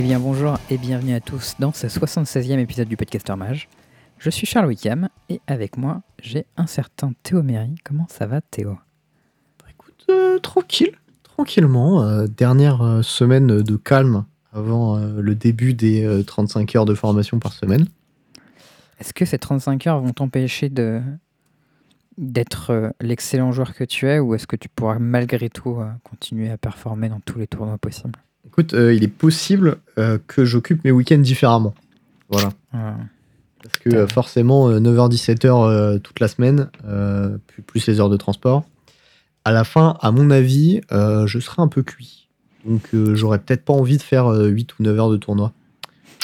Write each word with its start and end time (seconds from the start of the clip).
bien 0.00 0.20
bonjour 0.20 0.60
et 0.70 0.78
bienvenue 0.78 1.12
à 1.12 1.18
tous 1.18 1.56
dans 1.58 1.72
ce 1.72 1.88
76e 1.88 2.60
épisode 2.60 2.86
du 2.86 2.96
Podcaster 2.96 3.34
Mage. 3.34 3.68
Je 4.18 4.30
suis 4.30 4.46
Charles 4.46 4.68
Wickham 4.68 5.08
et 5.28 5.40
avec 5.48 5.76
moi 5.76 6.02
j'ai 6.22 6.46
un 6.56 6.68
certain 6.68 7.10
Théo 7.24 7.42
Méry. 7.42 7.74
Comment 7.82 8.06
ça 8.08 8.28
va 8.28 8.40
Théo? 8.40 8.78
Bah, 9.58 9.64
écoute, 9.68 10.06
euh, 10.08 10.38
tranquille, 10.38 10.92
tranquillement. 11.24 12.04
euh, 12.04 12.28
dernière 12.28 12.80
euh, 12.80 13.02
semaine 13.02 13.60
de 13.60 13.76
calme 13.76 14.24
avant 14.52 14.98
euh, 14.98 15.20
le 15.20 15.34
début 15.34 15.74
des 15.74 16.04
euh, 16.04 16.22
35 16.22 16.76
heures 16.76 16.84
de 16.84 16.94
formation 16.94 17.40
par 17.40 17.52
semaine. 17.52 17.88
Est-ce 19.00 19.12
que 19.12 19.24
ces 19.24 19.38
35 19.40 19.84
heures 19.88 20.00
vont 20.00 20.12
t'empêcher 20.12 20.68
de 20.68 21.02
d'être 22.18 22.92
l'excellent 23.00 23.50
joueur 23.50 23.74
que 23.74 23.82
tu 23.82 24.06
es 24.06 24.20
ou 24.20 24.36
est-ce 24.36 24.46
que 24.46 24.54
tu 24.54 24.68
pourras 24.68 25.00
malgré 25.00 25.50
tout 25.50 25.80
continuer 26.04 26.50
à 26.50 26.56
performer 26.56 27.08
dans 27.08 27.18
tous 27.18 27.40
les 27.40 27.48
tournois 27.48 27.78
possibles? 27.78 28.20
Écoute, 28.48 28.72
euh, 28.72 28.94
il 28.94 29.04
est 29.04 29.08
possible 29.08 29.76
euh, 29.98 30.16
que 30.26 30.46
j'occupe 30.46 30.82
mes 30.82 30.90
week-ends 30.90 31.18
différemment. 31.18 31.74
Voilà. 32.30 32.48
Parce 32.72 33.76
que 33.78 33.90
euh, 33.90 34.06
forcément, 34.06 34.70
9h-17h 34.70 36.00
toute 36.00 36.18
la 36.18 36.28
semaine, 36.28 36.70
plus, 37.46 37.60
plus 37.60 37.86
les 37.86 38.00
heures 38.00 38.08
de 38.08 38.16
transport. 38.16 38.64
À 39.44 39.52
la 39.52 39.64
fin, 39.64 39.98
à 40.00 40.12
mon 40.12 40.30
avis, 40.30 40.80
je 40.90 41.38
serai 41.38 41.60
un 41.60 41.68
peu 41.68 41.82
cuit. 41.82 42.30
Donc, 42.64 42.88
j'aurais 42.92 43.38
peut-être 43.38 43.66
pas 43.66 43.74
envie 43.74 43.98
de 43.98 44.02
faire 44.02 44.26
euh, 44.26 44.48
8 44.48 44.78
ou 44.78 44.82
9 44.82 44.98
heures 44.98 45.10
de 45.10 45.18
tournoi. 45.18 45.52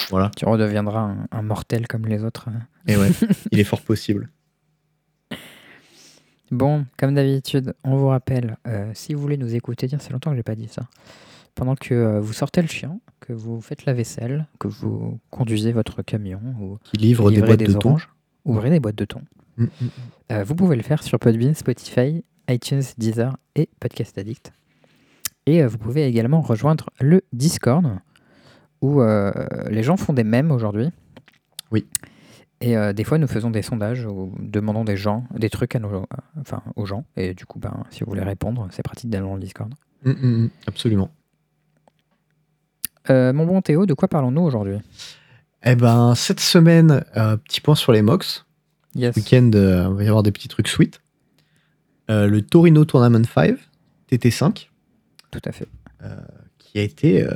Voilà. 0.08 0.30
Tu 0.34 0.46
redeviendras 0.46 1.00
un, 1.00 1.28
un 1.30 1.42
mortel 1.42 1.86
comme 1.86 2.06
les 2.06 2.24
autres. 2.24 2.48
Et 2.86 2.96
ouais, 2.96 3.10
il 3.52 3.60
est 3.60 3.64
fort 3.64 3.82
possible. 3.82 4.30
Bon, 6.50 6.86
comme 6.96 7.14
d'habitude, 7.14 7.74
on 7.84 7.96
vous 7.96 8.08
rappelle, 8.08 8.56
si 8.94 9.12
vous 9.12 9.20
voulez 9.20 9.36
nous 9.36 9.54
écouter, 9.54 9.88
tiens, 9.88 9.98
c'est 10.00 10.12
longtemps 10.12 10.30
que 10.30 10.36
j'ai 10.36 10.42
pas 10.42 10.54
dit 10.54 10.68
ça, 10.68 10.82
pendant 11.54 11.74
que 11.74 11.94
euh, 11.94 12.20
vous 12.20 12.32
sortez 12.32 12.62
le 12.62 12.68
chien, 12.68 12.98
que 13.20 13.32
vous 13.32 13.60
faites 13.60 13.86
la 13.86 13.92
vaisselle, 13.92 14.46
que 14.58 14.68
vous 14.68 15.18
conduisez 15.30 15.72
votre 15.72 16.02
camion 16.02 16.40
ou 16.60 16.78
Qui 16.84 16.96
livre 16.98 17.30
des 17.30 17.40
boîtes 17.40 17.60
de 17.60 17.72
thon. 17.72 17.96
ouvrez 18.44 18.70
des 18.70 18.80
boîtes 18.80 18.96
de 18.96 19.04
thon. 19.04 19.22
Mm, 19.56 19.64
mm. 19.64 19.88
Euh, 20.32 20.44
vous 20.44 20.54
pouvez 20.54 20.76
le 20.76 20.82
faire 20.82 21.02
sur 21.02 21.18
Podbean, 21.18 21.54
Spotify, 21.54 22.24
iTunes, 22.48 22.82
Deezer 22.98 23.36
et 23.54 23.68
Podcast 23.80 24.18
Addict. 24.18 24.52
Et 25.46 25.62
euh, 25.62 25.68
vous 25.68 25.78
pouvez 25.78 26.06
également 26.06 26.40
rejoindre 26.40 26.90
le 27.00 27.22
Discord, 27.32 27.98
où 28.80 29.00
euh, 29.00 29.32
les 29.70 29.82
gens 29.82 29.96
font 29.96 30.12
des 30.12 30.24
mèmes 30.24 30.50
aujourd'hui. 30.50 30.88
Oui. 31.70 31.86
Et 32.60 32.76
des 32.94 33.04
fois, 33.04 33.18
nous 33.18 33.26
faisons 33.26 33.50
des 33.50 33.60
sondages 33.60 34.06
où 34.06 34.32
demandons 34.38 34.84
des 34.84 34.96
gens, 34.96 35.24
des 35.36 35.50
trucs 35.50 35.74
à 35.74 35.78
nos, 35.78 36.06
enfin, 36.40 36.62
aux 36.76 36.86
gens. 36.86 37.04
Et 37.14 37.34
du 37.34 37.44
coup, 37.44 37.58
ben, 37.58 37.84
si 37.90 38.00
vous 38.00 38.06
voulez 38.06 38.22
répondre, 38.22 38.68
c'est 38.70 38.82
pratique 38.82 39.10
d'aller 39.10 39.26
dans 39.26 39.34
le 39.34 39.40
Discord. 39.40 39.74
Mm, 40.04 40.10
mm, 40.10 40.44
mm. 40.44 40.50
Absolument. 40.68 41.10
Euh, 43.10 43.32
mon 43.32 43.46
bon 43.46 43.60
Théo, 43.60 43.86
de 43.86 43.94
quoi 43.94 44.08
parlons-nous 44.08 44.42
aujourd'hui? 44.42 44.76
Eh 45.64 45.76
ben, 45.76 46.14
cette 46.14 46.40
semaine, 46.40 47.04
euh, 47.16 47.36
petit 47.36 47.60
point 47.60 47.74
sur 47.74 47.92
les 47.92 48.02
MOX. 48.02 48.46
Yes. 48.94 49.16
Week-end, 49.16 49.50
euh, 49.54 49.88
il 49.90 49.96
va 49.96 50.04
y 50.04 50.08
avoir 50.08 50.22
des 50.22 50.32
petits 50.32 50.48
trucs 50.48 50.68
sweet. 50.68 51.00
Euh, 52.10 52.26
le 52.26 52.42
Torino 52.42 52.84
Tournament 52.84 53.24
5, 53.24 53.56
TT5, 54.10 54.68
Tout 55.30 55.40
à 55.44 55.52
fait. 55.52 55.66
qui 56.58 56.78
a 56.78 56.82
été 56.82 57.26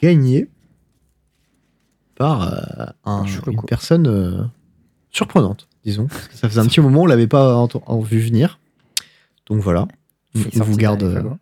gagné 0.00 0.48
par 2.16 2.42
un- 3.04 3.24
une 3.46 3.62
personne 3.62 4.50
surprenante, 5.10 5.68
disons. 5.84 6.06
Parce 6.06 6.28
que 6.28 6.34
ça 6.36 6.48
faisait 6.48 6.60
un 6.60 6.66
petit 6.66 6.80
moment, 6.80 7.02
on 7.02 7.06
l'avait 7.06 7.26
pas 7.26 7.56
en, 7.56 7.68
en 7.86 8.00
vue 8.00 8.20
venir. 8.20 8.58
Donc 9.46 9.60
voilà. 9.60 9.86
On, 10.34 10.64
vous 10.64 10.72
de 10.72 10.76
garde, 10.80 11.02
la 11.02 11.08
euh, 11.08 11.14
FAGO. 11.16 11.28
on 11.30 11.38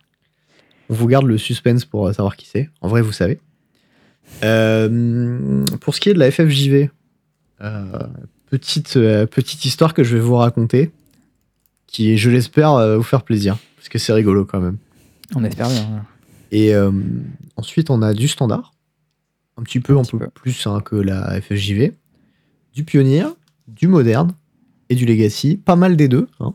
vous 0.88 1.06
garde 1.06 1.26
le 1.26 1.38
suspense 1.38 1.84
pour 1.84 2.06
euh, 2.08 2.12
savoir 2.12 2.36
qui 2.36 2.46
c'est. 2.46 2.70
En 2.80 2.88
vrai, 2.88 3.02
vous 3.02 3.12
savez. 3.12 3.38
Euh, 4.42 5.64
pour 5.80 5.94
ce 5.94 6.00
qui 6.00 6.08
est 6.10 6.14
de 6.14 6.18
la 6.18 6.30
FFJV, 6.30 6.90
euh, 7.60 7.98
petite, 8.50 8.96
euh, 8.96 9.26
petite 9.26 9.64
histoire 9.64 9.94
que 9.94 10.02
je 10.02 10.16
vais 10.16 10.22
vous 10.22 10.36
raconter, 10.36 10.90
qui, 11.86 12.18
je 12.18 12.30
l'espère, 12.30 12.96
vous 12.96 13.02
faire 13.04 13.22
plaisir, 13.22 13.56
parce 13.76 13.88
que 13.88 13.98
c'est 13.98 14.12
rigolo 14.12 14.44
quand 14.44 14.60
même. 14.60 14.78
On 15.34 15.44
espère 15.44 15.68
bien. 15.68 16.04
Et 16.50 16.72
ensuite, 17.56 17.90
on 17.90 18.02
a 18.02 18.14
du 18.14 18.26
standard, 18.28 18.72
un 19.56 19.62
petit 19.62 19.80
peu, 19.80 19.94
Un 19.94 20.00
un, 20.00 20.02
petit 20.02 20.12
peu 20.12 20.24
peu. 20.24 20.30
plus 20.30 20.66
hein, 20.66 20.80
que 20.80 20.96
la 20.96 21.40
FFJV, 21.40 21.92
du 22.74 22.84
pionnier, 22.84 23.24
du 23.68 23.86
moderne 23.86 24.32
et 24.88 24.96
du 24.96 25.06
legacy, 25.06 25.56
pas 25.56 25.76
mal 25.76 25.96
des 25.96 26.08
deux. 26.08 26.26
hein. 26.40 26.54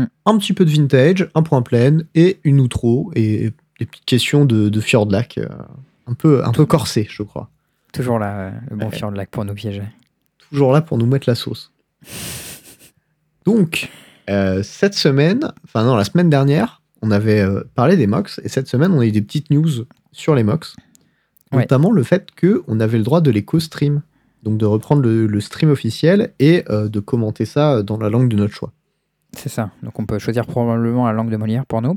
Mm. 0.00 0.08
Un 0.26 0.38
petit 0.38 0.52
peu 0.52 0.64
de 0.64 0.70
vintage, 0.70 1.28
un 1.34 1.42
point 1.42 1.62
plein 1.62 1.98
et 2.14 2.40
une 2.44 2.60
outro 2.60 3.10
et 3.14 3.50
des 3.78 3.86
petites 3.86 4.04
questions 4.04 4.44
de, 4.44 4.68
de 4.68 4.80
Fjordlac, 4.80 5.38
euh, 5.38 5.48
un 6.06 6.14
peu, 6.14 6.44
un 6.44 6.52
peu 6.52 6.66
corsé, 6.66 7.06
je 7.10 7.22
crois. 7.22 7.48
Toujours 7.92 8.18
là, 8.18 8.38
euh, 8.38 8.50
le 8.70 8.76
bon 8.76 8.88
Ouais. 8.88 9.26
Pour 9.30 9.44
nous 9.44 9.54
piéger. 9.54 9.82
Toujours 10.50 10.72
là 10.72 10.80
pour 10.80 10.98
nous 10.98 11.06
mettre 11.06 11.28
la 11.28 11.34
sauce. 11.34 11.72
Donc, 13.44 13.90
euh, 14.28 14.62
cette 14.62 14.94
semaine, 14.94 15.52
enfin 15.64 15.84
non, 15.84 15.96
la 15.96 16.04
semaine 16.04 16.30
dernière, 16.30 16.82
on 17.02 17.10
avait 17.10 17.40
euh, 17.40 17.62
parlé 17.74 17.96
des 17.96 18.06
MOX 18.06 18.40
et 18.44 18.48
cette 18.48 18.68
semaine, 18.68 18.92
on 18.92 19.00
a 19.00 19.06
eu 19.06 19.12
des 19.12 19.22
petites 19.22 19.50
news 19.50 19.86
sur 20.12 20.34
les 20.34 20.42
MOX. 20.42 20.76
Ouais. 21.52 21.60
Notamment 21.60 21.90
le 21.90 22.02
fait 22.02 22.28
qu'on 22.38 22.78
avait 22.80 22.98
le 22.98 23.04
droit 23.04 23.20
de 23.20 23.30
les 23.30 23.44
co-stream. 23.44 24.02
Donc 24.42 24.56
de 24.56 24.64
reprendre 24.64 25.02
le, 25.02 25.26
le 25.26 25.40
stream 25.40 25.70
officiel 25.70 26.32
et 26.38 26.64
de 26.70 27.00
commenter 27.00 27.44
ça 27.44 27.82
dans 27.82 27.98
la 27.98 28.08
langue 28.08 28.30
de 28.30 28.36
notre 28.36 28.54
choix. 28.54 28.72
C'est 29.36 29.48
ça. 29.48 29.70
Donc 29.82 29.98
on 29.98 30.06
peut 30.06 30.18
choisir 30.18 30.46
probablement 30.46 31.06
la 31.06 31.12
langue 31.12 31.30
de 31.30 31.36
Molière 31.36 31.66
pour 31.66 31.82
nous. 31.82 31.96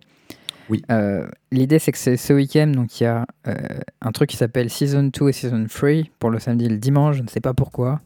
Oui. 0.69 0.81
Euh, 0.91 1.27
L'idée 1.51 1.77
c'est 1.79 1.91
que 1.91 1.97
ce 1.97 2.33
week-end, 2.33 2.67
donc 2.67 2.99
il 2.99 3.03
y 3.03 3.07
a 3.07 3.25
euh, 3.47 3.53
un 4.01 4.11
truc 4.11 4.29
qui 4.29 4.37
s'appelle 4.37 4.69
Season 4.69 5.03
2 5.13 5.29
et 5.29 5.33
Season 5.33 5.65
3 5.67 5.89
pour 6.19 6.29
le 6.29 6.39
samedi 6.39 6.65
et 6.65 6.69
le 6.69 6.77
dimanche, 6.77 7.17
je 7.17 7.23
ne 7.23 7.27
sais 7.27 7.41
pas 7.41 7.53
pourquoi. 7.53 7.99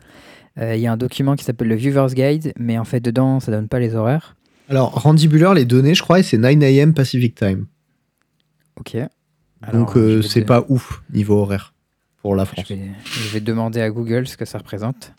Euh, 0.58 0.76
Il 0.76 0.82
y 0.82 0.88
a 0.88 0.92
un 0.92 0.98
document 0.98 1.36
qui 1.36 1.44
s'appelle 1.44 1.68
le 1.68 1.76
Viewer's 1.76 2.16
Guide, 2.16 2.54
mais 2.58 2.80
en 2.80 2.84
fait 2.84 3.00
dedans 3.00 3.40
ça 3.40 3.52
donne 3.52 3.68
pas 3.68 3.80
les 3.80 3.94
horaires. 3.96 4.36
Alors, 4.70 4.92
Randy 5.04 5.28
Buller, 5.30 5.52
les 5.56 5.64
données, 5.66 5.94
je 5.96 6.02
crois, 6.02 6.20
et 6.20 6.24
c'est 6.24 6.38
9 6.38 6.62
a.m. 6.64 6.94
Pacific 6.94 7.36
Time. 7.36 7.68
Ok. 8.80 8.96
Donc, 8.96 9.10
Alors, 9.62 9.94
je 9.96 10.00
vais 10.00 10.22
c'est 10.24 10.42
pas 10.42 10.66
ouf 10.68 11.02
niveau 11.14 11.40
horaire 11.40 11.74
pour 12.22 12.36
la 12.36 12.44
Je 12.44 12.50
France. 12.50 12.70
vais, 12.72 12.80
je 13.06 13.30
vais 13.34 13.40
demander 13.40 13.82
à 13.82 13.90
Google 13.90 14.28
ce 14.28 14.36
que 14.36 14.46
ça 14.46 14.58
représente. 14.58 15.14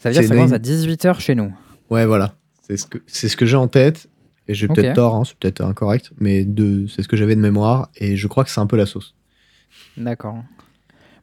Ça 0.00 0.08
veut 0.08 0.12
dire 0.14 0.22
que 0.22 0.28
ça 0.28 0.34
commence 0.34 0.52
à 0.52 0.58
nine- 0.58 0.86
18h 0.96 1.20
chez 1.20 1.34
nous. 1.34 1.52
Ouais, 1.88 2.04
voilà. 2.04 2.34
C'est 2.66 2.76
ce 2.76 2.86
que, 2.86 2.98
c'est 3.06 3.28
ce 3.28 3.36
que 3.36 3.46
j'ai 3.46 3.56
en 3.56 3.68
tête. 3.68 4.08
Et 4.46 4.52
j'ai 4.54 4.66
Ok. 4.68 4.74
peut-être 4.76 4.94
tort, 4.94 5.14
hein, 5.14 5.22
c'est 5.24 5.36
peut-être 5.38 5.62
incorrect, 5.62 6.12
mais 6.18 6.44
de, 6.44 6.86
c'est 6.86 7.02
ce 7.02 7.08
que 7.08 7.16
j'avais 7.16 7.34
de 7.34 7.40
mémoire. 7.40 7.88
Et 7.96 8.16
je 8.16 8.26
crois 8.28 8.44
que 8.44 8.50
c'est 8.50 8.60
un 8.60 8.66
peu 8.66 8.76
la 8.76 8.84
sauce. 8.84 9.14
D'accord. 9.96 10.34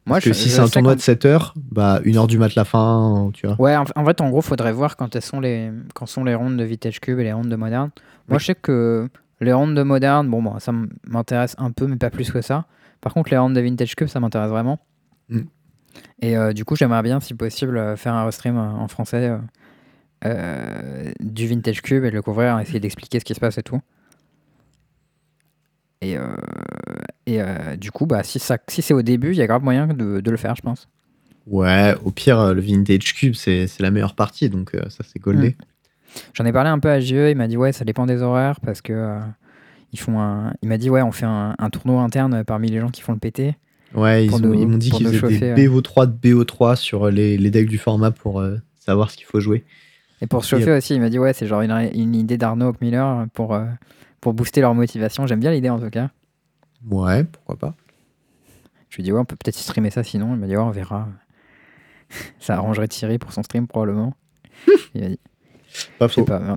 Moi, 0.04 0.16
Parce 0.16 0.24
que 0.24 0.30
je- 0.32 0.34
si 0.38 0.48
c'est 0.50 0.58
un 0.60 0.66
tournoi 0.68 0.96
de 0.96 1.00
7 1.00 1.24
heures, 1.26 1.54
bah, 1.56 2.00
une 2.04 2.16
heure 2.16 2.26
du 2.26 2.36
mat 2.38 2.52
la 2.56 2.64
fin, 2.64 3.30
tu 3.32 3.46
vois. 3.46 3.54
Ouais, 3.60 3.76
en, 3.76 3.84
en 3.94 4.04
fait, 4.04 4.20
en 4.20 4.30
gros, 4.30 4.40
faudrait 4.42 4.72
voir 4.72 4.96
quand 4.96 5.14
elles 5.14 5.22
sont 5.22 5.38
les, 5.38 5.70
quand 5.94 6.06
sont 6.06 6.24
les 6.24 6.34
rondes 6.34 6.56
de 6.56 6.64
Vintage 6.64 6.98
Cube 7.00 7.20
et 7.20 7.24
les 7.24 7.32
rondes 7.32 7.48
de 7.48 7.54
Moderne. 7.54 7.90
Moi, 8.28 8.38
je 8.38 8.46
sais 8.46 8.54
que 8.56 9.08
les 9.40 9.52
rondes 9.52 9.76
de 9.76 9.82
Moderne, 9.84 10.28
bon, 10.28 10.58
ça 10.58 10.72
m'intéresse 11.06 11.54
un 11.58 11.70
peu, 11.70 11.86
mais 11.86 11.96
pas 11.96 12.10
plus 12.10 12.32
que 12.32 12.40
ça. 12.40 12.66
Par 13.00 13.14
contre, 13.14 13.30
les 13.30 13.38
rondes 13.38 13.54
de 13.54 13.60
Vintage 13.60 13.94
Cube, 13.94 14.08
ça 14.08 14.18
m'intéresse 14.18 14.50
vraiment. 14.50 14.80
Mm. 15.28 15.40
Et 16.22 16.36
euh, 16.36 16.52
du 16.52 16.64
coup, 16.64 16.74
j'aimerais 16.74 17.02
bien, 17.02 17.20
si 17.20 17.34
possible, 17.34 17.76
euh, 17.78 17.96
faire 17.96 18.14
un 18.14 18.24
restream 18.24 18.56
euh, 18.56 18.60
en 18.60 18.88
français 18.88 19.28
euh, 19.28 19.38
du 21.20 21.46
Vintage 21.46 21.82
Cube 21.82 22.04
et 22.04 22.10
le 22.10 22.22
couvrir, 22.22 22.58
essayer 22.60 22.80
d'expliquer 22.80 23.20
ce 23.20 23.24
qui 23.24 23.34
se 23.34 23.40
passe 23.40 23.58
et 23.58 23.62
tout. 23.62 23.80
Et, 26.00 26.16
euh, 26.16 26.34
et 27.26 27.40
euh, 27.40 27.76
du 27.76 27.92
coup, 27.92 28.06
bah, 28.06 28.24
si, 28.24 28.40
ça, 28.40 28.58
si 28.68 28.82
c'est 28.82 28.92
au 28.92 29.02
début, 29.02 29.30
il 29.30 29.36
y 29.36 29.42
a 29.42 29.46
grave 29.46 29.62
moyen 29.62 29.86
de, 29.86 30.20
de 30.20 30.30
le 30.30 30.36
faire, 30.36 30.56
je 30.56 30.62
pense. 30.62 30.88
Ouais, 31.46 31.94
au 32.04 32.10
pire, 32.10 32.40
euh, 32.40 32.54
le 32.54 32.60
Vintage 32.60 33.14
Cube, 33.14 33.34
c'est 33.34 33.68
la 33.78 33.90
meilleure 33.90 34.14
partie, 34.14 34.48
donc 34.48 34.74
euh, 34.74 34.82
ça, 34.88 35.04
c'est 35.06 35.20
goldé. 35.20 35.56
J'en 36.34 36.44
ai 36.44 36.52
parlé 36.52 36.70
un 36.70 36.78
peu 36.78 36.90
à 36.90 37.00
JE, 37.00 37.30
il 37.30 37.36
m'a 37.36 37.48
dit 37.48 37.56
ouais 37.56 37.72
ça 37.72 37.84
dépend 37.84 38.06
des 38.06 38.22
horaires 38.22 38.60
parce 38.60 38.82
que 38.82 38.92
euh, 38.92 39.18
ils 39.92 39.98
font 39.98 40.20
un... 40.20 40.52
il 40.62 40.68
m'a 40.68 40.76
dit 40.76 40.90
ouais 40.90 41.02
on 41.02 41.12
fait 41.12 41.26
un, 41.26 41.54
un 41.58 41.70
tournoi 41.70 42.02
interne 42.02 42.44
parmi 42.44 42.68
les 42.68 42.80
gens 42.80 42.90
qui 42.90 43.00
font 43.00 43.12
le 43.12 43.18
PT. 43.18 43.54
Ouais, 43.94 44.26
ils, 44.26 44.30
m'ont 44.30 44.78
dit 44.78 44.90
qu'ils 44.90 45.08
faisaient 45.08 45.54
des 45.54 45.68
BO3 45.68 46.06
de 46.06 46.44
BO3 46.44 46.76
sur 46.76 47.10
les, 47.10 47.36
les 47.36 47.50
decks 47.50 47.68
du 47.68 47.78
format 47.78 48.10
pour 48.10 48.40
euh, 48.40 48.56
savoir 48.78 49.10
ce 49.10 49.16
qu'il 49.16 49.26
faut 49.26 49.40
jouer. 49.40 49.64
Et 50.22 50.26
pour 50.26 50.44
se 50.44 50.50
chauffer 50.50 50.72
aussi 50.72 50.94
il 50.94 51.00
m'a 51.00 51.10
dit 51.10 51.18
ouais 51.18 51.32
c'est 51.32 51.46
genre 51.46 51.60
une, 51.62 51.72
une 51.94 52.14
idée 52.14 52.38
d'Arnaud 52.38 52.72
Miller 52.80 53.26
pour, 53.34 53.54
euh, 53.54 53.64
pour 54.20 54.32
booster 54.34 54.60
leur 54.60 54.74
motivation. 54.74 55.26
J'aime 55.26 55.40
bien 55.40 55.50
l'idée 55.50 55.68
en 55.70 55.78
tout 55.80 55.90
cas. 55.90 56.10
Ouais, 56.88 57.24
pourquoi 57.24 57.56
pas. 57.56 57.74
Je 58.88 58.96
lui 58.96 59.02
ai 59.02 59.04
dit 59.04 59.12
ouais 59.12 59.18
on 59.20 59.24
peut 59.24 59.36
peut-être 59.36 59.56
streamer 59.56 59.90
ça 59.90 60.02
sinon. 60.02 60.34
Il 60.34 60.40
m'a 60.40 60.46
dit 60.46 60.56
ouais 60.56 60.62
on 60.62 60.70
verra. 60.70 61.08
ça 62.38 62.54
arrangerait 62.54 62.88
Thierry 62.88 63.18
pour 63.18 63.32
son 63.32 63.42
stream 63.42 63.66
probablement. 63.66 64.14
il 64.94 65.02
m'a 65.02 65.08
dit 65.08 65.18
Pas 65.98 66.08
faux. 66.08 66.24
pas. 66.24 66.38
mais- 66.38 66.52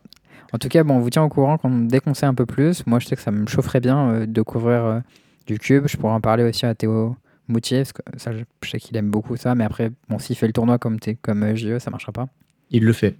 En 0.53 0.57
tout 0.59 0.67
cas 0.69 0.83
bon 0.83 0.95
on 0.95 0.99
vous 0.99 1.09
tient 1.09 1.23
au 1.23 1.29
courant 1.29 1.57
quand, 1.57 1.69
dès 1.87 1.99
qu'on 1.99 2.13
sait 2.13 2.25
un 2.27 2.33
peu 2.35 2.45
plus. 2.45 2.85
Moi 2.85 2.99
je 2.99 3.07
sais 3.07 3.15
que 3.15 3.21
ça 3.21 3.31
me 3.31 3.47
chaufferait 3.47 3.79
bien 3.81 4.09
euh, 4.11 4.25
de 4.27 4.41
couvrir 4.41 4.83
euh, 4.85 4.99
du 5.47 5.57
cube. 5.59 5.87
Je 5.87 5.97
pourrais 5.97 6.13
en 6.13 6.21
parler 6.21 6.43
aussi 6.43 6.65
à 6.67 6.75
Théo 6.75 7.15
Moutier 7.47 7.79
parce 7.79 7.93
que 7.93 8.01
ça 8.17 8.31
je 8.31 8.43
sais 8.69 8.79
qu'il 8.79 8.95
aime 8.97 9.09
beaucoup 9.09 9.37
ça. 9.37 9.55
Mais 9.55 9.63
après 9.63 9.91
bon 10.09 10.19
s'il 10.19 10.35
fait 10.35 10.47
le 10.47 10.53
tournoi 10.53 10.77
comme, 10.77 10.97
comme 11.23 11.55
JE 11.55 11.79
ça 11.79 11.89
marchera 11.89 12.11
pas. 12.11 12.27
Il 12.69 12.83
le 12.83 12.93
fait. 12.93 13.15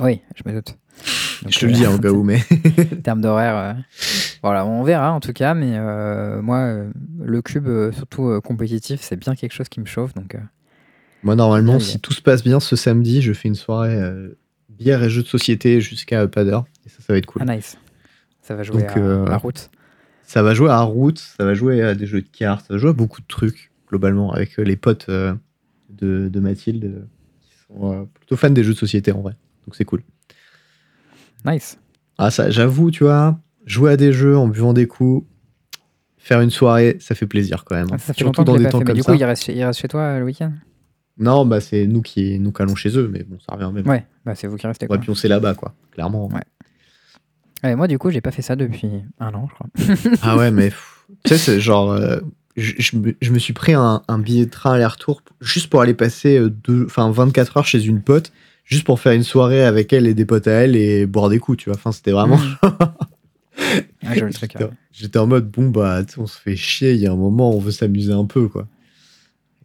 Oui, 0.00 0.20
je 0.34 0.42
me 0.48 0.54
doute. 0.54 0.76
je 1.48 1.58
te 1.58 1.66
le 1.66 1.72
dis 1.72 1.86
en 1.86 1.98
cas 1.98 2.10
où, 2.10 2.22
mais. 2.22 2.40
en 2.92 3.00
termes 3.02 3.20
d'horaire, 3.20 3.76
voilà, 4.42 4.66
on 4.66 4.82
verra 4.82 5.12
en 5.12 5.20
tout 5.20 5.32
cas, 5.32 5.54
mais 5.54 5.78
moi, 6.40 6.84
le 7.20 7.42
cube, 7.42 7.68
surtout 7.92 8.40
compétitif, 8.42 9.00
c'est 9.02 9.16
bien 9.16 9.34
quelque 9.34 9.52
chose 9.52 9.68
qui 9.68 9.80
me 9.80 9.86
chauffe. 9.86 10.14
Donc, 10.14 10.36
moi, 11.22 11.36
normalement, 11.36 11.78
si 11.80 12.00
tout 12.00 12.12
se 12.12 12.22
passe 12.22 12.42
bien 12.42 12.60
ce 12.60 12.76
samedi, 12.76 13.22
je 13.22 13.32
fais 13.32 13.48
une 13.48 13.54
soirée 13.54 13.98
bière 14.68 15.02
et 15.02 15.10
jeux 15.10 15.22
de 15.22 15.28
société 15.28 15.80
jusqu'à 15.80 16.26
pas 16.28 16.44
d'heure. 16.44 16.64
Et 16.86 16.88
ça, 16.88 16.96
ça 17.00 17.12
va 17.12 17.18
être 17.18 17.26
cool. 17.26 17.42
Ah, 17.46 17.54
nice. 17.54 17.76
Ça 18.42 18.56
va 18.56 18.62
jouer 18.62 18.86
à, 18.86 19.36
route. 19.36 19.70
Ça 20.24 20.42
va 20.42 20.54
jouer 20.54 20.70
à 20.70 20.80
route, 20.80 21.18
ça 21.18 21.44
va 21.44 21.54
jouer 21.54 21.82
à 21.82 21.94
des 21.94 22.06
jeux 22.06 22.22
de 22.22 22.28
cartes, 22.28 22.66
ça 22.66 22.74
va 22.74 22.78
jouer 22.78 22.90
à 22.90 22.94
beaucoup 22.94 23.20
de 23.20 23.26
trucs, 23.26 23.70
globalement, 23.88 24.32
avec 24.32 24.56
les 24.56 24.76
potes 24.76 25.08
de, 25.10 25.36
de 26.28 26.40
Mathilde 26.40 27.06
euh, 27.78 28.04
plutôt 28.14 28.36
fan 28.36 28.52
des 28.52 28.64
jeux 28.64 28.72
de 28.72 28.78
société 28.78 29.12
en 29.12 29.20
vrai. 29.20 29.34
Donc 29.70 29.76
c'est 29.76 29.84
cool. 29.84 30.02
Nice. 31.44 31.78
Ah, 32.18 32.32
ça, 32.32 32.50
j'avoue, 32.50 32.90
tu 32.90 33.04
vois, 33.04 33.38
jouer 33.66 33.92
à 33.92 33.96
des 33.96 34.12
jeux 34.12 34.36
en 34.36 34.48
buvant 34.48 34.72
des 34.72 34.88
coups, 34.88 35.24
faire 36.18 36.40
une 36.40 36.50
soirée, 36.50 36.96
ça 36.98 37.14
fait 37.14 37.28
plaisir 37.28 37.62
quand 37.64 37.76
même. 37.76 37.86
Ah, 37.92 37.98
ça 37.98 38.12
fait 38.12 38.24
Surtout 38.24 38.42
dans 38.42 38.56
des 38.56 38.68
temps 38.68 38.80
comme 38.80 38.96
du 38.96 39.04
coup, 39.04 39.14
Il, 39.14 39.22
reste, 39.22 39.44
chez 39.44 39.88
toi 39.88 40.00
euh, 40.00 40.18
le 40.18 40.24
week-end? 40.24 40.50
Non, 41.18 41.46
bah 41.46 41.60
c'est 41.60 41.86
nous 41.86 42.02
qui 42.02 42.40
nous 42.40 42.52
allons 42.58 42.74
chez 42.74 42.98
eux, 42.98 43.08
mais 43.12 43.22
bon, 43.22 43.38
ça 43.38 43.54
revient 43.54 43.70
même. 43.72 43.86
Ouais, 43.86 44.04
bah 44.26 44.34
c'est 44.34 44.48
vous 44.48 44.56
qui 44.56 44.66
restez. 44.66 44.88
Ouais, 44.88 44.98
puis 44.98 45.10
on 45.10 45.14
s'est 45.14 45.28
là-bas, 45.28 45.54
quoi, 45.54 45.72
clairement. 45.92 46.28
Ouais. 47.62 47.76
moi, 47.76 47.86
du 47.86 47.96
coup, 47.96 48.10
j'ai 48.10 48.20
pas 48.20 48.32
fait 48.32 48.42
ça 48.42 48.56
depuis 48.56 48.90
un 49.20 49.32
an, 49.34 49.48
je 49.48 49.54
crois. 49.54 50.16
ah 50.22 50.36
ouais, 50.36 50.50
mais 50.50 50.70
tu 51.24 51.28
sais, 51.28 51.38
c'est 51.38 51.60
genre. 51.60 51.92
Euh, 51.92 52.18
je, 52.56 52.96
me, 52.96 53.38
suis 53.38 53.52
pris 53.52 53.74
un, 53.74 54.02
billet 54.18 54.46
de 54.46 54.50
train 54.50 54.72
aller-retour 54.72 55.22
juste 55.40 55.68
pour 55.68 55.80
aller 55.80 55.94
passer 55.94 56.36
euh, 56.36 56.50
deux, 56.50 56.86
enfin 56.86 57.08
24 57.12 57.58
heures 57.58 57.66
chez 57.66 57.84
une 57.84 58.02
pote, 58.02 58.32
juste 58.64 58.84
pour 58.84 59.00
faire 59.00 59.12
une 59.12 59.24
soirée 59.24 59.64
avec 59.64 59.92
elle 59.92 60.06
et 60.06 60.14
des 60.14 60.24
potes 60.24 60.46
à 60.46 60.52
elle 60.52 60.76
et 60.76 61.06
boire 61.06 61.28
des 61.28 61.38
coups, 61.38 61.58
tu 61.58 61.70
vois. 61.70 61.76
Enfin, 61.76 61.92
c'était 61.92 62.12
vraiment. 62.12 62.38
Mmh. 62.38 62.58
J'étais 64.92 65.18
en 65.18 65.26
mode, 65.26 65.50
bon, 65.50 65.68
bah, 65.68 66.02
on 66.16 66.26
se 66.26 66.38
fait 66.38 66.56
chier, 66.56 66.92
il 66.92 67.00
y 67.00 67.06
a 67.06 67.12
un 67.12 67.16
moment, 67.16 67.54
on 67.54 67.58
veut 67.58 67.70
s'amuser 67.70 68.12
un 68.12 68.24
peu, 68.24 68.48
quoi. 68.48 68.66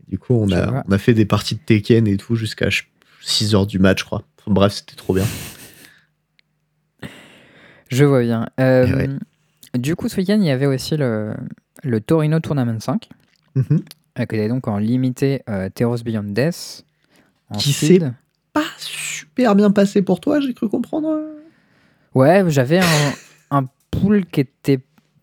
Du 0.07 0.19
coup, 0.19 0.33
on 0.33 0.51
a, 0.51 0.83
on 0.87 0.91
a 0.91 0.97
fait 0.97 1.13
des 1.13 1.25
parties 1.25 1.55
de 1.55 1.61
Tekken 1.65 2.07
et 2.07 2.17
tout 2.17 2.35
jusqu'à 2.35 2.69
6 3.21 3.55
heures 3.55 3.65
du 3.65 3.79
match, 3.79 3.99
je 4.01 4.05
crois. 4.05 4.23
bref, 4.47 4.73
c'était 4.73 4.95
trop 4.95 5.13
bien. 5.13 5.25
Je 7.89 8.05
vois 8.05 8.21
bien. 8.21 8.47
Euh, 8.59 9.07
du 9.77 9.95
coup, 9.95 10.09
ce 10.09 10.17
week-end, 10.17 10.37
il 10.39 10.45
y 10.45 10.51
avait 10.51 10.67
aussi 10.67 10.95
le, 10.97 11.33
le 11.83 12.01
Torino 12.01 12.39
Tournament 12.39 12.79
5, 12.79 13.09
mm 13.55 13.61
-hmm. 13.61 14.47
donc 14.47 14.67
en 14.67 14.77
limité 14.77 15.41
euh, 15.49 15.69
Beyond 16.03 16.23
Death. 16.23 16.85
qui 17.57 17.73
s'est 17.73 17.99
pas 18.55 18.63
super 18.77 19.53
bien 19.53 19.69
passé 19.69 20.01
pour 20.01 20.21
toi, 20.21 20.39
j'ai 20.39 20.53
cru 20.53 20.69
comprendre. 20.69 21.19
Ouais, 22.15 22.43
j'avais 22.47 22.79
un, 22.79 23.13
un, 23.51 23.65
pool 23.91 24.25
qui 24.25 24.39
était 24.39 24.79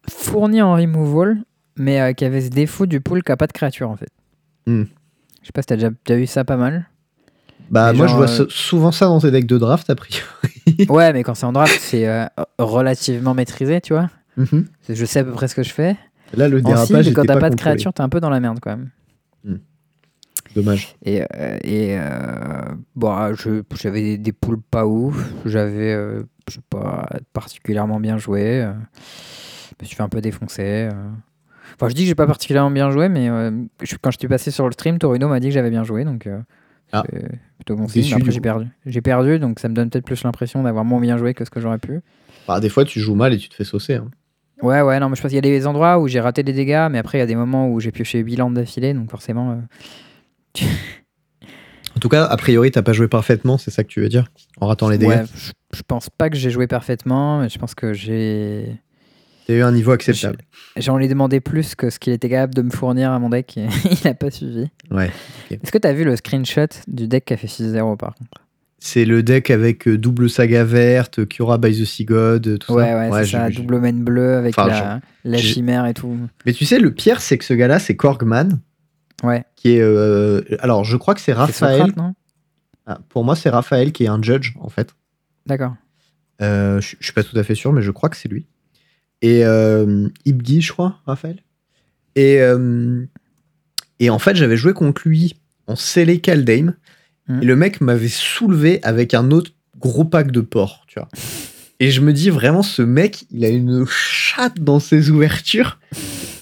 fourni 0.08 0.60
en 0.60 0.74
removal, 0.74 1.38
mais 1.76 2.00
euh, 2.00 2.12
qui 2.12 2.26
avait 2.26 2.42
ce 2.42 2.50
défaut 2.50 2.84
du 2.84 3.00
pool 3.00 3.22
qui 3.22 3.32
a 3.32 3.36
pas 3.38 3.46
de 3.46 3.52
créature 3.52 3.88
en 3.88 3.96
fait. 3.96 4.10
Mm. 4.66 4.82
Je 5.40 5.46
sais 5.46 5.52
pas 5.52 5.62
si 5.62 5.66
t'as 5.66 5.76
déjà, 5.76 5.90
déjà 6.04 6.20
eu 6.20 6.26
ça 6.26 6.44
pas 6.44 6.58
mal. 6.58 6.88
Bah, 7.70 7.94
moi, 7.94 8.06
je 8.06 8.14
vois 8.14 8.28
euh, 8.28 8.46
souvent 8.50 8.92
ça 8.92 9.06
dans 9.06 9.18
tes 9.18 9.30
decks 9.30 9.46
de 9.46 9.56
draft, 9.56 9.88
a 9.88 9.94
priori. 9.94 10.86
ouais, 10.90 11.12
mais 11.14 11.22
quand 11.22 11.34
c'est 11.34 11.46
en 11.46 11.52
draft, 11.52 11.80
c'est 11.80 12.06
relativement 12.58 13.32
maîtrisé, 13.32 13.80
tu 13.80 13.94
vois. 13.94 14.10
Mhm. 14.36 14.66
Je 14.90 15.04
sais 15.06 15.20
à 15.20 15.24
peu 15.24 15.32
près 15.32 15.48
ce 15.48 15.54
que 15.54 15.62
je 15.62 15.72
fais. 15.72 15.96
Là, 16.34 16.48
le 16.48 16.60
dérapage. 16.60 17.12
quand 17.14 17.24
t'as 17.24 17.38
pas, 17.38 17.50
de 17.50 17.56
créature, 17.56 17.94
t'es 17.94 18.02
un 18.02 18.10
peu 18.10 18.20
dans 18.20 18.30
la 18.30 18.40
merde 18.40 18.58
quand 18.60 18.70
même. 18.70 18.90
Hmm. 19.44 19.56
Dommage. 20.54 20.94
Et, 21.04 21.22
euh, 21.22 21.58
et 21.64 21.96
euh, 21.98 22.74
bon, 22.94 23.10
ah, 23.10 23.30
j'avais 23.74 24.18
des, 24.18 24.32
poules 24.32 24.60
pas 24.60 24.86
ouf. 24.86 25.32
J'avais, 25.44 25.92
euh, 25.92 26.22
je 26.48 26.54
sais 26.54 26.60
pas, 26.68 27.08
particulièrement 27.32 28.00
bien 28.00 28.18
joué. 28.18 28.60
je 28.62 29.74
me 29.80 29.86
suis 29.86 29.96
fait 29.96 30.02
un 30.02 30.08
peu 30.08 30.20
défoncer. 30.20 30.88
Enfin, 31.74 31.88
je 31.88 31.94
dis 31.94 32.02
que 32.02 32.08
j'ai 32.08 32.14
pas 32.14 32.26
particulièrement 32.26 32.70
bien 32.70 32.90
joué, 32.90 33.08
mais 33.08 33.28
quand 34.02 34.10
je 34.10 34.18
suis 34.18 34.28
passé 34.28 34.50
sur 34.50 34.66
le 34.66 34.72
stream, 34.72 34.98
Torino 34.98 35.28
m'a 35.28 35.40
dit 35.40 35.48
que 35.48 35.54
j'avais 35.54 35.70
bien 35.70 35.84
joué, 35.84 36.04
donc 36.04 36.28
ah. 36.92 37.02
c'est 37.10 37.28
plutôt 37.56 37.76
bon 37.76 37.88
signe. 37.88 38.12
Après, 38.14 38.30
j'ai 38.30 38.40
perdu. 38.40 38.66
J'ai 38.84 39.00
perdu, 39.00 39.38
donc 39.38 39.58
ça 39.58 39.68
me 39.68 39.74
donne 39.74 39.88
peut-être 39.88 40.04
plus 40.04 40.22
l'impression 40.24 40.62
d'avoir 40.62 40.84
moins 40.84 41.00
bien 41.00 41.16
joué 41.16 41.32
que 41.34 41.44
ce 41.44 41.50
que 41.50 41.60
j'aurais 41.60 41.78
pu. 41.78 42.00
Bah, 42.46 42.60
des 42.60 42.68
fois, 42.68 42.84
tu 42.84 43.00
joues 43.00 43.14
mal 43.14 43.32
et 43.32 43.38
tu 43.38 43.48
te 43.48 43.54
fais 43.54 43.64
saucer. 43.64 43.94
Hein. 43.94 44.10
Ouais, 44.62 44.80
ouais, 44.80 45.00
non, 45.00 45.08
mais 45.08 45.16
je 45.16 45.22
pense 45.22 45.30
qu'il 45.30 45.36
y 45.36 45.38
a 45.38 45.40
des 45.40 45.66
endroits 45.66 45.98
où 45.98 46.06
j'ai 46.06 46.20
raté 46.20 46.42
des 46.42 46.52
dégâts, 46.52 46.86
mais 46.90 46.98
après, 46.98 47.18
il 47.18 47.20
y 47.20 47.24
a 47.24 47.26
des 47.26 47.34
moments 47.34 47.68
où 47.68 47.80
j'ai 47.80 47.90
pioché 47.90 48.20
8 48.20 48.36
landes 48.36 48.54
d'affilée, 48.54 48.94
donc 48.94 49.10
forcément. 49.10 49.52
Euh, 49.52 49.56
en 51.96 52.00
tout 52.00 52.08
cas, 52.08 52.24
a 52.24 52.36
priori, 52.36 52.70
t'as 52.70 52.82
pas 52.82 52.92
joué 52.92 53.08
parfaitement, 53.08 53.58
c'est 53.58 53.70
ça 53.70 53.84
que 53.84 53.88
tu 53.88 54.00
veux 54.00 54.08
dire 54.08 54.26
En 54.60 54.66
ratant 54.66 54.88
les 54.88 54.98
dégâts 54.98 55.10
Ouais, 55.10 55.24
je, 55.74 55.82
pense 55.86 56.10
pas 56.10 56.30
que 56.30 56.36
j'ai 56.36 56.50
joué 56.50 56.66
parfaitement, 56.66 57.40
mais 57.40 57.48
je 57.48 57.58
pense 57.58 57.74
que 57.74 57.92
j'ai. 57.92 58.76
T'as 59.46 59.54
eu 59.54 59.62
un 59.62 59.72
niveau 59.72 59.90
acceptable. 59.90 60.38
J'en 60.76 60.98
ai 60.98 61.08
demandé 61.08 61.40
plus 61.40 61.74
que 61.74 61.90
ce 61.90 61.98
qu'il 61.98 62.12
était 62.12 62.28
capable 62.28 62.54
de 62.54 62.62
me 62.62 62.70
fournir 62.70 63.10
à 63.10 63.18
mon 63.18 63.28
deck, 63.28 63.56
et 63.56 63.66
il 64.02 64.08
a 64.08 64.14
pas 64.14 64.30
suivi. 64.30 64.68
Ouais. 64.90 65.10
Est-ce 65.50 65.72
que 65.72 65.78
t'as 65.78 65.92
vu 65.92 66.04
le 66.04 66.16
screenshot 66.16 66.68
du 66.86 67.08
deck 67.08 67.24
qui 67.24 67.34
a 67.34 67.36
fait 67.36 67.48
6-0 67.48 67.96
par 67.96 68.14
contre? 68.14 68.42
C'est 68.84 69.04
le 69.04 69.22
deck 69.22 69.50
avec 69.50 69.86
euh, 69.86 69.96
double 69.96 70.28
saga 70.28 70.64
verte, 70.64 71.24
Cura 71.28 71.56
by 71.56 71.70
the 71.70 71.84
Sea 71.84 72.04
God, 72.04 72.46
euh, 72.48 72.58
tout 72.58 72.66
ça. 72.66 72.74
Ouais, 72.74 73.10
ouais, 73.10 73.24
c'est 73.24 73.30
ça, 73.30 73.48
double 73.48 73.78
main 73.78 73.92
bleu 73.92 74.34
avec 74.34 74.56
la, 74.56 75.00
chimère 75.38 75.86
et 75.86 75.94
tout. 75.94 76.16
Mais 76.44 76.52
tu 76.52 76.64
sais, 76.64 76.80
le 76.80 76.92
pire, 76.92 77.20
c'est 77.20 77.38
que 77.38 77.44
ce 77.44 77.54
gars-là, 77.54 77.78
c'est 77.78 77.94
Korgman. 77.94 78.58
Ouais. 79.22 79.44
Qui 79.56 79.76
est. 79.76 79.80
Euh, 79.80 80.42
alors, 80.60 80.84
je 80.84 80.96
crois 80.96 81.14
que 81.14 81.20
c'est 81.20 81.32
Raphaël. 81.32 81.92
non? 81.96 82.14
Ah, 82.86 82.98
pour 83.08 83.24
moi, 83.24 83.36
c'est 83.36 83.50
Raphaël 83.50 83.92
qui 83.92 84.04
est 84.04 84.08
un 84.08 84.20
judge, 84.20 84.52
en 84.60 84.68
fait. 84.68 84.94
D'accord. 85.46 85.74
je, 86.40 86.78
je 86.80 87.04
suis 87.04 87.12
pas 87.12 87.22
tout 87.22 87.38
à 87.38 87.42
fait 87.42 87.54
sûr, 87.54 87.72
mais 87.72 87.82
je 87.82 87.90
crois 87.90 88.08
que 88.08 88.16
c'est 88.16 88.28
lui. 88.28 88.46
Et 89.22 89.42
Ibgi, 90.24 90.60
je 90.62 90.72
crois, 90.72 90.98
Raphaël. 91.06 91.42
Et, 92.16 92.40
et 94.00 94.10
en 94.10 94.18
fait, 94.18 94.34
j'avais 94.34 94.56
joué 94.56 94.72
contre 94.72 95.02
lui 95.06 95.36
en 95.68 95.76
Sele 95.76 96.20
Kaldheim. 96.20 96.74
Mm. 97.28 97.42
Et 97.42 97.46
le 97.46 97.56
mec 97.56 97.80
m'avait 97.80 98.08
soulevé 98.08 98.80
avec 98.82 99.14
un 99.14 99.30
autre 99.30 99.52
gros 99.78 100.04
pack 100.04 100.32
de 100.32 100.40
porc, 100.40 100.84
tu 100.88 100.98
vois. 100.98 101.08
Et 101.78 101.90
je 101.90 102.00
me 102.00 102.12
dis 102.12 102.30
vraiment, 102.30 102.62
ce 102.62 102.82
mec, 102.82 103.24
il 103.30 103.44
a 103.44 103.48
une 103.48 103.86
chatte 103.86 104.60
dans 104.60 104.80
ses 104.80 105.10
ouvertures 105.10 105.78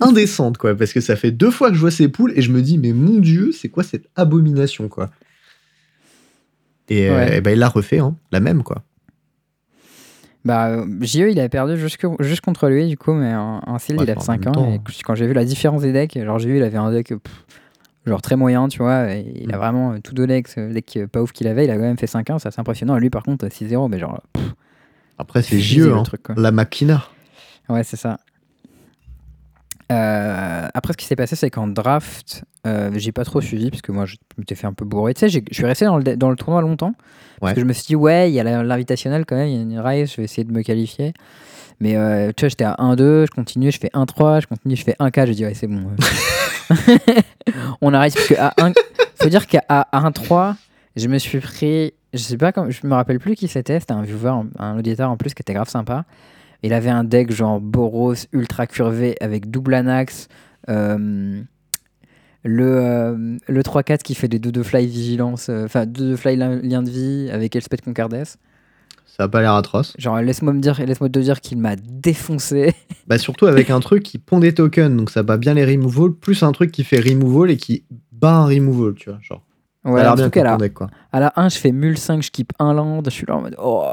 indécente, 0.01 0.59
quoi. 0.59 0.75
Parce 0.75 0.93
que 0.93 1.01
ça 1.01 1.17
fait 1.17 1.31
deux 1.31 1.51
fois 1.51 1.69
que 1.69 1.75
je 1.75 1.81
vois 1.81 1.91
ses 1.91 2.09
poules 2.09 2.33
et 2.37 2.43
je 2.43 2.53
me 2.53 2.63
dis, 2.63 2.79
mais 2.79 2.93
mon 2.93 3.19
dieu, 3.19 3.53
c'est 3.53 3.69
quoi 3.69 3.83
cette 3.83 4.09
abomination, 4.17 4.89
quoi? 4.89 5.11
Et, 6.89 7.09
euh, 7.09 7.41
ben, 7.41 7.53
il 7.53 7.59
l'a 7.59 7.69
refait, 7.69 8.01
hein, 8.01 8.17
la 8.33 8.41
même, 8.41 8.63
quoi. 8.63 8.83
Bah, 10.45 10.85
JE, 11.03 11.31
il 11.31 11.39
avait 11.39 11.49
perdu 11.49 11.77
juste, 11.77 11.99
juste 12.21 12.41
contre 12.41 12.69
lui, 12.69 12.89
du 12.89 12.97
coup, 12.97 13.13
mais 13.13 13.35
en, 13.35 13.61
en 13.67 13.77
il 13.89 14.11
a 14.11 14.19
5 14.19 14.47
ans. 14.47 14.73
Et 14.73 14.81
quand 15.05 15.15
j'ai 15.15 15.27
vu 15.27 15.35
la 15.35 15.45
différence 15.45 15.83
des 15.83 15.93
decks, 15.93 16.19
genre, 16.19 16.39
j'ai 16.39 16.49
vu, 16.49 16.57
il 16.57 16.63
avait 16.63 16.79
un 16.79 16.91
deck 16.91 17.13
genre 18.07 18.23
très 18.23 18.37
moyen, 18.37 18.69
tu 18.69 18.79
vois. 18.79 19.13
il 19.13 19.53
a 19.53 19.57
mm. 19.57 19.61
vraiment 19.61 20.01
tout 20.01 20.15
donné 20.15 20.35
avec 20.35 20.49
ce 20.49 20.73
deck 20.73 20.99
pas 21.13 21.21
ouf 21.21 21.33
qu'il 21.33 21.47
avait. 21.47 21.65
Il 21.65 21.71
a 21.71 21.75
quand 21.75 21.83
même 21.83 21.99
fait 21.99 22.07
5-1, 22.07 22.39
c'est 22.39 22.49
assez 22.49 22.61
impressionnant. 22.61 22.97
Et 22.97 23.01
lui, 23.01 23.11
par 23.11 23.23
contre, 23.23 23.47
6-0, 23.47 23.89
mais 23.91 23.99
genre. 23.99 24.21
Après, 25.19 25.43
c'est 25.43 25.59
JE, 25.61 25.93
hein, 25.93 26.03
la 26.37 26.51
machina. 26.51 27.05
Ouais, 27.69 27.85
c'est 27.85 27.99
ça. 27.99 28.19
Euh, 29.91 30.69
après, 30.73 30.93
ce 30.93 30.97
qui 30.99 31.07
s'est 31.07 31.17
passé, 31.17 31.37
c'est 31.37 31.51
qu'en 31.51 31.67
draft, 31.67 32.45
euh, 32.67 32.91
j'ai 32.95 33.13
pas 33.13 33.25
trop 33.25 33.41
suivi 33.41 33.71
parce 33.71 33.83
que 33.83 33.93
moi, 33.93 34.07
je 34.07 34.17
m'étais 34.39 34.55
fait 34.55 34.67
un 34.67 34.73
peu 34.73 34.85
bourrer. 34.85 35.15
Tu 35.15 35.29
sais, 35.29 35.29
je 35.29 35.55
suis 35.55 35.65
resté 35.65 35.85
dans 35.85 35.99
le, 35.99 36.17
dans 36.17 36.31
le 36.31 36.37
tournoi 36.37 36.61
longtemps 36.61 36.95
parce 37.41 37.55
que 37.55 37.61
je 37.61 37.65
me 37.65 37.73
suis 37.73 37.87
dit, 37.87 37.97
ouais, 37.97 38.31
il 38.31 38.35
y 38.35 38.41
a 38.41 38.63
l'invitationnel 38.63 39.25
quand 39.27 39.37
même, 39.37 39.49
il 39.49 39.55
y 39.55 39.59
a 39.59 39.63
une 39.63 39.79
race, 39.79 40.13
je 40.13 40.17
vais 40.19 40.25
essayer 40.25 40.45
de 40.45 40.53
me 40.53 40.63
qualifier. 40.63 41.15
Mais 41.81 41.97
euh, 41.97 42.31
tu 42.37 42.43
vois, 42.43 42.51
j'étais 42.51 42.65
à 42.65 42.77
1-2, 42.79 43.27
je 43.27 43.31
continue, 43.31 43.73
je 43.73 43.81
fais 43.81 43.91
1-3, 43.95 44.43
je 44.43 44.47
continue, 44.47 44.77
je 44.77 44.85
fais 44.85 44.97
1-4, 45.01 45.27
je 45.29 45.33
dis, 45.33 45.45
ouais, 45.47 45.55
c'est 45.55 45.67
bon. 45.67 45.91
on 47.81 47.95
arrête 47.95 48.15
parce 48.15 48.29
que 48.29 48.35
à 48.39 48.53
1, 48.59 48.73
faut 49.21 49.29
dire 49.31 49.47
qu'à 49.47 49.65
1-3, 49.71 50.57
je 50.97 51.09
me 51.09 51.17
suis 51.17 51.41
pris, 51.41 51.95
je 52.13 52.19
sais 52.19 52.37
pas, 52.37 52.53
comme, 52.53 52.71
je 52.71 52.87
me 52.87 52.95
rappelle 52.95 53.19
plus 53.19 53.35
qui 53.35 53.49
c'était, 53.49 53.81
c'était 53.81 53.93
un 53.93 54.03
viewer, 54.03 54.35
un 54.59 54.79
auditeur 54.79 55.11
en 55.11 55.17
plus 55.17 55.33
qui 55.33 55.41
était 55.41 55.55
grave 55.55 55.71
sympa. 55.71 56.05
Il 56.63 56.73
avait 56.73 56.91
un 56.91 57.05
deck 57.05 57.33
genre 57.33 57.61
Boros 57.61 58.15
ultra 58.33 58.67
curvé 58.67 59.17
avec 59.21 59.51
double 59.51 59.75
anax, 59.75 60.29
euh, 60.69 61.43
le, 62.43 62.65
euh, 62.65 63.37
le 63.49 63.63
3-4 63.63 64.03
qui 64.03 64.15
fait 64.15 64.29
des 64.29 64.39
2-2 64.39 64.63
fly 64.63 64.87
vigilance, 64.87 65.49
euh, 65.49 65.65
enfin 65.65 65.85
2-2 65.85 66.17
fly 66.17 66.37
lien 66.37 66.83
de 66.83 66.91
vie 66.91 67.31
avec 67.33 67.57
Elspeth 67.57 67.83
Concardes. 67.83 68.25
Ça 69.07 69.25
a 69.25 69.29
pas 69.29 69.41
l'air 69.41 69.55
atroce. 69.55 69.93
Genre, 69.99 70.21
laisse-moi 70.21 70.53
me 70.53 70.61
dire, 70.61 70.81
laisse-moi 70.85 71.09
te 71.09 71.19
dire 71.19 71.41
qu'il 71.41 71.59
m'a 71.59 71.77
défoncé. 71.77 72.75
Bah, 73.07 73.19
surtout 73.19 73.47
avec 73.47 73.71
un 73.71 73.81
truc 73.81 74.05
qui 74.05 74.19
pond 74.19 74.39
des 74.39 74.55
tokens, 74.55 74.97
donc 74.97 75.11
ça 75.11 75.25
bat 75.25 75.37
bien 75.37 75.53
les 75.55 75.65
removal, 75.65 76.13
plus 76.13 76.45
un 76.45 76.53
truc 76.53 76.71
qui 76.71 76.85
fait 76.85 77.01
removal 77.01 77.51
et 77.51 77.57
qui 77.57 77.83
bat 78.13 78.37
un 78.37 78.45
removal, 78.45 78.95
tu 78.95 79.11
vois. 79.11 79.19
Genre. 79.21 79.43
Ouais, 79.85 80.01
l'air 80.01 80.15
bien 80.15 80.57
deck, 80.59 80.75
quoi. 80.75 80.87
À 81.11 81.19
la 81.19 81.33
1, 81.35 81.49
je 81.49 81.59
fais 81.59 81.73
mul 81.73 81.99
5, 81.99 82.23
je 82.23 82.31
keep 82.31 82.53
un 82.61 82.73
land, 82.73 83.03
je 83.05 83.11
suis 83.11 83.27
là 83.27 83.37
en 83.37 83.41
mode 83.41 83.57
oh. 83.59 83.91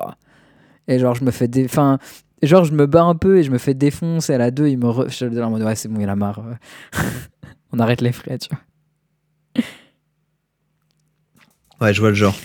Et 0.87 0.99
genre, 0.99 1.15
je 1.15 1.23
me 1.23 1.31
fais 1.31 1.47
des. 1.47 1.65
Enfin, 1.65 1.97
genre, 2.43 2.63
je 2.65 2.73
me 2.73 2.85
bats 2.85 3.03
un 3.03 3.15
peu 3.15 3.37
et 3.37 3.43
je 3.43 3.51
me 3.51 3.57
fais 3.57 3.73
défoncer. 3.73 4.33
À 4.33 4.37
la 4.37 4.51
2, 4.51 4.67
il 4.67 4.77
me. 4.77 4.87
Re... 4.89 5.05
Je 5.09 5.13
suis 5.13 5.41
en 5.41 5.49
mode 5.49 5.63
ouais, 5.63 5.75
c'est 5.75 5.87
bon, 5.89 5.99
il 6.01 6.09
a 6.09 6.15
marre. 6.15 6.41
On 7.73 7.79
arrête 7.79 8.01
les 8.01 8.11
frais, 8.11 8.37
tu 8.37 8.49
vois. 8.49 8.59
Ouais, 11.81 11.93
je 11.93 11.99
vois 11.99 12.09
le 12.09 12.15
genre. 12.15 12.35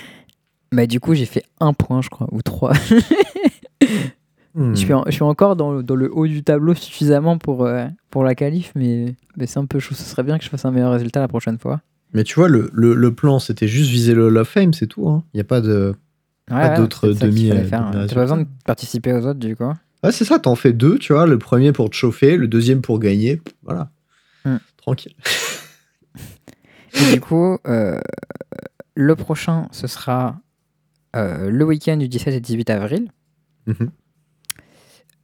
Bah, 0.73 0.87
du 0.87 1.01
coup, 1.01 1.15
j'ai 1.15 1.27
fait 1.27 1.45
un 1.61 1.73
point, 1.73 2.03
je 2.03 2.09
crois, 2.11 2.29
ou 2.33 2.43
trois. 2.43 2.73
Hmm. 4.55 4.75
Je, 4.75 4.81
suis 4.81 4.93
en- 4.93 5.05
je 5.07 5.13
suis 5.13 5.23
encore 5.23 5.57
dans, 5.57 5.73
le- 5.73 5.83
dans 5.83 5.95
le 5.95 6.15
haut 6.15 6.27
du 6.27 6.43
tableau 6.43 6.75
suffisamment 6.75 7.39
pour, 7.39 7.65
euh, 7.65 7.87
pour 8.11 8.23
la 8.23 8.35
qualif, 8.35 8.71
mais, 8.75 9.15
mais 9.39 9.47
c'est 9.47 9.59
un 9.59 9.65
peu 9.65 9.79
chaud. 9.79 9.95
Ce 9.95 10.03
serait 10.03 10.25
bien 10.25 10.37
que 10.37 10.45
je 10.45 10.51
fasse 10.51 10.67
un 10.67 10.71
meilleur 10.71 10.93
résultat 10.93 11.21
la 11.21 11.29
prochaine 11.29 11.59
fois. 11.59 11.81
Mais 12.13 12.23
tu 12.23 12.35
vois, 12.35 12.49
le, 12.51 12.69
le, 12.75 12.93
le 12.95 13.15
plan, 13.15 13.39
c'était 13.39 13.67
juste 13.67 13.91
viser 13.91 14.13
le 14.13 14.27
Hall 14.27 14.37
of 14.37 14.47
Fame, 14.51 14.75
c'est 14.75 14.89
tout. 14.89 15.23
Il 15.33 15.39
n'y 15.39 15.41
a 15.41 15.45
pas 15.45 15.63
de. 15.63 15.95
Ouais, 16.51 16.57
Pas 16.61 16.71
ouais, 16.71 16.77
d'autres 16.77 17.09
demi- 17.09 17.49
fallait 17.49 17.61
euh, 17.61 17.65
demi-résultats. 17.65 18.15
pas 18.15 18.21
besoin 18.23 18.37
de 18.39 18.47
participer 18.65 19.13
aux 19.13 19.27
autres, 19.27 19.39
du 19.39 19.55
coup. 19.57 19.73
Ouais, 20.03 20.11
c'est 20.13 20.25
ça, 20.25 20.39
t'en 20.39 20.57
fais 20.57 20.73
deux, 20.73 20.99
tu 20.99 21.13
vois. 21.13 21.27
Le 21.27 21.39
premier 21.39 21.73
pour 21.73 21.89
te 21.89 21.95
chauffer, 21.95 22.37
le 22.37 22.49
deuxième 22.49 22.83
pour 22.83 22.99
gagner. 22.99 23.41
Voilà. 23.63 23.91
Hmm. 24.45 24.57
Tranquille. 24.77 25.15
Et 26.95 27.15
du 27.15 27.21
coup, 27.21 27.59
euh, 27.67 28.01
le 28.95 29.17
prochain, 29.17 29.69
ce 29.71 29.87
sera 29.87 30.41
euh, 31.17 31.49
le 31.51 31.65
week-end 31.65 31.97
du 31.97 32.09
17 32.09 32.35
et 32.35 32.41
18 32.41 32.71
avril. 32.71 33.11
Mhm. 33.67 33.91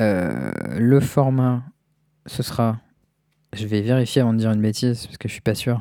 Euh, 0.01 0.53
le 0.79 1.01
format, 1.01 1.63
ce 2.27 2.43
sera. 2.43 2.79
Je 3.57 3.67
vais 3.67 3.81
vérifier 3.81 4.23
avant 4.23 4.33
de 4.33 4.39
dire 4.39 4.51
une 4.53 4.61
bêtise 4.63 5.07
parce 5.07 5.19
que 5.19 5.27
je 5.29 5.33
suis 5.33 5.43
pas 5.43 5.55
sûr. 5.55 5.81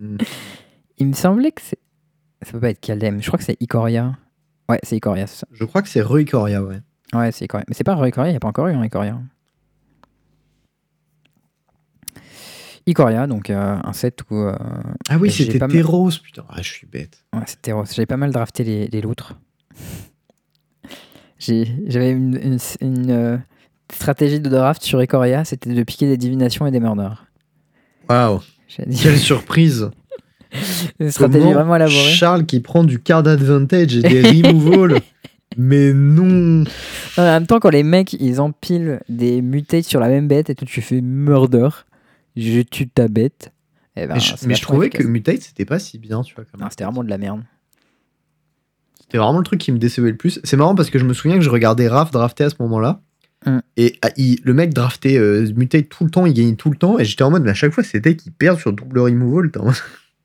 Hmm. 0.00 0.16
Il 0.98 1.08
me 1.08 1.12
semblait 1.14 1.52
que 1.52 1.62
c'est. 1.62 1.78
Ça 2.42 2.52
peut 2.52 2.60
pas 2.60 2.70
être 2.70 2.80
Caldem. 2.80 3.20
Je 3.20 3.26
crois 3.26 3.38
que 3.38 3.44
c'est 3.44 3.56
Ikoria. 3.60 4.16
Ouais, 4.68 4.80
c'est 4.82 4.96
Ikoria, 4.96 5.26
c'est 5.26 5.40
ça. 5.40 5.46
Je 5.52 5.64
crois 5.64 5.82
que 5.82 5.88
c'est 5.88 6.00
Rui 6.02 6.24
Coria, 6.24 6.62
ouais. 6.62 6.80
Ouais, 7.14 7.30
c'est 7.32 7.44
Ikoria. 7.44 7.64
Mais 7.68 7.74
c'est 7.74 7.84
pas 7.84 7.92
Ikoria, 8.06 8.30
il 8.30 8.32
n'y 8.32 8.36
a 8.36 8.40
pas 8.40 8.48
encore 8.48 8.66
eu 8.68 8.72
un 8.74 8.82
Ikoria. 8.84 9.18
Ikoria, 12.86 13.26
donc 13.26 13.50
euh, 13.50 13.76
un 13.82 13.92
set 13.92 14.20
où. 14.30 14.36
euh, 14.36 14.56
Ah 15.08 15.16
oui, 15.18 15.30
c'était 15.30 15.58
pas 15.58 15.66
mal- 15.66 15.76
Teros, 15.76 16.10
putain. 16.22 16.44
Ah, 16.48 16.62
je 16.62 16.70
suis 16.70 16.86
bête. 16.86 17.18
Ouais, 17.34 17.42
c'était 17.46 17.72
rose. 17.72 17.92
J'avais 17.92 18.06
pas 18.06 18.16
mal 18.16 18.30
drafté 18.30 18.62
les, 18.64 18.86
les 18.86 19.00
loutres. 19.00 19.34
J'ai- 21.38 21.82
J'avais 21.86 22.12
une, 22.12 22.36
une- 22.40 22.58
une, 22.80 23.10
euh, 23.10 23.38
stratégie 23.92 24.40
de 24.40 24.48
draft 24.48 24.82
sur 24.82 25.02
Ikoria, 25.02 25.44
c'était 25.44 25.72
de 25.72 25.82
piquer 25.82 26.06
des 26.06 26.16
divinations 26.16 26.66
et 26.66 26.70
des 26.70 26.80
murders. 26.80 27.26
Waouh. 28.08 28.40
Quelle 28.68 28.92
surprise. 29.18 29.90
une 31.00 31.10
stratégie 31.10 31.40
Comment 31.40 31.54
vraiment 31.54 31.76
élaborée. 31.76 31.94
Charles 31.94 32.46
qui 32.46 32.60
prend 32.60 32.84
du 32.84 33.00
card 33.00 33.26
advantage 33.26 33.96
et 33.96 34.02
des 34.02 34.22
removals. 34.22 35.00
Mais 35.56 35.92
non. 35.92 36.64
Non, 36.64 36.66
en 37.16 37.22
même 37.22 37.46
temps, 37.46 37.60
quand 37.60 37.70
les 37.70 37.82
mecs 37.82 38.12
ils 38.14 38.40
empilent 38.40 39.00
des 39.08 39.40
mutates 39.40 39.84
sur 39.84 40.00
la 40.00 40.08
même 40.08 40.28
bête 40.28 40.50
et 40.50 40.54
tout, 40.54 40.66
tu 40.66 40.82
fais 40.82 41.00
murder, 41.00 41.68
je 42.36 42.60
tue 42.60 42.88
ta 42.88 43.08
bête. 43.08 43.52
Eh 43.96 44.06
ben, 44.06 44.14
mais 44.14 44.20
je, 44.20 44.34
mais 44.46 44.54
trouvais 44.54 44.90
que. 44.90 45.02
Mutate, 45.02 45.40
c'était 45.40 45.64
pas 45.64 45.78
si 45.78 45.98
bien, 45.98 46.20
tu 46.22 46.34
vois. 46.34 46.44
Non, 46.58 46.66
c'était 46.68 46.84
vraiment 46.84 47.02
de 47.02 47.08
la 47.08 47.16
merde. 47.16 47.42
C'était 49.00 49.18
vraiment 49.18 49.38
le 49.38 49.44
truc 49.44 49.60
qui 49.60 49.72
me 49.72 49.78
décevait 49.78 50.10
le 50.10 50.16
plus. 50.16 50.40
C'est 50.44 50.56
marrant 50.56 50.74
parce 50.74 50.90
que 50.90 50.98
je 50.98 51.04
me 51.04 51.14
souviens 51.14 51.38
que 51.38 51.44
je 51.44 51.50
regardais 51.50 51.88
Raph 51.88 52.10
drafter 52.10 52.44
à 52.44 52.50
ce 52.50 52.56
moment-là. 52.60 53.00
Mm. 53.46 53.58
Et 53.76 53.98
ah, 54.02 54.10
il- 54.16 54.40
le 54.42 54.52
mec 54.52 54.74
draftait 54.74 55.16
euh, 55.16 55.48
Mutate 55.54 55.88
tout 55.88 56.04
le 56.04 56.10
temps, 56.10 56.26
il 56.26 56.34
gagnait 56.34 56.56
tout 56.56 56.70
le 56.70 56.76
temps. 56.76 56.98
Et 56.98 57.04
j'étais 57.04 57.22
en 57.22 57.30
mode, 57.30 57.44
mais 57.44 57.52
à 57.52 57.54
chaque 57.54 57.72
fois, 57.72 57.84
c'était 57.84 58.16
qu'il 58.16 58.32
perd 58.32 58.58
sur 58.58 58.72
double 58.72 58.98
removal. 58.98 59.50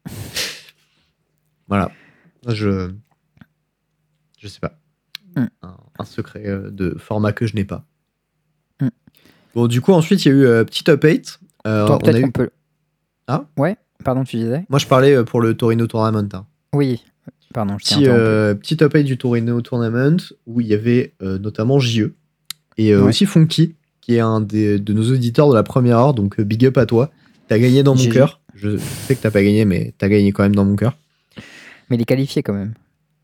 voilà. 1.67 1.91
Je. 2.47 2.91
Je 4.39 4.47
sais 4.47 4.59
pas. 4.59 4.77
Mm. 5.35 5.45
Un, 5.61 5.77
un 5.99 6.05
secret 6.05 6.43
euh, 6.47 6.69
de 6.71 6.95
format 6.97 7.31
que 7.31 7.45
je 7.47 7.55
n'ai 7.55 7.63
pas. 7.65 7.85
Mm. 8.81 8.87
Bon, 9.55 9.67
du 9.67 9.81
coup, 9.81 9.93
ensuite, 9.93 10.25
il 10.25 10.29
y 10.29 10.31
a 10.31 10.33
eu 10.35 10.45
euh, 10.45 10.63
petit 10.63 10.83
8. 10.87 11.39
Euh, 11.67 11.85
Toi, 11.87 11.99
on 12.03 12.07
a 12.07 12.19
eu- 12.19 12.31
peut. 12.31 12.49
Ah 13.27 13.45
Ouais, 13.57 13.77
pardon, 14.03 14.23
tu 14.23 14.37
disais 14.37 14.65
Moi, 14.69 14.79
je 14.79 14.87
parlais 14.87 15.15
euh, 15.15 15.23
pour 15.23 15.41
le 15.41 15.55
Torino 15.55 15.85
Tournament. 15.87 16.27
hein. 16.33 16.45
Oui, 16.73 17.03
pardon, 17.53 17.77
je 17.77 17.83
petit, 17.85 18.07
euh, 18.07 18.55
petit 18.55 18.75
8 18.79 19.03
du 19.03 19.17
Torino 19.17 19.61
Tournament 19.61 20.17
où 20.47 20.59
il 20.61 20.67
y 20.67 20.73
avait 20.73 21.13
euh, 21.21 21.37
notamment 21.37 21.79
JE 21.79 22.13
et 22.77 22.95
Ouais. 22.95 23.01
aussi 23.01 23.25
Funky 23.25 23.75
qui 24.01 24.15
est 24.15 24.19
un 24.21 24.41
des, 24.41 24.79
de 24.79 24.93
nos 24.93 25.11
auditeurs 25.11 25.49
de 25.49 25.53
la 25.53 25.61
première 25.63 25.97
heure 25.99 26.13
donc 26.13 26.39
big 26.41 26.65
up 26.65 26.77
à 26.77 26.85
toi 26.85 27.11
t'as 27.47 27.59
gagné 27.59 27.83
dans 27.83 27.93
mon 27.93 28.09
cœur 28.09 28.40
je 28.55 28.77
sais 28.77 29.15
que 29.15 29.21
t'as 29.21 29.31
pas 29.31 29.43
gagné 29.43 29.65
mais 29.65 29.93
t'as 29.97 30.07
gagné 30.09 30.31
quand 30.31 30.43
même 30.43 30.55
dans 30.55 30.65
mon 30.65 30.75
cœur 30.75 30.97
Mais 31.89 31.95
il 31.97 32.01
est 32.01 32.05
qualifié 32.05 32.43
quand 32.43 32.53
même. 32.53 32.73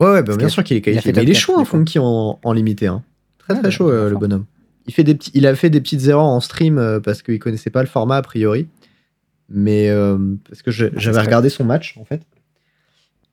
ouais 0.00 0.10
ouais 0.10 0.22
bah, 0.22 0.36
bien 0.36 0.48
sûr 0.48 0.64
qu'il 0.64 0.76
est 0.76 0.80
il 0.80 0.82
qualifié 0.82 1.12
fait 1.12 1.16
mais 1.16 1.24
il 1.24 1.30
est 1.30 1.34
chaud 1.34 1.58
hein. 1.58 1.64
Funky 1.64 1.98
en, 1.98 2.38
en 2.42 2.52
limité 2.52 2.86
hein. 2.86 3.02
très 3.38 3.58
très 3.58 3.70
chaud 3.70 3.88
il 3.90 3.94
euh, 3.94 4.10
le 4.10 4.16
bonhomme 4.16 4.44
il, 4.86 4.94
fait 4.94 5.04
des 5.04 5.14
petits, 5.14 5.30
il 5.34 5.46
a 5.46 5.54
fait 5.54 5.70
des 5.70 5.80
petites 5.80 6.06
erreurs 6.06 6.24
en 6.24 6.40
stream 6.40 6.78
euh, 6.78 7.00
parce 7.00 7.22
qu'il 7.22 7.38
connaissait 7.38 7.70
pas 7.70 7.82
le 7.82 7.88
format 7.88 8.16
a 8.16 8.22
priori 8.22 8.66
mais 9.48 9.88
euh, 9.88 10.18
parce 10.48 10.62
que 10.62 10.70
Ah, 10.70 10.90
ça 10.90 10.98
j'avais 10.98 11.20
regardé 11.20 11.48
son 11.48 11.64
match 11.64 11.96
en 11.98 12.04
fait 12.04 12.22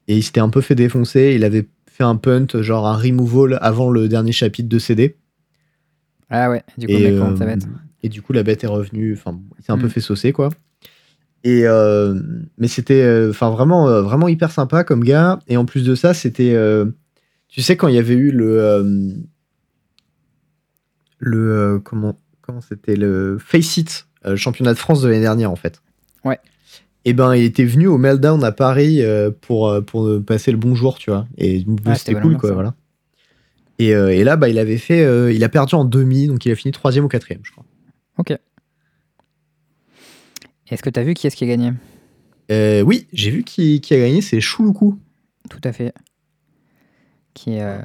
et 0.08 0.18
il 0.18 0.24
s'était 0.24 0.40
un 0.40 0.50
peu 0.50 0.62
fait 0.62 0.76
défoncer. 0.76 1.34
Il 1.36 1.44
avait 1.44 1.66
fait 1.90 2.04
un 2.04 2.16
punt, 2.16 2.46
genre 2.62 2.88
un 2.88 2.96
removal 2.96 3.58
avant 3.62 3.90
le 3.90 4.08
dernier 4.08 4.32
chapitre 4.32 4.70
de 4.70 4.80
CD. 4.80 5.16
Ah 6.30 6.50
ouais, 6.50 6.64
du 6.78 6.88
coup, 6.88 6.94
et, 6.94 7.12
mec 7.12 7.38
sa 7.38 7.44
euh, 7.44 7.48
bête. 7.48 7.68
et 8.04 8.10
du 8.10 8.22
coup, 8.22 8.34
la 8.34 8.44
bête 8.44 8.64
est 8.64 8.68
revenue. 8.68 9.14
Enfin, 9.14 9.40
il 9.58 9.64
s'est 9.64 9.72
un 9.72 9.78
peu 9.78 9.88
Mm. 9.88 9.90
fait 9.90 10.02
saucer, 10.02 10.32
quoi. 10.32 10.50
Et 11.48 11.62
euh, 11.68 12.20
mais 12.58 12.68
c'était, 12.68 13.04
euh, 13.04 13.30
enfin, 13.30 13.52
vraiment, 13.52 13.88
euh, 13.88 14.02
vraiment 14.02 14.28
hyper 14.28 14.50
sympa 14.50 14.84
comme 14.84 15.04
gars. 15.04 15.38
Et 15.48 15.58
en 15.58 15.66
plus 15.66 15.84
de 15.86 15.94
ça, 15.94 16.16
c'était, 16.16 16.58
tu 17.48 17.62
sais, 17.62 17.78
quand 17.78 17.88
il 17.88 17.94
y 17.94 18.00
avait 18.00 18.16
eu 18.16 18.32
le, 18.32 19.14
le, 21.20 21.80
comment, 21.84 22.20
comment 22.42 22.62
c'était 22.62 22.96
le 22.96 23.38
Face 23.40 23.78
It, 23.78 24.08
le 24.26 24.36
championnat 24.36 24.74
de 24.74 24.80
France 24.80 25.04
de 25.04 25.08
l'année 25.08 25.22
dernière, 25.22 25.52
en 25.52 25.56
fait. 25.56 25.84
Ouais. 26.24 26.40
Et 27.06 27.14
ben, 27.14 27.36
il 27.36 27.44
était 27.44 27.66
venu 27.66 27.86
au 27.86 28.00
Meltdown 28.00 28.44
à 28.44 28.52
Paris 28.52 29.04
pour, 29.42 29.72
pour 29.86 30.10
passer 30.26 30.52
le 30.52 30.58
bonjour, 30.58 30.98
tu 30.98 31.12
vois. 31.12 31.28
Et 31.38 31.64
Ah, 31.86 31.94
c'était 31.94 32.20
cool, 32.20 32.38
quoi, 32.38 32.50
ça. 32.50 32.56
voilà. 32.56 32.74
Et, 33.78 33.90
et 33.90 34.24
là, 34.24 34.36
bah, 34.36 34.50
il 34.50 34.58
avait 34.58 34.80
fait, 34.80 35.32
il 35.32 35.44
a 35.44 35.50
perdu 35.50 35.76
en 35.76 35.86
demi, 35.86 36.26
donc 36.26 36.44
il 36.48 36.52
a 36.52 36.56
fini 36.56 36.72
troisième 36.72 37.06
ou 37.06 37.08
quatrième, 37.08 37.42
je 37.44 37.52
crois. 37.52 37.66
Ok. 38.18 38.36
Est-ce 40.70 40.82
que 40.82 40.90
tu 40.90 41.00
as 41.00 41.04
vu 41.04 41.14
qui 41.14 41.28
est-ce 41.28 41.36
qui 41.36 41.44
a 41.44 41.48
gagné? 41.48 41.74
Euh, 42.52 42.82
oui, 42.82 43.08
j'ai 43.14 43.32
vu 43.32 43.44
qui, 43.44 43.82
qui 43.82 43.94
a 43.94 43.98
gagné, 43.98 44.22
c'est 44.22 44.42
Chouloukou. 44.42 45.00
Tout 45.50 45.62
à 45.64 45.72
fait. 45.72 45.94
Qui 47.34 47.60
euh, 47.60 47.80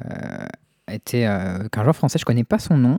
était 0.87 1.25
euh, 1.25 1.67
qu'un 1.69 1.83
joueur 1.83 1.95
français, 1.95 2.17
je 2.19 2.25
connais 2.25 2.43
pas 2.43 2.59
son 2.59 2.77
nom. 2.77 2.97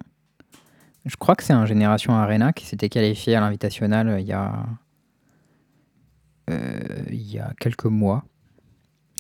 Je 1.04 1.16
crois 1.16 1.34
que 1.34 1.42
c'est 1.42 1.52
un 1.52 1.66
Génération 1.66 2.14
Arena 2.14 2.52
qui 2.52 2.66
s'était 2.66 2.88
qualifié 2.88 3.34
à 3.34 3.40
l'invitationnel 3.40 4.08
euh, 4.08 4.20
il 4.20 4.26
y 4.26 4.32
a 4.32 4.66
il 7.10 7.32
y 7.32 7.38
a 7.38 7.54
quelques 7.58 7.86
mois. 7.86 8.24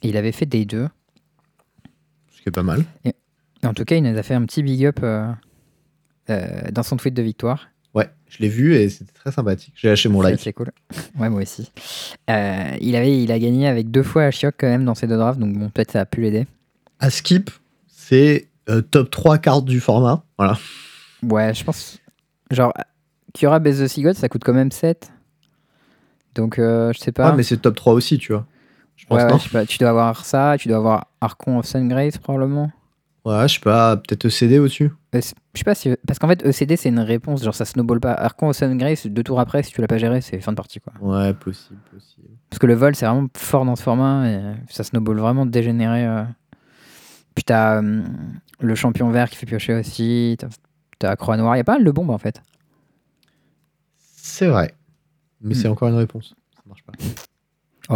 Et 0.02 0.08
il 0.08 0.16
avait 0.18 0.32
fait 0.32 0.44
des 0.44 0.66
deux. 0.66 0.88
Ce 2.30 2.42
qui 2.42 2.48
est 2.50 2.52
pas 2.52 2.62
mal. 2.62 2.84
Et 3.04 3.14
en 3.64 3.72
tout 3.72 3.84
cas, 3.84 3.96
il 3.96 4.02
nous 4.02 4.18
a 4.18 4.22
fait 4.22 4.34
un 4.34 4.44
petit 4.44 4.62
big 4.62 4.84
up 4.84 5.00
dans 6.28 6.82
son 6.82 6.98
tweet 6.98 7.14
de 7.14 7.22
victoire. 7.22 7.68
Ouais, 7.94 8.08
je 8.28 8.38
l'ai 8.38 8.48
vu 8.48 8.74
et 8.74 8.88
c'était 8.88 9.12
très 9.12 9.32
sympathique. 9.32 9.74
J'ai 9.76 9.88
lâché 9.88 10.08
mon 10.08 10.22
C'est 10.22 10.30
like. 10.30 10.40
assez 10.40 10.52
cool. 10.52 10.70
Ouais, 11.18 11.28
moi 11.28 11.42
aussi. 11.42 11.70
Euh, 12.30 12.76
il, 12.80 12.96
avait, 12.96 13.22
il 13.22 13.30
a 13.32 13.38
gagné 13.38 13.68
avec 13.68 13.90
deux 13.90 14.02
fois 14.02 14.24
à 14.24 14.30
quand 14.32 14.66
même 14.66 14.84
dans 14.84 14.94
ses 14.94 15.06
deux 15.06 15.16
drafts, 15.16 15.38
donc 15.38 15.56
bon, 15.56 15.68
peut-être 15.68 15.92
ça 15.92 16.00
a 16.00 16.06
pu 16.06 16.22
l'aider. 16.22 16.46
À 17.00 17.10
Skip, 17.10 17.50
c'est 17.88 18.48
euh, 18.68 18.80
top 18.80 19.10
3 19.10 19.38
cartes 19.38 19.64
du 19.64 19.80
format. 19.80 20.24
Voilà. 20.38 20.58
Ouais, 21.22 21.52
je 21.52 21.64
pense. 21.64 21.98
Genre, 22.50 22.72
Cura 23.34 23.58
Base 23.58 23.80
the 23.82 23.88
Seagull, 23.88 24.14
ça 24.14 24.28
coûte 24.28 24.42
quand 24.44 24.54
même 24.54 24.72
7. 24.72 25.12
Donc, 26.34 26.58
euh, 26.58 26.92
je 26.92 26.98
sais 26.98 27.12
pas. 27.12 27.28
Ah, 27.28 27.32
mais 27.36 27.42
c'est 27.42 27.58
top 27.58 27.76
3 27.76 27.92
aussi, 27.92 28.18
tu 28.18 28.32
vois. 28.32 28.46
Je 28.96 29.06
pense 29.06 29.16
Ouais, 29.18 29.24
ouais, 29.24 29.30
non 29.30 29.38
je 29.38 29.44
sais 29.44 29.50
pas. 29.50 29.66
Tu 29.66 29.78
dois 29.78 29.90
avoir 29.90 30.24
ça, 30.24 30.56
tu 30.58 30.68
dois 30.68 30.76
avoir 30.78 31.06
Archon 31.20 31.58
of 31.58 31.66
Sungrace 31.66 32.18
probablement. 32.18 32.70
Ouais, 33.24 33.46
je 33.48 33.54
sais 33.54 33.60
pas, 33.60 33.96
peut-être 33.96 34.24
ECD 34.26 34.58
au-dessus. 34.58 34.90
Euh, 35.14 35.20
je 35.54 35.58
sais 35.58 35.64
pas 35.64 35.74
si. 35.76 35.94
Parce 36.06 36.18
qu'en 36.18 36.26
fait, 36.26 36.44
ECD, 36.44 36.76
c'est 36.76 36.88
une 36.88 36.98
réponse, 36.98 37.44
genre 37.44 37.54
ça 37.54 37.64
snowball 37.64 38.00
pas. 38.00 38.12
Archon 38.14 38.48
of 38.48 38.56
Sungrace, 38.56 39.06
deux 39.06 39.22
tours 39.22 39.38
après, 39.38 39.62
si 39.62 39.72
tu 39.72 39.80
l'as 39.80 39.86
pas 39.86 39.98
géré, 39.98 40.20
c'est 40.20 40.40
fin 40.40 40.50
de 40.52 40.56
partie 40.56 40.80
quoi. 40.80 40.92
Ouais, 41.00 41.32
possible, 41.34 41.78
possible. 41.92 42.26
Parce 42.50 42.58
que 42.58 42.66
le 42.66 42.74
vol, 42.74 42.96
c'est 42.96 43.06
vraiment 43.06 43.28
fort 43.36 43.64
dans 43.64 43.76
ce 43.76 43.82
format 43.84 44.28
et 44.28 44.40
ça 44.70 44.82
snowball 44.82 45.18
vraiment 45.18 45.46
dégénéré. 45.46 46.04
euh. 46.04 46.24
Puis 47.36 47.44
t'as 47.44 47.78
hum, 47.78 48.04
le 48.60 48.74
champion 48.74 49.08
vert 49.10 49.30
qui 49.30 49.36
fait 49.36 49.46
piocher 49.46 49.74
aussi, 49.74 50.36
t'as- 50.98 51.14
Croix 51.16 51.36
Noire, 51.36 51.54
il 51.54 51.58
y 51.58 51.60
a 51.60 51.64
pas 51.64 51.74
mal 51.74 51.84
de 51.84 51.90
bombes 51.92 52.10
en 52.10 52.18
fait. 52.18 52.40
C'est 54.16 54.46
vrai. 54.48 54.74
Mais 55.40 55.54
Hmm. 55.54 55.58
c'est 55.58 55.68
encore 55.68 55.88
une 55.88 55.94
réponse. 55.96 56.34
Ça 56.56 56.62
marche 56.66 56.82
pas. 56.84 56.92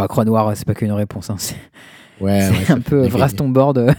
Ouais, 0.01 0.07
Croix 0.07 0.25
Noire, 0.25 0.51
c'est 0.55 0.65
pas 0.65 0.73
qu'une 0.73 0.91
réponse, 0.91 1.29
hein, 1.29 1.35
c'est 1.37 1.55
Ouais, 2.21 2.41
un 2.69 2.79
peu 2.81 3.07
gagner. 3.07 3.35
ton 3.35 3.49
board. 3.49 3.93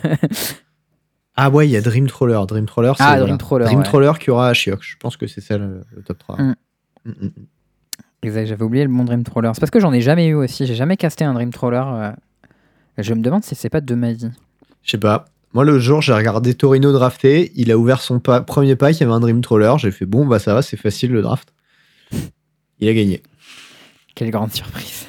Ah 1.41 1.51
ouais, 1.51 1.69
il 1.69 1.71
y 1.71 1.77
a 1.77 1.81
Dream 1.81 2.09
Troller. 2.09 2.41
Dream 2.49 2.67
Troller, 2.67 2.93
c'est 2.97 3.03
Ah, 3.05 3.11
voilà. 3.11 3.25
Dream 3.27 3.39
Troller, 3.39 3.65
Dream 3.67 3.79
ouais. 3.81 4.19
Qui 4.19 4.31
aura 4.31 4.49
à 4.49 4.55
Chiok. 4.55 4.81
Je 4.83 4.97
pense 4.99 5.17
que 5.17 5.27
c'est 5.29 5.41
ça 5.41 5.57
le, 5.57 5.85
le 5.95 6.03
top 6.03 6.19
3. 6.19 6.37
Hmm. 6.37 6.55
Mm, 7.05 7.11
mm, 7.11 7.25
mm. 7.27 7.31
Exact, 8.25 8.47
j'avais 8.47 8.65
oublié 8.65 8.83
le 8.85 8.91
bon 8.91 9.05
Dream 9.05 9.23
Troller. 9.23 9.51
C'est 9.55 9.61
parce 9.61 9.71
que 9.71 9.79
j'en 9.79 9.93
ai 9.93 10.01
jamais 10.01 10.27
eu 10.27 10.35
aussi, 10.35 10.67
j'ai 10.67 10.75
jamais 10.75 10.97
casté 10.97 11.25
un 11.25 11.35
Dream 11.35 11.53
Troller. 11.53 11.83
euh. 11.87 12.13
Je 12.99 13.15
me 13.15 13.23
demande 13.23 13.45
si 13.45 13.55
c'est 13.55 13.69
pas 13.71 13.81
de 13.81 13.95
ma 13.95 14.13
vie. 14.13 14.29
Je 14.83 14.91
sais 14.91 14.99
pas. 14.99 15.27
Moi, 15.55 15.65
le 15.65 15.79
jour, 15.79 16.03
j'ai 16.03 16.13
regardé 16.13 16.55
Torino 16.55 16.91
drafter. 16.93 17.53
Il 17.55 17.71
a 17.71 17.79
ouvert 17.79 18.01
son 18.03 18.19
pa- 18.19 18.41
premier 18.41 18.75
pack. 18.75 18.97
Il 18.97 19.01
y 19.01 19.05
avait 19.05 19.13
un 19.13 19.21
Dream 19.21 19.41
Troller. 19.41 19.75
J'ai 19.79 19.93
fait 19.93 20.05
bon, 20.07 20.27
bah 20.27 20.41
ça 20.41 20.53
va, 20.55 20.63
c'est 20.63 20.77
facile 20.77 21.13
le 21.13 21.23
draft. 21.23 21.53
Il 22.81 22.89
a 22.89 22.95
gagné. 22.95 23.23
Quelle 24.17 24.31
grande 24.33 24.53
surprise. 24.53 25.07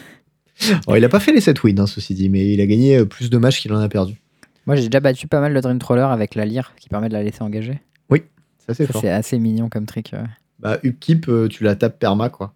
Alors, 0.85 0.97
il 0.97 1.03
a 1.03 1.09
pas 1.09 1.19
fait 1.19 1.31
les 1.33 1.41
7 1.41 1.63
wins, 1.63 1.79
hein, 1.79 1.87
ceci 1.87 2.13
dit, 2.13 2.29
mais 2.29 2.51
il 2.53 2.61
a 2.61 2.67
gagné 2.67 2.97
euh, 2.97 3.05
plus 3.05 3.29
de 3.31 3.37
matchs 3.37 3.61
qu'il 3.61 3.73
en 3.73 3.79
a 3.79 3.89
perdu. 3.89 4.21
Moi 4.69 4.75
j'ai 4.75 4.85
déjà 4.85 4.99
battu 4.99 5.27
pas 5.27 5.39
mal 5.41 5.51
le 5.51 5.61
Dream 5.61 5.79
Troller 5.79 6.03
avec 6.03 6.35
la 6.35 6.45
lyre 6.45 6.75
qui 6.77 6.89
permet 6.89 7.09
de 7.09 7.13
la 7.13 7.23
laisser 7.23 7.41
engager. 7.41 7.81
C'est 8.11 8.69
assez 8.69 8.85
fort. 8.85 9.01
C'est 9.01 9.09
assez 9.09 9.39
mignon 9.39 9.67
comme 9.67 9.87
trick. 9.87 10.13
Bah, 10.59 10.77
upkeep, 10.83 11.27
euh, 11.27 11.47
tu 11.47 11.63
la 11.63 11.75
tapes 11.75 11.97
perma, 11.97 12.29
quoi. 12.29 12.53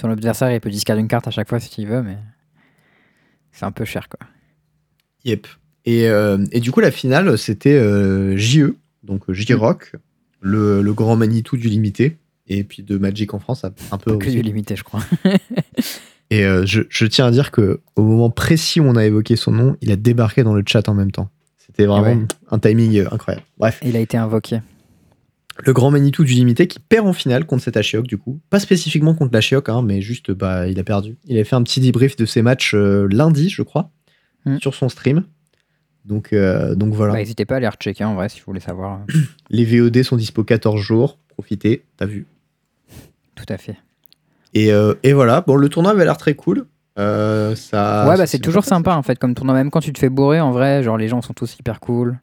Son 0.00 0.08
adversaire, 0.08 0.50
il 0.50 0.58
peut 0.60 0.70
discarder 0.70 1.02
une 1.02 1.08
carte 1.08 1.28
à 1.28 1.30
chaque 1.30 1.46
fois 1.46 1.60
si 1.60 1.82
il 1.82 1.86
veut, 1.86 2.00
mais 2.02 2.16
c'est 3.52 3.66
un 3.66 3.70
peu 3.70 3.84
cher, 3.84 4.08
quoi. 4.08 4.26
Yep. 5.26 5.46
Et, 5.84 6.08
euh, 6.08 6.42
et 6.52 6.60
du 6.60 6.72
coup, 6.72 6.80
la 6.80 6.90
finale, 6.90 7.36
c'était 7.36 7.74
euh, 7.74 8.34
JE, 8.38 8.76
donc 9.02 9.30
J-Rock, 9.30 9.92
le, 10.40 10.80
le 10.80 10.94
grand 10.94 11.16
Manitou 11.16 11.58
du 11.58 11.68
limité, 11.68 12.16
et 12.46 12.64
puis 12.64 12.82
de 12.82 12.96
Magic 12.96 13.34
en 13.34 13.40
France, 13.40 13.64
un 13.64 13.98
peu 13.98 14.16
Que 14.16 14.28
aussi. 14.28 14.36
du 14.36 14.40
limité, 14.42 14.74
je 14.74 14.84
crois. 14.84 15.02
Et 16.30 16.44
euh, 16.44 16.64
je, 16.64 16.82
je 16.88 17.06
tiens 17.06 17.26
à 17.26 17.30
dire 17.30 17.50
que 17.50 17.80
au 17.96 18.02
moment 18.02 18.30
précis 18.30 18.80
où 18.80 18.84
on 18.84 18.94
a 18.96 19.04
évoqué 19.04 19.36
son 19.36 19.50
nom, 19.52 19.76
il 19.80 19.90
a 19.90 19.96
débarqué 19.96 20.42
dans 20.44 20.54
le 20.54 20.62
chat 20.66 20.88
en 20.88 20.94
même 20.94 21.10
temps. 21.10 21.28
C'était 21.58 21.86
vraiment 21.86 22.20
Ouais. 22.20 22.26
un 22.50 22.58
timing 22.58 22.98
euh, 22.98 23.08
incroyable. 23.10 23.44
Bref, 23.58 23.80
Il 23.84 23.96
a 23.96 24.00
été 24.00 24.16
invoqué. 24.16 24.60
le 25.64 25.72
grand 25.72 25.90
Manitou 25.90 26.24
du 26.24 26.32
limité 26.34 26.66
qui 26.68 26.78
perd 26.78 27.06
en 27.06 27.12
finale 27.12 27.44
contre 27.46 27.64
cet 27.64 27.76
Ashiok 27.76 28.06
du 28.06 28.16
coup. 28.16 28.40
Pas 28.48 28.60
spécifiquement 28.60 29.14
contre 29.14 29.32
l'Ashiok, 29.34 29.68
hein, 29.68 29.82
mais 29.82 30.00
juste 30.00 30.30
bah 30.30 30.68
il 30.68 30.78
a 30.78 30.84
perdu. 30.84 31.16
Il 31.26 31.38
a 31.38 31.44
fait 31.44 31.56
un 31.56 31.62
petit 31.62 31.80
debrief 31.80 32.16
de 32.16 32.24
ses 32.26 32.42
matchs 32.42 32.74
euh, 32.74 33.06
lundi, 33.10 33.48
je 33.50 33.62
crois, 33.62 33.90
Mm. 34.46 34.58
sur 34.58 34.74
son 34.74 34.88
stream. 34.88 35.24
Donc, 36.06 36.32
euh, 36.32 36.74
donc 36.74 36.94
voilà. 36.94 37.12
Bah, 37.12 37.18
N'hésitez 37.18 37.44
pas 37.44 37.54
à 37.54 37.56
aller 37.58 37.68
rechecker 37.68 38.04
en 38.04 38.14
vrai 38.14 38.30
si 38.30 38.38
vous 38.38 38.44
voulez 38.46 38.60
savoir. 38.60 39.00
Les 39.50 39.64
VOD 39.66 40.02
sont 40.02 40.16
dispo 40.16 40.44
14 40.44 40.80
jours. 40.80 41.18
Profitez, 41.28 41.82
t'as 41.98 42.06
vu. 42.06 42.26
Tout 43.34 43.44
à 43.48 43.58
fait. 43.58 43.76
Et, 44.54 44.72
euh, 44.72 44.94
et 45.02 45.12
voilà, 45.12 45.40
bon, 45.42 45.56
le 45.56 45.68
tournoi 45.68 45.92
avait 45.92 46.04
l'air 46.04 46.16
très 46.16 46.34
cool. 46.34 46.66
Euh, 46.98 47.54
ça, 47.54 48.08
ouais, 48.08 48.16
bah 48.16 48.26
c'est 48.26 48.40
toujours 48.40 48.64
sympa 48.64 48.94
en 48.94 49.02
fait 49.02 49.18
comme 49.18 49.34
tournoi. 49.34 49.54
Même 49.54 49.70
quand 49.70 49.80
tu 49.80 49.92
te 49.92 49.98
fais 49.98 50.08
bourrer, 50.08 50.40
en 50.40 50.50
vrai, 50.50 50.82
genre 50.82 50.96
les 50.98 51.08
gens 51.08 51.22
sont 51.22 51.32
tous 51.32 51.56
hyper 51.58 51.80
cool. 51.80 52.18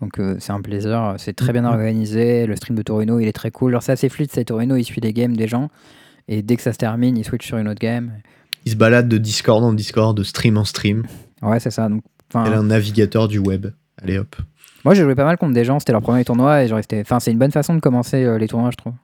Donc 0.00 0.18
euh, 0.18 0.36
c'est 0.40 0.52
un 0.52 0.60
plaisir. 0.60 1.14
C'est 1.18 1.34
très 1.34 1.52
bien 1.52 1.62
Mhm. 1.62 1.68
organisé. 1.74 2.46
Le 2.46 2.56
stream 2.56 2.76
de 2.76 2.82
Torino, 2.82 3.20
il 3.20 3.28
est 3.28 3.32
très 3.32 3.50
cool. 3.50 3.76
C'est 3.82 3.92
assez 3.92 4.08
fluide. 4.08 4.30
C'est 4.32 4.44
Torino, 4.44 4.76
il 4.76 4.84
suit 4.84 5.00
les 5.00 5.12
games 5.12 5.36
des 5.36 5.46
gens. 5.46 5.68
Et 6.26 6.42
dès 6.42 6.56
que 6.56 6.62
ça 6.62 6.72
se 6.72 6.78
termine, 6.78 7.16
il 7.16 7.24
switch 7.24 7.46
sur 7.46 7.58
une 7.58 7.68
autre 7.68 7.80
game. 7.80 8.12
Il 8.64 8.72
se 8.72 8.76
balade 8.76 9.08
de 9.08 9.18
Discord 9.18 9.62
en 9.64 9.72
Discord, 9.72 10.16
de 10.16 10.22
stream 10.22 10.56
en 10.56 10.64
stream. 10.64 11.04
Ouais, 11.42 11.60
c'est 11.60 11.70
ça. 11.70 11.88
Donc, 11.88 12.02
Elle 12.34 12.52
est 12.52 12.56
un 12.56 12.64
navigateur 12.64 13.28
du 13.28 13.38
web. 13.38 13.66
Allez 14.02 14.18
hop. 14.18 14.36
moi 14.84 14.94
j'ai 14.94 15.02
joué 15.02 15.14
pas 15.14 15.24
mal 15.24 15.36
contre 15.36 15.54
des 15.54 15.64
gens. 15.64 15.78
C'était 15.78 15.92
leur 15.92 16.02
premier 16.02 16.24
tournoi 16.24 16.62
et 16.64 16.68
genre. 16.68 16.80
Enfin, 16.94 17.20
c'est 17.20 17.30
une 17.30 17.38
bonne 17.38 17.52
façon 17.52 17.74
de 17.74 17.80
commencer 17.80 18.38
les 18.38 18.48
tournois, 18.48 18.70
je 18.70 18.76
trouve. 18.76 18.94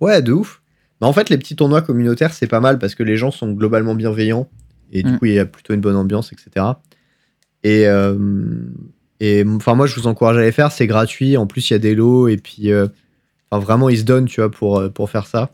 Ouais, 0.00 0.20
de 0.22 0.32
ouf. 0.32 0.60
Mais 1.00 1.06
en 1.06 1.12
fait, 1.12 1.30
les 1.30 1.38
petits 1.38 1.54
tournois 1.56 1.82
communautaires, 1.82 2.32
c'est 2.34 2.46
pas 2.48 2.60
mal 2.60 2.78
parce 2.78 2.94
que 2.94 3.02
les 3.02 3.16
gens 3.16 3.30
sont 3.30 3.52
globalement 3.52 3.94
bienveillants. 3.94 4.48
Et 4.92 5.02
du 5.02 5.12
Mm. 5.12 5.18
coup, 5.18 5.24
il 5.26 5.34
y 5.34 5.38
a 5.38 5.46
plutôt 5.46 5.74
une 5.74 5.80
bonne 5.80 5.96
ambiance, 5.96 6.32
etc. 6.32 6.66
Et, 7.62 7.86
euh, 7.86 8.16
et 9.20 9.44
enfin, 9.46 9.74
moi, 9.74 9.86
je 9.86 9.94
vous 9.98 10.06
encourage 10.06 10.36
à 10.36 10.40
les 10.42 10.52
faire. 10.52 10.72
C'est 10.72 10.86
gratuit. 10.86 11.36
En 11.36 11.46
plus, 11.46 11.70
il 11.70 11.72
y 11.74 11.76
a 11.76 11.78
des 11.78 11.94
lots. 11.94 12.28
Et 12.28 12.36
puis, 12.36 12.72
euh, 12.72 12.86
enfin, 13.50 13.62
vraiment, 13.64 13.88
ils 13.88 13.98
se 13.98 14.04
donnent, 14.04 14.26
tu 14.26 14.40
vois, 14.40 14.50
pour, 14.50 14.78
euh, 14.78 14.88
pour 14.88 15.10
faire 15.10 15.26
ça. 15.26 15.50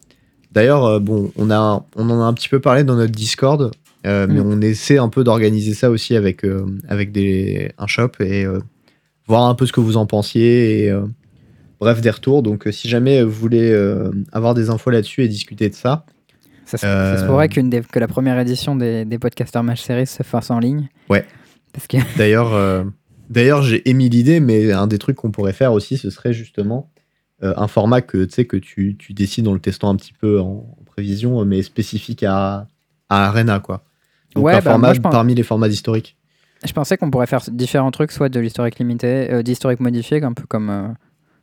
D'ailleurs, 0.52 0.84
euh, 0.84 0.98
bon, 1.00 1.32
on, 1.36 1.50
a, 1.50 1.84
on 1.96 2.10
en 2.10 2.20
a 2.20 2.24
un 2.24 2.32
petit 2.32 2.48
peu 2.48 2.60
parlé 2.60 2.84
dans 2.84 2.96
notre 2.96 3.12
Discord. 3.12 3.72
euh, 4.06 4.26
mais 4.28 4.40
Mm. 4.40 4.46
on 4.46 4.60
essaie 4.60 4.98
un 4.98 5.08
peu 5.08 5.24
d'organiser 5.24 5.72
ça 5.72 5.90
aussi 5.90 6.14
avec, 6.14 6.44
euh, 6.44 6.66
avec 6.88 7.10
des, 7.10 7.72
un 7.78 7.86
shop 7.86 8.10
et 8.20 8.44
euh, 8.44 8.58
voir 9.26 9.44
un 9.48 9.54
peu 9.54 9.64
ce 9.64 9.72
que 9.72 9.80
vous 9.80 9.96
en 9.96 10.04
pensiez. 10.04 10.84
Et, 10.84 10.90
euh, 10.90 11.00
bref, 11.80 12.00
des 12.00 12.10
retours. 12.10 12.42
Donc, 12.42 12.66
euh, 12.66 12.72
si 12.72 12.88
jamais 12.88 13.22
vous 13.22 13.30
voulez 13.32 13.70
euh, 13.70 14.10
avoir 14.32 14.54
des 14.54 14.70
infos 14.70 14.90
là-dessus 14.90 15.22
et 15.22 15.28
discuter 15.28 15.68
de 15.68 15.74
ça, 15.74 16.04
Ça, 16.66 16.78
se- 16.78 16.86
Euh, 16.86 17.14
ça 17.16 17.22
se 17.22 17.26
pourrait 17.26 17.48
qu'une 17.50 17.68
des- 17.68 17.82
que 17.82 17.98
la 17.98 18.08
première 18.08 18.38
édition 18.38 18.74
des, 18.74 19.04
des 19.04 19.18
podcasters 19.18 19.62
match 19.62 19.82
series 19.82 20.06
se 20.06 20.22
fasse 20.22 20.50
en 20.50 20.58
ligne. 20.58 20.88
Ouais. 21.10 21.26
Parce 21.74 21.86
que 21.86 21.98
D'ailleurs, 22.18 22.54
euh, 22.54 22.84
d'ailleurs, 23.28 23.62
j'ai 23.62 23.86
émis 23.90 24.08
l'idée, 24.08 24.40
mais 24.40 24.72
un 24.72 24.86
des 24.86 24.98
trucs 24.98 25.16
qu'on 25.16 25.30
pourrait 25.30 25.52
faire 25.52 25.72
aussi, 25.74 25.98
ce 25.98 26.08
serait 26.08 26.32
justement 26.32 26.90
euh, 27.42 27.52
un 27.58 27.66
format 27.68 28.00
que 28.00 28.24
tu 28.24 28.32
sais 28.32 28.44
que 28.46 28.56
tu, 28.56 28.96
tu 28.98 29.12
décides 29.12 29.46
en 29.46 29.52
le 29.52 29.60
testant 29.60 29.90
un 29.90 29.96
petit 29.96 30.14
peu 30.14 30.40
en, 30.40 30.76
en 30.80 30.84
prévision, 30.86 31.44
mais 31.44 31.60
spécifique 31.62 32.22
à, 32.22 32.66
à 33.10 33.26
Arena, 33.26 33.60
quoi. 33.60 33.84
Donc 34.34 34.44
Ouais, 34.46 34.52
un 34.54 34.56
bah, 34.56 34.62
format 34.62 34.86
moi, 34.88 34.94
je 34.94 35.00
pense- 35.02 35.12
parmi 35.12 35.34
les 35.34 35.42
formats 35.42 35.68
historiques. 35.68 36.16
Je 36.64 36.72
pensais 36.72 36.96
qu'on 36.96 37.10
pourrait 37.10 37.26
faire 37.26 37.42
différents 37.52 37.90
trucs, 37.90 38.10
soit 38.12 38.30
de 38.30 38.40
l'historique 38.40 38.78
limité, 38.78 39.30
euh, 39.30 39.42
d'historique 39.42 39.80
modifié, 39.80 40.22
un 40.22 40.32
peu 40.32 40.44
comme, 40.48 40.70
euh, 40.70 40.88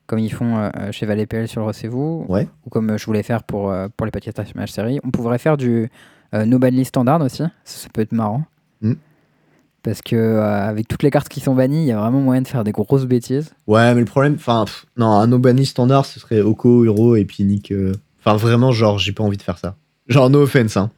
comme 0.07 0.19
ils 0.19 0.31
font 0.33 0.57
euh, 0.57 0.69
chez 0.91 1.05
Valais 1.05 1.25
PL 1.25 1.47
sur 1.47 1.61
le 1.61 1.67
Recevez-vous, 1.67 2.25
Ouais. 2.27 2.47
ou 2.65 2.69
comme 2.69 2.89
euh, 2.91 2.97
je 2.97 3.05
voulais 3.05 3.23
faire 3.23 3.43
pour, 3.43 3.71
euh, 3.71 3.87
pour 3.95 4.05
les 4.05 4.11
podcasts 4.11 4.55
match 4.55 4.71
série. 4.71 4.99
On 5.03 5.11
pourrait 5.11 5.37
faire 5.37 5.57
du 5.57 5.89
no 6.33 6.59
ban 6.59 6.69
list 6.69 6.89
standard 6.89 7.21
aussi, 7.21 7.43
ça, 7.65 7.89
peut 7.93 8.01
être 8.01 8.13
marrant. 8.13 8.43
Mm. 8.81 8.93
Parce 9.83 10.01
que 10.01 10.15
euh, 10.15 10.43
avec 10.69 10.87
toutes 10.87 11.01
les 11.03 11.09
cartes 11.11 11.27
qui 11.27 11.39
sont 11.39 11.55
bannies, 11.55 11.83
il 11.83 11.87
y 11.87 11.91
a 11.91 11.99
vraiment 11.99 12.21
moyen 12.21 12.41
de 12.41 12.47
faire 12.47 12.63
des 12.63 12.71
grosses 12.71 13.05
bêtises. 13.05 13.51
Ouais, 13.67 13.93
mais 13.93 13.99
le 13.99 14.05
problème, 14.05 14.35
enfin, 14.35 14.65
non, 14.95 15.07
un 15.11 15.31
Obani 15.31 15.65
standard, 15.65 16.05
ce 16.05 16.19
serait 16.19 16.41
Oko, 16.41 16.85
Hero 16.85 17.15
et 17.15 17.25
puis 17.25 17.43
Nick. 17.43 17.71
euh, 17.71 17.93
Enfin, 18.23 18.37
vraiment, 18.37 18.71
genre, 18.71 18.99
j'ai 18.99 19.11
pas 19.11 19.23
envie 19.23 19.37
de 19.37 19.41
faire 19.41 19.57
ça. 19.57 19.75
Genre, 20.07 20.29
no 20.29 20.43
offense, 20.43 20.77
hein. 20.77 20.91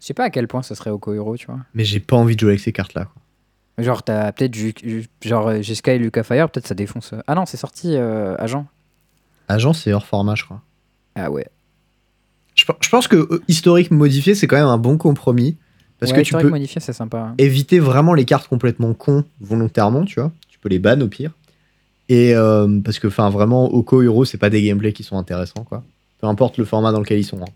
Je 0.00 0.06
sais 0.06 0.14
pas 0.14 0.24
à 0.24 0.30
quel 0.30 0.46
point 0.46 0.62
ce 0.62 0.74
serait 0.74 0.90
au 0.90 1.00
Hero, 1.12 1.36
tu 1.36 1.46
vois. 1.46 1.60
Mais 1.74 1.84
j'ai 1.84 1.98
pas 2.00 2.16
envie 2.16 2.34
de 2.36 2.40
jouer 2.40 2.50
avec 2.50 2.60
ces 2.60 2.72
cartes-là. 2.72 3.08
Genre, 3.78 4.02
t'as 4.02 4.32
peut-être 4.32 4.56
genre 5.24 5.48
euh, 5.48 5.62
et 5.62 5.98
Lucas 5.98 6.24
Fire, 6.24 6.50
peut-être 6.50 6.66
ça 6.66 6.74
défonce. 6.74 7.12
euh. 7.12 7.20
Ah 7.28 7.34
non, 7.34 7.46
c'est 7.46 7.56
sorti 7.56 7.94
euh, 7.94 8.34
agent. 8.38 8.66
Agent, 9.48 9.72
c'est 9.72 9.92
hors 9.92 10.04
format, 10.06 10.34
je 10.34 10.44
crois. 10.44 10.60
Ah 11.14 11.30
ouais. 11.30 11.46
Je, 12.56 12.64
pe- 12.64 12.72
je 12.80 12.88
pense 12.88 13.06
que 13.06 13.16
euh, 13.16 13.42
historique 13.48 13.90
modifié, 13.92 14.34
c'est 14.34 14.46
quand 14.48 14.56
même 14.56 14.66
un 14.66 14.78
bon 14.78 14.98
compromis. 14.98 15.56
Parce 16.00 16.10
Ouais, 16.12 16.18
que 16.18 16.22
tu 16.22 16.28
historique 16.28 16.46
peux 16.46 16.50
modifié, 16.50 16.80
c'est 16.80 16.92
sympa. 16.92 17.18
hein. 17.18 17.34
éviter 17.38 17.78
vraiment 17.78 18.14
les 18.14 18.24
cartes 18.24 18.48
complètement 18.48 18.94
cons 18.94 19.24
volontairement, 19.40 20.04
tu 20.04 20.20
vois. 20.20 20.32
Tu 20.48 20.58
peux 20.58 20.68
les 20.68 20.78
ban 20.80 21.00
au 21.00 21.08
pire. 21.08 21.32
Et 22.08 22.34
euh, 22.34 22.80
parce 22.84 22.98
que, 22.98 23.06
enfin, 23.08 23.30
vraiment, 23.30 23.66
Oko, 23.66 24.02
Hero, 24.02 24.24
c'est 24.24 24.38
pas 24.38 24.50
des 24.50 24.62
gameplays 24.62 24.92
qui 24.92 25.02
sont 25.04 25.18
intéressants, 25.18 25.64
quoi. 25.64 25.84
Peu 26.20 26.26
importe 26.26 26.56
le 26.58 26.64
format 26.64 26.90
dans 26.90 27.00
lequel 27.00 27.18
ils 27.20 27.24
sont. 27.24 27.40
hein. 27.42 27.50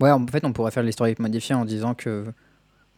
Ouais, 0.00 0.10
en 0.10 0.26
fait, 0.28 0.44
on 0.44 0.52
pourrait 0.52 0.70
faire 0.70 0.82
l'historique 0.82 1.18
modifié 1.18 1.54
en 1.54 1.64
disant 1.64 1.94
que, 1.94 2.24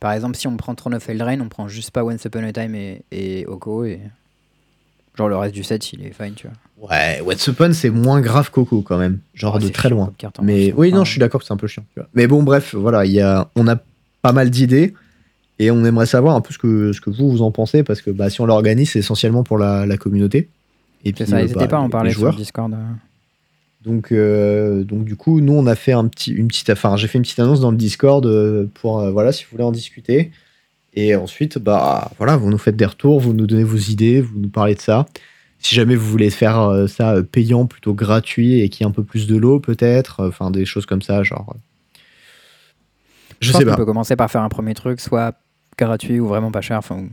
par 0.00 0.12
exemple, 0.12 0.36
si 0.36 0.46
on 0.48 0.56
prend 0.56 0.74
Throne 0.74 0.94
of 0.94 1.08
Eldraine, 1.08 1.40
on 1.42 1.48
prend 1.48 1.68
juste 1.68 1.90
pas 1.90 2.02
Once 2.04 2.24
Upon 2.24 2.42
a 2.44 2.52
Time 2.52 2.74
et, 2.74 3.02
et 3.12 3.46
Oko, 3.46 3.84
et 3.84 4.00
genre 5.16 5.28
le 5.28 5.36
reste 5.36 5.54
du 5.54 5.62
set, 5.62 5.92
il 5.92 6.04
est 6.04 6.12
fine, 6.12 6.34
tu 6.34 6.46
vois. 6.48 6.88
Ouais, 6.88 7.20
What's 7.20 7.46
Upon, 7.46 7.72
c'est 7.74 7.90
moins 7.90 8.20
grave 8.22 8.50
qu'Oko, 8.50 8.80
quand 8.80 8.96
même. 8.96 9.18
Genre 9.34 9.56
Ouais, 9.56 9.60
de 9.60 9.68
très 9.68 9.90
loin. 9.90 10.12
en 10.24 10.42
Mais 10.42 10.72
oui, 10.74 10.92
non, 10.92 11.04
je 11.04 11.10
suis 11.10 11.20
d'accord 11.20 11.40
que 11.40 11.46
c'est 11.46 11.52
un 11.52 11.58
peu 11.58 11.66
chiant. 11.66 11.84
tu 11.92 12.00
vois. 12.00 12.08
Mais 12.14 12.26
bon, 12.26 12.42
bref, 12.42 12.74
voilà, 12.74 13.04
il 13.04 13.12
y 13.12 13.20
a, 13.20 13.48
on 13.54 13.68
a 13.68 13.76
pas 14.22 14.32
mal 14.32 14.48
d'idées 14.48 14.94
et 15.58 15.70
on 15.70 15.84
aimerait 15.84 16.06
savoir 16.06 16.36
un 16.36 16.40
peu 16.40 16.54
ce 16.54 16.58
que, 16.58 16.92
ce 16.92 17.00
que 17.02 17.10
vous, 17.10 17.30
vous 17.30 17.42
en 17.42 17.50
pensez 17.50 17.82
parce 17.82 18.00
que 18.00 18.10
bah, 18.10 18.30
si 18.30 18.40
on 18.40 18.46
l'organise, 18.46 18.92
c'est 18.92 19.00
essentiellement 19.00 19.42
pour 19.44 19.58
la, 19.58 19.84
la 19.84 19.98
communauté. 19.98 20.48
Et 21.04 21.12
puis, 21.12 21.26
ça, 21.26 21.36
euh, 21.36 21.42
n'hésitez 21.42 21.60
bah, 21.60 21.68
pas 21.68 21.76
à 21.76 21.80
en 21.80 21.90
parler 21.90 22.12
sur. 22.12 22.34
Discord. 22.34 22.74
Donc, 23.82 24.12
euh, 24.12 24.84
donc 24.84 25.04
du 25.04 25.16
coup, 25.16 25.40
nous, 25.40 25.54
on 25.54 25.66
a 25.66 25.74
fait 25.74 25.92
un 25.92 26.06
petit, 26.08 26.32
une 26.32 26.48
petite, 26.48 26.68
enfin, 26.70 26.96
j'ai 26.96 27.08
fait 27.08 27.16
une 27.18 27.22
petite 27.22 27.38
annonce 27.38 27.60
dans 27.60 27.70
le 27.70 27.76
Discord 27.78 28.26
euh, 28.26 28.66
pour, 28.74 29.00
euh, 29.00 29.10
voilà, 29.10 29.32
si 29.32 29.44
vous 29.44 29.50
voulez 29.52 29.64
en 29.64 29.72
discuter. 29.72 30.30
Et 30.92 31.14
ensuite, 31.14 31.56
bah, 31.58 32.10
voilà, 32.18 32.36
vous 32.36 32.50
nous 32.50 32.58
faites 32.58 32.76
des 32.76 32.84
retours, 32.84 33.20
vous 33.20 33.32
nous 33.32 33.46
donnez 33.46 33.64
vos 33.64 33.76
idées, 33.76 34.20
vous 34.20 34.38
nous 34.38 34.48
parlez 34.50 34.74
de 34.74 34.80
ça. 34.80 35.06
Si 35.60 35.74
jamais 35.74 35.94
vous 35.94 36.06
voulez 36.06 36.30
faire 36.30 36.58
euh, 36.60 36.86
ça 36.88 37.22
payant 37.22 37.66
plutôt 37.66 37.94
gratuit 37.94 38.60
et 38.60 38.68
qu'il 38.68 38.84
y 38.84 38.86
ait 38.86 38.90
un 38.90 38.94
peu 38.94 39.04
plus 39.04 39.26
de 39.26 39.36
l'eau, 39.36 39.60
peut-être, 39.60 40.26
enfin, 40.26 40.50
des 40.50 40.64
choses 40.66 40.86
comme 40.86 41.02
ça, 41.02 41.22
genre. 41.22 41.54
euh, 41.54 41.58
Je, 43.40 43.52
pense 43.52 43.60
sais 43.60 43.64
pas. 43.66 43.76
peut 43.76 43.84
commencer 43.86 44.16
par 44.16 44.30
faire 44.30 44.42
un 44.42 44.48
premier 44.48 44.74
truc, 44.74 45.00
soit 45.00 45.34
gratuit 45.78 46.20
ou 46.20 46.26
vraiment 46.26 46.50
pas 46.50 46.60
cher. 46.60 46.78
Enfin, 46.78 47.04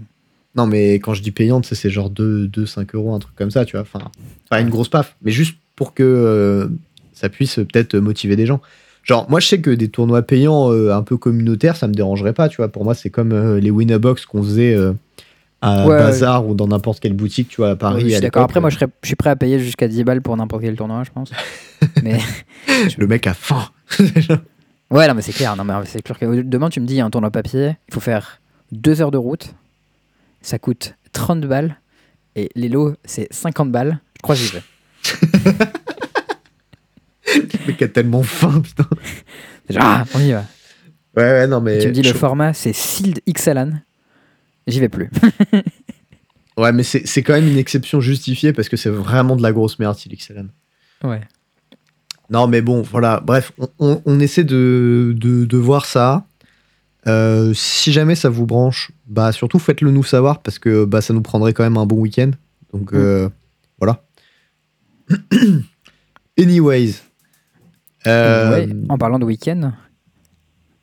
Non, 0.56 0.65
mais 0.65 0.95
quand 0.95 1.13
je 1.13 1.21
dis 1.21 1.32
payant, 1.32 1.62
tu 1.62 1.69
sais, 1.69 1.75
c'est 1.75 1.89
genre 1.89 2.10
2, 2.10 2.47
2, 2.47 2.65
5 2.65 2.95
euros, 2.95 3.13
un 3.13 3.19
truc 3.19 3.36
comme 3.36 3.51
ça, 3.51 3.63
tu 3.63 3.77
vois. 3.77 3.82
Enfin, 3.82 4.12
pas 4.49 4.60
une 4.60 4.69
grosse 4.69 4.89
paf, 4.89 5.15
mais 5.21 5.32
juste 5.32 5.58
pour 5.78 5.94
que 5.94 6.04
euh, 6.04 6.68
ça 7.13 7.30
puisse 7.30 7.56
peut-être 7.56 7.96
motiver 7.96 8.36
des 8.36 8.46
gens. 8.46 8.60
Genre, 9.04 9.26
moi, 9.30 9.40
je 9.40 9.48
sais 9.48 9.62
que 9.62 9.70
des 9.70 9.88
tournois 9.88 10.22
payants 10.22 10.70
euh, 10.74 10.94
un 10.94 11.02
peu 11.02 11.16
communautaires, 11.16 11.78
ça 11.78 11.88
me 11.88 11.94
dérangerait 11.94 12.34
pas, 12.34 12.50
tu 12.50 12.58
vois. 12.58 12.68
Pour 12.68 12.84
moi, 12.84 12.94
c'est 12.94 13.10
comme 13.10 13.32
euh, 13.32 13.62
les 13.62 13.72
Winnerbox 13.72 14.26
qu'on 14.26 14.44
faisait 14.44 14.74
euh, 14.74 14.92
à 15.62 15.88
Ouais, 15.88 15.98
Bazar 15.98 16.46
ou 16.46 16.54
dans 16.56 16.68
n'importe 16.68 17.00
quelle 17.00 17.13
boutique, 17.13 17.48
tu 17.48 17.58
vois, 17.62 17.70
à 17.70 17.76
Paris. 17.78 18.02
je 18.04 18.10
suis 18.10 18.20
d'accord. 18.22 18.44
Après, 18.44 18.60
moi, 18.60 18.70
je, 18.70 18.76
serais- 18.76 18.90
je 19.02 19.08
suis 19.08 19.16
prêt 19.16 19.30
à 19.30 19.38
payer 19.38 19.60
jusqu'à 19.60 19.88
10 19.88 20.04
balles 20.04 20.22
pour 20.22 20.36
n'importe 20.36 20.63
quel 20.63 20.76
tournoi, 20.76 21.04
je 21.06 21.12
pense. 21.12 21.32
mais 22.04 22.20
Le 22.98 23.08
mec 23.08 23.26
a 23.28 23.34
faim. 23.34 23.70
ouais, 24.92 25.08
non, 25.08 25.13
mais 25.13 25.22
c'est 25.22 25.32
clair. 25.32 25.56
Non, 25.56 25.63
mais 25.63 25.74
c'est 25.86 26.02
clair 26.02 26.20
que 26.20 26.42
demain, 26.42 26.70
tu 26.70 26.82
me 26.82 26.86
dis, 26.86 26.96
il 26.96 26.98
y 26.98 27.02
a 27.02 27.06
un 27.06 27.10
tournoi 27.10 27.32
papier, 27.32 27.78
il 27.88 27.94
faut 27.94 28.02
faire 28.02 28.42
2 28.74 29.02
heures 29.02 29.12
de 29.12 29.18
route, 29.18 29.54
ça 30.42 30.60
coûte 30.60 30.96
30 31.13 31.42
balles, 31.42 31.78
et 32.36 32.50
les 32.56 32.68
lots, 32.68 32.94
c'est 33.06 33.32
50 33.32 33.72
balles. 33.72 34.00
Je 34.18 34.22
crois 34.22 34.36
que 34.36 34.42
j'y 34.42 34.52
vais. 34.52 34.62
Le 37.36 37.67
mec 37.67 37.81
a 37.81 37.88
tellement 37.88 38.23
faim, 38.23 38.62
putain. 38.62 38.88
Genre, 39.69 39.83
ah, 39.83 40.05
on 40.15 40.19
y 40.19 40.31
va. 40.31 40.45
Ouais, 41.15 41.23
ouais, 41.23 41.47
non, 41.47 41.62
mais. 41.62 41.79
tu 41.79 41.88
me 41.88 41.91
dis, 41.93 42.03
je- 42.03 42.13
le 42.13 42.17
format, 42.17 42.53
c'est 42.53 42.73
Sealed 42.73 43.21
XLAN. 43.29 43.71
J'y 44.67 44.79
vais 44.79 44.89
plus. 44.89 45.10
Ouais, 46.57 46.71
mais 46.71 46.81
c'est 46.81 47.21
quand 47.21 47.33
même 47.33 47.47
une 47.47 47.60
exception 47.60 48.01
justifiée 48.01 48.51
parce 48.51 48.67
que 48.67 48.77
c'est 48.77 48.89
vraiment 48.89 49.36
de 49.36 49.43
la 49.43 49.51
grosse 49.51 49.77
merde, 49.77 49.95
Silixelan. 49.95 50.47
ouais. 51.03 51.21
Non, 52.31 52.47
mais 52.47 52.62
bon, 52.63 52.81
voilà. 52.81 53.21
Bref, 53.23 53.51
on, 53.60 53.67
on- 53.77 54.01
on 54.07 54.19
essaie 54.19 54.43
de, 54.43 55.13
de, 55.15 55.45
de 55.45 55.57
voir 55.57 55.86
ça. 55.86 56.25
Euh, 57.05 57.53
si 57.53 57.91
jamais 57.93 58.15
ça 58.15 58.29
vous 58.29 58.47
branche, 58.47 58.91
bah 59.05 59.31
surtout 59.33 59.60
faites-le 59.60 59.91
nous 59.91 60.01
savoir 60.03 60.41
parce 60.41 60.57
que 60.57 60.83
bah, 60.83 60.99
ça 61.01 61.13
nous 61.13 61.21
prendrait 61.21 61.53
quand 61.53 61.62
même 61.63 61.77
un 61.77 61.86
bon 61.86 61.97
week-end. 61.97 62.31
Donc 62.73 62.91
Mm. 62.91 62.95
euh, 62.97 63.29
voilà. 63.79 64.03
Anyways. 66.39 66.96
Euh, 68.06 68.52
Ouais, 68.52 68.70
en 68.89 68.98
parlant 68.98 69.20
de 69.20 69.26
week-end. 69.26 69.74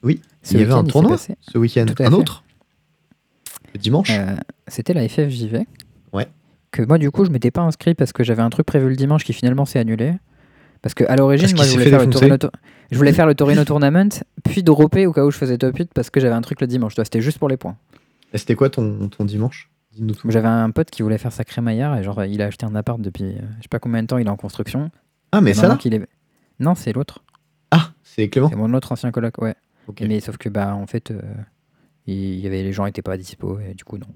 Oui, 0.02 0.20
il 0.50 0.58
y 0.60 0.62
avait 0.62 0.72
un 0.72 0.84
tournoi 0.84 1.16
ce 1.16 1.58
week-end. 1.58 1.86
Un 1.88 1.94
fait. 1.94 2.12
autre 2.12 2.44
Le 3.72 3.78
dimanche 3.78 4.10
euh, 4.10 4.36
C'était 4.68 4.92
la 4.92 5.08
FFJV. 5.08 5.64
Ouais. 6.12 6.28
Que 6.70 6.82
moi, 6.82 6.98
du 6.98 7.10
coup, 7.10 7.24
je 7.24 7.30
m'étais 7.30 7.50
pas 7.50 7.62
inscrit 7.62 7.94
parce 7.94 8.12
que 8.12 8.22
j'avais 8.24 8.42
un 8.42 8.50
truc 8.50 8.66
prévu 8.66 8.88
le 8.88 8.96
dimanche 8.96 9.24
qui 9.24 9.32
finalement 9.32 9.64
s'est 9.64 9.78
annulé. 9.78 10.12
Parce 10.82 10.92
que 10.92 11.04
à 11.04 11.16
l'origine, 11.16 11.54
moi, 11.56 11.64
je 11.64 11.72
voulais, 11.72 11.88
faire 11.88 12.00
le. 12.04 12.10
Torino, 12.10 12.36
Tour- 12.36 12.50
je 12.90 12.96
voulais 12.98 13.14
faire 13.14 13.26
le 13.26 13.34
Torino 13.34 13.64
Tournament, 13.64 14.10
puis 14.44 14.62
dropper 14.62 15.06
au 15.06 15.12
cas 15.14 15.24
où 15.24 15.30
je 15.30 15.38
faisais 15.38 15.56
top 15.56 15.74
8 15.78 15.90
parce 15.94 16.10
que 16.10 16.20
j'avais 16.20 16.34
un 16.34 16.42
truc 16.42 16.60
le 16.60 16.66
dimanche. 16.66 16.92
C'était 16.96 17.22
juste 17.22 17.38
pour 17.38 17.48
les 17.48 17.56
points. 17.56 17.76
Et 18.34 18.38
C'était 18.38 18.54
quoi 18.54 18.68
ton, 18.68 19.08
ton 19.08 19.24
dimanche? 19.24 19.70
J'avais 20.28 20.48
un 20.48 20.70
pote 20.70 20.90
qui 20.90 21.02
voulait 21.02 21.18
faire 21.18 21.32
sa 21.32 21.44
crémaillère 21.44 21.94
et 21.96 22.02
genre, 22.02 22.24
il 22.24 22.42
a 22.42 22.46
acheté 22.46 22.66
un 22.66 22.74
appart 22.74 23.00
depuis 23.00 23.24
euh, 23.24 23.40
je 23.58 23.62
sais 23.62 23.68
pas 23.70 23.78
combien 23.78 24.02
de 24.02 24.06
temps, 24.08 24.18
il 24.18 24.26
est 24.26 24.30
en 24.30 24.36
construction. 24.36 24.90
Ah, 25.32 25.40
mais 25.40 25.54
ça 25.54 25.68
là 25.68 25.78
est... 25.84 26.08
Non, 26.60 26.74
c'est 26.74 26.92
l'autre. 26.92 27.22
Ah, 27.70 27.90
c'est 28.02 28.28
Clément 28.28 28.48
C'est 28.48 28.56
mon 28.56 28.72
autre 28.74 28.92
ancien 28.92 29.10
coloc, 29.10 29.38
ouais. 29.38 29.54
Mais 30.00 30.20
sauf 30.20 30.36
que, 30.36 30.48
bah, 30.48 30.74
en 30.74 30.86
fait, 30.86 31.10
euh, 31.10 31.20
il 32.06 32.36
y 32.36 32.46
avait, 32.46 32.62
les 32.62 32.72
gens 32.72 32.86
étaient 32.86 33.02
pas 33.02 33.16
dispo 33.16 33.58
et 33.60 33.74
du 33.74 33.84
coup, 33.84 33.98
non. 33.98 34.06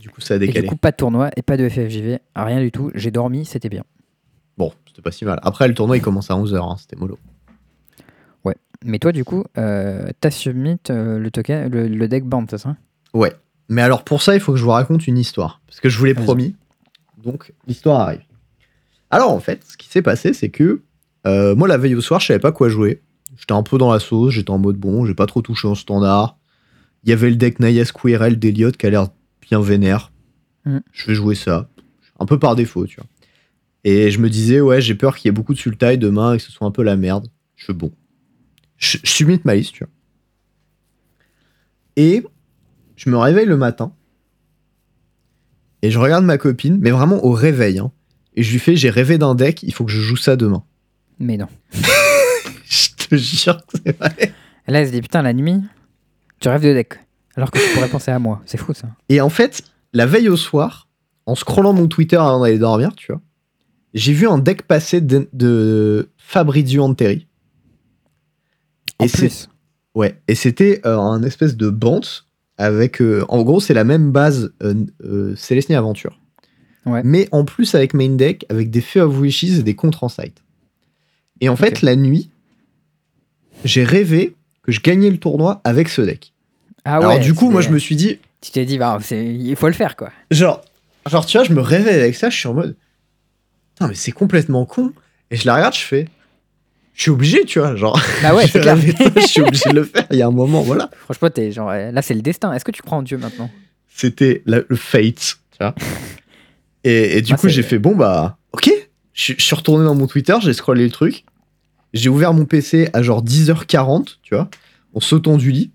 Du 0.00 0.08
coup, 0.10 0.20
ça 0.20 0.34
a 0.34 0.36
Et 0.36 0.40
du 0.40 0.46
décalé. 0.48 0.66
coup, 0.66 0.76
pas 0.76 0.90
de 0.90 0.96
tournoi 0.96 1.30
et 1.36 1.42
pas 1.42 1.56
de 1.56 1.68
FFJV, 1.68 2.18
rien 2.34 2.60
du 2.60 2.72
tout. 2.72 2.90
J'ai 2.94 3.12
dormi, 3.12 3.44
c'était 3.44 3.68
bien. 3.68 3.84
Bon, 4.58 4.72
c'était 4.86 5.02
pas 5.02 5.12
si 5.12 5.24
mal. 5.24 5.38
Après, 5.42 5.68
le 5.68 5.74
tournoi, 5.74 5.96
il 5.96 6.02
commence 6.02 6.30
à 6.30 6.34
11h, 6.34 6.78
c'était 6.80 6.96
mollo. 6.96 7.18
Mais 8.84 8.98
toi, 8.98 9.12
du 9.12 9.24
coup, 9.24 9.44
euh, 9.58 10.08
t'as 10.18 10.32
submit 10.32 10.76
le 10.88 11.28
token, 11.30 11.70
le, 11.70 11.86
le 11.86 12.08
deck 12.08 12.24
band, 12.24 12.46
c'est 12.50 12.58
ça? 12.58 12.76
Ouais. 13.14 13.32
Mais 13.68 13.82
alors, 13.82 14.04
pour 14.04 14.22
ça, 14.22 14.34
il 14.34 14.40
faut 14.40 14.52
que 14.52 14.58
je 14.58 14.64
vous 14.64 14.70
raconte 14.70 15.06
une 15.06 15.18
histoire. 15.18 15.60
Parce 15.66 15.80
que 15.80 15.88
je 15.88 15.98
vous 15.98 16.04
l'ai 16.04 16.14
promis. 16.14 16.54
Donc, 17.22 17.52
l'histoire 17.66 18.00
arrive. 18.00 18.22
Alors, 19.10 19.30
en 19.30 19.40
fait, 19.40 19.64
ce 19.66 19.76
qui 19.76 19.88
s'est 19.88 20.02
passé, 20.02 20.32
c'est 20.32 20.50
que 20.50 20.82
euh, 21.26 21.54
moi, 21.54 21.68
la 21.68 21.78
veille 21.78 21.94
au 21.94 22.00
soir, 22.00 22.20
je 22.20 22.26
savais 22.26 22.38
pas 22.38 22.52
quoi 22.52 22.68
jouer. 22.68 23.02
J'étais 23.36 23.52
un 23.52 23.62
peu 23.62 23.78
dans 23.78 23.92
la 23.92 23.98
sauce, 23.98 24.34
j'étais 24.34 24.50
en 24.50 24.58
mode 24.58 24.76
bon, 24.76 25.06
j'ai 25.06 25.14
pas 25.14 25.26
trop 25.26 25.42
touché 25.42 25.68
en 25.68 25.74
standard. 25.74 26.38
Il 27.04 27.10
y 27.10 27.12
avait 27.12 27.30
le 27.30 27.36
deck 27.36 27.60
Naya 27.60 27.84
Squirrel 27.84 28.38
d'Eliott 28.38 28.76
qui 28.76 28.86
a 28.86 28.90
l'air 28.90 29.08
bien 29.40 29.60
vénère. 29.60 30.12
Mm. 30.64 30.78
Je 30.92 31.06
vais 31.06 31.14
jouer 31.14 31.34
ça. 31.34 31.68
Un 32.18 32.26
peu 32.26 32.38
par 32.38 32.54
défaut, 32.54 32.86
tu 32.86 32.96
vois. 32.96 33.06
Et 33.84 34.10
je 34.10 34.20
me 34.20 34.30
disais, 34.30 34.60
ouais, 34.60 34.80
j'ai 34.80 34.94
peur 34.94 35.16
qu'il 35.16 35.28
y 35.28 35.30
ait 35.30 35.32
beaucoup 35.32 35.54
de 35.54 35.58
sultai 35.58 35.96
demain 35.96 36.34
et 36.34 36.36
que 36.36 36.42
ce 36.42 36.52
soit 36.52 36.66
un 36.66 36.70
peu 36.70 36.82
la 36.82 36.96
merde. 36.96 37.28
Je 37.56 37.66
fais 37.66 37.72
bon. 37.72 37.92
Je, 38.76 38.98
je 39.02 39.10
submit 39.10 39.40
ma 39.44 39.54
liste, 39.54 39.74
tu 39.74 39.84
vois. 39.84 39.92
Et 41.96 42.24
je 43.04 43.10
me 43.10 43.16
réveille 43.16 43.46
le 43.46 43.56
matin. 43.56 43.92
Et 45.82 45.90
je 45.90 45.98
regarde 45.98 46.24
ma 46.24 46.38
copine, 46.38 46.78
mais 46.80 46.90
vraiment 46.90 47.24
au 47.24 47.32
réveil. 47.32 47.78
hein. 47.80 47.90
et 48.34 48.42
je 48.42 48.52
lui 48.52 48.58
fais, 48.60 48.76
j'ai 48.76 48.90
rêvé 48.90 49.18
d'un 49.18 49.34
deck, 49.34 49.62
il 49.64 49.74
faut 49.74 49.84
que 49.84 49.90
je 49.90 50.00
joue 50.00 50.16
ça 50.16 50.36
demain. 50.36 50.62
Mais 51.18 51.36
non. 51.36 51.48
je 52.64 52.88
te 53.08 53.16
jure, 53.16 53.58
c'est 53.84 53.96
vrai. 53.98 54.32
Là, 54.68 54.80
elle 54.80 54.86
se 54.86 54.92
dit, 54.92 55.00
putain, 55.02 55.22
la 55.22 55.32
nuit, 55.32 55.60
tu 56.40 56.48
rêves 56.48 56.62
de 56.62 56.72
deck. 56.72 56.94
Alors 57.34 57.50
que 57.50 57.58
tu 57.58 57.74
pourrais 57.74 57.88
penser 57.88 58.10
à 58.12 58.18
moi. 58.18 58.40
C'est 58.46 58.58
fou, 58.58 58.72
ça. 58.74 58.88
Et 59.08 59.20
en 59.20 59.28
fait, 59.30 59.62
la 59.92 60.06
veille 60.06 60.28
au 60.28 60.36
soir, 60.36 60.88
en 61.26 61.34
scrollant 61.34 61.72
mon 61.72 61.88
Twitter 61.88 62.16
avant 62.16 62.40
d'aller 62.40 62.58
dormir, 62.58 62.94
tu 62.94 63.10
vois, 63.12 63.20
j'ai 63.94 64.12
vu 64.12 64.28
un 64.28 64.38
deck 64.38 64.62
passer 64.62 65.00
de, 65.00 65.28
de 65.32 66.10
Fabrizio 66.16 66.82
Anteri. 66.84 67.26
En 68.98 69.04
Et 69.04 69.08
c'est- 69.08 69.18
plus, 69.18 69.48
Ouais, 69.94 70.22
et 70.26 70.34
c'était 70.34 70.80
euh, 70.86 70.96
un 70.98 71.22
espèce 71.22 71.54
de 71.54 71.68
bant 71.68 72.00
avec. 72.62 73.00
euh, 73.00 73.24
en 73.28 73.42
gros, 73.42 73.60
c'est 73.60 73.74
la 73.74 73.84
même 73.84 74.12
base 74.12 74.52
euh, 74.62 74.74
euh, 75.04 75.34
Celestine 75.36 75.76
Aventure. 75.76 76.18
Ouais. 76.86 77.02
Mais 77.04 77.28
en 77.32 77.44
plus 77.44 77.74
avec 77.74 77.94
main 77.94 78.08
deck, 78.16 78.44
avec 78.48 78.70
des 78.70 78.80
Fear 78.80 79.08
of 79.08 79.18
Wishes 79.18 79.58
et 79.58 79.62
des 79.62 79.74
contre 79.74 80.04
en 80.04 80.08
sight. 80.08 80.42
Et 81.40 81.48
en 81.48 81.56
fait, 81.56 81.82
la 81.82 81.96
nuit, 81.96 82.30
j'ai 83.64 83.84
rêvé 83.84 84.34
que 84.62 84.72
je 84.72 84.80
gagnais 84.80 85.10
le 85.10 85.18
tournoi 85.18 85.60
avec 85.64 85.88
ce 85.88 86.02
deck. 86.02 86.32
ah 86.84 86.96
Alors 86.96 87.10
ouais, 87.14 87.20
du 87.20 87.34
coup, 87.34 87.50
moi, 87.50 87.60
je 87.60 87.70
me 87.70 87.78
suis 87.78 87.96
dit, 87.96 88.18
Tu 88.40 88.50
t'es 88.52 88.64
dit, 88.64 88.78
bah, 88.78 88.98
il 89.10 89.54
faut 89.56 89.66
le 89.66 89.72
faire, 89.72 89.96
quoi. 89.96 90.10
genre, 90.30 90.62
genre, 91.08 91.26
tu 91.26 91.36
vois, 91.36 91.44
je 91.46 91.52
me 91.52 91.60
réveille 91.60 92.00
avec 92.00 92.14
ça, 92.14 92.30
je 92.30 92.36
suis 92.38 92.48
en 92.48 92.54
mode, 92.54 92.76
putain, 93.74 93.88
mais 93.88 93.94
c'est 93.94 94.12
complètement 94.12 94.64
con. 94.66 94.92
Et 95.30 95.36
je 95.36 95.46
la 95.46 95.54
regarde, 95.56 95.74
je 95.74 95.80
fais, 95.80 96.08
je 96.94 97.02
suis 97.02 97.10
obligé, 97.10 97.44
tu 97.44 97.58
vois, 97.58 97.74
genre. 97.76 97.98
Bah 98.22 98.34
ouais, 98.34 98.42
je 98.46 98.52
c'est 98.52 98.60
clair. 98.60 98.76
je 98.76 99.26
suis 99.26 99.40
obligé 99.40 99.70
de 99.70 99.74
le 99.76 99.84
faire. 99.84 100.06
Il 100.10 100.18
y 100.18 100.22
a 100.22 100.26
un 100.26 100.30
moment, 100.30 100.62
voilà. 100.62 100.90
Franchement, 101.04 101.30
t'es 101.30 101.50
genre, 101.52 101.70
là, 101.72 102.02
c'est 102.02 102.14
le 102.14 102.22
destin. 102.22 102.52
Est-ce 102.52 102.64
que 102.64 102.70
tu 102.72 102.82
crois 102.82 102.98
en 102.98 103.02
Dieu 103.02 103.18
maintenant? 103.18 103.50
C'était 103.88 104.42
le 104.46 104.64
fate, 104.74 105.36
tu 105.52 105.58
vois. 105.60 105.74
Et, 106.84 107.18
et 107.18 107.22
du 107.22 107.32
Ah, 107.32 107.36
coup, 107.36 107.48
j'ai 107.48 107.62
fait 107.62 107.78
bon 107.78 107.94
bah, 107.94 108.38
ok. 108.52 108.68
Je, 109.14 109.34
je 109.38 109.42
suis 109.42 109.54
retourné 109.54 109.84
dans 109.84 109.94
mon 109.94 110.08
Twitter, 110.08 110.34
j'ai 110.40 110.52
scrollé 110.52 110.82
le 110.84 110.90
truc. 110.90 111.24
J'ai 111.94 112.08
ouvert 112.08 112.34
mon 112.34 112.44
PC 112.44 112.88
à 112.92 113.02
genre 113.02 113.22
10h40, 113.22 114.16
tu 114.22 114.34
vois, 114.34 114.48
en 114.92 114.98
sautant 114.98 115.36
du 115.36 115.52
lit. 115.52 115.70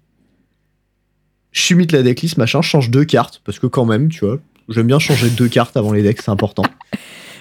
Je 1.54 1.62
suis 1.62 1.76
mis 1.76 1.88
la 1.88 2.04
decklist, 2.04 2.38
machin, 2.38 2.62
je 2.62 2.68
change 2.68 2.90
deux 2.92 3.06
cartes, 3.06 3.42
parce 3.46 3.58
que 3.58 3.68
quand 3.68 3.86
même, 3.86 4.10
tu 4.10 4.26
vois, 4.26 4.40
j'aime 4.68 4.88
bien 4.88 5.00
changer 5.00 5.30
deux 5.30 5.48
cartes 5.48 5.78
avant 5.78 5.94
les 5.94 6.04
decks, 6.04 6.22
c'est 6.22 6.30
important. 6.32 6.64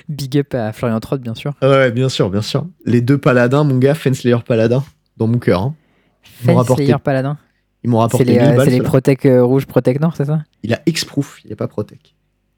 Big 0.08 0.38
up 0.38 0.54
à 0.54 0.72
Florian 0.72 1.00
Trott, 1.00 1.20
bien 1.20 1.34
sûr. 1.34 1.54
Ouais, 1.62 1.90
bien 1.90 2.08
sûr, 2.08 2.30
bien 2.30 2.42
sûr. 2.42 2.66
Les 2.84 3.00
deux 3.00 3.18
paladins, 3.18 3.64
mon 3.64 3.78
gars, 3.78 3.94
Fenslayer 3.94 4.38
paladin, 4.46 4.84
dans 5.16 5.26
mon 5.26 5.38
cœur. 5.38 5.62
hein. 5.62 5.74
Fenslayer 6.22 6.96
Paladin. 7.02 7.38
ils 7.82 7.90
m'ont 7.90 7.98
rapporté 7.98 8.24
les, 8.24 8.32
1000 8.38 8.42
euh, 8.42 8.56
balles. 8.56 8.64
c'est 8.66 8.70
les. 8.78 8.82
Protec 8.82 9.26
euh, 9.26 9.42
rouge, 9.44 9.66
Protec 9.66 10.00
nord, 10.00 10.14
c'est 10.16 10.26
ça? 10.26 10.42
Il 10.62 10.74
a 10.74 10.80
Exproof, 10.86 11.40
il 11.44 11.52
a 11.52 11.56
pas 11.56 11.68
Protec. 11.68 12.14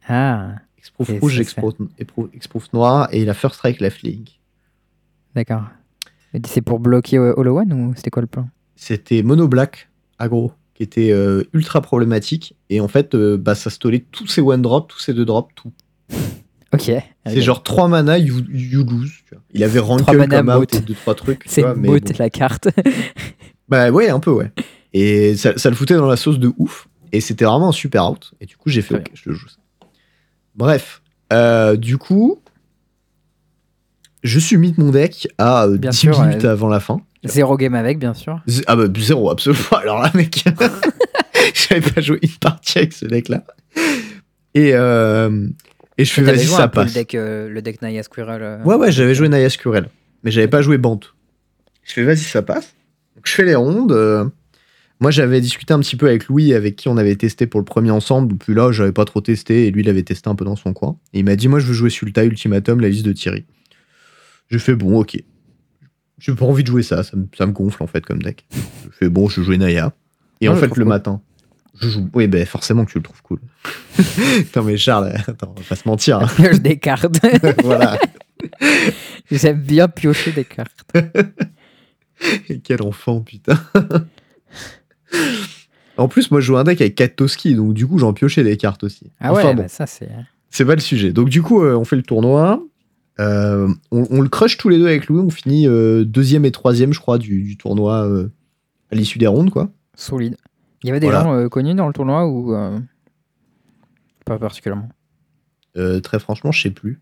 Ah, 0.09 0.53
Exproof 0.79 1.11
rouge, 1.21 1.39
Exproof, 1.41 2.73
noir, 2.73 3.09
et 3.13 3.23
il 3.23 3.31
a 3.31 3.35
First 3.35 3.57
Strike 3.57 3.81
Left 3.81 4.03
Link. 4.03 4.41
d'accord. 5.35 5.65
C'est 6.47 6.61
pour 6.61 6.79
bloquer 6.79 7.17
euh, 7.17 7.33
Hollow 7.37 7.59
One 7.59 7.73
ou 7.73 7.95
c'était 7.97 8.11
quoi 8.11 8.21
le 8.21 8.29
plan? 8.29 8.49
C'était 8.77 9.23
Mono 9.23 9.49
Black, 9.49 9.89
aggro, 10.19 10.53
qui 10.75 10.83
était 10.83 11.11
euh, 11.11 11.45
ultra 11.55 11.81
problématique. 11.81 12.55
Et 12.71 12.81
en 12.81 12.89
fait, 12.89 13.15
euh, 13.15 13.37
bah, 13.39 13.55
ça 13.55 13.71
stolait 13.71 14.05
tous 14.13 14.27
ses 14.27 14.41
one 14.43 14.61
drop, 14.63 14.89
tous 14.89 14.99
ses 15.01 15.15
deux 15.15 15.25
drop, 15.25 15.51
tout. 15.55 15.73
Ok. 16.75 16.91
C'est 17.27 17.41
genre 17.41 17.63
3 17.63 17.89
mana, 17.89 18.19
you, 18.19 18.43
you 18.51 18.85
lose. 18.85 19.13
tu 19.27 19.35
vois. 19.35 19.43
Il 19.53 19.65
avait 19.65 19.81
mana 19.81 20.39
comme 20.39 20.49
out 20.51 20.75
et 20.75 20.81
2-3 20.81 21.15
trucs. 21.15 21.43
C'est 21.47 21.63
bon. 21.63 21.99
la 22.19 22.31
carte. 22.31 22.69
Bah 23.69 23.91
ouais, 23.91 24.09
un 24.09 24.19
peu, 24.19 24.31
ouais. 24.31 24.51
Et 24.95 25.37
ça, 25.37 25.53
ça 25.59 25.69
le 25.69 25.77
foutait 25.77 25.95
dans 25.95 26.07
la 26.07 26.17
sauce 26.17 26.39
de 26.39 26.51
ouf. 26.57 26.89
Et 27.13 27.21
c'était 27.21 27.45
vraiment 27.45 27.69
un 27.69 27.73
super 27.73 28.11
out. 28.11 28.33
Et 28.41 28.47
du 28.47 28.57
coup, 28.57 28.71
j'ai 28.71 28.81
fait, 28.81 28.95
ok, 28.95 29.11
je 29.13 29.29
le 29.29 29.35
joue 29.35 29.47
ça. 29.49 29.57
Bref, 30.55 31.03
euh, 31.35 31.77
du 31.77 31.99
coup, 31.99 32.41
je 34.23 34.39
suis 34.39 34.57
mis 34.57 34.75
mon 34.79 34.91
deck 34.91 35.29
à 35.39 35.65
euh, 35.67 35.77
Bien 35.77 35.91
10 35.91 35.97
sûr, 35.99 36.21
minutes 36.23 36.43
ouais. 36.45 36.49
avant 36.49 36.69
la 36.69 36.81
fin. 36.81 37.01
Zéro 37.25 37.57
game 37.59 37.75
avec, 37.75 37.99
bien 37.99 38.15
sûr. 38.15 38.41
Z- 38.49 38.65
Ah 38.67 38.75
bah 38.77 38.85
zéro, 38.97 39.31
absolument. 39.31 39.63
Alors 39.83 40.01
là, 40.03 40.11
mec, 40.15 40.43
j'avais 41.69 41.81
pas 41.91 42.01
joué 42.01 42.19
une 42.23 42.29
partie 42.41 42.79
avec 42.79 42.93
ce 42.95 43.05
deck-là. 43.05 43.45
Et, 44.55 44.71
euh, 44.75 45.47
et 45.99 46.05
je 46.05 46.13
fais, 46.13 46.23
vas-y, 46.23 46.47
ça 46.47 46.65
un 46.65 46.69
peu 46.69 46.77
passe. 46.81 46.95
le 46.95 47.01
deck, 47.01 47.15
euh, 47.15 47.49
le 47.49 47.61
deck 47.61 47.83
Naya 47.83 48.03
Squirrel. 48.03 48.41
euh, 48.43 48.63
Ouais, 48.65 48.77
ouais, 48.77 48.91
j'avais 48.93 49.15
joué 49.15 49.29
Naya 49.29 49.51
Squirrel, 49.51 49.89
mais 50.25 50.31
j'avais 50.31 50.49
pas 50.49 50.63
joué 50.63 50.79
Bant. 50.79 51.01
Je 51.85 51.93
fais, 51.93 52.05
vas-y, 52.05 52.19
ça 52.19 52.43
passe. 52.43 52.75
Donc 53.17 53.27
je 53.27 53.33
fais 53.33 53.45
les 53.45 53.55
rondes. 53.55 53.93
euh, 53.93 54.25
moi, 55.01 55.11
j'avais 55.13 55.41
discuté 55.41 55.73
un 55.75 55.79
petit 55.79 55.95
peu 55.97 56.07
avec 56.09 56.27
Louis, 56.27 56.55
avec 56.55 56.75
qui 56.75 56.89
on 56.89 56.97
avait 56.97 57.15
testé 57.15 57.47
pour 57.47 57.61
le 57.61 57.65
premier 57.65 57.93
ensemble. 57.93 58.37
Puis 58.37 58.53
là, 58.53 58.73
j'avais 58.73 58.91
pas 58.93 59.05
trop 59.05 59.21
testé, 59.21 59.67
et 59.67 59.71
lui, 59.71 59.83
il 59.83 59.89
avait 59.89 60.03
testé 60.03 60.29
un 60.29 60.35
peu 60.35 60.45
dans 60.45 60.57
son 60.57 60.73
coin. 60.73 60.97
Et 61.13 61.21
il 61.21 61.25
m'a 61.25 61.37
dit, 61.37 61.47
moi, 61.47 61.61
je 61.61 61.67
veux 61.67 61.73
jouer 61.73 61.89
Sulta 61.91 62.25
Ultimatum, 62.25 62.81
la 62.81 62.89
liste 62.89 63.05
de 63.07 63.13
Thierry. 63.13 63.45
J'ai 64.51 64.59
fait, 64.59 64.75
bon, 64.75 64.99
ok. 65.01 65.17
J'ai 66.19 66.35
pas 66.35 66.47
envie 66.47 66.65
de 66.65 66.69
jouer 66.69 66.83
ça, 66.83 67.05
ça 67.05 67.17
me, 67.17 67.27
ça 67.37 67.47
me 67.47 67.53
gonfle 67.53 67.81
en 67.81 67.87
fait 67.87 68.05
comme 68.05 68.21
deck. 68.21 68.45
Je 68.53 68.89
fais, 68.91 69.09
bon, 69.09 69.29
je 69.29 69.41
joue 69.41 69.55
Naya. 69.55 69.93
Et 70.41 70.49
en 70.49 70.57
je 70.57 70.61
fait, 70.61 70.77
le 70.77 70.85
matin, 70.85 71.21
je 71.81 71.89
joue. 71.89 72.09
Oui, 72.15 72.27
ben 72.27 72.45
forcément 72.47 72.85
que 72.85 72.93
tu 72.93 72.99
le 72.99 73.05
trouves 73.05 73.23
cool. 73.23 73.41
Attends, 74.41 74.63
mais 74.65 74.77
Charles, 74.77 75.13
attends, 75.27 75.55
on 75.57 75.61
va 75.61 75.67
pas 75.69 75.77
se 75.77 75.89
mentir. 75.89 76.19
hein. 76.21 76.27
Pioche 76.37 76.61
des 76.61 76.79
cartes. 76.79 77.19
voilà. 77.65 77.99
J'aime 79.31 79.61
bien 79.63 79.89
piocher 79.89 80.33
des 80.33 80.45
cartes. 80.45 80.85
Et 82.49 82.61
Quel 82.61 82.83
enfant, 82.83 83.21
putain. 83.21 83.59
en 85.97 86.09
plus, 86.09 86.31
moi, 86.31 86.41
je 86.41 86.47
joue 86.47 86.57
un 86.57 86.65
deck 86.65 86.81
avec 86.81 86.95
4 86.95 87.17
Toski, 87.17 87.55
donc 87.55 87.75
du 87.75 87.87
coup, 87.87 87.99
j'en 87.99 88.13
piochais 88.13 88.45
des 88.45 88.57
cartes 88.57 88.85
aussi. 88.85 89.11
Ah 89.21 89.33
ouais, 89.33 89.43
bon, 89.43 89.55
bah 89.55 89.69
ça 89.69 89.87
c'est. 89.87 90.09
c'est 90.51 90.65
pas 90.65 90.75
le 90.75 90.81
sujet. 90.81 91.13
Donc 91.13 91.29
du 91.29 91.43
coup, 91.43 91.63
euh, 91.63 91.75
on 91.77 91.85
fait 91.85 91.97
le 91.97 92.03
tournoi. 92.03 92.63
Euh, 93.21 93.69
on, 93.91 94.07
on 94.11 94.21
le 94.21 94.29
crush 94.29 94.57
tous 94.59 94.69
les 94.69 94.79
deux 94.79 94.87
avec 94.87 95.09
Louis. 95.09 95.21
On 95.21 95.31
finit 95.31 95.67
euh, 95.67 96.05
deuxième 96.05 96.45
et 96.45 96.53
troisième, 96.53 96.93
je 96.93 97.01
crois, 97.01 97.19
du, 97.19 97.43
du 97.43 97.57
tournoi 97.57 98.09
à 98.91 98.95
l'issue 98.95 99.19
des 99.19 99.27
rondes, 99.27 99.51
quoi. 99.51 99.71
Solide. 99.97 100.37
Il 100.83 100.87
y 100.89 100.91
avait 100.91 101.01
des 101.01 101.07
Voilà. 101.07 101.23
gens 101.25 101.35
euh, 101.35 101.49
connus 101.49 101.75
dans 101.75 101.87
le 101.87 101.93
tournoi 101.93 102.27
ou 102.27 102.55
euh, 102.55 102.79
pas 104.25 104.39
particulièrement 104.39 104.89
Euh, 105.77 106.01
très 106.01 106.19
franchement, 106.19 106.53
je 106.53 106.63
sais 106.63 106.71
plus. 106.71 107.01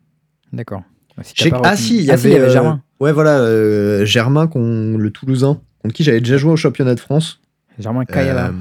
D'accord. 0.52 0.82
Si 1.22 1.34
sais 1.44 1.50
que- 1.50 1.54
pas 1.56 1.62
ah 1.64 1.74
retenu- 1.74 1.76
si, 1.82 1.96
il 1.98 2.04
y 2.04 2.10
Ah, 2.10 2.14
avait, 2.14 2.50
Germain. 2.50 2.82
Ouais, 3.00 3.12
voilà, 3.12 4.04
Germain, 4.04 4.48
le 4.54 5.10
Toulousain, 5.10 5.60
contre 5.82 5.94
qui 5.94 6.04
j'avais 6.04 6.20
déjà 6.20 6.36
joué 6.36 6.52
au 6.52 6.56
championnat 6.56 6.94
de 6.94 7.00
France. 7.00 7.40
Germain 7.78 8.04
Kayaba. 8.04 8.52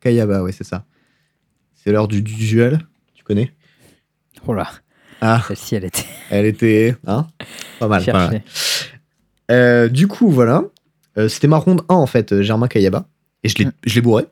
Kayaba, 0.00 0.42
ouais, 0.42 0.52
c'est 0.52 0.64
ça. 0.64 0.84
C'est 1.74 1.90
l'heure 1.92 2.08
du, 2.08 2.22
du 2.22 2.34
duel. 2.34 2.80
Tu 3.14 3.24
connais? 3.24 3.52
Oh 4.46 4.54
là. 4.54 4.68
Ah, 5.20 5.42
Celle-ci, 5.48 5.74
elle 5.74 5.84
était 5.84 6.04
elle 6.30 6.46
était. 6.46 6.96
Hein? 7.06 7.26
Pas 7.80 7.88
mal. 7.88 8.04
pas 8.04 8.30
mal. 9.48 9.90
du 9.90 10.06
coup, 10.08 10.30
voilà. 10.30 10.62
C'était 11.28 11.48
ma 11.48 11.56
ronde 11.56 11.82
1, 11.88 11.94
en 11.94 12.06
fait, 12.06 12.42
Germain 12.42 12.68
Kayaba. 12.68 13.08
Et 13.42 13.48
je 13.48 13.56
l'ai 13.58 13.64
Mm. 13.66 13.72
je 13.86 13.94
l'ai 13.96 14.00
bourré. 14.00 14.26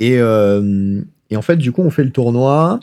Et, 0.00 0.18
euh, 0.18 1.02
et 1.30 1.36
en 1.36 1.42
fait, 1.42 1.56
du 1.56 1.70
coup, 1.72 1.82
on 1.82 1.90
fait 1.90 2.02
le 2.04 2.10
tournoi. 2.10 2.80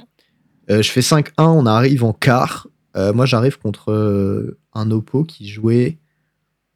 Euh, 0.69 0.81
je 0.81 0.89
fais 0.91 1.01
5-1, 1.01 1.31
on 1.39 1.65
arrive 1.65 2.03
en 2.03 2.13
quart. 2.13 2.67
Euh, 2.95 3.11
moi, 3.13 3.25
j'arrive 3.25 3.59
contre 3.59 3.91
euh, 3.91 4.57
un 4.73 4.89
Oppo 4.91 5.23
qui 5.23 5.47
jouait. 5.49 5.97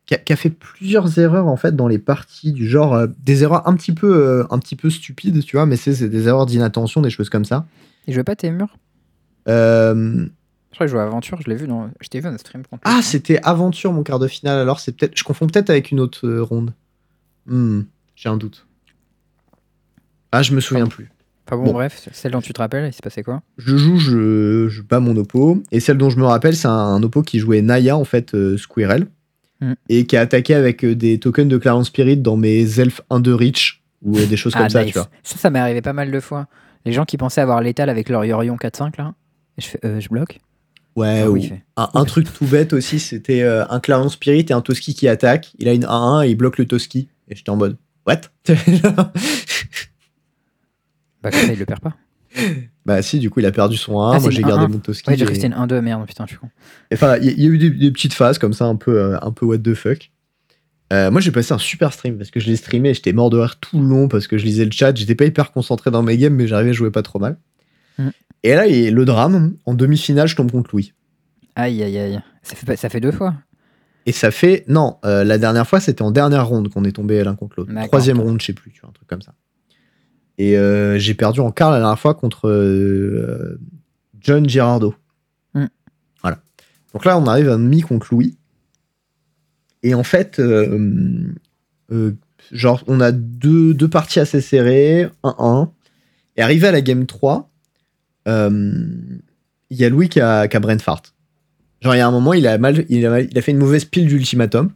Qui 0.08 0.16
a, 0.16 0.18
qui 0.18 0.34
a 0.34 0.36
fait 0.36 0.50
plusieurs 0.50 1.20
erreurs, 1.20 1.48
en 1.48 1.56
fait, 1.56 1.76
dans 1.76 1.88
les 1.88 2.00
parties, 2.00 2.52
du 2.52 2.68
genre. 2.68 2.94
euh, 2.96 3.08
des 3.24 3.44
erreurs 3.44 3.68
un 3.68 3.76
petit 3.76 3.94
peu, 3.94 4.14
euh, 4.14 4.44
un 4.50 4.60
petit 4.60 4.76
peu 4.76 4.90
stupides, 4.90 5.44
tu 5.46 5.56
vois, 5.56 5.66
mais 5.66 5.78
c'est 5.78 6.10
des 6.10 6.28
erreurs 6.28 6.46
d'inattention, 6.48 7.02
des 7.02 7.10
choses 7.12 7.30
comme 7.30 7.46
ça. 7.46 7.66
Il 8.08 8.14
jouait 8.14 8.24
pas 8.24 8.36
Témur 8.36 8.78
Euh, 9.48 10.26
Je 10.72 10.76
crois 10.76 10.88
qu'il 10.88 10.92
jouait 10.92 11.02
à 11.02 11.06
Aventure, 11.06 11.40
je 11.42 11.50
l'ai 11.50 11.56
vu 11.56 11.68
dans. 11.68 11.90
Je 12.02 12.08
t'ai 12.10 12.20
vu 12.20 12.26
dans 12.26 12.34
un 12.34 12.38
stream 12.38 12.64
contre 12.66 12.82
Ah, 12.86 13.02
c'était 13.04 13.40
Aventure, 13.44 13.94
mon 13.94 14.04
quart 14.04 14.20
de 14.20 14.28
finale. 14.28 14.58
Alors, 14.60 14.80
c'est 14.80 14.92
peut-être. 14.92 15.16
Je 15.18 15.24
confonds 15.24 15.48
peut-être 15.48 15.70
avec 15.70 15.92
une 15.92 16.00
autre 16.00 16.28
euh, 16.28 16.42
ronde. 16.42 16.74
Hmm, 17.46 17.82
J'ai 18.16 18.30
un 18.30 18.38
doute. 18.38 18.66
Ah, 20.32 20.42
je 20.44 20.54
me 20.54 20.60
souviens 20.62 20.88
plus. 20.88 21.10
Enfin 21.48 21.58
bon, 21.58 21.64
Bon. 21.66 21.74
bref, 21.74 22.08
celle 22.14 22.32
dont 22.32 22.42
tu 22.42 22.54
te 22.54 22.62
rappelles, 22.62 22.88
il 22.88 22.94
s'est 22.94 23.02
passé 23.04 23.24
quoi? 23.24 23.42
Je 23.58 23.76
joue, 23.76 23.98
je, 23.98 24.68
je 24.70 24.82
bats 24.82 25.00
mon 25.00 25.16
oppo. 25.18 25.62
Et 25.72 25.80
celle 25.80 25.98
dont 25.98 26.10
je 26.10 26.18
me 26.18 26.26
rappelle, 26.26 26.56
c'est 26.56 26.68
un, 26.68 26.72
un 26.72 27.04
oppo 27.04 27.22
qui 27.24 27.40
jouait 27.40 27.62
Naya, 27.62 27.98
en 27.98 28.06
fait, 28.06 28.34
euh, 28.36 28.58
Squirrel. 28.58 29.08
Hmm. 29.60 29.74
Et 29.90 30.06
qui 30.06 30.16
a 30.18 30.22
attaqué 30.22 30.56
avec 30.56 30.84
euh, 30.86 30.96
des 30.96 31.20
tokens 31.20 31.50
de 31.50 31.58
Clarence 31.58 31.88
Spirit 31.88 32.18
dans 32.18 32.38
mes 32.38 32.80
elfes 32.80 33.02
1 33.10 33.20
de 33.20 33.32
Reach. 33.34 33.82
Ou 34.04 34.18
euh, 34.18 34.26
des 34.26 34.38
choses 34.38 34.54
comme 34.54 34.64
Ah, 34.64 34.70
ça, 34.70 34.84
nice. 34.84 34.94
tu 34.94 34.98
vois. 35.00 35.10
Ça, 35.24 35.38
ça 35.38 35.50
m'est 35.50 35.60
arrivé 35.60 35.82
pas 35.82 35.94
mal 35.94 36.10
de 36.12 36.20
fois. 36.20 36.48
Les 36.86 36.94
gens 36.94 37.06
qui 37.06 37.18
pensaient 37.18 37.42
avoir 37.42 37.62
l'étal 37.62 37.90
avec 37.90 38.10
leur 38.10 38.24
Yorion 38.26 38.56
4-5 38.56 38.94
là, 38.98 39.14
et 39.58 39.62
je 39.62 39.68
fais, 39.68 39.80
euh, 39.86 40.00
je 40.00 40.10
bloque. 40.10 40.40
Ouais, 40.96 41.22
Ah 41.24 41.30
ou 41.30 41.34
oui, 41.34 41.54
un, 41.78 41.90
un 41.94 42.06
truc 42.06 42.32
tout 42.34 42.46
bête 42.46 42.74
aussi, 42.74 43.00
c'était 43.00 43.44
euh, 43.44 43.64
un 43.70 43.80
Clarence 43.80 44.14
Spirit 44.14 44.46
et 44.50 44.54
un 44.54 44.62
Toski 44.62 44.94
qui 44.96 45.08
attaque. 45.08 45.52
Il 45.60 45.68
a 45.70 45.74
une 45.74 45.86
1-1 45.86 46.26
et 46.26 46.30
il 46.32 46.36
bloque 46.36 46.58
le 46.58 46.66
Toski. 46.66 47.10
Et 47.30 47.36
j'étais 47.36 47.50
en 47.52 47.56
mode, 47.58 47.78
what? 48.08 48.22
Bah, 51.22 51.32
comme 51.32 51.42
ça, 51.42 51.54
il 51.54 51.60
le 51.60 51.66
perd 51.66 51.80
pas. 51.82 51.96
Bah 52.86 53.02
si, 53.04 53.20
du 53.20 53.30
coup, 53.30 53.42
il 53.42 53.46
a 53.46 53.52
perdu 53.52 53.78
son 53.78 54.02
1, 54.02 54.14
Ah, 54.14 54.20
moi 54.20 54.32
j'ai 54.32 54.42
gardé 54.42 54.66
1-1. 54.66 54.70
mon 54.72 54.80
Toski. 54.80 55.08
Ouais, 55.10 55.16
j'ai 55.18 55.24
et- 55.24 55.26
cru 55.26 55.36
c'était 55.36 55.48
une 55.48 55.54
1-2, 55.54 55.82
merde, 55.82 56.08
putain, 56.08 56.24
je 56.26 56.32
suis 56.32 56.38
con. 56.40 56.50
Enfin, 56.92 57.18
il 57.18 57.40
y, 57.40 57.46
a 57.46 57.48
eu 57.50 57.58
des, 57.60 57.70
des 57.70 57.92
petites 57.92 58.14
phases 58.14 58.40
comme 58.40 58.54
ça, 58.54 58.66
un 58.66 58.76
peu, 58.76 58.98
euh, 58.98 59.18
un 59.22 59.32
peu 59.32 59.46
what 59.46 59.60
the 59.60 59.76
fuck. 59.76 60.10
Euh, 60.92 61.12
moi, 61.12 61.22
j'ai 61.22 61.32
passé 61.32 61.54
un 61.54 61.58
super 61.60 61.94
stream 61.94 62.18
parce 62.18 62.32
que 62.32 62.40
je 62.40 62.48
l'ai 62.48 62.56
streamé 62.56 62.90
et 62.90 62.94
j'étais 62.94 63.14
mort 63.14 63.30
de 63.30 63.38
rire 63.38 63.58
tout 63.60 63.80
le 63.80 63.86
long 63.88 64.08
parce 64.08 64.28
que 64.28 64.38
je 64.38 64.46
lisais 64.46 64.66
le 64.66 64.72
chat. 64.72 64.96
J'étais 64.96 65.14
pas 65.16 65.26
hyper 65.26 65.52
concentré 65.52 65.92
dans 65.92 66.02
mes 66.04 66.18
games, 66.18 66.34
mais 66.34 66.48
j'arrivais 66.48 66.72
à 66.72 66.74
jouer 66.74 66.90
pas 66.90 67.02
trop 67.04 67.20
mal. 67.20 67.38
Mm. 68.00 68.10
Et 68.44 68.56
là, 68.56 68.66
il 68.68 68.76
y 68.78 68.88
a 68.88 68.92
le 68.92 69.06
drame. 69.06 69.54
En 69.66 69.74
demi-finale, 69.74 70.28
je 70.28 70.36
tombe 70.36 70.52
contre 70.52 70.72
Louis. 70.74 70.94
Aïe, 71.56 71.84
aïe, 71.84 71.98
aïe. 71.98 72.20
Ça 72.44 72.56
fait, 72.56 72.76
ça 72.78 72.90
fait 72.90 73.00
deux 73.00 73.12
fois. 73.12 73.36
Et 74.06 74.12
ça 74.12 74.32
fait. 74.32 74.64
Non, 74.68 74.98
euh, 75.06 75.24
la 75.24 75.38
dernière 75.38 75.68
fois, 75.68 75.80
c'était 75.80 76.02
en 76.02 76.12
dernière 76.12 76.48
ronde 76.48 76.70
qu'on 76.70 76.84
est 76.86 76.92
tombé 76.94 77.24
l'un 77.24 77.36
contre 77.36 77.56
l'autre. 77.60 77.72
Troisième 77.88 78.20
ronde, 78.20 78.42
je 78.42 78.48
sais 78.48 78.54
plus, 78.54 78.72
tu 78.72 78.82
vois, 78.82 78.90
un 78.90 78.94
truc 78.94 79.08
comme 79.08 79.22
ça. 79.22 79.34
Et 80.44 80.58
euh, 80.58 80.98
j'ai 80.98 81.14
perdu 81.14 81.40
en 81.40 81.52
quart 81.52 81.70
la 81.72 81.78
dernière 81.80 82.00
fois 82.00 82.16
contre 82.16 82.48
euh, 82.50 83.60
John 84.22 84.48
Girardo. 84.50 84.96
Mm. 85.54 85.66
Voilà. 86.24 86.40
Donc 86.94 87.06
là, 87.06 87.20
on 87.20 87.26
arrive 87.28 87.48
à 87.50 87.58
demi 87.58 87.82
contre 87.82 88.08
Louis. 88.12 88.38
Et 89.84 89.94
en 89.94 90.04
fait, 90.04 90.40
euh, 90.40 91.28
genre, 92.52 92.84
on 92.88 93.00
a 93.02 93.12
deux, 93.12 93.74
deux 93.76 93.88
parties 93.90 94.20
assez 94.20 94.42
serrées, 94.42 95.10
1-1. 95.24 95.70
Et 96.38 96.42
arrivé 96.42 96.68
à 96.68 96.72
la 96.72 96.82
game 96.82 97.06
3, 97.06 97.52
euh, 98.28 98.74
il 99.70 99.78
y 99.78 99.86
a 99.86 99.90
Louis 99.90 100.10
qui 100.10 100.22
a, 100.22 100.48
qui 100.48 100.58
a 100.58 100.60
brain 100.60 100.80
fart. 100.80 101.02
Genre, 101.82 101.94
il 101.94 101.98
y 102.00 102.02
a 102.02 102.08
un 102.08 102.12
moment, 102.12 102.34
il 102.34 102.48
a, 102.48 102.58
mal, 102.58 102.86
il 102.90 103.06
a, 103.06 103.10
mal- 103.12 103.28
il 103.30 103.38
a 103.38 103.42
fait 103.42 103.52
une 103.52 103.58
mauvaise 103.60 103.86
pile 103.86 104.08
d'ultimatum. 104.08 104.72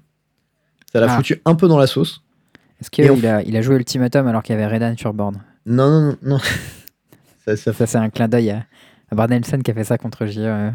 Ça 0.92 1.00
l'a 1.00 1.12
Ah. 1.12 1.18
foutu 1.18 1.42
un 1.46 1.56
peu 1.56 1.68
dans 1.68 1.78
la 1.80 1.88
sauce. 1.88 2.22
Est-ce 2.82 2.92
qu'il 2.92 3.26
a, 3.26 3.42
il 3.44 3.56
a 3.56 3.62
joué 3.62 3.76
Ultimatum 3.78 4.28
alors 4.28 4.44
qu'il 4.44 4.54
y 4.54 4.62
avait 4.62 4.68
Redan 4.72 4.96
sur 4.98 5.14
board? 5.14 5.38
Non, 5.66 5.90
non, 5.90 6.02
non, 6.02 6.18
non. 6.24 6.38
ça, 7.46 7.56
ça 7.58 7.74
fait... 7.74 7.86
Ça, 7.86 7.88
c'est 7.88 7.98
un 7.98 8.10
clin 8.10 8.28
d'œil 8.28 8.52
à, 8.52 8.66
à 9.10 9.16
Barnelson 9.16 9.60
qui 9.60 9.72
a 9.72 9.74
fait 9.74 9.84
ça 9.84 9.98
contre 9.98 10.26
J. 10.26 10.40
euh. 10.42 10.72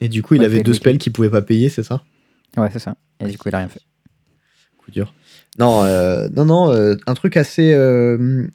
Et 0.00 0.08
du 0.08 0.22
coup, 0.22 0.34
il 0.34 0.40
Ouais, 0.40 0.46
avait 0.46 0.62
deux 0.62 0.72
spells 0.74 0.98
qu'il 0.98 1.12
pouvait 1.12 1.30
pas 1.30 1.42
payer, 1.42 1.68
c'est 1.68 1.82
ça? 1.82 2.02
Ouais, 2.56 2.68
c'est 2.72 2.78
ça. 2.80 2.96
Et 3.20 3.26
du 3.28 3.38
coup, 3.38 3.48
il 3.48 3.54
a 3.54 3.58
rien 3.58 3.68
fait. 3.68 3.80
Coup 4.78 4.90
dur. 4.90 5.14
Non, 5.58 5.84
euh, 5.84 6.28
non, 6.34 6.44
non, 6.44 6.70
euh, 6.72 6.96
un 7.06 7.14
truc 7.14 7.36
assez. 7.36 7.72
euh, 7.72 8.46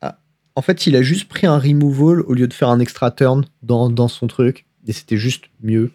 ah, 0.00 0.18
en 0.54 0.62
fait, 0.62 0.86
il 0.86 0.94
a 0.96 1.02
juste 1.02 1.28
pris 1.28 1.46
un 1.46 1.58
removal 1.58 2.20
au 2.20 2.34
lieu 2.34 2.46
de 2.46 2.52
faire 2.54 2.68
un 2.68 2.78
extra 2.78 3.10
turn 3.10 3.44
dans, 3.62 3.90
dans 3.90 4.06
son 4.08 4.26
truc. 4.26 4.66
Et 4.86 4.92
c'était 4.92 5.16
juste 5.16 5.46
mieux. 5.62 5.90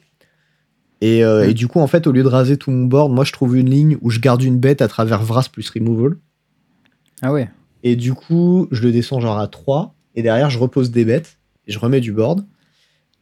Et, 1.02 1.24
euh, 1.24 1.46
Mm. 1.46 1.50
et 1.50 1.54
du 1.54 1.68
coup, 1.68 1.80
en 1.80 1.88
fait, 1.88 2.06
au 2.08 2.12
lieu 2.12 2.24
de 2.24 2.28
raser 2.28 2.58
tout 2.58 2.72
mon 2.72 2.86
board, 2.86 3.12
moi, 3.13 3.24
je 3.24 3.32
trouve 3.32 3.56
une 3.58 3.70
ligne 3.70 3.98
où 4.02 4.10
je 4.10 4.20
garde 4.20 4.44
une 4.44 4.60
bête 4.60 4.82
à 4.82 4.88
travers 4.88 5.22
Vras 5.24 5.48
plus 5.52 5.70
removal. 5.70 6.18
Ah 7.22 7.32
ouais. 7.32 7.50
Et 7.86 7.95
du 7.95 8.15
coup, 8.15 8.67
je 8.71 8.82
le 8.82 8.91
descends 8.91 9.21
genre 9.21 9.38
à 9.38 9.48
3. 9.48 9.95
Et 10.15 10.24
derrière, 10.24 10.50
je 10.50 10.58
repose 10.58 10.89
des 10.89 11.06
bêtes. 11.06 11.38
Et 11.67 11.71
je 11.71 11.80
remets 11.80 12.02
du 12.02 12.12
board. 12.12 12.43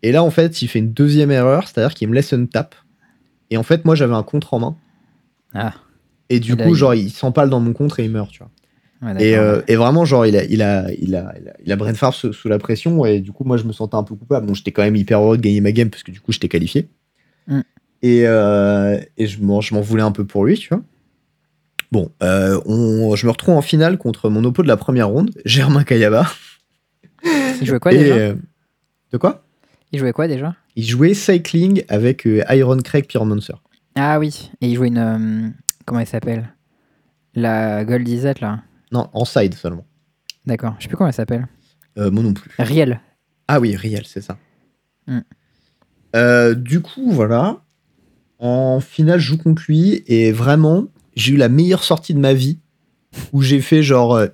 Et 0.02 0.12
là, 0.14 0.24
en 0.24 0.32
fait, 0.32 0.62
il 0.62 0.68
fait 0.70 0.80
une 0.80 0.94
deuxième 0.94 1.32
erreur. 1.32 1.68
C'est-à-dire 1.68 1.94
qu'il 1.94 2.08
me 2.08 2.16
laisse 2.16 2.32
un 2.32 2.46
tap. 2.46 2.74
Et 3.50 3.58
en 3.58 3.64
fait, 3.64 3.84
moi, 3.84 3.94
j'avais 3.94 4.16
un 4.16 4.24
contre 4.24 4.54
en 4.54 4.60
main. 4.60 4.76
Ah. 5.54 5.74
Et 6.30 6.40
du 6.40 6.54
Et 6.54 6.56
coup, 6.56 6.74
genre, 6.76 6.96
il 6.96 7.12
s'empale 7.12 7.50
dans 7.50 7.60
mon 7.60 7.74
contre 7.74 8.00
et 8.00 8.06
il 8.06 8.10
meurt, 8.12 8.32
tu 8.32 8.40
vois. 8.40 8.52
ouais 9.02 9.22
Et, 9.22 9.32
d'accord. 9.32 9.46
euh, 9.46 9.62
et 9.68 9.76
vraiment, 9.76 10.06
genre, 10.06 10.26
il 10.26 10.38
a, 10.38 10.46
il 10.46 10.62
a, 10.62 10.90
il 10.94 11.14
a, 11.14 11.34
il 11.66 11.72
a, 11.74 12.12
sous, 12.14 12.32
sous 12.32 12.48
la 12.48 12.58
pression. 12.58 13.04
Et 13.04 13.20
du 13.20 13.34
coup, 13.34 13.44
moi, 13.44 13.58
je 13.58 13.66
me 13.66 13.74
sentais 13.74 13.96
un 13.96 14.04
peu 14.04 14.16
coupable. 14.16 14.48
Bon, 14.48 14.54
j'étais 14.54 14.72
quand 14.72 14.84
même 14.84 14.96
hyper 14.96 15.20
heureux 15.20 15.36
de 15.36 15.42
gagner 15.42 15.60
ma 15.60 15.74
game 15.74 15.90
parce 15.90 16.04
que 16.04 16.12
du 16.12 16.22
coup, 16.22 16.32
j'étais 16.32 16.48
qualifié. 16.48 16.88
Mm. 17.48 17.60
Et, 18.02 18.22
euh, 18.28 18.98
et 19.18 19.28
je 19.28 19.42
m'en 19.42 19.60
je 19.60 19.74
m'en 19.74 19.82
voulais 19.82 20.04
un 20.04 20.12
peu 20.14 20.26
pour 20.26 20.46
lui, 20.46 20.58
tu 20.58 20.70
vois. 20.70 20.82
Bon, 21.94 22.12
euh, 22.24 22.60
on, 22.66 23.16
je 23.16 23.28
me 23.28 23.32
retrouve 23.32 23.54
en 23.54 23.62
finale 23.62 24.00
contre 24.00 24.28
mon 24.28 24.44
oppo 24.46 24.64
de 24.64 24.68
la 24.68 24.78
première 24.78 25.10
ronde, 25.10 25.30
Germain 25.46 25.84
Kayaba. 25.84 26.26
Il 27.62 27.68
jouait 27.68 27.80
quoi 27.80 27.94
Et, 27.94 28.00
déjà 28.00 28.16
euh, 28.16 28.36
de 29.12 29.18
quoi? 29.20 29.46
Il 29.92 30.00
jouait 30.00 30.12
quoi 30.12 30.28
déjà? 30.28 30.56
Il 30.76 30.86
jouait 30.86 31.14
Cycling 31.14 31.84
avec 31.90 32.26
euh, 32.26 32.42
Iron 32.50 32.80
Craig 32.80 33.06
Pyromancer. 33.06 33.54
Ah 33.94 34.18
oui. 34.18 34.50
Et 34.60 34.70
il 34.70 34.76
jouait 34.76 34.88
une. 34.88 35.54
comment 35.86 36.00
elle 36.00 36.08
s'appelle? 36.08 36.56
La 37.36 37.86
Gold 37.86 38.08
là. 38.42 38.64
Non, 38.92 39.08
en 39.14 39.24
side 39.24 39.54
seulement. 39.54 39.86
D'accord. 40.48 40.74
Je 40.80 40.86
sais 40.86 40.88
plus 40.88 40.98
comment 40.98 41.10
elle 41.10 41.14
s'appelle. 41.14 41.48
Moi 41.96 42.24
non 42.24 42.34
plus. 42.34 42.50
Riel. 42.58 43.02
Ah 43.48 43.60
oui, 43.60 43.76
Riel, 43.76 44.08
c'est 44.08 44.22
ça. 44.22 44.40
Mm. 45.06 46.56
Du 46.56 46.82
coup, 46.82 47.12
voilà. 47.12 47.62
En 48.40 48.80
finale, 48.80 49.20
je 49.20 49.28
joue 49.28 49.38
contre 49.38 49.62
lui 49.68 50.04
et 50.08 50.32
vraiment, 50.32 50.88
j'ai 51.16 51.34
eu 51.34 51.38
la 51.38 51.50
meilleure 51.50 51.84
sortie 51.84 52.14
de 52.14 52.20
ma 52.20 52.34
vie 52.34 52.60
où 53.32 53.42
j'ai 53.42 53.62
fait 53.62 53.84
genre 53.84 54.16
euh, 54.16 54.28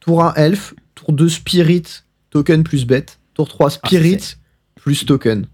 tour 0.00 0.22
1 0.24 0.34
elf, 0.34 0.74
tour 0.94 1.12
2 1.12 1.28
spirit, 1.28 1.82
token 2.30 2.62
plus 2.64 2.84
bête, 2.86 3.18
tour 3.34 3.48
3 3.48 3.70
spirit 3.70 4.36
plus 4.76 5.04
token 5.06 5.46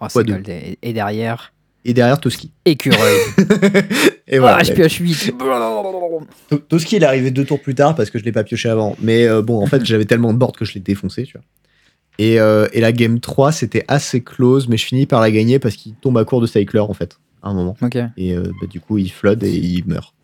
Oh. 0.00 0.06
Gold. 0.20 0.48
Et, 0.48 0.78
et 0.82 0.92
derrière. 0.92 1.52
et 1.84 1.94
derrière 1.94 2.18
Toski. 2.20 2.50
Écureuil. 2.64 3.18
et 4.26 4.40
voilà. 4.40 4.56
Ah, 4.60 4.64
je 4.64 4.72
pioche 4.72 4.96
8. 4.98 5.32
To- 6.48 6.58
Toski, 6.58 6.96
il 6.96 7.04
est 7.04 7.06
arrivé 7.06 7.30
deux 7.30 7.44
tours 7.44 7.60
plus 7.62 7.76
tard 7.76 7.94
parce 7.94 8.10
que 8.10 8.18
je 8.18 8.24
l'ai 8.24 8.32
pas 8.32 8.42
pioché 8.42 8.68
avant. 8.68 8.96
Mais 9.00 9.28
euh, 9.28 9.42
bon, 9.42 9.62
en 9.62 9.66
fait, 9.66 9.84
j'avais 9.84 10.04
tellement 10.04 10.32
de 10.32 10.38
board 10.38 10.56
que 10.56 10.64
je 10.64 10.74
l'ai 10.74 10.80
défoncé, 10.80 11.22
tu 11.22 11.34
vois. 11.34 11.44
Et, 12.18 12.40
euh, 12.40 12.66
et 12.72 12.80
la 12.80 12.90
game 12.90 13.20
3, 13.20 13.52
c'était 13.52 13.84
assez 13.86 14.22
close, 14.22 14.66
mais 14.68 14.76
je 14.76 14.84
finis 14.86 15.06
par 15.06 15.20
la 15.20 15.30
gagner 15.30 15.60
parce 15.60 15.76
qu'il 15.76 15.94
tombe 15.94 16.18
à 16.18 16.24
court 16.24 16.40
de 16.40 16.46
Cycler, 16.48 16.80
en 16.80 16.92
fait, 16.94 17.18
à 17.42 17.48
un 17.50 17.54
moment. 17.54 17.76
Et 18.16 18.34
euh, 18.36 18.52
bah, 18.60 18.66
du 18.68 18.80
coup, 18.80 18.98
il 18.98 19.10
flood 19.10 19.42
et 19.42 19.50
il 19.54 19.84
meurt. 19.86 20.14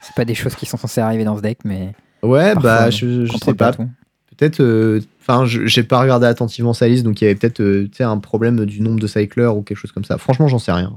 C'est 0.00 0.14
pas 0.14 0.24
des 0.24 0.34
choses 0.34 0.54
qui 0.54 0.66
sont 0.66 0.76
censées 0.76 1.00
arriver 1.00 1.24
dans 1.24 1.36
ce 1.36 1.42
deck, 1.42 1.58
mais. 1.64 1.92
Ouais, 2.22 2.52
Parfois, 2.54 2.70
bah, 2.70 2.90
je, 2.90 3.26
sais 3.42 3.54
pas. 3.54 3.72
Peut-être. 3.72 4.60
euh, 4.60 5.00
Enfin, 5.20 5.44
j'ai 5.44 5.82
pas 5.82 6.00
regardé 6.00 6.24
attentivement 6.26 6.72
sa 6.72 6.86
liste, 6.86 7.02
donc 7.02 7.20
il 7.20 7.24
y 7.24 7.26
avait 7.26 7.34
peut-être 7.34 7.60
euh, 7.60 7.88
tu 7.90 7.96
sais, 7.96 8.04
un 8.04 8.18
problème 8.18 8.64
du 8.64 8.80
nombre 8.80 9.00
de 9.00 9.08
cycleurs 9.08 9.56
ou 9.56 9.62
quelque 9.62 9.78
chose 9.78 9.90
comme 9.90 10.04
ça. 10.04 10.18
Franchement, 10.18 10.46
j'en 10.46 10.60
sais 10.60 10.70
rien. 10.70 10.96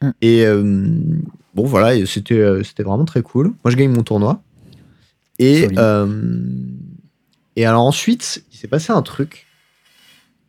Mm. 0.00 0.08
Et 0.22 0.46
euh, 0.46 0.62
bon, 1.54 1.66
voilà, 1.66 2.06
c'était 2.06 2.42
c'était 2.64 2.82
vraiment 2.82 3.04
très 3.04 3.20
cool. 3.20 3.48
Moi, 3.62 3.70
je 3.70 3.76
gagne 3.76 3.90
mon 3.90 4.02
tournoi. 4.02 4.42
Et, 5.38 5.68
et 7.56 7.66
alors 7.66 7.84
ensuite, 7.84 8.42
il 8.52 8.56
s'est 8.56 8.68
passé 8.68 8.90
un 8.92 9.02
truc 9.02 9.46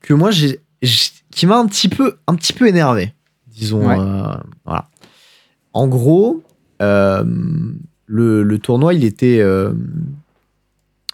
que 0.01 0.13
moi, 0.13 0.31
j'ai 0.31 0.61
j'ai- 0.81 1.09
qui 1.31 1.45
m'a 1.45 1.57
un 1.57 1.65
petit 1.67 1.89
peu 1.89 2.17
un 2.27 2.35
petit 2.35 2.53
peu 2.53 2.67
énervé, 2.67 3.13
disons. 3.57 3.87
Ouais. 3.87 3.97
euh, 3.99 4.35
voilà. 4.65 4.89
En 5.73 5.87
gros, 5.87 6.41
euh, 6.81 7.23
le, 8.05 8.43
le 8.43 8.59
tournoi, 8.59 8.93
il 8.93 9.03
était. 9.03 9.39
euh, 9.39 9.73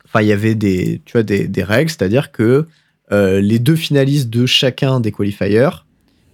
Enfin, 0.05 0.21
il 0.21 0.27
y 0.27 0.31
avait 0.31 0.53
des, 0.55 1.01
tu 1.05 1.13
vois, 1.13 1.23
des, 1.23 1.47
des 1.47 1.63
règles, 1.63 1.89
c'est-à-dire 1.89 2.31
que 2.31 2.67
les 3.11 3.59
deux 3.59 3.75
finalistes 3.75 4.29
de 4.29 4.45
chacun 4.45 4.99
des 4.99 5.11
qualifiers, 5.11 5.69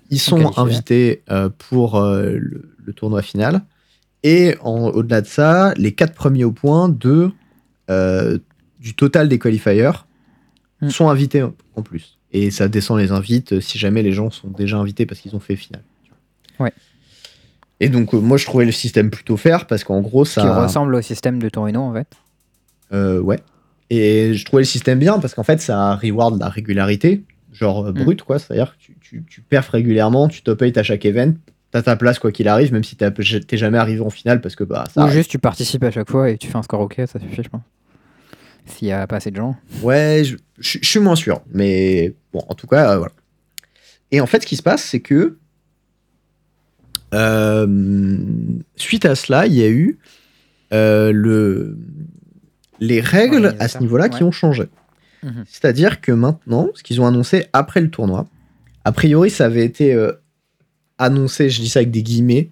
ils 0.09 0.19
Sont 0.19 0.37
qualifiés. 0.37 0.61
invités 0.63 1.23
pour 1.69 1.99
le, 2.01 2.37
le 2.77 2.93
tournoi 2.93 3.21
final. 3.21 3.61
Et 4.23 4.55
au-delà 4.63 5.21
de 5.21 5.27
ça, 5.27 5.73
les 5.77 5.93
quatre 5.93 6.13
premiers 6.13 6.43
au 6.45 6.51
point 6.51 6.89
de, 6.89 7.31
du 8.79 8.93
total 8.95 9.27
des 9.29 9.39
qualifiers 9.39 9.91
Hmm. 10.81 10.89
sont 10.89 11.09
invités 11.09 11.43
en- 11.43 11.53
en 11.75 11.81
plus. 11.81 12.17
Et 12.31 12.51
ça 12.51 12.67
descend 12.69 12.97
les 12.99 13.11
invites 13.11 13.59
si 13.59 13.77
jamais 13.77 14.01
les 14.03 14.13
gens 14.13 14.29
sont 14.29 14.47
déjà 14.49 14.77
invités 14.77 15.05
parce 15.05 15.19
qu'ils 15.19 15.35
ont 15.35 15.41
fait 15.41 15.57
finale. 15.57 15.83
Ouais. 16.59 16.73
Et 17.79 17.89
donc, 17.89 18.11
moi, 18.13 18.37
je 18.37 18.45
trouvais 18.45 18.65
le 18.65 18.71
système 18.71 19.09
plutôt 19.09 19.37
fair 19.37 19.65
parce 19.67 19.83
qu'en 19.83 20.01
gros, 20.01 20.25
ça. 20.25 20.41
Qui 20.41 20.47
ressemble 20.47 20.95
au 20.95 21.01
système 21.01 21.39
de 21.41 21.47
Torino, 21.49 21.81
en 21.81 21.93
fait. 21.93 22.07
Euh, 22.91 23.19
ouais. 23.19 23.39
Et 23.89 24.33
je 24.33 24.45
trouvais 24.45 24.61
le 24.63 24.67
système 24.67 24.99
bien 24.99 25.17
parce 25.19 25.33
qu'en 25.33 25.43
fait, 25.43 25.61
ça 25.61 25.95
reward 25.95 26.39
la 26.39 26.49
régularité, 26.49 27.23
genre 27.53 27.85
euh, 27.87 27.91
Mm. 27.91 28.03
brut, 28.03 28.21
quoi. 28.23 28.37
C'est-à-dire 28.39 28.73
que 28.77 28.83
tu, 28.83 28.95
tu, 29.01 29.23
tu 29.27 29.41
perfs 29.41 29.69
régulièrement, 29.69 30.27
tu 30.27 30.41
top 30.43 30.61
8 30.61 30.77
à 30.77 30.83
chaque 30.83 31.05
event, 31.05 31.33
t'as 31.71 31.81
ta 31.81 31.95
place 31.95 32.19
quoi 32.19 32.31
qu'il 32.31 32.47
arrive, 32.47 32.71
même 32.73 32.83
si 32.83 32.95
t'es 32.97 33.57
jamais 33.57 33.77
arrivé 33.77 34.01
en 34.01 34.09
finale 34.09 34.41
parce 34.41 34.55
que 34.55 34.63
bah 34.63 34.83
ça. 34.93 35.01
Ou 35.01 35.03
arrive. 35.05 35.15
juste 35.15 35.31
tu 35.31 35.39
participes 35.39 35.83
à 35.83 35.91
chaque 35.91 36.09
fois 36.09 36.29
et 36.29 36.37
tu 36.37 36.47
fais 36.47 36.57
un 36.57 36.63
score 36.63 36.81
ok, 36.81 36.95
ça 37.07 37.19
suffit, 37.19 37.43
je 37.43 37.49
pense. 37.49 37.61
S'il 38.65 38.87
y 38.89 38.91
a 38.91 39.07
pas 39.07 39.15
assez 39.15 39.31
de 39.31 39.37
gens. 39.37 39.55
Ouais, 39.81 40.21
je, 40.23 40.35
je- 40.59 40.77
je 40.81 40.87
suis 40.87 40.99
moins 40.99 41.15
sûr, 41.15 41.41
mais 41.51 42.13
bon, 42.33 42.43
en 42.47 42.53
tout 42.53 42.67
cas, 42.67 42.91
euh, 42.91 42.97
voilà. 42.97 43.13
Et 44.11 44.21
en 44.21 44.27
fait, 44.27 44.41
ce 44.43 44.47
qui 44.47 44.55
se 44.57 44.63
passe, 44.63 44.83
c'est 44.83 44.99
que 44.99 45.38
euh, 47.13 48.17
suite 48.75 49.05
à 49.05 49.15
cela, 49.15 49.47
il 49.47 49.53
y 49.53 49.63
a 49.63 49.69
eu 49.69 49.97
euh, 50.73 51.11
le, 51.11 51.77
les 52.79 53.01
règles 53.01 53.55
à 53.59 53.67
ce 53.67 53.79
niveau-là 53.79 54.09
qui 54.09 54.23
ont 54.23 54.31
changé. 54.31 54.65
Mhm. 55.23 55.43
C'est-à-dire 55.47 56.01
que 56.01 56.11
maintenant, 56.11 56.69
ce 56.75 56.83
qu'ils 56.83 57.01
ont 57.01 57.07
annoncé 57.07 57.45
après 57.53 57.81
le 57.81 57.89
tournoi, 57.89 58.27
a 58.85 58.91
priori, 58.91 59.29
ça 59.29 59.45
avait 59.45 59.65
été 59.65 59.93
euh, 59.93 60.11
annoncé, 60.97 61.49
je 61.49 61.61
dis 61.61 61.69
ça 61.69 61.79
avec 61.79 61.91
des 61.91 62.03
guillemets, 62.03 62.49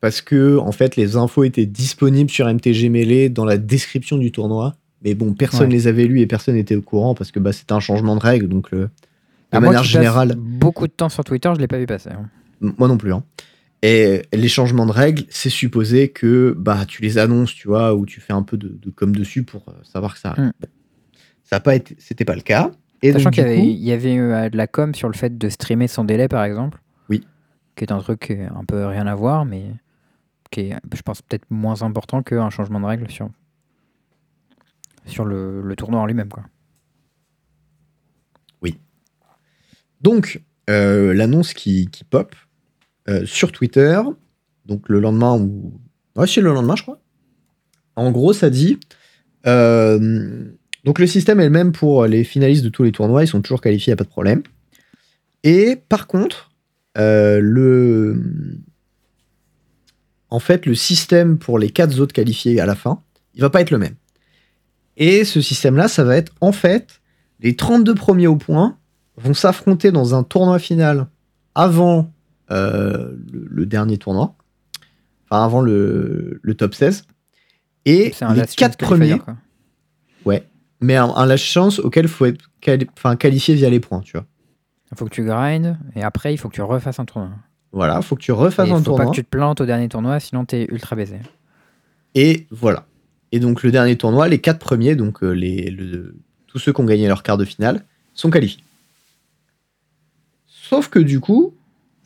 parce 0.00 0.20
que 0.20 0.58
en 0.58 0.72
fait, 0.72 0.96
les 0.96 1.16
infos 1.16 1.44
étaient 1.44 1.66
disponibles 1.66 2.30
sur 2.30 2.46
MTG 2.52 2.88
Melee 2.88 3.30
dans 3.30 3.44
la 3.44 3.56
description 3.56 4.18
du 4.18 4.32
tournoi. 4.32 4.74
Mais 5.04 5.14
bon, 5.14 5.32
personne 5.32 5.66
Ouais. 5.68 5.72
les 5.72 5.86
avait 5.88 6.04
lus 6.04 6.20
et 6.20 6.26
personne 6.28 6.54
n'était 6.54 6.76
au 6.76 6.82
courant 6.82 7.14
parce 7.14 7.32
que 7.32 7.40
bah, 7.40 7.52
c'était 7.52 7.72
un 7.72 7.80
changement 7.80 8.14
de 8.14 8.20
règle. 8.20 8.48
Donc, 8.48 8.70
le- 8.70 8.82
de 8.84 8.88
Ah, 9.50 9.60
manière 9.60 9.82
générale, 9.82 10.34
Beaucoup 10.36 10.86
de 10.86 10.92
temps 10.92 11.08
sur 11.08 11.24
Twitter, 11.24 11.50
je 11.54 11.60
l'ai 11.60 11.66
pas 11.66 11.78
vu 11.78 11.86
passer. 11.86 12.10
hein. 12.10 12.28
Moi 12.78 12.86
non 12.88 12.96
plus. 12.96 13.12
hein. 13.12 13.24
Et 13.84 14.22
les 14.32 14.48
changements 14.48 14.86
de 14.86 14.92
règles, 14.92 15.24
c'est 15.28 15.50
supposé 15.50 16.10
que 16.10 16.54
bah 16.56 16.84
tu 16.86 17.02
les 17.02 17.18
annonces, 17.18 17.52
tu 17.52 17.66
vois, 17.66 17.94
ou 17.94 18.06
tu 18.06 18.20
fais 18.20 18.32
un 18.32 18.44
peu 18.44 18.56
de, 18.56 18.68
de 18.68 18.90
com 18.90 19.14
dessus 19.14 19.42
pour 19.42 19.64
euh, 19.68 19.72
savoir 19.82 20.14
que 20.14 20.20
ça 20.20 20.30
arrive. 20.30 20.44
Mm. 20.46 20.52
Bon. 20.60 20.68
Ça 21.42 21.56
a 21.56 21.60
pas 21.60 21.74
été, 21.74 21.96
c'était 21.98 22.24
pas 22.24 22.36
le 22.36 22.42
cas. 22.42 22.70
Et 23.02 23.12
Sachant 23.12 23.30
qu'il 23.30 23.42
y 23.42 23.46
avait, 23.46 23.56
coup- 23.56 23.62
il 23.64 23.82
y 23.82 23.90
avait 23.90 24.14
eu 24.14 24.20
euh, 24.20 24.48
de 24.48 24.56
la 24.56 24.68
com 24.68 24.94
sur 24.94 25.08
le 25.08 25.14
fait 25.14 25.36
de 25.36 25.48
streamer 25.48 25.88
sans 25.88 26.04
délai, 26.04 26.28
par 26.28 26.44
exemple. 26.44 26.80
Oui. 27.08 27.26
Qui 27.74 27.82
est 27.84 27.90
un 27.92 27.98
truc 27.98 28.30
un 28.30 28.64
peu 28.64 28.86
rien 28.86 29.08
à 29.08 29.14
voir, 29.16 29.44
mais 29.44 29.64
qui 30.52 30.60
est, 30.60 30.76
je 30.94 31.02
pense, 31.02 31.20
peut-être 31.20 31.50
moins 31.50 31.82
important 31.82 32.22
qu'un 32.22 32.50
changement 32.50 32.78
de 32.78 32.86
règle 32.86 33.10
sur, 33.10 33.28
sur 35.06 35.24
le, 35.24 35.60
le 35.60 35.74
tournoi 35.76 36.00
en 36.00 36.06
lui-même. 36.06 36.28
Quoi. 36.28 36.44
Donc, 40.00 40.42
euh, 40.68 41.14
l'annonce 41.14 41.54
qui, 41.54 41.86
qui 41.86 42.02
pop 42.02 42.34
euh, 43.08 43.26
sur 43.26 43.52
Twitter, 43.52 44.00
donc 44.66 44.88
le 44.88 45.00
lendemain 45.00 45.36
ou. 45.36 45.72
Ouais, 46.16 46.26
c'est 46.26 46.40
le 46.40 46.52
lendemain, 46.52 46.76
je 46.76 46.82
crois. 46.82 47.00
En 47.96 48.10
gros, 48.10 48.32
ça 48.32 48.50
dit. 48.50 48.78
euh, 49.46 50.44
donc, 50.84 50.98
le 50.98 51.06
système 51.06 51.40
est 51.40 51.44
le 51.44 51.50
même 51.50 51.72
pour 51.72 52.06
les 52.06 52.24
finalistes 52.24 52.64
de 52.64 52.68
tous 52.68 52.82
les 52.82 52.92
tournois, 52.92 53.22
ils 53.24 53.28
sont 53.28 53.40
toujours 53.40 53.60
qualifiés, 53.60 53.92
y 53.92 53.94
a 53.94 53.96
pas 53.96 54.04
de 54.04 54.08
problème. 54.08 54.42
Et 55.44 55.76
par 55.88 56.06
contre, 56.06 56.50
euh, 56.98 57.40
le. 57.40 58.20
En 60.30 60.38
fait, 60.38 60.66
le 60.66 60.74
système 60.74 61.38
pour 61.38 61.58
les 61.58 61.70
quatre 61.70 62.00
autres 62.00 62.14
qualifiés 62.14 62.58
à 62.60 62.66
la 62.66 62.74
fin, 62.74 63.02
il 63.34 63.40
va 63.42 63.50
pas 63.50 63.60
être 63.60 63.70
le 63.70 63.78
même. 63.78 63.96
Et 64.96 65.24
ce 65.24 65.40
système-là, 65.40 65.88
ça 65.88 66.04
va 66.04 66.16
être 66.16 66.32
en 66.40 66.52
fait 66.52 67.00
les 67.40 67.56
32 67.56 67.94
premiers 67.94 68.26
au 68.26 68.36
point 68.36 68.78
vont 69.16 69.34
s'affronter 69.34 69.90
dans 69.90 70.14
un 70.14 70.22
tournoi 70.22 70.58
final 70.58 71.08
avant 71.54 72.12
le, 72.52 73.46
le 73.50 73.66
dernier 73.66 73.98
tournoi, 73.98 74.34
enfin 75.30 75.44
avant 75.44 75.60
le, 75.60 76.38
le 76.42 76.54
top 76.54 76.74
16. 76.74 77.04
Et 77.84 78.12
les 78.34 78.46
quatre 78.56 78.76
premiers, 78.78 79.18
quoi. 79.18 79.36
ouais, 80.24 80.46
mais 80.80 80.96
un, 80.96 81.06
un 81.08 81.26
last 81.26 81.44
chance 81.44 81.78
auquel 81.80 82.04
il 82.04 82.08
faut 82.08 82.26
être 82.26 82.50
quali- 82.60 82.86
qualifié 83.18 83.54
via 83.54 83.70
les 83.70 83.80
points, 83.80 84.00
tu 84.00 84.12
vois. 84.12 84.26
Il 84.92 84.98
faut 84.98 85.04
que 85.06 85.10
tu 85.14 85.24
grindes 85.24 85.78
et 85.96 86.02
après, 86.02 86.34
il 86.34 86.36
faut 86.36 86.48
que 86.48 86.54
tu 86.54 86.62
refasses 86.62 87.00
un 87.00 87.04
tournoi. 87.06 87.30
Voilà, 87.72 88.00
faut 88.02 88.14
que 88.16 88.20
tu 88.20 88.32
refasses 88.32 88.68
Il 88.68 88.72
un 88.72 88.76
faut 88.78 88.84
tournoi. 88.84 89.06
pas 89.06 89.10
que 89.10 89.16
tu 89.16 89.24
te 89.24 89.28
plantes 89.30 89.60
au 89.62 89.66
dernier 89.66 89.88
tournoi, 89.88 90.20
sinon 90.20 90.44
t'es 90.44 90.66
ultra 90.70 90.94
baisé. 90.94 91.16
Et 92.14 92.46
voilà. 92.50 92.84
Et 93.32 93.40
donc 93.40 93.62
le 93.62 93.70
dernier 93.70 93.96
tournoi, 93.96 94.28
les 94.28 94.40
quatre 94.40 94.58
premiers, 94.58 94.94
donc 94.94 95.22
euh, 95.24 95.30
les, 95.30 95.70
le- 95.70 96.14
tous 96.46 96.58
ceux 96.58 96.72
qui 96.74 96.80
ont 96.82 96.84
gagné 96.84 97.08
leur 97.08 97.22
quart 97.22 97.38
de 97.38 97.46
finale, 97.46 97.86
sont 98.12 98.28
qualifiés. 98.28 98.62
Sauf 100.46 100.88
que 100.88 100.98
du 100.98 101.18
coup, 101.20 101.54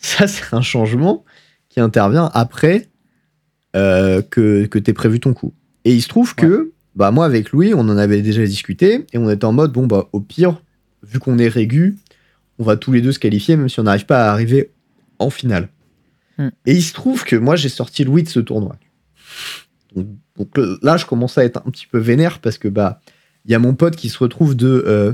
ça 0.06 0.26
c'est 0.26 0.54
un 0.54 0.62
changement 0.62 1.24
qui 1.68 1.80
intervient 1.80 2.30
après 2.32 2.88
euh, 3.74 4.22
que, 4.22 4.66
que 4.66 4.78
t'aies 4.78 4.92
prévu 4.92 5.20
ton 5.20 5.34
coup. 5.34 5.52
Et 5.84 5.94
il 5.94 6.02
se 6.02 6.08
trouve 6.08 6.34
que, 6.34 6.72
bah 6.94 7.10
moi 7.10 7.26
avec 7.26 7.50
Louis, 7.50 7.74
on 7.74 7.80
en 7.80 7.96
avait 7.96 8.22
déjà 8.22 8.44
discuté, 8.46 9.04
et 9.12 9.18
on 9.18 9.28
était 9.28 9.44
en 9.44 9.52
mode, 9.52 9.72
bon 9.72 9.86
bah 9.86 10.08
au 10.12 10.20
pire, 10.20 10.60
vu 11.02 11.18
qu'on 11.18 11.38
est 11.38 11.48
régu, 11.48 11.96
on 12.58 12.64
va 12.64 12.76
tous 12.76 12.92
les 12.92 13.00
deux 13.00 13.12
se 13.12 13.18
qualifier, 13.18 13.56
même 13.56 13.68
si 13.68 13.78
on 13.80 13.82
n'arrive 13.82 14.06
pas 14.06 14.26
à 14.26 14.32
arriver 14.32 14.70
en 15.18 15.30
finale. 15.30 15.68
Hmm. 16.38 16.48
Et 16.64 16.74
il 16.74 16.82
se 16.82 16.92
trouve 16.92 17.24
que 17.24 17.36
moi 17.36 17.56
j'ai 17.56 17.68
sorti 17.68 18.04
Louis 18.04 18.22
de 18.22 18.28
ce 18.28 18.40
tournoi. 18.40 18.76
Donc, 19.94 20.06
donc, 20.36 20.58
là, 20.82 20.98
je 20.98 21.06
commence 21.06 21.38
à 21.38 21.44
être 21.44 21.62
un 21.66 21.70
petit 21.70 21.86
peu 21.86 21.98
vénère 21.98 22.40
parce 22.40 22.58
que 22.58 22.68
bah 22.68 23.00
il 23.44 23.52
y 23.52 23.54
a 23.54 23.58
mon 23.58 23.74
pote 23.74 23.96
qui 23.96 24.08
se 24.08 24.18
retrouve 24.18 24.54
de 24.54 24.84
euh, 24.86 25.12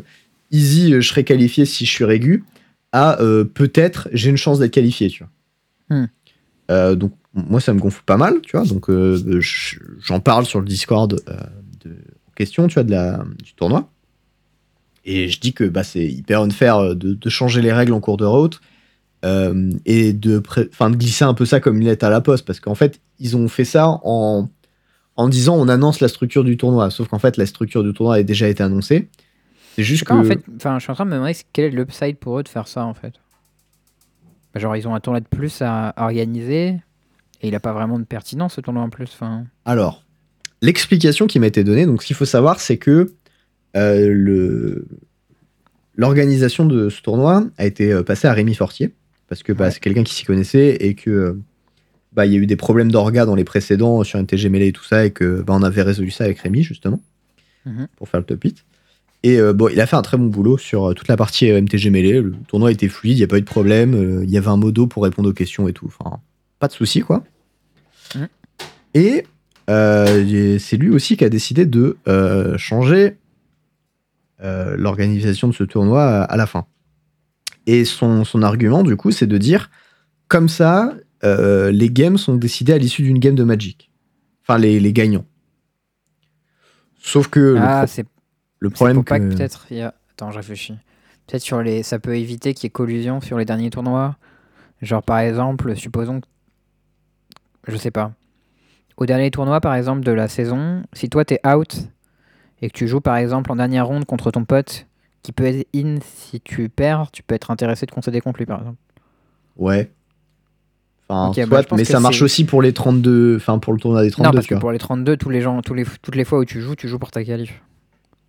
easy, 0.50 0.92
je 0.92 1.00
serai 1.00 1.24
qualifié 1.24 1.64
si 1.64 1.87
je 1.87 1.90
suis 1.90 2.05
régu, 2.05 2.44
à 2.92 3.20
euh, 3.20 3.44
peut-être 3.44 4.09
j'ai 4.12 4.31
une 4.31 4.37
chance 4.37 4.59
d'être 4.59 4.72
qualifié, 4.72 5.09
tu 5.09 5.24
vois. 5.24 5.98
Hmm. 5.98 6.07
Euh, 6.70 6.94
donc 6.94 7.12
moi 7.35 7.61
ça 7.61 7.72
me 7.74 7.81
gonfle 7.81 8.02
pas 8.05 8.16
mal, 8.16 8.40
tu 8.42 8.57
vois. 8.57 8.66
Donc 8.66 8.88
euh, 8.90 9.40
je- 9.40 9.78
j'en 10.00 10.20
parle 10.20 10.44
sur 10.46 10.61
le 10.61 10.66
Discord 10.66 11.11
de 11.85 11.90
en 11.90 12.33
question, 12.35 12.66
tu 12.66 12.74
vois, 12.74 12.85
de 12.85 12.90
la, 12.90 13.24
du 13.44 13.55
tournoi. 13.55 13.90
Et 15.05 15.28
je 15.28 15.40
dis 15.40 15.52
que 15.52 15.64
bah, 15.64 15.83
c'est 15.83 16.07
hyper 16.07 16.40
unfair 16.42 16.94
de, 16.94 17.14
de 17.14 17.28
changer 17.28 17.61
les 17.61 17.72
règles 17.72 17.92
en 17.92 18.00
cours 18.00 18.16
de 18.16 18.24
route 18.24 18.61
euh, 19.24 19.70
et 19.85 20.12
de, 20.12 20.40
enfin, 20.70 20.90
de 20.90 20.96
glisser 20.96 21.24
un 21.24 21.35
peu 21.35 21.44
ça 21.44 21.61
comme 21.61 21.76
une 21.78 21.85
lettre 21.85 22.05
à 22.07 22.11
la 22.11 22.20
poste 22.20 22.46
parce 22.46 22.61
qu'en 22.61 22.74
fait 22.74 23.00
ils 23.18 23.37
ont 23.37 23.48
fait 23.48 23.64
ça 23.64 24.00
en, 24.05 24.48
en 25.16 25.28
disant 25.28 25.57
on 25.57 25.68
annonce 25.68 26.00
la 26.00 26.09
structure 26.09 26.44
du 26.44 26.57
tournoi 26.57 26.90
sauf 26.90 27.09
qu'en 27.09 27.18
fait 27.18 27.37
la 27.37 27.46
structure 27.46 27.83
du 27.83 27.92
tournoi 27.92 28.16
a 28.16 28.22
déjà 28.22 28.48
été 28.48 28.62
annoncée 28.62 29.09
c'est 29.74 29.82
Je 29.82 29.88
juste 29.88 30.04
que 30.04 30.12
en 30.12 30.24
fait, 30.24 30.42
enfin, 30.56 30.78
je 30.78 30.82
suis 30.85 30.90
en 30.90 30.94
train 30.94 31.04
de 31.04 31.11
me 31.11 31.14
demander 31.16 31.35
quel 31.52 31.66
est 31.66 31.70
l'upside 31.70 32.16
pour 32.18 32.38
eux 32.38 32.42
de 32.42 32.48
faire 32.48 32.68
ça 32.68 32.85
en 32.85 32.94
fait. 32.94 33.14
Bah, 34.54 34.61
Genre, 34.61 34.76
ils 34.76 34.87
ont 34.87 34.94
un 34.94 35.00
tournoi 35.00 35.20
de 35.20 35.26
plus 35.26 35.62
à 35.62 35.94
organiser 35.96 36.76
et 37.40 37.48
il 37.48 37.54
a 37.54 37.61
pas 37.61 37.72
vraiment 37.72 37.98
de 37.98 38.04
pertinence 38.04 38.54
ce 38.54 38.61
tournoi 38.61 38.82
en 38.82 38.90
plus. 38.90 39.11
Enfin, 39.14 39.44
alors 39.64 40.04
l'explication 40.61 41.26
qui 41.26 41.38
m'a 41.40 41.46
été 41.48 41.64
donnée 41.64 41.87
donc 41.87 42.02
ce 42.02 42.06
qu'il 42.06 42.14
faut 42.16 42.24
savoir 42.24 42.61
c'est 42.61 42.76
que 42.76 43.12
euh, 43.76 44.08
le 44.12 44.87
l'organisation 45.96 46.64
de 46.64 46.88
ce 46.88 47.02
tournoi 47.02 47.44
a 47.58 47.66
été 47.66 47.92
euh, 47.92 48.02
passée 48.02 48.28
à 48.28 48.32
Rémi 48.32 48.54
Fortier 48.54 48.94
parce 49.28 49.42
que 49.42 49.52
bah, 49.52 49.64
Ouais. 49.66 49.70
c'est 49.70 49.80
quelqu'un 49.80 50.04
qui 50.04 50.14
s'y 50.14 50.24
connaissait 50.24 50.76
et 50.80 50.94
que 50.94 51.11
euh, 51.11 51.40
bah, 52.12 52.26
il 52.26 52.32
y 52.32 52.37
a 52.37 52.38
eu 52.38 52.46
des 52.46 52.56
problèmes 52.56 52.90
d'orga 52.92 53.24
dans 53.24 53.35
les 53.35 53.44
précédents 53.44 54.02
sur 54.04 54.18
NTG 54.18 54.48
Melee 54.50 54.68
et 54.68 54.72
tout 54.72 54.85
ça 54.85 55.04
et 55.06 55.11
que 55.11 55.42
bah, 55.42 55.54
on 55.56 55.62
avait 55.62 55.82
résolu 55.82 56.11
ça 56.11 56.24
avec 56.24 56.38
Rémi 56.40 56.62
justement 56.62 57.00
Mhm. 57.64 57.87
pour 57.96 58.08
faire 58.08 58.18
le 58.18 58.26
top 58.26 58.42
8 58.42 58.64
et 59.22 59.38
euh, 59.38 59.52
bon 59.52 59.68
il 59.68 59.80
a 59.80 59.87
fait 59.87 59.96
un 59.96 60.02
très 60.02 60.16
bon 60.16 60.26
boulot 60.26 60.58
sur 60.58 60.90
euh, 60.90 60.94
toute 60.94 61.08
la 61.08 61.16
partie 61.16 61.50
euh, 61.50 61.61
MTG 61.61 61.90
Melee 61.90 62.20
le 62.20 62.35
tournoi 62.48 62.72
était 62.72 62.88
fluide 62.88 63.16
il 63.16 63.20
n'y 63.20 63.24
a 63.24 63.28
pas 63.28 63.38
eu 63.38 63.42
de 63.42 63.46
problème 63.46 63.94
euh, 63.94 64.24
il 64.24 64.30
y 64.30 64.37
avait 64.37 64.48
un 64.48 64.56
modo 64.56 64.87
pour 64.87 65.04
répondre 65.04 65.28
aux 65.28 65.32
questions 65.32 65.68
et 65.68 65.73
tout 65.73 65.87
enfin 65.87 66.20
pas 66.58 66.68
de 66.68 66.73
souci 66.73 67.00
quoi 67.00 67.25
Mhm. 68.14 68.29
et 68.92 69.27
euh, 69.70 70.58
c'est 70.58 70.77
lui 70.77 70.90
aussi 70.90 71.16
qui 71.16 71.25
a 71.25 71.31
décidé 71.31 71.64
de 71.64 71.96
changer 72.58 73.16
l'organisation 74.42 75.48
de 75.48 75.54
ce 75.54 75.64
tournoi 75.64 76.02
à, 76.04 76.37
la 76.37 76.46
fin. 76.46 76.66
Et 77.66 77.85
son, 77.85 78.25
son 78.25 78.42
argument, 78.42 78.83
du 78.83 78.96
coup, 78.96 79.12
c'est 79.12 79.29
de 79.29 79.38
dire 79.38 79.70
comme 80.27 80.48
ça, 80.48 80.94
les 81.23 81.90
games 81.90 82.18
sont 82.18 82.35
décidés 82.35 82.73
à 82.73 82.79
l'issue 82.79 83.02
d'une 83.02 83.20
game 83.20 83.37
de 83.37 83.44
Magic. 83.44 83.90
Enfin, 84.42 84.58
les, 84.58 84.81
les 84.81 84.92
gagnants. 84.92 85.25
Sauf 87.00 87.29
que 87.29 87.56
ah, 87.58 87.87
c'est 87.87 88.06
le 88.63 88.71
problème 88.71 88.96
pour 88.96 89.04
pas 89.04 89.19
que 89.19 89.25
peut-être 89.25 89.67
il 89.71 89.79
y 89.79 89.83
a. 89.83 89.92
Attends, 90.13 90.31
je 90.31 90.37
réfléchis. 90.37 90.77
Peut-être 91.27 91.42
sur 91.42 91.63
les, 91.63 91.83
ça 91.83 91.98
peut 91.98 92.17
éviter 92.17 92.54
qu'il 92.54 92.65
y 92.65 92.67
ait 92.69 92.71
collusion 92.71 93.21
sur 93.21 93.38
les 93.38 93.44
derniers 93.44 93.71
tournois. 93.71 94.17
Genre 94.81 95.02
par 95.02 95.19
exemple, 95.19 95.75
supposons 95.75 96.21
que, 96.21 96.27
je 97.67 97.77
sais 97.77 97.90
pas, 97.90 98.13
au 98.96 99.06
dernier 99.06 99.31
tournoi 99.33 99.60
par 99.60 99.75
exemple 99.75 100.02
de 100.02 100.13
la 100.13 100.29
saison, 100.29 100.85
si 100.92 101.08
toi 101.10 101.25
t'es 101.25 101.40
out 101.46 101.77
et 102.60 102.69
que 102.71 102.73
tu 102.77 102.87
joues 102.87 103.00
par 103.00 103.17
exemple 103.17 103.50
en 103.50 103.56
dernière 103.56 103.87
ronde 103.87 104.04
contre 104.04 104.31
ton 104.31 104.44
pote 104.44 104.87
qui 105.25 105.33
peut 105.33 105.44
être 105.44 105.67
in 105.75 105.98
si 106.00 106.40
tu 106.40 106.69
perds, 106.69 107.10
tu 107.13 107.25
peux 107.25 107.35
être 107.35 107.50
intéressé 107.50 107.87
de 107.87 107.90
concéder 107.90 108.21
contre 108.21 108.38
lui 108.38 108.46
par 108.46 108.60
exemple. 108.60 108.79
Ouais. 109.56 109.90
Enfin, 111.08 111.29
Ok, 111.29 111.35
soit, 111.35 111.46
bah, 111.46 111.63
pense 111.65 111.79
mais 111.79 111.85
ça 111.85 111.98
marche 111.98 112.23
aussi 112.23 112.44
pour 112.44 112.63
les 112.63 112.73
32, 112.73 113.37
enfin 113.37 113.58
pour 113.58 113.73
le 113.73 113.81
tournoi 113.81 114.02
des 114.02 114.13
32, 114.13 114.29
non, 114.29 114.33
parce 114.33 114.44
tu 114.44 114.50
que 114.50 114.54
vois. 114.54 114.60
pour 114.60 114.73
les 114.73 114.79
32, 114.79 115.17
tous 115.17 115.31
les 115.31 115.40
gens, 115.40 115.60
tous 115.63 115.75
les, 115.75 115.85
toutes 116.00 116.15
les 116.15 116.25
fois 116.25 116.38
où 116.38 116.44
tu 116.44 116.60
joues, 116.60 116.77
tu 116.77 116.87
joues 116.87 117.00
pour 117.00 117.10
ta 117.10 117.25
qualif. 117.25 117.60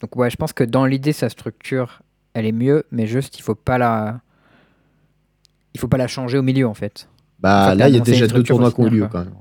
Donc 0.04 0.18
ouais, 0.18 0.30
je 0.30 0.36
pense 0.36 0.52
que 0.52 0.66
dans 0.66 0.86
l'idée, 0.86 1.14
sa 1.14 1.30
structure 1.30 2.02
elle 2.34 2.46
est 2.46 2.52
mieux, 2.52 2.84
mais 2.92 3.08
juste, 3.08 3.40
il 3.40 3.42
faut 3.42 3.56
pas 3.56 3.78
la. 3.78 4.20
Il 5.74 5.80
faut 5.80 5.88
pas 5.88 5.98
la 5.98 6.08
changer 6.08 6.38
au 6.38 6.42
milieu, 6.44 6.68
en 6.68 6.74
fait. 6.74 7.08
Bah 7.40 7.74
là, 7.74 7.88
il 7.88 7.96
y 7.96 7.98
a 7.98 8.02
déjà 8.02 8.28
deux 8.28 8.44
tournois 8.44 8.72
qui 8.74 8.82
ont 8.82 8.90
lieu 8.90 9.08
quand 9.10 9.20
même. 9.20 9.34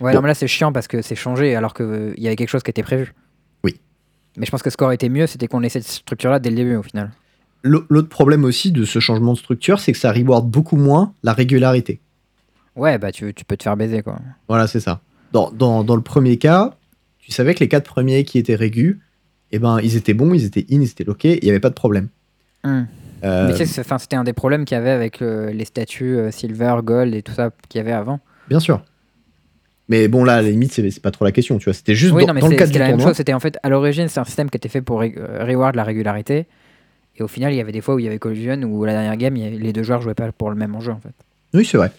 Ouais, 0.00 0.12
Bon. 0.12 0.16
non, 0.18 0.22
mais 0.22 0.28
là, 0.28 0.34
c'est 0.34 0.48
chiant 0.48 0.72
parce 0.72 0.88
que 0.88 1.02
c'est 1.02 1.14
changé 1.16 1.54
alors 1.54 1.74
qu'il 1.74 2.14
y 2.16 2.26
avait 2.28 2.34
quelque 2.36 2.48
chose 2.48 2.62
qui 2.62 2.70
était 2.70 2.82
prévu. 2.82 3.12
Oui. 3.62 3.78
Mais 4.38 4.46
je 4.46 4.50
pense 4.50 4.62
que 4.62 4.70
ce 4.70 4.76
qui 4.78 4.82
aurait 4.84 4.94
été 4.94 5.08
mieux, 5.10 5.26
c'était 5.26 5.48
qu'on 5.48 5.62
ait 5.62 5.68
cette 5.68 5.84
structure-là 5.86 6.38
dès 6.40 6.48
le 6.50 6.56
début, 6.56 6.76
au 6.76 6.82
final. 6.82 7.10
L'au- 7.62 7.84
L'autre 7.90 8.08
problème 8.08 8.44
aussi 8.44 8.72
de 8.72 8.84
ce 8.84 8.98
changement 9.00 9.34
de 9.34 9.38
structure, 9.38 9.78
c'est 9.80 9.92
que 9.92 9.98
ça 9.98 10.12
reward 10.12 10.48
beaucoup 10.48 10.76
moins 10.76 11.12
la 11.22 11.32
régularité. 11.34 12.00
Ouais, 12.74 12.96
bah, 12.98 13.12
tu, 13.12 13.32
tu 13.34 13.44
peux 13.44 13.56
te 13.56 13.62
faire 13.64 13.76
baiser, 13.76 14.02
quoi. 14.02 14.18
Voilà, 14.48 14.66
c'est 14.66 14.80
ça. 14.80 15.00
Dans, 15.32 15.50
dans, 15.52 15.84
dans 15.84 15.94
le 15.96 16.02
premier 16.02 16.38
cas, 16.38 16.74
tu 17.24 17.32
savais 17.32 17.54
que 17.54 17.60
les 17.60 17.68
quatre 17.68 17.86
premiers 17.86 18.24
qui 18.24 18.38
étaient 18.38 18.54
régus, 18.54 18.98
eh 19.52 19.58
ben, 19.58 19.78
ils 19.82 19.96
étaient 19.96 20.14
bons, 20.14 20.34
ils 20.34 20.44
étaient 20.44 20.66
in, 20.70 20.80
ils 20.80 20.84
étaient 20.90 21.04
loqués, 21.04 21.38
il 21.40 21.44
n'y 21.44 21.50
avait 21.50 21.60
pas 21.60 21.70
de 21.70 21.74
problème. 21.74 22.08
Hum. 22.64 22.86
Euh, 23.24 23.46
Mais 23.48 23.54
tu 23.54 23.64
sais, 23.66 23.82
c'était 23.98 24.16
un 24.16 24.24
des 24.24 24.32
problèmes 24.34 24.64
qu'il 24.66 24.74
y 24.76 24.78
avait 24.78 24.90
avec 24.90 25.22
euh, 25.22 25.50
les 25.50 25.64
statuts 25.64 26.16
euh, 26.18 26.30
silver, 26.30 26.76
gold 26.82 27.14
et 27.14 27.22
tout 27.22 27.32
ça 27.32 27.50
qu'il 27.68 27.78
y 27.78 27.80
avait 27.80 27.92
avant. 27.92 28.20
bien 28.48 28.60
sûr. 28.60 28.82
Mais 29.88 30.08
bon, 30.08 30.24
là, 30.24 30.36
à 30.36 30.42
la 30.42 30.48
limite, 30.50 30.72
c'est 30.72 31.00
pas 31.02 31.10
trop 31.10 31.26
la 31.26 31.32
question, 31.32 31.58
tu 31.58 31.64
vois. 31.64 31.74
C'était 31.74 31.94
juste 31.94 32.14
Oui, 32.14 32.22
dans, 32.22 32.28
non, 32.28 32.34
mais 32.34 32.40
dans 32.40 32.48
le 32.48 32.56
cadre 32.56 32.72
du 32.72 32.78
la 32.78 32.88
même 32.88 33.00
chose. 33.00 33.14
C'était 33.16 33.34
en 33.34 33.40
fait, 33.40 33.58
à 33.62 33.68
l'origine, 33.68 34.08
c'est 34.08 34.18
un 34.20 34.24
système 34.24 34.48
qui 34.48 34.56
était 34.56 34.70
fait 34.70 34.80
pour 34.80 35.00
ré- 35.00 35.14
euh, 35.18 35.44
reward 35.44 35.74
la 35.76 35.84
régularité. 35.84 36.46
Et 37.16 37.22
au 37.22 37.28
final, 37.28 37.52
il 37.52 37.56
y 37.56 37.60
avait 37.60 37.70
des 37.72 37.82
fois 37.82 37.94
où 37.94 37.98
il 37.98 38.04
y 38.06 38.08
avait 38.08 38.18
collision 38.18 38.62
où 38.62 38.84
la 38.86 38.92
dernière 38.92 39.16
game, 39.18 39.36
avait- 39.36 39.50
les 39.50 39.72
deux 39.74 39.82
joueurs 39.82 40.00
jouaient 40.00 40.14
pas 40.14 40.32
pour 40.32 40.48
le 40.50 40.56
même 40.56 40.74
enjeu, 40.74 40.90
en 40.92 41.00
fait. 41.00 41.12
Oui, 41.52 41.64
c'est 41.66 41.76
vrai. 41.76 41.92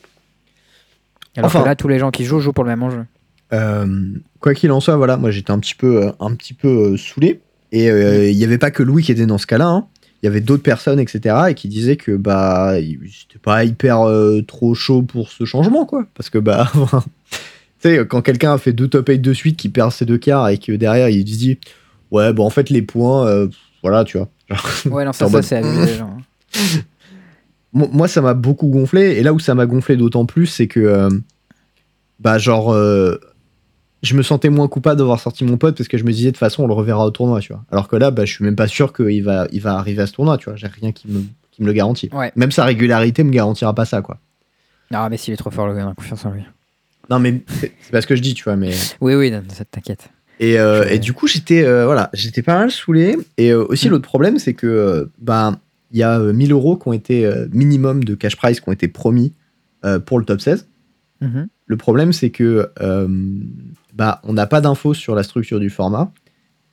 Alors 1.37 1.47
Enfin- 1.47 1.61
que 1.61 1.65
là, 1.67 1.75
tous 1.75 1.87
les 1.87 1.99
gens 1.99 2.09
qui 2.11 2.25
jouent 2.25 2.39
jouent 2.39 2.53
pour 2.53 2.63
le 2.63 2.69
même 2.71 2.81
enjeu. 2.83 3.05
Euh, 3.53 3.85
quoi 4.39 4.53
qu'il 4.53 4.71
en 4.71 4.79
soit, 4.79 4.95
voilà, 4.97 5.17
moi 5.17 5.31
j'étais 5.31 5.51
un 5.51 5.59
petit 5.59 5.75
peu, 5.75 6.03
euh, 6.07 6.11
un 6.19 6.33
petit 6.35 6.53
peu 6.53 6.67
euh, 6.93 6.97
saoulé. 6.97 7.41
Et 7.71 7.87
il 8.31 8.37
n'y 8.37 8.43
avait 8.45 8.57
pas 8.57 8.71
que 8.71 8.83
Louis 8.83 9.03
qui 9.03 9.11
était 9.11 9.25
dans 9.25 9.37
ce 9.37 9.45
cas-là. 9.47 9.67
hein. 9.67 9.85
Il 10.23 10.25
y 10.25 10.29
avait 10.29 10.39
d'autres 10.41 10.63
personnes, 10.63 10.99
etc. 10.99 11.35
Et 11.49 11.53
qui 11.55 11.67
disaient 11.67 11.97
que 11.97 12.15
bah, 12.15 12.75
c'était 12.79 13.39
pas 13.41 13.63
hyper 13.65 14.01
euh, 14.07 14.41
trop 14.41 14.73
chaud 14.73 15.01
pour 15.01 15.29
ce 15.29 15.43
changement, 15.45 15.85
quoi. 15.85 16.05
Parce 16.15 16.29
que 16.29 16.37
bah, 16.37 16.71
tu 17.31 17.37
sais, 17.79 18.05
quand 18.07 18.21
quelqu'un 18.21 18.53
a 18.53 18.57
fait 18.57 18.71
deux 18.73 18.87
top 18.87 19.09
8 19.09 19.19
de 19.19 19.33
suite, 19.33 19.57
qui 19.57 19.67
perd 19.69 19.91
ses 19.91 20.05
deux 20.05 20.17
quarts 20.17 20.47
et 20.49 20.57
que 20.57 20.71
derrière 20.71 21.09
il 21.09 21.27
se 21.27 21.37
dit, 21.37 21.59
ouais, 22.11 22.31
bon, 22.33 22.45
en 22.45 22.49
fait, 22.49 22.69
les 22.69 22.81
points, 22.81 23.27
euh, 23.27 23.47
voilà, 23.83 24.03
tu 24.05 24.17
vois. 24.17 24.29
Genre, 24.49 24.65
Ouais, 24.91 25.03
non, 25.05 25.11
ça, 25.13 25.27
ça 25.29 25.41
c'est 25.41 25.57
abusé. 25.57 25.95
genre. 25.95 26.17
Mo- 27.73 27.89
moi 27.91 28.07
ça 28.07 28.21
m'a 28.21 28.33
beaucoup 28.33 28.67
gonflé 28.67 29.17
et 29.17 29.23
là 29.23 29.33
où 29.33 29.39
ça 29.39 29.53
m'a 29.53 29.65
gonflé 29.65 29.97
d'autant 29.97 30.25
plus 30.25 30.45
c'est 30.45 30.67
que 30.67 30.79
euh, 30.79 31.09
bah 32.21 32.37
genre 32.37 32.73
je 34.05 34.15
me 34.15 34.21
sentais 34.23 34.49
moins 34.49 34.67
coupable 34.67 34.97
d'avoir 34.99 35.19
sorti 35.19 35.43
mon 35.45 35.57
pote 35.57 35.75
parce 35.77 35.87
que 35.87 35.97
je 35.97 36.03
me 36.03 36.11
disais 36.11 36.27
de 36.27 36.31
toute 36.31 36.39
façon 36.39 36.63
on 36.63 36.67
le 36.67 36.73
reverra 36.73 37.05
au 37.05 37.11
tournoi 37.11 37.39
tu 37.39 37.51
vois 37.53 37.63
alors 37.71 37.87
que 37.87 37.95
là 37.95 38.11
bah 38.11 38.25
je 38.25 38.31
suis 38.33 38.43
même 38.45 38.55
pas 38.55 38.67
sûr 38.67 38.93
qu'il 38.93 39.23
va 39.23 39.47
il 39.51 39.61
va 39.61 39.75
arriver 39.77 40.01
à 40.03 40.07
ce 40.07 40.13
tournoi 40.13 40.37
tu 40.37 40.45
vois 40.45 40.55
j'ai 40.55 40.67
rien 40.67 40.91
qui 40.91 41.07
me 41.09 41.23
qui 41.51 41.61
me 41.61 41.67
le 41.67 41.73
garantit 41.73 42.09
Ouais. 42.13 42.31
même 42.35 42.51
sa 42.51 42.65
régularité 42.65 43.23
me 43.23 43.31
garantira 43.31 43.73
pas 43.73 43.85
ça 43.85 44.01
quoi 44.01 44.19
Non, 44.91 45.07
mais 45.09 45.17
s'il 45.17 45.33
est 45.33 45.37
trop 45.37 45.51
fort, 45.51 45.67
le 45.67 45.75
gars, 45.75 45.85
on 45.87 45.91
a 45.91 45.95
confiance 45.95 46.25
en 46.25 46.31
lui. 46.31 46.43
non 47.09 47.19
mais 47.19 47.41
c'est 47.57 47.91
pas 47.91 48.01
ce 48.01 48.07
que 48.07 48.15
je 48.15 48.21
dis 48.21 48.33
tu 48.33 48.43
vois 48.43 48.55
mais 48.55 48.73
Oui, 49.01 49.15
oui, 49.15 49.31
non, 49.31 49.41
ça 49.49 49.63
t'inquiète. 49.65 50.09
Et, 50.41 50.59
euh, 50.59 50.83
et 50.89 50.99
du 50.99 51.13
coup, 51.13 51.27
j'étais 51.27 51.63
euh, 51.63 51.85
voilà, 51.85 52.09
j'étais 52.13 52.41
pas 52.41 52.55
mal 52.57 52.69
saoulé. 52.69 53.15
Et 53.37 53.51
euh, 53.53 53.63
aussi, 53.69 53.87
Mm. 53.87 53.91
l'autre 53.91 54.03
problème, 54.03 54.37
c'est 54.37 54.53
que 54.53 55.09
ben 55.19 55.57
il 55.91 55.97
y 55.99 56.03
a 56.03 56.19
euh, 56.19 56.33
1000 56.33 56.51
euros 56.51 56.75
qui 56.75 56.89
ont 56.89 56.93
été 56.93 57.31
minimum 57.53 58.03
de 58.03 58.15
cash 58.15 58.35
prize 58.35 58.59
qui 58.59 58.67
ont 58.67 58.73
été 58.73 58.89
promis 58.89 59.33
pour 60.05 60.19
le 60.19 60.25
top 60.25 60.41
16. 60.41 60.67
Mhm. 61.21 61.47
Le 61.65 61.77
problème, 61.77 62.13
c'est 62.13 62.29
que 62.29 62.69
euh, 62.81 63.07
bah, 63.93 64.21
on 64.23 64.33
n'a 64.33 64.45
pas 64.47 64.61
d'infos 64.61 64.93
sur 64.93 65.15
la 65.15 65.23
structure 65.23 65.59
du 65.59 65.69
format. 65.69 66.11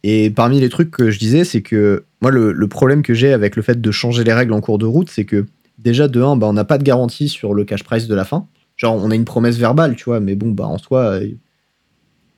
Et 0.03 0.31
parmi 0.31 0.61
les 0.61 0.69
trucs 0.69 0.91
que 0.91 1.11
je 1.11 1.19
disais, 1.19 1.45
c'est 1.45 1.63
que 1.63 2.05
moi, 2.21 2.31
le, 2.31 2.53
le 2.53 2.69
problème 2.69 3.03
que 3.03 3.15
j'ai 3.15 3.33
avec 3.33 3.57
le 3.57 3.63
fait 3.63 3.81
de 3.81 3.91
changer 3.91 4.25
les 4.25 4.33
règles 4.33 4.53
en 4.53 4.61
cours 4.61 4.79
de 4.79 4.85
route, 4.87 5.09
c'est 5.09 5.25
que 5.25 5.47
déjà, 5.79 6.09
de 6.09 6.21
1, 6.21 6.37
bah, 6.37 6.47
on 6.49 6.53
n'a 6.53 6.65
pas 6.65 6.79
de 6.79 6.83
garantie 6.83 7.29
sur 7.29 7.55
le 7.55 7.65
cash 7.65 7.85
prize 7.85 8.09
de 8.09 8.15
la 8.15 8.25
fin. 8.25 8.47
Genre, 8.77 8.95
on 8.97 9.11
a 9.11 9.15
une 9.15 9.25
promesse 9.25 9.57
verbale, 9.59 9.95
tu 9.97 10.05
vois, 10.05 10.21
mais 10.21 10.35
bon, 10.35 10.51
bah, 10.51 10.67
en 10.67 10.79
soi, 10.79 11.19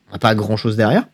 on 0.09 0.13
n'a 0.13 0.19
pas 0.19 0.35
grand 0.35 0.57
chose 0.57 0.77
derrière. 0.77 1.07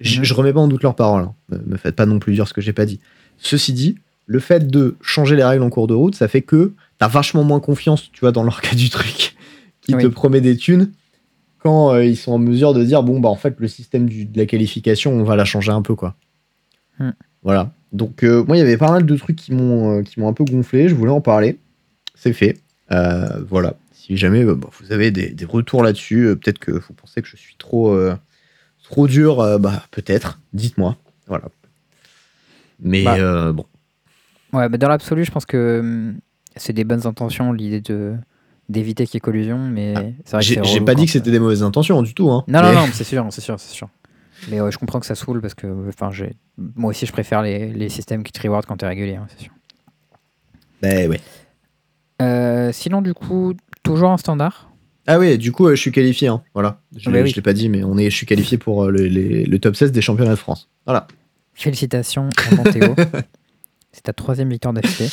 Je, 0.00 0.18
Mhm. 0.18 0.24
je 0.24 0.34
remets 0.34 0.52
pas 0.52 0.60
en 0.60 0.68
doute 0.68 0.82
leurs 0.82 0.96
paroles. 0.96 1.22
hein. 1.22 1.34
Me, 1.48 1.58
me 1.72 1.76
faites 1.76 1.94
pas 1.94 2.06
non 2.06 2.18
plus 2.18 2.34
dire 2.34 2.48
ce 2.48 2.52
que 2.54 2.60
j'ai 2.60 2.72
pas 2.72 2.84
dit. 2.84 2.98
Ceci 3.38 3.72
dit, 3.72 3.96
le 4.26 4.40
fait 4.40 4.66
de 4.66 4.96
changer 5.00 5.36
les 5.36 5.44
règles 5.44 5.62
en 5.62 5.70
cours 5.70 5.86
de 5.86 5.94
route, 5.94 6.14
ça 6.16 6.26
fait 6.28 6.42
que 6.42 6.72
t'as 6.98 7.08
vachement 7.08 7.44
moins 7.44 7.60
confiance, 7.60 8.10
tu 8.12 8.20
vois, 8.20 8.32
dans 8.32 8.42
leur 8.42 8.60
cas 8.60 8.74
du 8.74 8.90
truc, 8.90 9.33
qui 9.86 9.94
Oui. 9.94 10.02
te 10.02 10.08
promet 10.08 10.40
des 10.40 10.56
thunes 10.56 10.90
quand 11.58 11.92
euh, 11.94 12.04
ils 12.04 12.16
sont 12.16 12.32
en 12.32 12.38
mesure 12.38 12.74
de 12.74 12.84
dire 12.84 13.02
bon 13.02 13.20
bah 13.20 13.28
en 13.28 13.36
fait 13.36 13.54
le 13.58 13.68
système 13.68 14.08
du- 14.08 14.24
de 14.26 14.38
la 14.38 14.46
qualification 14.46 15.12
on 15.12 15.24
va 15.24 15.36
la 15.36 15.44
changer 15.44 15.72
un 15.72 15.82
peu 15.82 15.94
quoi. 15.94 16.14
Hmm. 16.98 17.10
Voilà. 17.42 17.70
Donc 17.92 18.22
euh, 18.24 18.44
moi 18.44 18.56
il 18.56 18.60
y 18.60 18.62
avait 18.62 18.76
pas 18.76 18.90
mal 18.90 19.04
de 19.06 19.16
trucs 19.16 19.36
qui 19.36 19.52
m'ont 19.52 19.98
euh, 19.98 20.02
qui 20.02 20.20
m'ont 20.20 20.28
un 20.28 20.32
peu 20.32 20.44
gonflé. 20.44 20.88
Je 20.88 20.94
voulais 20.94 21.10
en 21.12 21.20
parler. 21.20 21.58
C'est 22.14 22.32
fait. 22.32 22.58
Voilà. 23.48 23.74
Si 23.92 24.16
jamais 24.16 24.44
bah, 24.44 24.54
vous 24.80 24.92
avez 24.92 25.10
des, 25.10 25.30
des 25.30 25.44
retours 25.44 25.82
là-dessus, 25.82 26.36
peut-être 26.42 26.58
que 26.58 26.70
vous 26.72 26.92
pensez 26.94 27.22
que 27.22 27.28
je 27.28 27.36
suis 27.36 27.56
trop 27.56 27.96
trop 28.82 29.06
dur, 29.06 29.58
bah 29.58 29.82
peut-être. 29.90 30.40
Dites-moi. 30.52 30.96
Voilà. 31.26 31.44
Mais 32.80 33.04
Bah. 33.04 33.52
bon. 33.52 33.64
Ouais, 34.52 34.68
bah, 34.68 34.76
dans 34.78 34.88
l'absolu, 34.88 35.24
je 35.24 35.30
pense 35.32 35.46
que 35.46 35.80
hum, 35.80 36.18
c'est 36.56 36.72
des 36.72 36.84
bonnes 36.84 37.06
intentions, 37.06 37.52
l'idée 37.52 37.80
de 37.80 38.14
d'éviter 38.68 39.04
qu'il 39.06 39.14
y 39.14 39.18
ait 39.18 39.20
collusion, 39.20 39.58
mais 39.58 39.94
Ah, 40.32 40.40
J'ai 40.40 40.80
pas 40.80 40.94
dit 40.94 41.06
que 41.06 41.12
c'était 41.12 41.30
des 41.30 41.38
mauvaises 41.38 41.62
intentions 41.62 42.02
du 42.02 42.14
tout. 42.14 42.30
Hein. 42.30 42.44
Non, 42.48 42.62
Mais- 42.62 42.72
non, 42.74 42.80
non, 42.82 42.86
c'est 42.92 43.04
sûr, 43.04 43.26
c'est 43.30 43.40
sûr, 43.40 43.58
c'est 43.60 43.72
sûr. 43.74 43.88
Mais 44.50 44.60
ouais, 44.60 44.70
je 44.72 44.78
comprends 44.78 45.00
que 45.00 45.06
ça 45.06 45.14
saoule 45.14 45.40
parce 45.40 45.54
que, 45.54 45.66
enfin, 45.88 46.10
moi 46.76 46.90
aussi, 46.90 47.06
je 47.06 47.12
préfère 47.12 47.42
les, 47.42 47.72
les 47.72 47.88
systèmes 47.88 48.22
qui 48.22 48.32
te 48.32 48.42
reward 48.42 48.66
quand 48.66 48.76
t'es 48.76 48.86
régulier, 48.86 49.16
hein, 49.16 49.26
c'est 49.30 49.44
sûr. 49.44 49.52
Ben, 50.82 51.08
ouais. 51.08 51.20
Euh, 52.20 52.70
sinon, 52.72 53.00
du 53.02 53.14
coup, 53.14 53.54
toujours 53.82 54.10
en 54.10 54.16
standard? 54.18 54.70
Ah 55.06 55.18
oui, 55.18 55.36
du 55.38 55.52
coup, 55.52 55.66
euh, 55.66 55.74
je 55.74 55.80
suis 55.80 55.92
qualifié. 55.92 56.28
hein. 56.28 56.42
Voilà. 56.54 56.80
Je 56.96 57.10
Bah 57.10 57.16
l'ai 57.18 57.22
oui. 57.22 57.40
pas 57.42 57.52
dit, 57.52 57.68
mais 57.68 57.84
on 57.84 57.96
est, 57.98 58.10
je 58.10 58.16
suis 58.16 58.26
qualifié 58.26 58.56
pour 58.58 58.84
euh, 58.84 58.90
le, 58.90 59.04
les- 59.06 59.44
le 59.44 59.58
top 59.58 59.76
16 59.76 59.92
des 59.92 60.00
championnats 60.00 60.30
de 60.32 60.36
France. 60.36 60.68
Voilà. 60.86 61.06
Félicitations 61.54 62.28
Théo. 62.72 62.94
c'est 63.92 64.02
ta 64.02 64.12
troisième 64.12 64.50
victoire 64.50 64.72
d'affilée. 64.74 65.08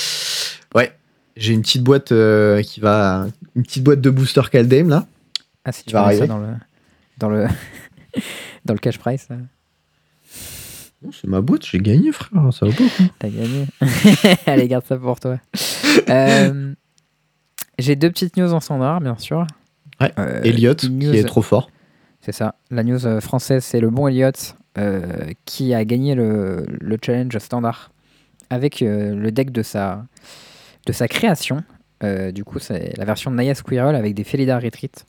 Ouais. 0.76 0.92
J'ai 1.36 1.54
une 1.54 1.62
petite 1.62 1.84
boîte 1.84 2.12
euh, 2.12 2.62
qui 2.62 2.80
va. 2.80 3.28
Une 3.56 3.64
petite 3.64 3.84
boîte 3.84 4.02
de 4.02 4.10
booster 4.10 4.42
Caldame 4.52 4.90
là. 4.90 5.06
Ah, 5.64 5.72
si 5.72 5.84
tu 5.84 5.94
va 5.94 6.08
mets 6.08 6.18
ça 6.18 6.28
dans 6.28 6.40
le, 6.40 6.48
dans 7.18 7.30
le, 7.30 7.48
dans 8.66 8.74
le 8.74 8.80
cash 8.80 8.98
price, 8.98 9.28
c'est 11.12 11.28
ma 11.28 11.42
boîte, 11.42 11.66
j'ai 11.66 11.80
gagné, 11.80 12.12
frère. 12.12 12.54
Ça 12.54 12.66
va 12.66 12.72
pas. 12.72 12.84
t'as 13.20 13.30
gagné. 13.30 13.66
Allez, 14.46 14.68
garde 14.68 14.86
ça 14.86 14.98
pour 14.98 15.20
toi. 15.20 15.40
Euh, 16.10 16.74
j'ai 17.78 17.98
deux 17.98 18.10
petites 18.10 18.38
news 18.38 18.54
en 18.54 18.62
standard, 18.62 19.02
bien 19.02 19.18
sûr. 19.18 19.46
Ouais, 20.00 20.14
Euh, 20.18 20.42
Elliot, 20.42 20.74
qui 20.76 21.06
est 21.06 21.26
trop 21.26 21.42
fort. 21.42 21.70
C'est 22.22 22.32
ça. 22.32 22.56
La 22.70 22.86
news 22.86 23.06
euh, 23.06 23.20
française, 23.20 23.66
c'est 23.66 23.82
le 23.82 23.90
bon 23.90 24.08
Elliot 24.08 24.32
qui 25.44 25.74
a 25.74 25.84
gagné 25.84 26.16
le, 26.16 26.66
le 26.80 26.98
challenge 27.04 27.38
standard 27.40 27.92
avec 28.50 28.80
le 28.80 29.30
deck 29.32 29.52
de 29.52 29.64
sa, 29.64 30.06
de 30.86 30.92
sa 30.94 31.08
création. 31.08 31.64
Euh, 32.04 32.32
du 32.32 32.44
coup, 32.44 32.60
c'est 32.60 32.98
la 32.98 33.06
version 33.06 33.30
de 33.32 33.36
Naya 33.36 33.54
Squirrel 33.56 33.96
avec 33.96 34.14
des 34.16 34.24
Felidar 34.24 34.62
Retreat 34.62 35.06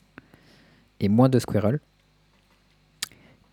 et 0.99 1.09
moins 1.09 1.29
de 1.29 1.39
Squirrel. 1.39 1.79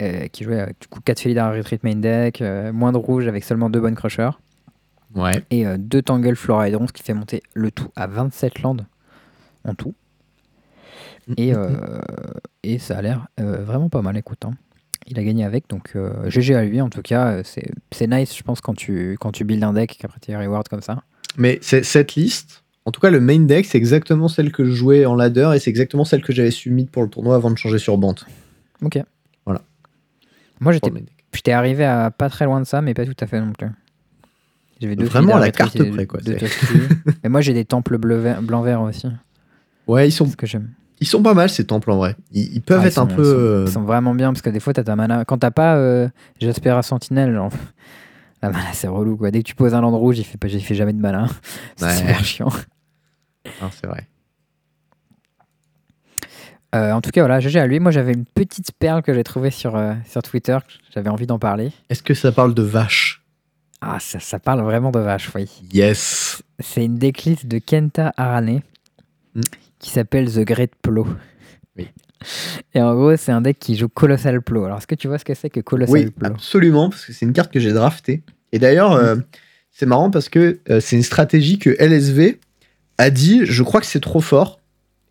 Euh, 0.03 0.29
qui 0.29 0.45
jouait 0.45 0.61
euh, 0.61 0.67
du 0.81 0.89
coup 0.89 1.01
4 1.01 1.21
Felidar 1.21 1.53
Retreat 1.55 1.83
main 1.85 1.95
deck, 1.97 2.43
moins 2.73 2.93
de 2.93 2.97
rouge 2.97 3.27
avec 3.29 3.45
seulement 3.45 3.69
2 3.69 3.81
bonnes 3.81 3.95
crushers 3.97 4.31
Ouais. 5.15 5.45
et 5.51 5.65
2 5.77 6.03
Tangle 6.03 6.37
Flora 6.37 6.69
Hydron, 6.69 6.87
ce 6.87 6.93
qui 6.93 7.03
fait 7.03 7.15
monter 7.15 7.43
le 7.55 7.71
tout 7.73 7.91
à 7.97 8.07
27 8.07 8.63
landes 8.63 8.87
en 9.65 9.75
tout. 9.75 9.95
Et, 11.37 11.53
et 12.63 12.79
ça 12.79 12.99
a 12.99 13.03
l'air 13.03 13.27
vraiment 13.37 13.89
pas 13.89 14.03
mal, 14.03 14.17
écoute. 14.17 14.45
hein. 14.45 14.53
Il 15.07 15.19
a 15.19 15.25
gagné 15.25 15.45
avec, 15.45 15.69
donc 15.69 15.93
euh, 15.97 16.31
GG 16.31 16.55
à 16.55 16.63
lui 16.65 16.81
en 16.81 16.89
tout 16.91 17.03
cas. 17.03 17.43
C'est 17.43 17.71
c'est 17.91 18.07
nice, 18.07 18.37
je 18.37 18.43
pense, 18.45 18.61
quand 18.61 18.75
tu, 18.75 19.17
quand 19.21 19.33
tu 19.33 19.45
builds 19.45 19.65
un 19.65 19.73
deck 19.73 19.95
et 19.95 19.97
qu'après 19.97 20.21
tu 20.21 20.35
rewards 20.37 20.65
comme 20.71 20.83
ça. 20.83 21.03
Mais 21.37 21.59
cette 21.63 22.15
liste, 22.15 22.65
en 22.85 22.91
tout 22.91 23.01
cas, 23.01 23.11
le 23.11 23.21
main 23.21 23.39
deck, 23.41 23.67
c'est 23.67 23.79
exactement 23.79 24.29
celle 24.29 24.53
que 24.53 24.65
je 24.65 24.73
jouais 24.73 25.07
en 25.07 25.15
ladder 25.15 25.53
et 25.55 25.59
c'est 25.59 25.71
exactement 25.71 26.05
celle 26.05 26.23
que 26.23 26.33
j'avais 26.33 26.51
submit 26.51 26.87
pour 26.87 27.03
le 27.03 27.09
tournoi 27.09 27.37
avant 27.37 27.51
de 27.51 27.59
changer 27.59 27.79
sur 27.79 27.97
Bant. 27.99 28.15
Ok. 28.83 28.99
Voilà. 29.45 29.61
Moi 30.61 30.73
j'étais 31.33 31.53
arrivé 31.53 31.85
à 31.85 32.11
pas 32.11 32.29
très 32.29 32.45
loin 32.45 32.61
de 32.61 32.67
ça, 32.67 32.83
mais 32.83 32.95
pas 32.95 33.05
tout 33.07 33.15
à 33.21 33.27
fait 33.27 33.41
non 33.41 33.53
plus. 33.53 33.69
J'avais 34.81 34.97
deux 34.97 35.05
Vraiment 35.05 35.37
à 35.37 35.41
la 35.41 35.51
carte 35.51 35.83
près, 35.91 36.07
quoi, 36.07 36.21
Toasty. 36.21 36.47
Et 37.23 37.29
moi 37.29 37.41
j'ai 37.43 37.53
des 37.53 37.65
temples 37.65 37.99
blanc-vert 37.99 38.81
aussi. 38.83 39.09
Ouais, 39.87 40.09
ils 40.09 40.13
sont, 40.13 40.27
Ce 40.27 40.37
que 40.37 40.47
j'aime. 40.47 40.71
ils 41.01 41.07
sont 41.07 41.23
pas 41.23 41.35
mal 41.35 41.51
ces 41.51 41.65
temples 41.65 41.91
en 41.91 41.97
vrai. 41.99 42.17
Ils, 42.33 42.55
ils 42.55 42.63
peuvent 42.63 42.81
Ah, 42.81 42.85
ils 42.85 42.89
être 42.89 42.99
un 42.99 43.07
peu. 43.07 43.23
Ils 43.23 43.25
sont, 43.25 43.37
euh, 43.37 43.65
ils 43.67 43.73
sont 43.73 43.83
vraiment 43.83 44.15
bien 44.15 44.33
parce 44.33 44.43
que 44.43 44.51
des 44.51 44.61
fois, 44.61 44.73
t'as 44.73 44.85
ta 44.85 44.97
mana. 44.97 45.25
Quand 45.25 45.39
t'as 45.39 45.51
pas 45.51 45.77
euh, 45.77 46.09
Jaspera 46.41 46.83
Sentinelle, 46.83 47.35
genre, 47.35 47.51
la 48.43 48.51
mana 48.51 48.73
c'est 48.73 48.89
relou 48.89 49.17
quoi. 49.17 49.31
Dès 49.31 49.43
que 49.43 49.49
tu 49.49 49.55
poses 49.55 49.75
un 49.75 49.81
land 49.81 49.97
rouge, 49.97 50.19
il 50.19 50.25
fait, 50.25 50.39
pas- 50.39 50.49
il 50.49 50.65
fait 50.65 50.75
jamais 50.75 50.93
de 50.93 51.01
mana. 51.01 51.27
C'est 51.77 51.85
Ouais. 51.87 51.97
super 51.97 52.25
chiant. 52.25 52.53
hein, 53.63 53.71
c'est 53.73 53.87
vrai. 53.87 54.07
Euh, 56.75 56.93
en 56.93 57.01
tout 57.01 57.11
cas, 57.11 57.23
voilà, 57.23 57.41
GG 57.41 57.59
à 57.59 57.67
lui. 57.67 57.81
Moi, 57.81 57.91
j'avais 57.91 58.13
une 58.13 58.25
petite 58.25 58.71
perle 58.79 59.03
que 59.03 59.13
j'ai 59.13 59.25
trouvée 59.25 59.51
sur, 59.51 59.75
euh, 59.77 59.95
sur 60.09 60.23
Twitter. 60.23 60.57
J'avais 60.95 61.09
envie 61.11 61.27
d'en 61.27 61.39
parler. 61.39 61.73
Est-ce 61.89 62.03
que 62.03 62.15
ça 62.15 62.31
parle 62.31 62.55
de 62.55 62.63
vache 62.63 63.25
Ah, 63.81 63.99
ça, 63.99 64.21
ça 64.21 64.39
parle 64.39 64.61
vraiment 64.63 64.93
de 64.93 65.01
vache, 65.01 65.31
oui. 65.35 65.51
Yes. 65.73 66.43
C'est 66.61 66.85
une 66.85 66.97
decklist 66.97 67.47
de 67.47 67.59
Kenta 67.59 68.13
Arane 68.17 68.61
Mm. 69.35 69.41
qui 69.81 69.91
s'appelle 69.91 70.33
The 70.33 70.41
Great 70.45 70.73
Plo. 70.83 71.07
Oui. 71.77 71.89
Et 72.75 72.81
en 72.83 72.95
gros, 72.95 73.17
c'est 73.17 73.33
un 73.33 73.41
deck 73.41 73.59
qui 73.59 73.77
joue 73.77 73.89
Colossal 73.89 74.43
Plo. 74.43 74.65
Alors, 74.65 74.79
est-ce 74.79 74.87
que 74.87 74.95
tu 74.95 75.09
vois 75.09 75.19
ce 75.19 75.25
que 75.25 75.35
c'est 75.35 75.51
que 75.51 75.61
Colossal 75.61 75.93
Oui, 75.95 76.09
absolument, 76.23 76.91
parce 76.91 77.05
que 77.07 77.13
c'est 77.13 77.25
une 77.25 77.33
carte 77.33 77.53
que 77.53 77.61
j'ai 77.61 77.73
draftée. 77.73 78.23
Et 78.53 78.59
d'ailleurs, 78.59 78.95
Mm. 78.97 79.05
euh, 79.05 79.17
c'est 79.71 79.87
marrant 79.87 80.11
parce 80.11 80.29
que 80.29 80.59
euh, 80.69 80.81
c'est 80.81 80.97
une 80.97 81.03
stratégie 81.03 81.59
que 81.59 81.71
LSV 81.79 82.39
a 82.99 83.11
dit, 83.11 83.41
je 83.45 83.63
crois 83.63 83.81
que 83.81 83.87
c'est 83.87 84.01
trop 84.01 84.21
fort. 84.21 84.61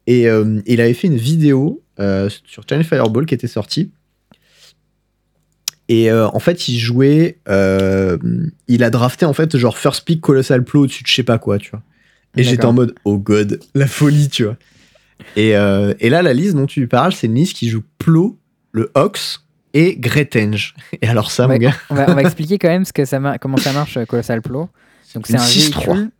Et 0.07 0.27
euh, 0.29 0.61
il 0.65 0.81
avait 0.81 0.93
fait 0.93 1.07
une 1.07 1.17
vidéo 1.17 1.81
sur 1.97 2.63
Channel 2.69 2.85
Fireball 2.85 3.25
qui 3.25 3.33
était 3.33 3.47
sortie. 3.47 3.91
Et 5.89 6.11
en 6.11 6.39
fait, 6.39 6.67
il 6.69 6.77
jouait. 6.77 7.39
il 8.67 8.83
a 8.83 8.89
drafté 8.89 9.25
en 9.25 9.33
fait 9.33 9.57
genre 9.57 9.77
first 9.77 10.05
pick 10.05 10.21
Colossal 10.21 10.63
Plo 10.63 10.83
au-dessus 10.83 11.03
de 11.03 11.07
je 11.07 11.15
sais 11.15 11.23
pas 11.23 11.39
quoi, 11.39 11.57
tu 11.57 11.71
vois. 11.71 11.81
Et 12.37 12.43
j'étais 12.43 12.65
en 12.65 12.73
mode, 12.73 12.93
oh 13.05 13.17
god, 13.17 13.59
la 13.73 13.87
folie, 13.87 14.29
tu 14.29 14.43
vois. 14.43 14.55
Et, 15.35 15.55
euh, 15.55 15.93
et 15.99 16.09
là, 16.09 16.21
la 16.21 16.33
liste 16.33 16.55
dont 16.55 16.65
tu 16.65 16.87
parles, 16.87 17.13
c'est 17.13 17.27
une 17.27 17.35
liste 17.35 17.55
qui 17.55 17.69
joue 17.69 17.83
Plo, 17.97 18.37
le 18.71 18.91
Ox 18.95 19.45
et 19.73 19.95
Gretenge. 19.97 20.75
Et 21.01 21.07
alors 21.07 21.31
ça, 21.31 21.47
Ouais. 21.47 21.55
mon 21.55 21.59
gars, 21.67 21.75
on, 21.89 21.95
va, 21.95 22.09
on 22.09 22.13
va 22.15 22.21
expliquer 22.21 22.57
quand 22.57 22.69
même 22.69 22.85
ce 22.85 22.93
que 22.93 23.05
ça 23.05 23.19
comment 23.39 23.57
ça 23.57 23.73
marche, 23.73 23.97
euh, 23.97 24.05
Colossal 24.05 24.41
Plo. 24.41 24.69
Donc, 25.15 25.27
c'est 25.27 25.35
un 25.35 25.39
6-3. 25.39 25.85
véhicule. 25.95 26.11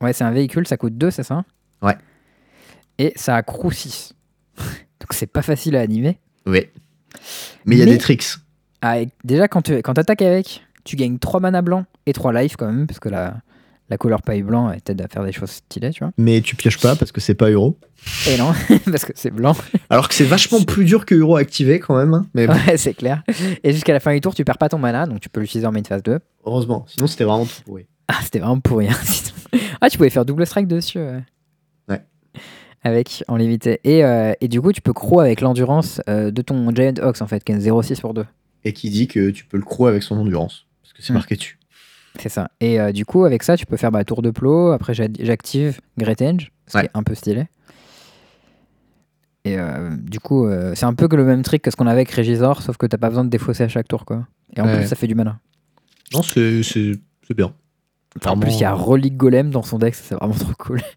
Ouais, 0.00 0.12
c'est 0.12 0.24
un 0.24 0.30
véhicule, 0.30 0.66
ça 0.66 0.76
coûte 0.76 0.96
2, 0.96 1.10
c'est 1.10 1.22
ça? 1.22 1.44
Ouais. 1.82 1.96
Et 2.98 3.12
ça 3.16 3.36
a 3.36 3.42
crew 3.42 3.70
6. 3.72 4.14
Donc, 4.56 5.12
c'est 5.12 5.26
pas 5.26 5.42
facile 5.42 5.76
à 5.76 5.80
animer. 5.80 6.18
ouais. 6.46 6.70
Mais 7.64 7.76
il 7.76 7.78
y 7.78 7.82
a 7.82 7.86
Mais- 7.86 7.92
des 7.92 7.98
tricks. 7.98 8.26
Ah, 8.82 8.96
déjà, 9.24 9.48
quand 9.48 9.62
tu 9.62 9.74
quand 9.82 9.96
attaques 9.98 10.22
avec, 10.22 10.62
tu 10.84 10.96
gagnes 10.96 11.18
3 11.18 11.40
mana 11.40 11.62
blancs 11.62 11.86
et 12.04 12.12
3 12.12 12.32
life 12.32 12.56
quand 12.56 12.66
même, 12.66 12.86
parce 12.86 13.00
que 13.00 13.08
la, 13.08 13.36
la 13.88 13.96
couleur 13.98 14.22
paille 14.22 14.42
blanc 14.42 14.72
t'aide 14.84 15.00
à 15.02 15.08
faire 15.08 15.24
des 15.24 15.32
choses 15.32 15.50
stylées, 15.50 15.90
tu 15.90 16.00
vois. 16.04 16.12
Mais 16.18 16.40
tu 16.40 16.56
pioches 16.56 16.78
pas 16.80 16.96
parce 16.96 17.12
que 17.12 17.20
c'est 17.20 17.34
pas 17.34 17.50
Euro. 17.50 17.78
Et 18.28 18.36
non, 18.36 18.52
parce 18.90 19.04
que 19.04 19.12
c'est 19.14 19.30
blanc. 19.30 19.54
Alors 19.90 20.08
que 20.08 20.14
c'est 20.14 20.24
vachement 20.24 20.62
plus 20.62 20.84
dur 20.84 21.06
que 21.06 21.14
Euro 21.14 21.36
activé 21.36 21.78
quand 21.80 21.96
même. 21.96 22.14
hein. 22.14 22.26
Mais 22.34 22.46
bon, 22.46 22.54
Ouais, 22.66 22.76
c'est 22.76 22.94
clair. 22.94 23.22
Et 23.64 23.72
jusqu'à 23.72 23.92
la 23.92 24.00
fin 24.00 24.12
du 24.12 24.20
tour, 24.20 24.34
tu 24.34 24.44
perds 24.44 24.58
pas 24.58 24.68
ton 24.68 24.78
mana, 24.78 25.06
donc 25.06 25.20
tu 25.20 25.28
peux 25.28 25.40
l'utiliser 25.40 25.66
en 25.66 25.72
main 25.72 25.82
phase 25.84 26.02
2. 26.02 26.18
heureusement. 26.44 26.84
Sinon, 26.88 27.06
c'était 27.06 27.24
vraiment 27.24 27.46
pourri. 27.64 27.86
Ah, 28.08 28.14
c'était 28.22 28.38
vraiment 28.40 28.60
pourri. 28.60 28.88
hein, 28.88 29.58
ah, 29.80 29.88
tu 29.90 29.96
pouvais 29.98 30.10
faire 30.10 30.24
double 30.24 30.46
strike 30.46 30.66
dessus. 30.68 30.98
ouais. 30.98 31.22
Ouais. 31.88 32.02
Avec, 32.82 33.24
en 33.28 33.36
limité. 33.36 33.80
Et, 33.84 34.04
euh, 34.04 34.32
et 34.40 34.48
du 34.48 34.60
coup, 34.60 34.72
tu 34.72 34.80
peux 34.80 34.92
crow 34.92 35.20
avec 35.20 35.40
l'endurance 35.40 36.00
euh, 36.08 36.30
de 36.30 36.42
ton 36.42 36.70
Giant 36.74 36.94
Ox, 37.02 37.20
en 37.20 37.26
fait, 37.26 37.42
qui 37.42 37.52
est 37.52 37.56
0,6 37.58 38.00
pour 38.00 38.14
2. 38.14 38.24
Et 38.64 38.72
qui 38.72 38.90
dit 38.90 39.08
que 39.08 39.30
tu 39.30 39.44
peux 39.44 39.56
le 39.56 39.64
crow 39.64 39.86
avec 39.86 40.02
son 40.02 40.16
endurance. 40.18 40.66
Parce 40.82 40.92
que 40.92 41.02
c'est 41.02 41.12
Hmm. 41.12 41.16
marqué 41.16 41.34
dessus. 41.36 41.58
C'est 42.20 42.28
ça. 42.28 42.50
Et 42.60 42.80
euh, 42.80 42.92
du 42.92 43.04
coup, 43.04 43.24
avec 43.24 43.42
ça, 43.42 43.56
tu 43.56 43.66
peux 43.66 43.76
faire 43.76 43.90
bah, 43.92 44.04
tour 44.04 44.22
de 44.22 44.30
plot. 44.30 44.72
Après, 44.72 44.94
j'a- 44.94 45.08
j'active 45.20 45.80
Great 45.98 46.18
ce 46.20 46.24
Ouais. 46.26 46.40
qui 46.70 46.78
est 46.78 46.90
un 46.94 47.02
peu 47.02 47.14
stylé. 47.14 47.46
Et 49.44 49.58
euh, 49.58 49.90
du 49.96 50.18
coup, 50.18 50.46
euh, 50.46 50.72
c'est 50.74 50.86
un 50.86 50.94
peu 50.94 51.06
que 51.08 51.14
le 51.16 51.24
même 51.24 51.42
trick 51.42 51.62
que 51.62 51.70
ce 51.70 51.76
qu'on 51.76 51.86
avait 51.86 52.00
avec 52.00 52.10
Régisor, 52.10 52.62
sauf 52.62 52.76
que 52.76 52.86
t'as 52.86 52.98
pas 52.98 53.08
besoin 53.08 53.24
de 53.24 53.30
défausser 53.30 53.62
à 53.64 53.68
chaque 53.68 53.86
tour, 53.86 54.04
quoi. 54.04 54.26
Et 54.56 54.60
en 54.60 54.66
Ouais. 54.66 54.78
plus, 54.78 54.86
ça 54.88 54.96
fait 54.96 55.06
du 55.06 55.14
mana. 55.14 55.38
Non, 56.12 56.22
c'est 56.22 56.62
bien. 57.36 57.52
Enfin, 58.18 58.30
en 58.32 58.38
plus, 58.38 58.54
il 58.54 58.60
y 58.60 58.64
a. 58.64 58.72
Relic 58.72 59.16
Golem 59.16 59.50
dans 59.50 59.62
son 59.62 59.78
deck, 59.78 59.94
c'est 59.94 60.14
vraiment 60.14 60.34
trop 60.34 60.52
cool. 60.58 60.80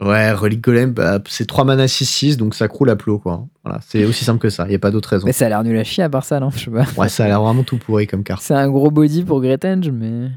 Ouais, 0.00 0.32
Relic 0.32 0.60
Golem, 0.60 0.90
bah, 0.90 1.20
c'est 1.28 1.46
3 1.46 1.64
mana 1.64 1.86
6-6, 1.86 2.36
donc 2.36 2.56
ça 2.56 2.66
croule 2.66 2.90
à 2.90 2.96
plot, 2.96 3.20
quoi. 3.20 3.46
Voilà, 3.62 3.78
c'est 3.88 4.04
aussi 4.04 4.24
simple 4.24 4.40
que 4.40 4.50
ça. 4.50 4.64
Il 4.66 4.70
n'y 4.70 4.74
a 4.74 4.78
pas 4.80 4.90
d'autre 4.90 5.08
raison. 5.08 5.24
Mais 5.24 5.32
ça 5.32 5.46
a 5.46 5.48
l'air 5.48 5.62
nul 5.62 5.78
à 5.78 5.84
chier 5.84 6.02
à 6.02 6.10
part 6.10 6.24
ça, 6.24 6.40
non 6.40 6.50
Je 6.50 6.64
sais 6.64 6.70
pas. 6.70 6.84
Ouais, 6.98 7.08
ça 7.08 7.24
a 7.24 7.28
l'air 7.28 7.40
vraiment 7.40 7.62
tout 7.62 7.78
pourri 7.78 8.08
comme 8.08 8.24
carte. 8.24 8.42
C'est 8.42 8.54
un 8.54 8.68
gros 8.68 8.90
body 8.90 9.22
pour 9.22 9.40
Great 9.40 9.64
mais. 9.92 10.30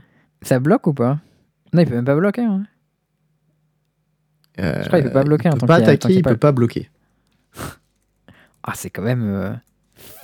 Ça 0.47 0.59
bloque 0.59 0.87
ou 0.87 0.93
pas? 0.93 1.19
Non, 1.73 1.81
il 1.81 1.87
peut 1.87 1.95
même 1.95 2.05
pas 2.05 2.15
bloquer. 2.15 2.41
hein. 2.43 2.63
Euh, 4.59 4.81
Je 4.81 4.87
crois 4.87 4.99
qu'il 4.99 5.07
peut 5.09 5.13
pas 5.13 5.23
bloquer, 5.23 5.49
Il 5.49 5.51
peut 5.53 5.59
tant 5.59 5.67
pas 5.67 5.77
tant 5.77 5.83
attaquer, 5.83 6.13
il 6.15 6.21
pas- 6.23 6.29
peut 6.31 6.37
pas 6.37 6.51
bloquer. 6.51 6.89
Ah, 8.69 8.73
c'est 8.75 8.89
quand 8.89 9.01
même 9.01 9.23
euh, 9.23 9.51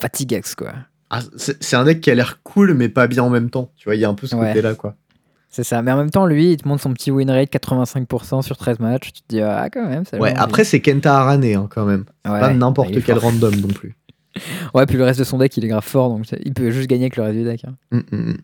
fatigax, 0.01 0.55
quoi. 0.55 0.73
Ah, 1.09 1.21
c'est 1.37 1.75
un 1.77 1.85
deck 1.85 2.01
qui 2.01 2.11
a 2.11 2.15
l'air 2.15 2.41
cool, 2.43 2.73
mais 2.73 2.89
pas 2.89 3.07
bien 3.07 3.23
en 3.23 3.29
même 3.29 3.49
temps. 3.49 3.71
Tu 3.77 3.85
vois, 3.85 3.95
il 3.95 4.01
y 4.01 4.05
a 4.05 4.09
un 4.09 4.15
peu 4.15 4.27
ce 4.27 4.35
Ouais. 4.35 4.47
côté-là, 4.47 4.75
quoi. 4.75 4.95
C'est 5.49 5.63
ça. 5.63 5.81
Mais 5.81 5.91
en 5.93 5.97
même 5.97 6.09
temps, 6.09 6.25
lui, 6.25 6.51
il 6.51 6.57
te 6.57 6.67
montre 6.67 6.81
son 6.81 6.91
petit 6.93 7.09
win 7.09 7.29
rate 7.31 7.49
85% 7.51 8.41
sur 8.41 8.57
13 8.57 8.79
matchs. 8.79 9.13
Tu 9.13 9.21
te 9.21 9.27
dis, 9.29 9.39
ah, 9.41 9.69
quand 9.71 9.87
même, 9.87 10.03
ça 10.03 10.17
Ouais, 10.17 10.33
après, 10.35 10.65
c'est 10.65 10.81
Kenta 10.81 11.15
Arane, 11.19 11.45
hein, 11.45 11.67
quand 11.69 11.85
même. 11.85 12.03
Ouais, 12.27 12.39
pas 12.39 12.53
n'importe 12.53 12.89
il 12.91 13.01
quel 13.03 13.15
fort. 13.19 13.31
random 13.31 13.55
non 13.55 13.67
plus. 13.69 13.95
Ouais, 14.73 14.85
puis 14.87 14.97
le 14.97 15.03
reste 15.05 15.19
de 15.19 15.23
son 15.23 15.37
deck, 15.37 15.55
il 15.55 15.63
est 15.63 15.67
grave 15.69 15.85
fort, 15.85 16.09
donc 16.09 16.25
il 16.43 16.53
peut 16.53 16.71
juste 16.71 16.89
gagner 16.89 17.03
avec 17.03 17.15
le 17.17 17.23
reste 17.23 17.37
du 17.37 17.43
deck. 17.45 17.63
hein. 17.65 17.75
Mm, 17.91 17.97
mm, 18.11 18.29
mm. 18.31 18.37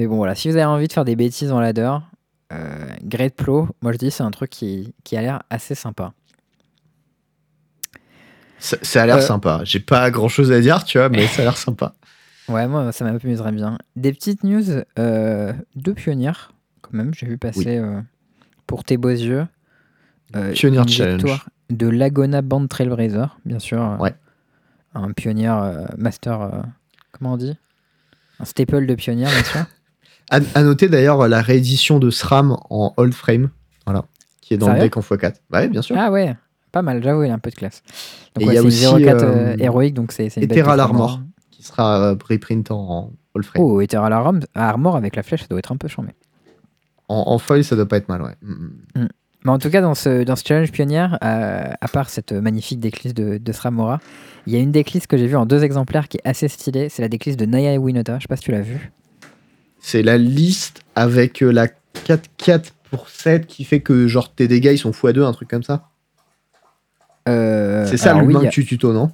Mais 0.00 0.06
bon, 0.06 0.16
voilà, 0.16 0.34
si 0.34 0.48
vous 0.48 0.56
avez 0.56 0.64
envie 0.64 0.88
de 0.88 0.92
faire 0.94 1.04
des 1.04 1.14
bêtises 1.14 1.52
en 1.52 1.60
ladder, 1.60 1.94
euh, 2.54 2.86
Great 3.04 3.34
Plow, 3.36 3.68
moi 3.82 3.92
je 3.92 3.98
dis, 3.98 4.10
c'est 4.10 4.22
un 4.22 4.30
truc 4.30 4.48
qui, 4.48 4.94
qui 5.04 5.14
a 5.14 5.20
l'air 5.20 5.42
assez 5.50 5.74
sympa. 5.74 6.14
Ça, 8.58 8.78
ça 8.80 9.02
a 9.02 9.06
l'air 9.06 9.16
Euh. 9.16 9.20
sympa. 9.20 9.60
J'ai 9.64 9.78
pas 9.80 10.10
grand 10.10 10.28
chose 10.28 10.52
à 10.52 10.60
dire, 10.60 10.84
tu 10.84 10.96
vois, 10.96 11.10
mais 11.10 11.26
ça 11.26 11.42
a 11.42 11.44
l'air 11.44 11.56
sympa. 11.58 11.92
Ouais, 12.48 12.66
moi, 12.66 12.90
ça 12.92 13.04
m'amuserait 13.04 13.52
bien. 13.52 13.76
Des 13.94 14.12
petites 14.14 14.42
news 14.42 14.64
euh, 14.98 15.52
de 15.76 15.92
pionnières, 15.92 16.52
quand 16.80 16.94
même, 16.94 17.12
j'ai 17.12 17.26
vu 17.26 17.36
passer 17.36 17.80
pour 18.66 18.84
tes 18.84 18.96
beaux 18.96 19.10
yeux. 19.10 19.46
Pioneer 20.54 20.78
une 20.80 20.88
Challenge. 20.88 21.44
de 21.68 21.86
Lagona 21.88 22.40
Band 22.40 22.66
Trailblazer, 22.68 23.36
bien 23.44 23.58
sûr. 23.58 23.98
Ouais. 24.00 24.14
Un 24.94 25.12
pionnier 25.12 25.54
master, 25.98 26.64
comment 27.12 27.34
on 27.34 27.36
dit? 27.36 27.56
Un 28.40 28.46
staple 28.46 28.86
de 28.86 28.94
pionnier, 28.94 29.26
bien 29.26 29.44
sûr. 29.44 29.66
À, 30.30 30.38
à 30.54 30.62
noter 30.62 30.88
d'ailleurs 30.88 31.28
la 31.28 31.42
réédition 31.42 31.98
de 31.98 32.10
SRAM 32.10 32.56
en 32.70 32.94
old 32.96 33.14
frame, 33.14 33.50
voilà, 33.84 34.04
qui 34.40 34.54
est 34.54 34.58
dans 34.58 34.72
le 34.72 34.78
deck 34.78 34.96
en 34.96 35.00
x4. 35.00 35.34
Bah 35.50 35.60
ouais, 35.60 35.68
bien 35.68 35.82
sûr. 35.82 35.96
Ah 35.98 36.10
ouais, 36.10 36.34
pas 36.72 36.82
mal, 36.82 37.02
j'avoue, 37.02 37.24
il 37.24 37.30
a 37.30 37.34
un 37.34 37.38
peu 37.38 37.50
de 37.50 37.56
classe. 37.56 37.82
Donc 38.36 38.46
ouais, 38.46 38.52
il 38.52 38.54
y 38.54 38.58
a 38.58 38.62
c'est 38.62 38.66
aussi, 38.66 38.84
une 38.84 39.04
04 39.04 39.22
euh, 39.22 39.26
euh, 39.26 39.56
héroïque, 39.58 39.94
donc 39.94 40.12
c'est 40.12 40.28
une 40.36 40.46
de 40.46 40.60
Armor. 40.60 41.20
Qui 41.50 41.62
sera 41.62 42.00
euh, 42.00 42.16
reprint 42.28 42.70
en 42.70 43.12
old 43.34 43.44
frame. 43.44 43.62
Oh, 43.62 43.80
Ethereal 43.80 44.12
Armor, 44.54 44.96
avec 44.96 45.16
la 45.16 45.22
flèche, 45.22 45.42
ça 45.42 45.46
doit 45.48 45.58
être 45.58 45.72
un 45.72 45.76
peu 45.76 45.88
chambé. 45.88 46.10
En, 47.08 47.24
en 47.26 47.38
foil, 47.38 47.64
ça 47.64 47.74
doit 47.74 47.88
pas 47.88 47.96
être 47.96 48.08
mal, 48.08 48.22
ouais. 48.22 48.36
Mm, 48.42 49.02
mm. 49.02 49.08
Mais 49.44 49.50
en 49.50 49.58
tout 49.58 49.70
cas, 49.70 49.80
dans 49.80 49.94
ce, 49.94 50.22
dans 50.22 50.36
ce 50.36 50.44
challenge 50.46 50.70
pionnière, 50.70 51.18
euh, 51.24 51.72
à 51.80 51.88
part 51.88 52.10
cette 52.10 52.32
magnifique 52.32 52.78
decklist 52.78 53.16
de, 53.16 53.38
de 53.38 53.52
Sramora, 53.52 53.98
il 54.46 54.52
y 54.52 54.56
a 54.56 54.60
une 54.60 54.70
decklist 54.70 55.06
que 55.06 55.16
j'ai 55.16 55.26
vue 55.26 55.36
en 55.36 55.46
deux 55.46 55.64
exemplaires 55.64 56.08
qui 56.08 56.18
est 56.18 56.28
assez 56.28 56.46
stylée. 56.48 56.88
C'est 56.88 57.02
la 57.02 57.08
decklist 57.08 57.38
de 57.38 57.46
Naya 57.46 57.78
Winota. 57.78 58.16
Je 58.18 58.22
sais 58.22 58.28
pas 58.28 58.36
si 58.36 58.42
tu 58.42 58.52
l'as 58.52 58.60
vue. 58.60 58.92
C'est 59.80 60.02
la 60.02 60.18
liste 60.18 60.82
avec 60.94 61.42
euh, 61.42 61.50
la 61.50 61.66
4-4 62.06 62.72
pour 62.90 63.08
7 63.08 63.46
qui 63.46 63.64
fait 63.64 63.80
que 63.80 64.06
genre 64.06 64.32
tes 64.32 64.48
dégâts 64.48 64.70
ils 64.72 64.78
sont 64.78 64.90
x2, 64.90 65.24
un 65.24 65.32
truc 65.32 65.48
comme 65.48 65.62
ça. 65.62 65.88
Euh, 67.28 67.86
c'est 67.86 67.96
ça 67.96 68.14
l'humain 68.14 68.40
oui, 68.40 68.46
que 68.46 68.52
tu 68.52 68.64
tuto, 68.64 68.92
non? 68.92 69.10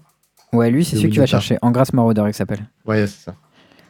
Ouais, 0.52 0.70
lui, 0.70 0.84
c'est 0.84 0.96
celui 0.96 1.08
que 1.08 1.14
tu 1.14 1.20
vas 1.20 1.26
chercher. 1.26 1.58
En 1.60 1.70
grâce 1.70 1.92
Marauder, 1.92 2.22
il 2.26 2.34
s'appelle. 2.34 2.66
Ouais, 2.86 3.06
c'est 3.06 3.24
ça. 3.24 3.34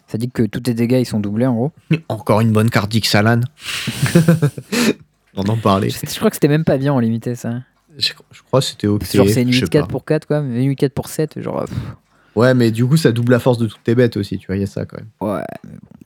Ça 0.09 0.19
dit 0.19 0.31
que 0.31 0.43
tous 0.43 0.61
tes 0.61 0.75
dégâts, 0.75 1.01
ils 1.01 1.07
sont 1.07 1.21
doublés 1.21 1.47
en 1.47 1.55
gros. 1.55 1.73
Encore 2.09 2.41
une 2.41 2.53
bonne 2.53 2.71
carte 2.71 2.91
d'Ixalan. 2.91 3.41
On 5.35 5.43
en 5.43 5.57
parlait. 5.57 5.91
Je, 5.91 5.99
je 6.09 6.17
crois 6.17 6.31
que 6.31 6.37
c'était 6.37 6.49
même 6.49 6.65
pas 6.65 6.79
bien 6.79 6.93
en 6.93 6.99
limité 6.99 7.35
ça. 7.35 7.61
Je, 7.99 8.13
je 8.31 8.43
crois 8.43 8.61
que 8.61 8.67
c'était 8.67 8.87
ok. 8.87 9.03
C'est 9.05 9.19
genre 9.19 9.29
c'est 9.29 9.43
une 9.43 9.53
je 9.53 9.61
sais 9.61 9.67
8-4 9.67 9.81
pas. 9.81 9.87
pour 9.87 10.05
4 10.05 10.27
quoi, 10.27 10.39
une 10.39 10.73
8-4 10.73 10.91
pour 10.91 11.09
7, 11.09 11.41
genre. 11.41 11.65
pff, 11.65 11.77
Ouais, 12.37 12.53
mais 12.53 12.71
du 12.71 12.85
coup, 12.87 12.97
ça 12.99 13.13
double 13.13 13.33
la 13.33 13.39
force 13.39 13.57
de 13.59 13.67
toutes 13.67 13.83
tes 13.83 13.95
bêtes 13.95 14.17
aussi, 14.19 14.39
tu 14.39 14.47
vois, 14.47 14.57
il 14.57 14.61
y 14.61 14.65
a 14.65 14.67
ça 14.67 14.85
quand 14.85 14.99
même. 14.99 15.09
ouais, 15.21 15.43
mais 15.65 15.73
bon. 15.73 16.06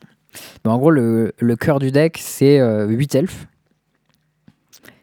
Mais 0.64 0.70
en 0.70 0.78
gros, 0.78 0.91
le, 0.91 1.33
le 1.39 1.57
cœur 1.57 1.78
du 1.78 1.91
deck, 1.91 2.18
c'est 2.20 2.61
8 2.87 3.14
elfes. 3.14 3.47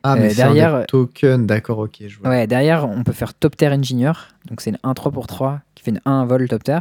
Ah, 0.04 0.14
Euh, 0.14 0.18
mais 0.22 0.34
derrière- 0.34 0.76
un 0.76 0.80
deck 0.82 0.88
token, 0.88 1.46
d'accord, 1.48 1.80
ok, 1.80 1.98
je 2.08 2.20
vois. 2.20 2.30
Ouais, 2.30 2.48
derrière, 2.48 2.88
on 2.88 3.04
peut 3.04 3.12
faire 3.12 3.34
Top 3.34 3.58
Tier 3.58 3.70
Engineer. 3.70 4.14
Donc, 4.46 4.62
c'est 4.62 4.70
une 4.70 4.80
1-3 4.84 5.12
pour 5.12 5.28
3 5.28 5.62
qui 5.76 5.84
fait 5.84 5.92
une 5.92 6.02
1 6.06 6.26
vol 6.26 6.48
Top 6.48 6.64
Tier. 6.64 6.80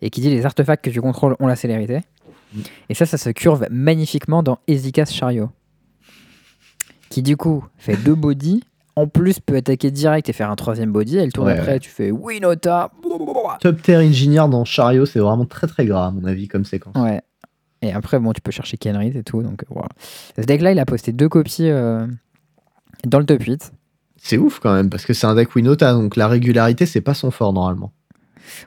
Et 0.00 0.10
qui 0.10 0.20
dit 0.20 0.30
les 0.30 0.46
artefacts 0.46 0.84
que 0.84 0.90
tu 0.90 1.00
contrôles 1.00 1.36
ont 1.38 1.46
la 1.46 1.56
célérité. 1.56 2.00
Mm. 2.54 2.60
Et 2.88 2.94
ça, 2.94 3.04
ça 3.06 3.18
se 3.18 3.30
curve 3.30 3.66
magnifiquement 3.70 4.42
dans 4.42 4.58
Ezica's 4.68 5.12
Chariot. 5.12 5.50
Qui 7.10 7.22
du 7.22 7.36
coup 7.36 7.64
fait 7.76 7.96
deux 7.96 8.14
body. 8.14 8.62
En 8.96 9.06
plus, 9.06 9.38
peut 9.40 9.56
attaquer 9.56 9.90
direct 9.90 10.28
et 10.28 10.32
faire 10.32 10.50
un 10.50 10.56
troisième 10.56 10.92
body. 10.92 11.18
Et 11.18 11.24
le 11.26 11.32
tour 11.32 11.44
Ouais, 11.44 11.58
ouais. 11.60 11.78
tu 11.78 11.88
fais 11.90 12.10
Winota. 12.10 12.90
Top 13.60 13.80
Tier 13.82 13.96
Engineer 13.96 14.48
dans 14.50 14.64
Chariot, 14.64 15.06
c'est 15.06 15.18
vraiment 15.18 15.44
très 15.46 15.66
très 15.66 15.84
gras, 15.86 16.06
à 16.06 16.10
mon 16.10 16.24
avis, 16.24 16.48
comme 16.48 16.64
séquence. 16.64 16.94
Ouais. 16.96 17.20
Et 17.82 17.92
après, 17.92 18.18
bon, 18.18 18.32
tu 18.32 18.40
peux 18.40 18.52
chercher 18.52 18.76
Kenrith 18.76 19.16
et 19.16 19.24
tout. 19.24 19.42
Donc, 19.42 19.64
voilà. 19.68 19.88
Ce 20.36 20.42
deck-là, 20.42 20.72
il 20.72 20.78
a 20.78 20.86
posté 20.86 21.12
deux 21.12 21.28
copies 21.28 21.68
euh, 21.68 22.06
dans 23.04 23.18
le 23.18 23.26
top 23.26 23.42
8. 23.42 23.72
C'est 24.16 24.38
ouf 24.38 24.60
quand 24.60 24.72
même, 24.72 24.88
parce 24.88 25.04
que 25.04 25.12
c'est 25.12 25.26
un 25.26 25.34
deck 25.34 25.54
Winota, 25.56 25.92
donc 25.94 26.14
la 26.14 26.28
régularité, 26.28 26.86
c'est 26.86 27.00
pas 27.00 27.14
son 27.14 27.32
fort 27.32 27.52
normalement. 27.52 27.92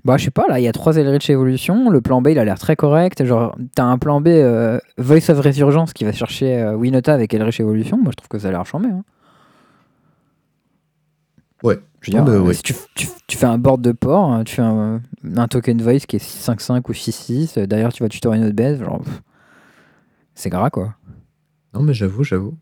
Bah, 0.03 0.17
je 0.17 0.25
sais 0.25 0.31
pas, 0.31 0.45
là, 0.49 0.59
il 0.59 0.63
y 0.63 0.67
a 0.67 0.73
trois 0.73 0.97
Eldritch 0.97 1.29
Evolution. 1.29 1.89
Le 1.89 2.01
plan 2.01 2.21
B, 2.21 2.29
il 2.29 2.39
a 2.39 2.45
l'air 2.45 2.59
très 2.59 2.75
correct. 2.75 3.23
Genre, 3.23 3.57
t'as 3.73 3.83
un 3.83 3.97
plan 3.97 4.19
B 4.19 4.27
euh, 4.27 4.79
Voice 4.97 5.29
of 5.29 5.39
Resurgence 5.39 5.93
qui 5.93 6.03
va 6.03 6.11
chercher 6.11 6.57
euh, 6.57 6.75
Winota 6.75 7.13
avec 7.13 7.33
Eldritch 7.33 7.59
Evolution. 7.59 7.97
Moi, 7.97 8.11
je 8.11 8.17
trouve 8.17 8.27
que 8.27 8.39
ça 8.39 8.49
a 8.49 8.51
l'air 8.51 8.65
chambé. 8.65 8.89
Hein. 8.89 9.03
Ouais. 11.63 11.79
Je 12.05 12.11
veux 12.11 12.17
dire, 12.17 12.21
Ah 12.21 12.25
bah 12.25 12.33
euh, 12.33 12.41
ouais. 12.41 12.53
si 12.53 12.61
tu, 12.61 12.73
tu- 12.95 13.07
tu 13.25 13.35
fais 13.37 13.47
un 13.47 13.57
board 13.57 13.81
de 13.81 13.91
port, 13.91 14.31
hein, 14.31 14.43
tu 14.43 14.55
fais 14.55 14.61
un, 14.61 15.01
un 15.35 15.47
token 15.47 15.81
voice 15.81 16.01
qui 16.07 16.17
est 16.17 16.23
6-5-5 16.23 16.81
ou 16.87 16.93
6-6. 16.93 17.57
euh, 17.57 17.65
Derrière, 17.65 17.91
tu 17.91 18.03
vas 18.03 18.09
tutorer 18.09 18.37
une 18.37 18.45
autre. 18.45 18.85
Genre, 18.85 19.01
pff. 19.01 19.21
c'est 20.35 20.49
gras 20.51 20.69
quoi. 20.69 20.93
Non, 21.73 21.81
mais 21.81 21.95
j'avoue, 21.95 22.23
j'avoue. 22.23 22.55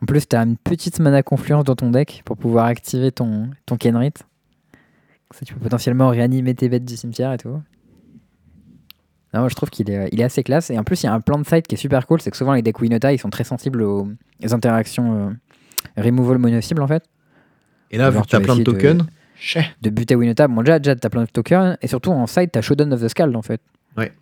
En 0.00 0.06
plus, 0.06 0.28
tu 0.28 0.36
as 0.36 0.42
une 0.42 0.56
petite 0.56 1.00
mana 1.00 1.24
confluence 1.24 1.64
dans 1.64 1.74
ton 1.74 1.90
deck 1.90 2.22
pour 2.24 2.36
pouvoir 2.36 2.66
activer 2.66 3.10
ton, 3.10 3.50
ton 3.66 3.76
Kenrit. 3.76 4.12
Ça, 5.32 5.44
tu 5.44 5.52
peux 5.54 5.60
potentiellement 5.60 6.10
réanimer 6.10 6.54
tes 6.54 6.68
bêtes 6.68 6.84
du 6.84 6.96
cimetière 6.96 7.32
et 7.32 7.38
tout. 7.38 7.60
Non, 9.32 9.40
moi, 9.40 9.48
je 9.48 9.56
trouve 9.56 9.70
qu'il 9.70 9.90
est, 9.90 10.08
il 10.12 10.20
est 10.20 10.24
assez 10.24 10.44
classe. 10.44 10.70
Et 10.70 10.78
en 10.78 10.84
plus, 10.84 11.02
il 11.02 11.06
y 11.06 11.08
a 11.08 11.12
un 11.12 11.20
plan 11.20 11.38
de 11.40 11.44
side 11.44 11.66
qui 11.66 11.74
est 11.74 11.78
super 11.78 12.06
cool. 12.06 12.20
C'est 12.20 12.30
que 12.30 12.36
souvent, 12.36 12.52
les 12.52 12.62
decks 12.62 12.80
Winota, 12.80 13.12
ils 13.12 13.18
sont 13.18 13.30
très 13.30 13.42
sensibles 13.42 13.82
aux, 13.82 14.08
interactions 14.52 15.30
euh, 15.96 16.00
removal 16.00 16.38
mono 16.38 16.60
cible 16.60 16.82
en 16.82 16.86
fait. 16.86 17.02
Et 17.94 17.98
là, 17.98 18.10
vu 18.10 18.20
que 18.20 18.26
tu 18.26 18.36
as 18.36 18.40
plein 18.40 18.56
de 18.56 18.62
tokens, 18.62 19.04
de... 19.04 19.60
de 19.82 19.90
buter 19.90 20.16
Winota, 20.16 20.48
bon, 20.48 20.62
déjà, 20.62 20.78
déjà 20.78 20.96
tu 20.96 21.06
as 21.06 21.10
plein 21.10 21.22
de 21.22 21.30
tokens. 21.30 21.76
Et 21.80 21.86
surtout, 21.86 22.10
en 22.10 22.26
side, 22.26 22.50
tu 22.52 22.58
as 22.58 22.62
Shodown 22.62 22.92
of 22.92 23.00
the 23.00 23.08
Scald 23.08 23.34
en 23.36 23.42
fait. 23.42 23.60
Ouais. 23.96 24.12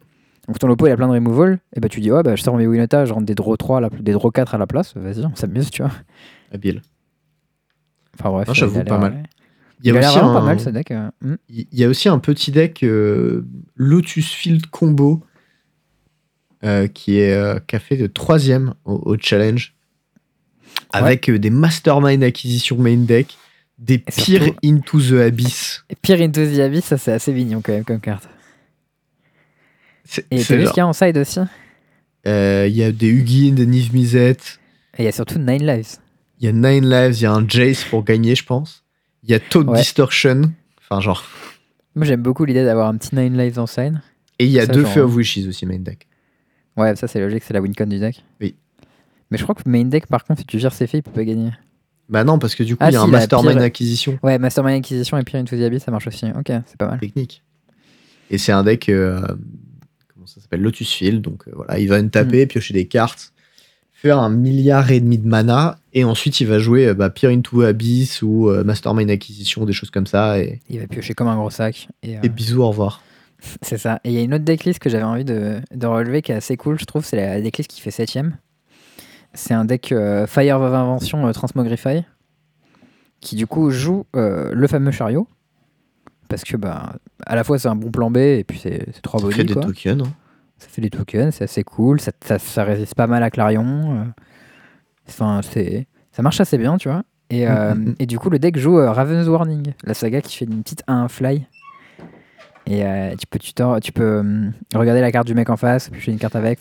Donc 0.49 0.59
ton 0.59 0.67
lopo 0.67 0.87
il 0.87 0.91
a 0.91 0.97
plein 0.97 1.07
de 1.07 1.13
removal, 1.13 1.61
et 1.75 1.81
bah 1.81 1.89
tu 1.89 2.01
dis 2.01 2.11
ouais 2.11 2.23
bah 2.25 2.35
je 2.35 2.43
sors 2.43 2.57
mes 2.57 2.67
Winota, 2.67 3.05
je 3.05 3.13
rentre 3.13 3.27
des 3.27 3.35
draw 3.35 3.57
3, 3.57 3.91
des 4.01 4.13
draw 4.13 4.31
4 4.31 4.57
à 4.57 4.59
la 4.59 4.67
place, 4.67 4.93
vas-y, 4.97 5.25
on 5.25 5.37
s'amuse, 5.37 5.71
tu 5.71 5.83
vois. 5.83 5.93
Habile. 6.53 6.83
Enfin 8.19 8.31
bref, 8.31 8.49
j'avoue 8.53 8.83
pas 8.83 8.99
mal. 8.99 9.23
Il 9.85 9.93
y 9.93 9.97
a, 9.97 9.99
aussi 9.99 10.19
un, 10.19 10.33
pas 10.33 10.41
mal 10.43 10.61
ce 10.61 10.71
deck. 10.71 10.91
Euh, 10.93 11.11
hmm. 11.23 11.35
Il 11.49 11.67
y 11.73 11.85
a 11.85 11.89
aussi 11.89 12.09
un 12.09 12.19
petit 12.21 12.53
deck 12.53 12.85
euh, 12.85 13.45
Lotus 13.75 14.31
Field 14.31 14.67
Combo 14.67 15.25
euh, 16.63 16.87
qui, 16.87 17.19
est, 17.19 17.67
qui 17.67 17.75
a 17.75 17.79
fait 17.81 17.97
de 17.97 18.07
troisième 18.07 18.75
au, 18.85 19.17
challenge 19.19 19.75
avec 20.93 21.31
des 21.31 21.51
Mastermind 21.51 22.23
acquisition 22.23 22.77
main 22.77 22.99
deck, 22.99 23.37
des 23.79 23.99
Peer 23.99 24.55
into 24.65 25.01
the 25.01 25.21
Abyss. 25.27 25.85
Peer 26.03 26.21
into 26.21 26.45
the 26.47 26.61
Abyss, 26.61 26.85
ça 26.85 26.99
c'est 26.99 27.13
assez 27.13 27.33
mignon 27.33 27.61
quand 27.63 27.73
même 27.73 27.85
comme 27.85 28.01
carte. 28.01 28.29
Et 30.31 30.43
t'as 30.43 30.57
vu 30.57 30.67
ce 30.67 30.71
qu'il 30.71 30.79
y 30.79 30.81
a 30.81 30.87
en 30.87 30.93
side 30.93 31.17
aussi? 31.17 31.41
Euh, 32.27 32.67
Il 32.69 32.77
y 32.77 32.83
a 32.83 32.93
des 32.93 33.09
Hugin, 33.09 33.55
des 33.55 33.67
Niv 33.67 33.93
Mizzet. 33.95 34.37
Et 34.99 35.03
il 35.03 35.05
y 35.05 35.09
a 35.09 35.13
surtout 35.13 35.39
Nine 35.39 35.67
Lives. 35.67 35.97
Il 36.39 36.47
y 36.47 36.49
a 36.49 36.53
Nine 36.53 36.89
Lives, 36.89 37.19
il 37.19 37.23
y 37.23 37.27
a 37.27 37.33
un 37.33 37.49
Jace 37.49 37.85
pour 37.85 38.05
gagner, 38.05 38.35
je 38.35 38.45
pense. 38.45 38.85
Il 39.23 39.31
y 39.31 39.35
a 39.35 39.41
Toad 39.41 39.73
Distortion. 39.75 40.53
Enfin, 40.81 41.01
genre. 41.01 41.25
Moi, 41.95 42.05
j'aime 42.05 42.23
beaucoup 42.23 42.45
l'idée 42.45 42.65
d'avoir 42.65 42.89
un 42.89 42.97
petit 42.97 43.15
Nine 43.15 43.39
Lives 43.39 43.59
en 43.59 43.67
side. 43.67 44.01
Et 44.39 44.47
il 44.47 44.51
y 44.51 44.59
a 44.59 44.67
deux 44.67 44.85
Feu 44.85 45.03
of 45.03 45.15
Wishes 45.15 45.47
aussi, 45.49 45.67
main 45.67 45.79
deck. 45.79 46.09
Ouais, 46.77 46.97
ça 46.97 47.07
c'est 47.07 47.21
logique, 47.21 47.45
c'est 47.45 47.55
la 47.55 47.61
wincon 47.61 47.87
du 47.87 47.99
deck. 47.99 48.25
Oui. 48.41 48.57
Mais 49.31 49.39
je 49.39 49.45
crois 49.45 49.55
que 49.55 49.69
main 49.69 49.85
deck, 49.85 50.07
par 50.07 50.25
contre, 50.25 50.41
si 50.41 50.47
tu 50.47 50.59
gères 50.59 50.73
ses 50.73 50.87
faits, 50.87 51.01
il 51.01 51.03
peut 51.03 51.13
pas 51.13 51.25
gagner. 51.25 51.51
Bah 52.13 52.23
non, 52.23 52.39
parce 52.39 52.55
que 52.55 52.63
du 52.63 52.77
coup, 52.77 52.85
ah, 52.85 52.91
il 52.91 52.95
y 52.95 52.97
a 52.97 53.03
un 53.03 53.09
Mastermind 53.09 53.61
acquisition. 53.61 54.19
Ouais, 54.23 54.39
Mastermind 54.39 54.77
acquisition 54.77 55.19
et 55.19 55.25
Peer 55.25 55.41
into 55.41 55.57
the 55.57 55.63
Abyss, 55.63 55.83
ça 55.83 55.91
marche 55.91 56.07
aussi. 56.07 56.27
Ok, 56.27 56.53
c'est 56.67 56.77
pas 56.79 56.87
mal. 56.87 57.01
Technique. 57.01 57.43
Et 58.31 58.39
c'est 58.39 58.53
un 58.53 58.63
deck. 58.63 58.89
Euh, 58.89 59.21
ça 60.27 60.41
s'appelle 60.41 60.61
Lotus 60.61 60.93
Field. 60.93 61.21
Donc 61.21 61.45
euh, 61.49 61.53
voilà, 61.55 61.79
il 61.79 61.89
va 61.89 62.03
taper, 62.03 62.45
mm. 62.45 62.49
piocher 62.49 62.75
des 62.75 62.87
cartes, 62.87 63.33
faire 63.93 64.19
un 64.19 64.31
milliard 64.31 64.91
et 64.91 65.01
demi 65.01 65.19
de 65.19 65.27
mana, 65.27 65.79
et 65.93 66.05
ensuite 66.05 66.41
il 66.41 66.47
va 66.47 66.59
jouer 66.59 66.89
euh, 66.89 66.95
bah, 66.95 67.11
Peer 67.11 67.31
into 67.31 67.63
Abyss 67.63 68.23
ou 68.23 68.49
euh, 68.49 68.65
Mastermind 68.65 69.11
Acquisition, 69.11 69.65
des 69.65 69.73
choses 69.73 69.91
comme 69.91 70.07
ça. 70.07 70.39
Et... 70.39 70.61
Il 70.69 70.81
va 70.81 70.87
piocher 70.87 71.15
comme 71.15 71.29
un 71.29 71.37
gros 71.37 71.51
sac. 71.51 71.89
Et, 72.03 72.29
bisous, 72.29 72.63
au 72.63 72.69
revoir. 72.69 73.03
C'est 73.63 73.79
ça. 73.79 74.01
Et 74.05 74.11
il 74.11 74.15
y 74.15 74.19
a 74.19 74.23
une 74.23 74.35
autre 74.35 74.45
decklist 74.45 74.79
que 74.79 74.89
j'avais 74.89 75.05
envie 75.05 75.25
de, 75.25 75.61
relever 75.83 76.23
qui 76.23 76.33
est 76.33 76.37
assez 76.37 76.57
cool, 76.57 76.79
je 76.79 76.85
trouve. 76.85 77.05
C'est 77.05 77.17
la 77.17 77.41
decklist 77.41 77.69
qui 77.69 77.81
fait 77.81 77.91
7 77.91 78.19
C'est 79.35 79.55
un 79.55 79.65
deck 79.65 79.95
Fire 80.27 80.61
of 80.61 80.75
Invention 80.75 81.31
Transmogrify 81.33 82.05
qui 83.21 83.37
du 83.37 83.47
coup 83.47 83.71
joue 83.71 84.05
le 84.15 84.67
fameux 84.67 84.91
chariot 84.91 85.27
parce 86.29 86.45
que 86.45 86.57
bah 86.57 86.95
à 87.27 87.37
la 87.37 87.45
fois 87.45 87.59
c'est 87.59 87.69
un 87.69 87.77
bon 87.77 87.91
plan 87.91 88.11
B 88.11 88.17
et 88.17 88.45
puis 88.45 88.59
c'est 88.59 88.87
trois 89.03 89.21
bonus. 89.21 89.37
Ça 89.37 89.43
fait 89.43 89.55
des 89.55 89.55
tokens. 89.55 90.03
Hein. 90.03 90.13
Ça 90.63 90.69
fait 90.69 90.81
des 90.81 90.91
tokens, 90.91 91.35
c'est 91.35 91.45
assez 91.45 91.65
cool, 91.65 92.01
ça, 92.01 92.13
ça, 92.21 92.63
résiste 92.63 92.95
pas 92.95 93.09
mal 93.09 93.25
à 93.25 93.31
Clarion. 93.31 93.97
Euh. 93.97 94.05
Enfin, 95.09 95.41
c'est 95.43 95.89
ça 96.13 96.23
marche 96.23 96.41
assez 96.41 96.57
bien, 96.57 96.77
tu 96.77 96.89
vois. 96.89 97.03
Et, 97.31 97.47
mm, 97.47 97.49
euh, 97.51 97.75
mm, 97.75 97.79
mm. 97.79 97.95
et 97.99 98.07
du 98.07 98.19
coup, 98.19 98.31
le 98.31 98.39
deck 98.39 98.57
joue 98.57 98.79
euh, 98.79 98.93
Raven's 98.93 99.27
Warning, 99.27 99.73
la 99.83 99.93
saga 99.93 100.21
qui 100.21 100.37
fait 100.37 100.45
une 100.45 100.63
petite 100.63 100.85
1 100.87 101.09
fly. 101.09 101.49
Et 102.67 102.83
tu 103.19 103.27
peux, 103.27 103.39
tu, 103.39 103.53
tu 103.83 103.93
peux 103.93 104.23
regarder 104.75 105.01
la 105.01 105.13
carte 105.13 105.27
du 105.27 105.35
mec 105.35 105.51
en 105.51 105.57
face, 105.57 105.91
puis 105.91 106.13
une 106.13 106.19
carte 106.19 106.37
avec. 106.37 106.61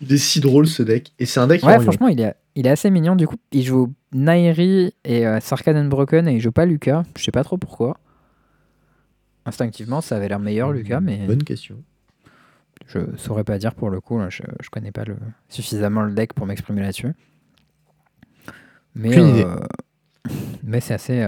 Il 0.00 0.12
est 0.12 0.18
si 0.18 0.40
drôle 0.40 0.66
ce 0.66 0.82
deck. 0.82 1.12
Et 1.18 1.26
c'est 1.26 1.40
un 1.40 1.46
deck 1.46 1.62
Ouais, 1.62 1.78
franchement, 1.80 2.08
il 2.08 2.20
est, 2.20 2.34
il 2.54 2.66
est 2.66 2.70
assez 2.70 2.90
mignon. 2.90 3.14
Du 3.14 3.26
coup, 3.26 3.36
il 3.52 3.62
joue 3.62 3.92
Nairi 4.12 4.94
et 5.04 5.24
Sarkhan 5.40 5.84
Broken 5.84 6.28
et 6.28 6.34
il 6.34 6.40
joue 6.40 6.52
pas 6.52 6.66
Lucas. 6.66 7.04
Je 7.16 7.22
sais 7.22 7.30
pas 7.30 7.44
trop 7.44 7.58
pourquoi. 7.58 7.98
Instinctivement, 9.46 10.00
ça 10.00 10.16
avait 10.16 10.28
l'air 10.28 10.38
meilleur, 10.38 10.72
Lucas, 10.72 11.00
mais. 11.00 11.18
Bonne 11.26 11.44
question. 11.44 11.76
Je 12.86 12.98
saurais 13.16 13.44
pas 13.44 13.58
dire 13.58 13.74
pour 13.74 13.90
le 13.90 14.00
coup, 14.00 14.20
je, 14.28 14.42
je 14.60 14.70
connais 14.70 14.92
pas 14.92 15.04
le, 15.04 15.16
suffisamment 15.48 16.02
le 16.02 16.12
deck 16.12 16.32
pour 16.32 16.46
m'exprimer 16.46 16.82
là-dessus. 16.82 17.12
Mais, 18.94 19.18
euh, 19.18 19.56
mais 20.62 20.80
c'est 20.80 20.94
assez. 20.94 21.20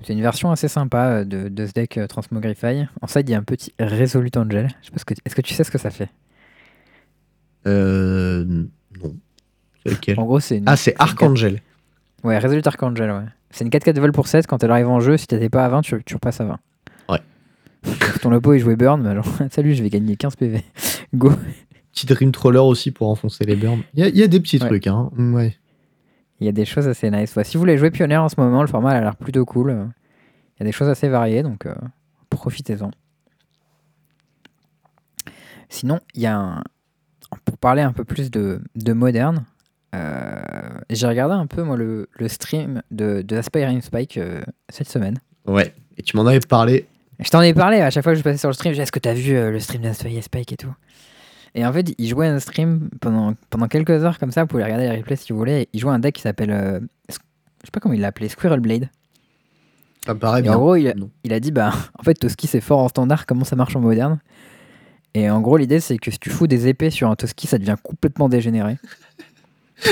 Euh, 0.00 0.04
c'est 0.06 0.12
une 0.12 0.22
version 0.22 0.50
assez 0.50 0.68
sympa 0.68 1.24
de, 1.24 1.48
de 1.48 1.66
ce 1.66 1.72
deck 1.72 1.98
euh, 1.98 2.06
Transmogrify. 2.06 2.86
En 3.00 3.06
side, 3.06 3.28
il 3.28 3.32
y 3.32 3.34
a 3.34 3.38
un 3.38 3.42
petit 3.42 3.72
Resolute 3.78 4.36
Angel. 4.36 4.68
Est-ce 4.94 5.34
que 5.34 5.42
tu 5.42 5.54
sais 5.54 5.64
ce 5.64 5.70
que 5.70 5.78
ça 5.78 5.90
fait? 5.90 6.08
Euh. 7.66 8.44
Non. 9.02 9.16
C'est 9.86 10.18
En 10.18 10.24
gros, 10.24 10.40
c'est 10.40 10.62
Ah, 10.66 10.76
c'est 10.76 10.94
Archangel. 10.98 11.60
Ouais, 12.24 12.38
Resolute 12.38 12.66
Archangel, 12.66 13.10
ouais. 13.10 13.24
C'est 13.50 13.64
une 13.64 13.70
4-4 13.70 13.98
vol 13.98 14.12
pour 14.12 14.28
7. 14.28 14.46
Quand 14.46 14.62
elle 14.62 14.70
arrive 14.70 14.88
en 14.88 15.00
jeu, 15.00 15.16
si 15.16 15.26
t'étais 15.26 15.48
pas 15.48 15.64
à 15.64 15.68
20, 15.68 15.82
tu, 15.82 16.02
tu 16.04 16.14
repasses 16.14 16.40
à 16.40 16.44
20. 16.44 16.58
Ton 18.20 18.30
lopo, 18.30 18.52
il 18.52 18.60
jouait 18.60 18.76
burn, 18.76 19.00
mais 19.02 19.08
alors, 19.08 19.26
salut, 19.50 19.74
je 19.74 19.82
vais 19.82 19.90
gagner 19.90 20.16
15 20.16 20.36
PV. 20.36 20.62
Go. 21.14 21.32
Petit 21.92 22.06
Dream 22.06 22.32
Troller 22.32 22.58
aussi 22.58 22.90
pour 22.90 23.08
enfoncer 23.08 23.44
les 23.44 23.56
burns. 23.56 23.82
Il 23.94 24.06
y, 24.06 24.22
a 24.22 24.28
des 24.28 24.40
petits 24.40 24.58
trucs, 24.58 24.86
hein. 24.86 25.10
Ouais. 25.16 25.56
Il 26.40 26.46
y 26.46 26.48
a 26.48 26.52
des 26.52 26.64
choses 26.64 26.88
assez 26.88 27.10
nice. 27.10 27.38
si 27.42 27.56
vous 27.56 27.60
voulez 27.60 27.76
jouer 27.76 27.90
Pionnier 27.90 28.16
en 28.16 28.28
ce 28.28 28.36
moment, 28.38 28.62
le 28.62 28.66
format 28.66 28.92
a 28.92 29.00
l'air 29.00 29.16
plutôt 29.16 29.44
cool. 29.44 29.70
Il 30.56 30.60
y 30.60 30.62
a 30.62 30.64
des 30.64 30.72
choses 30.72 30.88
assez 30.88 31.08
variées, 31.08 31.42
donc 31.42 31.66
euh, 31.66 31.74
profitez-en. 32.30 32.90
Sinon, 35.68 36.00
il 36.14 36.22
y 36.22 36.26
a 36.26 36.36
un... 36.36 36.62
Pour 37.44 37.58
parler 37.58 37.82
un 37.82 37.92
peu 37.92 38.04
plus 38.04 38.30
de, 38.30 38.60
de 38.74 38.92
moderne, 38.92 39.44
euh, 39.94 40.40
j'ai 40.88 41.06
regardé 41.06 41.34
un 41.34 41.46
peu 41.46 41.62
moi 41.62 41.76
le, 41.76 42.08
le 42.12 42.28
stream 42.28 42.82
de, 42.90 43.22
de 43.22 43.36
Aspiring 43.36 43.80
Spike 43.80 44.16
euh, 44.16 44.42
cette 44.68 44.88
semaine. 44.88 45.18
Ouais, 45.46 45.72
et 45.96 46.02
tu 46.02 46.16
m'en 46.16 46.26
avais 46.26 46.40
parlé 46.40 46.86
je 47.22 47.28
t'en 47.28 47.42
ai 47.42 47.52
parlé 47.52 47.82
à 47.82 47.90
chaque 47.90 48.02
fois 48.02 48.12
que 48.12 48.18
je 48.18 48.24
passais 48.24 48.38
sur 48.38 48.48
le 48.48 48.54
stream. 48.54 48.72
Est-ce 48.72 48.90
que 48.90 48.98
t'as 48.98 49.12
vu 49.12 49.34
le 49.34 49.60
stream 49.60 49.82
d'Inspire 49.82 50.24
Spike 50.24 50.52
et 50.52 50.56
tout? 50.56 50.74
Et 51.54 51.66
en 51.66 51.72
fait, 51.72 51.94
il 51.98 52.08
jouait 52.08 52.28
un 52.28 52.38
stream 52.38 52.90
pendant, 53.00 53.34
pendant 53.50 53.66
quelques 53.66 53.90
heures 54.04 54.18
comme 54.18 54.30
ça. 54.30 54.42
Vous 54.42 54.48
pouvez 54.48 54.62
regarder 54.62 54.88
les 54.88 54.96
replays 54.96 55.16
si 55.16 55.32
vous 55.32 55.38
voulez. 55.38 55.68
Il 55.72 55.80
jouait 55.80 55.92
un 55.92 55.98
deck 55.98 56.14
qui 56.14 56.22
s'appelle. 56.22 56.50
Euh, 56.50 56.80
je 57.08 57.14
sais 57.14 57.70
pas 57.72 57.80
comment 57.80 57.94
il 57.94 58.00
l'a 58.00 58.08
appelé, 58.08 58.28
Squirrel 58.28 58.60
Blade. 58.60 58.88
Ça 60.06 60.14
me 60.14 60.18
paraît 60.18 60.42
bien. 60.42 60.54
En 60.54 60.58
gros, 60.58 60.76
il 60.76 60.88
a, 60.88 60.94
il 61.24 61.32
a, 61.32 61.40
dit 61.40 61.50
bah, 61.50 61.72
en 61.98 62.02
fait, 62.02 62.14
Toski 62.14 62.46
c'est 62.46 62.60
fort 62.60 62.78
en 62.78 62.88
standard, 62.88 63.26
comment 63.26 63.44
ça 63.44 63.56
marche 63.56 63.76
en 63.76 63.80
moderne? 63.80 64.18
Et 65.14 65.28
en 65.28 65.40
gros, 65.40 65.56
l'idée 65.56 65.80
c'est 65.80 65.98
que 65.98 66.10
si 66.10 66.18
tu 66.18 66.30
fous 66.30 66.46
des 66.46 66.68
épées 66.68 66.90
sur 66.90 67.10
un 67.10 67.16
Toski, 67.16 67.46
ça 67.46 67.58
devient 67.58 67.76
complètement 67.82 68.28
dégénéré. 68.28 68.78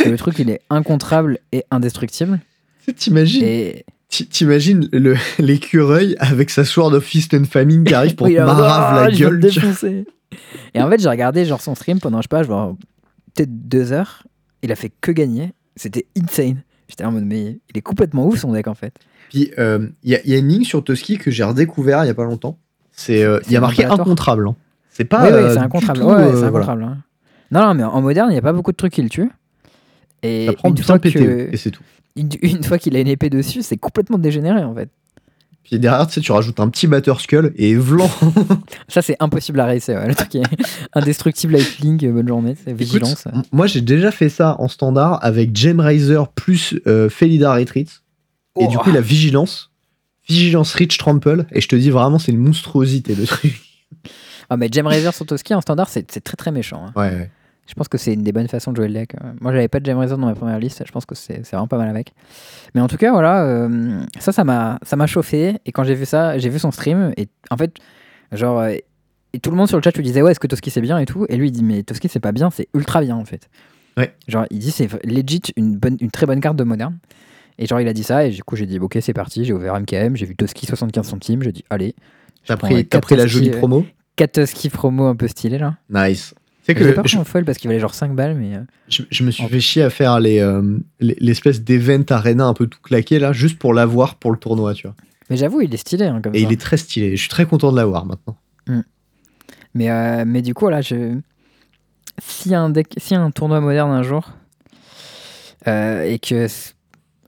le 0.07 0.17
truc, 0.17 0.39
il 0.39 0.49
est 0.51 0.61
incontrable 0.71 1.39
et 1.53 1.65
indestructible. 1.71 2.41
T'imagines? 2.97 3.43
Et... 3.45 3.85
T'imagines 4.09 4.89
l'écureuil 5.39 6.17
avec 6.19 6.49
sa 6.49 6.65
Sword 6.65 6.95
of 6.95 7.05
Fist 7.05 7.35
and 7.35 7.45
Famine 7.45 7.85
qui 7.85 7.93
arrive 7.93 8.15
pour 8.15 8.29
te 8.29 8.33
marave 8.33 9.11
la 9.11 9.15
gueule. 9.15 9.41
Et 10.75 10.83
en 10.83 10.89
fait, 10.91 11.01
j'ai 11.01 11.09
regardé 11.09 11.45
genre 11.45 11.61
son 11.61 11.75
stream 11.75 12.01
pendant, 12.01 12.19
je 12.19 12.23
sais 12.23 12.29
pas, 12.29 12.45
peut-être 13.35 13.69
deux 13.69 13.93
heures. 13.93 14.25
Il 14.63 14.73
a 14.73 14.77
fait 14.77 14.93
que 15.01 15.13
gagner. 15.13 15.53
C'était 15.77 16.07
insane. 16.21 16.63
J'étais 16.89 17.05
en 17.05 17.13
mode, 17.13 17.25
mais 17.25 17.61
il 17.71 17.79
est 17.79 17.83
complètement 17.83 18.27
ouf 18.27 18.39
son 18.39 18.53
deck 18.53 18.67
en 18.67 18.75
fait. 18.75 18.95
Puis 19.31 19.53
euh, 19.59 19.89
il 20.03 20.11
y, 20.11 20.35
a 20.35 20.39
une 20.39 20.49
ligne 20.49 20.65
sur 20.65 20.83
Toski 20.83 21.19
que 21.19 21.31
j'ai 21.31 21.45
redécouvert 21.45 22.03
il 22.05 22.09
y 22.09 22.11
a 22.11 22.15
pas 22.15 22.25
longtemps. 22.25 22.59
C'est, 22.91 23.23
euh, 23.23 23.41
il 23.47 23.53
y 23.53 23.57
a 23.57 23.61
marqué 23.61 23.85
incontrable. 23.85 24.49
Hein. 24.49 24.57
C'est 24.91 25.05
pas. 25.05 25.25
Oui, 25.25 25.45
oui 25.45 25.51
c'est 25.53 25.59
incontrable. 25.59 26.03
ouais, 26.03 26.43
incontrable. 26.43 26.83
Hein. 26.83 26.99
Non, 27.51 27.61
non, 27.61 27.75
mais 27.75 27.85
en 27.85 28.01
moderne, 28.01 28.31
il 28.31 28.33
n'y 28.33 28.39
a 28.39 28.43
pas 28.43 28.53
beaucoup 28.53 28.73
de 28.73 28.77
trucs 28.77 28.95
qui 28.95 29.03
le 29.03 29.11
tuent. 29.11 29.31
Et 30.23 30.47
ça 30.47 30.53
prend 30.55 30.71
du 30.71 30.83
temps 30.83 30.99
que... 30.99 31.53
et 31.53 31.57
c'est 31.57 31.71
tout 31.71 31.83
une, 32.19 32.65
fois 32.65 32.79
qu'il 32.79 32.97
a 32.97 33.01
une 33.01 33.09
épée 33.09 33.31
dessus, 33.31 33.63
c'est 33.63 33.77
complètement 33.77 34.19
dégénéré 34.19 34.63
en 34.65 34.75
fait. 34.75 34.91
Puis 35.69 35.79
derrière, 35.79 36.07
tu 36.07 36.15
sais, 36.15 36.21
tu 36.23 36.33
rajoutes 36.33 36.61
un 36.61 36.69
petit 36.69 36.87
batteur 36.87 37.21
skull 37.21 37.53
et 37.57 37.75
vlan. 37.75 38.09
Ça, 38.89 39.03
c'est 39.03 39.17
impossible 39.21 39.61
à 39.61 39.67
racer. 39.67 40.07
Le 40.07 40.15
truc 40.15 40.35
est 40.37 40.43
indestructible 40.95 41.53
Lightning, 41.55 42.11
bonne 42.11 42.27
journée, 42.27 42.57
c'est 42.65 42.73
vigilance. 42.73 43.25
moi, 43.53 43.67
j'ai 43.67 43.83
déjà 43.83 44.11
fait 44.11 44.31
ça 44.31 44.57
en 44.59 44.69
standard 44.69 45.19
avec 45.23 45.55
Gem 45.55 45.81
Riser 45.81 46.23
plus 46.35 46.75
euh, 46.87 47.11
Felida 47.11 47.53
Retreat. 47.53 48.03
Et 48.59 48.67
du 48.67 48.79
coup, 48.79 48.91
la 48.91 49.03
vigilance, 49.03 49.71
vigilance 50.27 50.73
Rich 50.75 50.99
Trample. 50.99 51.45
Et 51.53 51.61
je 51.61 51.69
te 51.69 51.77
dis 51.77 51.91
vraiment, 51.91 52.19
c'est 52.19 52.33
une 52.33 52.39
monstruosité 52.39 53.15
le 53.15 53.27
truc. 53.27 53.61
Ah, 54.51 54.57
mais 54.57 54.69
Gem 54.73 54.87
Riser 54.87 55.13
Sotoski 55.13 55.55
en 55.55 55.61
standard, 55.61 55.89
c'est 55.91 56.07
très 56.07 56.37
très 56.37 56.51
méchant. 56.51 56.87
Hein. 56.87 56.93
Ouais, 56.97 57.11
ouais. 57.11 57.31
Je 57.69 57.75
pense 57.75 57.87
que 57.89 57.99
c'est 57.99 58.15
une 58.15 58.23
des 58.23 58.33
bonnes 58.33 58.49
façons 58.49 58.73
de 58.73 58.77
jouer 58.77 58.89
le 58.89 58.95
deck. 58.95 59.15
Euh. 59.15 59.33
Moi, 59.41 59.53
j'avais 59.53 59.69
pas 59.69 59.79
de 59.79 59.93
Razor 59.93 60.17
dans 60.19 60.27
ma 60.27 60.35
première 60.35 60.59
liste. 60.59 60.83
Je 60.87 60.91
pense 60.91 61.05
que 61.05 61.15
c'est 61.15 61.47
vraiment 61.51 61.69
pas 61.69 61.77
mal 61.79 61.89
avec. 61.89 62.13
Mais 62.75 62.81
en 62.81 62.89
tout 62.89 62.97
cas, 62.97 63.13
voilà, 63.13 63.45
euh, 63.45 64.01
ça, 64.19 64.33
ça 64.33 64.43
m'a 64.45 65.07
chauffé. 65.07 65.59
Et 65.67 65.73
quand 65.73 65.85
j'ai 65.85 65.95
vu 65.95 66.07
ça, 66.07 66.39
j'ai 66.39 66.49
vu 66.49 66.59
son 66.59 66.71
stream. 66.71 67.13
Et 67.19 67.29
en 67.51 67.57
fait, 67.59 67.75
genre, 68.33 68.59
euh, 68.61 68.75
et 69.35 69.41
tout 69.41 69.51
le 69.51 69.57
monde 69.57 69.69
sur 69.69 69.77
le 69.77 69.83
chat 69.83 69.95
lui 69.97 70.03
disait 70.03 70.23
ouais 70.23 70.31
est-ce 70.31 70.41
que 70.41 70.47
Toski 70.47 70.71
c'est 70.71 70.81
bien 70.81 70.99
et 70.99 71.05
tout? 71.05 71.27
Et 71.29 71.37
lui 71.37 71.49
il 71.49 71.53
dit 71.53 71.63
mais 71.63 71.83
Toski 71.83 72.09
c'est 72.09 72.19
pas 72.19 72.33
bien 72.33 72.51
c'est 72.51 72.67
ultra 72.73 73.03
bien 73.03 73.15
en 73.15 73.27
fait 73.27 73.49
Ouais. 73.99 74.15
genre 74.27 74.47
il 74.51 74.59
dit 74.59 74.71
c'est 74.71 74.89
legit 75.05 75.43
une 75.57 75.77
bonne 75.77 75.99
une 76.01 76.11
très 76.11 76.25
bonne 76.25 76.41
carte 76.41 76.57
de 76.57 76.65
moderne 76.65 76.97
et 77.59 77.67
genre 77.67 77.79
il 77.79 77.89
a 77.89 77.93
dit 77.93 78.05
ça 78.05 78.25
et 78.25 78.31
du 78.31 78.43
coup 78.43 78.57
j'ai 78.57 78.65
dit 78.65 78.79
ok 78.79 78.97
c'est 79.03 79.13
parti 79.13 79.45
j'ai 79.45 79.53
ouvert 79.53 79.79
MKM 79.79 80.17
j'ai 80.17 80.25
vu 80.25 80.35
Toski 80.35 80.65
75 80.65 81.07
centimes 81.07 81.43
j'ai 81.43 81.53
dit 81.53 81.63
allez 81.69 81.95
T'as 82.47 82.57
pris, 82.57 82.85
pris 82.85 83.17
la 83.17 83.27
jolie 83.27 83.51
euh, 83.51 83.59
promo? 83.59 83.85
4 84.17 84.33
Toski 84.33 84.71
promo 84.71 85.05
un 85.09 85.15
peu 85.15 85.29
stylé 85.29 85.59
là 85.59 85.77
Nice. 85.91 86.35
C'est 86.69 86.75
que 86.75 86.91
pas 86.93 87.03
je, 87.07 87.17
en 87.17 87.25
folle 87.25 87.45
parce 87.45 87.59
qu'il 87.59 87.69
valait 87.69 87.81
genre 87.81 87.95
5 87.95 88.15
balles 88.15 88.35
mais 88.37 88.57
euh, 88.57 88.61
je- 88.89 89.03
je 89.11 89.25
me 89.25 89.31
suis 89.31 89.47
fait 89.49 89.61
chier 89.61 89.83
à 89.83 89.91
faire 89.91 90.21
les, 90.21 90.39
euh, 90.41 90.79
les- 91.01 91.17
l'espèce 91.21 91.63
d'event 91.63 92.03
arena 92.11 92.45
un 92.47 92.55
peu 92.55 92.67
tout 92.67 92.81
claqué 92.83 93.19
là, 93.19 93.33
juste 93.33 93.59
pour 93.59 93.73
l'avoir 93.75 94.17
pour 94.17 94.31
le 94.33 94.39
tournoi, 94.39 94.75
tu 94.75 94.87
vois. 94.87 94.95
mais 95.31 95.37
j'avoue 95.37 95.61
il 95.63 95.73
est 95.73 95.79
stylé 95.79 96.05
hein, 96.07 96.21
comme 96.23 96.35
Et 96.35 96.41
ça 96.41 96.45
il 96.47 96.53
est 96.53 96.61
très 96.61 96.77
stylé. 96.77 97.13
Je 97.17 97.21
suis 97.21 97.29
très 97.31 97.47
content 97.47 97.71
de 97.73 97.77
l'avoir 97.77 98.05
maintenant. 98.07 98.37
Mais, 99.75 99.91
euh, 99.91 100.25
mais 100.27 100.43
du 100.43 100.55
coup, 100.55 100.69
là, 100.71 100.81
je... 100.81 101.19
a 102.53 102.59
un 102.59 102.71
deck... 102.71 102.95
a 103.13 103.17
un 103.17 103.31
tournoi 103.31 103.61
moderne 103.61 103.91
un 103.93 104.03
jour, 104.03 104.31
euh, 105.67 106.03
et 106.05 106.19
que. 106.19 106.47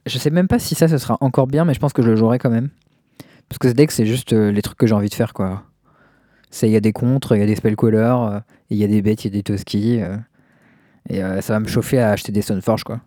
Je 0.07 0.17
sais 0.17 0.31
même 0.31 0.47
pas 0.47 0.57
si 0.59 0.73
ça, 0.73 0.87
ce 0.87 0.97
sera 0.97 1.17
encore 1.21 1.45
bien, 1.47 1.63
mais 1.65 1.73
je 1.75 1.79
pense 1.79 1.93
que 1.93 2.01
je 2.01 2.09
le 2.09 2.15
jouerai 2.15 2.39
quand 2.39 2.49
même. 2.49 2.69
Parce 3.47 3.59
que 3.59 3.69
ce 3.69 3.73
deck, 3.73 3.91
c'est 3.91 4.05
juste 4.07 4.33
les 4.33 4.61
trucs 4.63 4.77
que 4.77 4.87
j'ai 4.87 4.95
envie 4.95 5.09
de 5.09 5.13
faire, 5.13 5.33
quoi. 5.33 5.63
Il 6.63 6.69
y 6.69 6.75
a 6.75 6.79
des 6.81 6.91
contres, 6.93 7.35
il 7.35 7.39
y 7.39 7.43
a 7.43 7.45
des 7.45 7.55
spellcallers, 7.55 8.39
il 8.75 8.79
y 8.79 8.83
a 8.83 8.87
des 8.87 9.01
bêtes, 9.01 9.25
il 9.25 9.27
y 9.27 9.31
a 9.31 9.37
des 9.37 9.43
toski. 9.43 9.99
euh, 10.01 10.17
et 11.09 11.23
euh, 11.23 11.41
ça 11.41 11.53
va 11.53 11.59
me 11.59 11.67
chauffer 11.67 11.99
à 11.99 12.11
acheter 12.11 12.31
des 12.31 12.41
Stoneforge, 12.41 12.83
quoi. 12.83 13.01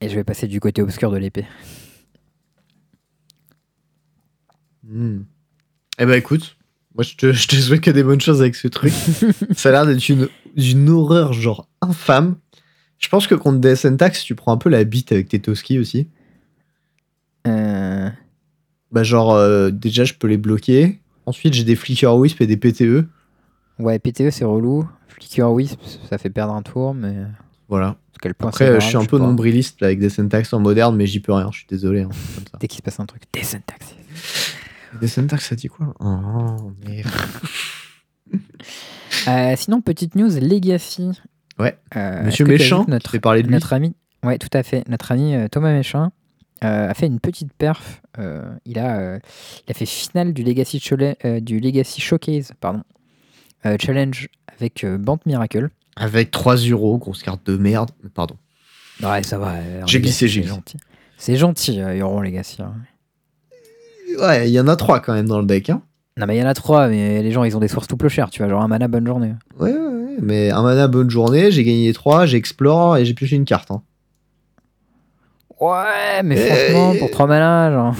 Et 0.00 0.08
je 0.08 0.14
vais 0.14 0.24
passer 0.24 0.46
du 0.46 0.60
côté 0.60 0.82
obscur 0.82 1.10
de 1.10 1.16
l'épée. 1.16 1.46
Hmm. 4.84 5.22
Eh 5.98 6.06
ben 6.06 6.14
écoute, 6.14 6.56
moi 6.94 7.02
je 7.04 7.14
te, 7.16 7.32
je 7.32 7.48
te 7.48 7.56
souhaite 7.56 7.80
que 7.80 7.90
des 7.90 8.02
bonnes 8.02 8.20
choses 8.20 8.40
avec 8.40 8.54
ce 8.54 8.68
truc. 8.68 8.92
Ça 9.56 9.70
a 9.70 9.72
l'air 9.72 9.86
d'être 9.86 10.08
une, 10.08 10.28
une 10.56 10.88
horreur 10.88 11.32
genre 11.32 11.68
infâme. 11.80 12.36
Je 12.98 13.08
pense 13.08 13.26
que 13.26 13.34
contre 13.34 13.58
des 13.58 13.76
Syntax, 13.76 14.22
tu 14.22 14.34
prends 14.34 14.52
un 14.52 14.56
peu 14.56 14.70
la 14.70 14.84
bite 14.84 15.12
avec 15.12 15.28
tes 15.28 15.40
Toski 15.40 15.78
aussi. 15.78 16.08
Euh, 17.46 18.08
Bah 18.90 19.02
genre 19.02 19.34
euh, 19.34 19.70
déjà 19.70 20.04
je 20.04 20.14
peux 20.14 20.26
les 20.28 20.38
bloquer. 20.38 21.00
Ensuite 21.26 21.54
j'ai 21.54 21.64
des 21.64 21.76
Flicker 21.76 22.12
Wisp 22.18 22.40
et 22.40 22.46
des. 22.46 22.56
PTE. 22.56 23.06
Ouais, 23.78 23.98
PTE, 23.98 24.30
c'est 24.30 24.44
relou. 24.44 24.88
Flicker 25.08 25.52
Wisp, 25.54 25.80
ça 26.08 26.18
fait 26.18 26.30
perdre 26.30 26.54
un 26.54 26.62
tour, 26.62 26.94
mais. 26.94 27.14
Voilà. 27.68 27.96
quel 28.20 28.34
point 28.34 28.48
Après 28.48 28.66
grave, 28.68 28.80
je 28.80 28.86
suis 28.86 28.96
un 28.96 29.04
peu 29.04 29.18
nombriliste 29.18 29.80
là, 29.80 29.88
avec 29.88 29.98
des 29.98 30.08
Syntax 30.08 30.52
en 30.52 30.60
moderne, 30.60 30.96
mais 30.96 31.06
j'y 31.06 31.20
peux 31.20 31.32
rien. 31.32 31.50
Je 31.52 31.58
suis 31.58 31.66
désolé. 31.68 32.02
hein, 32.02 32.08
c'est 32.12 32.34
comme 32.36 32.44
ça. 32.52 32.58
Dès 32.60 32.68
qu'il 32.68 32.78
se 32.78 32.82
passe 32.82 33.00
un 33.00 33.06
truc, 33.06 33.22
des 33.32 33.42
syntaxes. 33.42 33.94
Des 35.00 35.08
Syntax 35.08 35.48
ça 35.48 35.56
dit 35.56 35.68
quoi? 35.68 35.94
Oh 36.00 36.72
merde. 36.86 37.10
Euh, 39.28 39.54
sinon, 39.56 39.80
petite 39.80 40.14
news, 40.14 40.30
Legacy. 40.40 41.10
Ouais. 41.58 41.76
Euh, 41.96 42.24
Monsieur 42.24 42.44
Méchant, 42.44 42.84
notre, 42.88 43.16
parler 43.18 43.42
de 43.42 43.48
lui. 43.48 43.54
notre 43.54 43.72
ami, 43.72 43.94
ouais, 44.24 44.38
tout 44.38 44.48
à 44.52 44.62
fait, 44.62 44.86
notre 44.88 45.10
ami 45.10 45.34
euh, 45.34 45.48
Thomas 45.48 45.72
Méchant 45.72 46.12
a 46.60 46.94
fait 46.94 47.06
une 47.06 47.18
petite 47.20 47.52
perf. 47.52 48.02
Il, 48.64 48.78
a, 48.78 49.16
il 49.16 49.70
a 49.70 49.74
fait 49.74 49.86
finale 49.86 50.32
du 50.32 50.42
Legacy, 50.42 50.78
Chole- 50.78 51.40
du 51.40 51.60
Legacy 51.60 52.00
Showcase 52.00 52.52
pardon, 52.60 52.82
Challenge 53.78 54.28
avec 54.56 54.84
euh, 54.84 54.98
Bant 54.98 55.18
Miracle. 55.26 55.70
Avec 55.96 56.30
3 56.30 56.56
euros, 56.56 56.98
grosse 56.98 57.22
carte 57.22 57.44
de 57.46 57.56
merde. 57.56 57.90
Pardon. 58.14 58.36
Ouais, 59.02 59.22
ça 59.22 59.38
va. 59.38 59.54
euh, 59.54 59.82
J'ai 59.86 60.00
glissé, 60.00 60.28
j'ai 60.28 60.42
gentil. 60.42 60.76
C'est 61.18 61.36
gentil, 61.36 61.80
euh, 61.80 61.98
Euron 62.00 62.20
Legacy. 62.20 62.62
hein. 62.62 62.72
Ouais, 64.20 64.48
il 64.48 64.52
y 64.52 64.60
en 64.60 64.68
a 64.68 64.76
3 64.76 65.00
quand 65.00 65.12
même 65.14 65.26
dans 65.26 65.40
le 65.40 65.46
deck. 65.46 65.70
Hein. 65.70 65.82
Non, 66.18 66.26
mais 66.26 66.36
il 66.36 66.40
y 66.40 66.42
en 66.42 66.46
a 66.46 66.54
trois, 66.54 66.88
mais 66.88 67.22
les 67.22 67.30
gens, 67.30 67.44
ils 67.44 67.54
ont 67.58 67.60
des 67.60 67.68
sources 67.68 67.86
tout 67.88 67.98
peu 67.98 68.08
chères, 68.08 68.30
tu 68.30 68.38
vois, 68.42 68.48
genre 68.48 68.62
un 68.62 68.68
mana, 68.68 68.88
bonne 68.88 69.06
journée. 69.06 69.34
Ouais, 69.60 69.70
ouais, 69.72 69.78
ouais, 69.78 70.16
mais 70.22 70.50
un 70.50 70.62
mana, 70.62 70.88
bonne 70.88 71.10
journée, 71.10 71.50
j'ai 71.50 71.62
gagné 71.62 71.92
3, 71.92 72.24
j'explore 72.24 72.96
et 72.96 73.04
j'ai 73.04 73.12
pioché 73.12 73.36
une 73.36 73.44
carte. 73.44 73.70
Hein. 73.70 73.82
Ouais, 75.60 76.22
mais 76.24 76.38
Euh, 76.38 76.46
franchement, 76.46 76.94
pour 76.98 77.10
3 77.10 77.26
mana, 77.26 77.70
genre. 77.70 77.94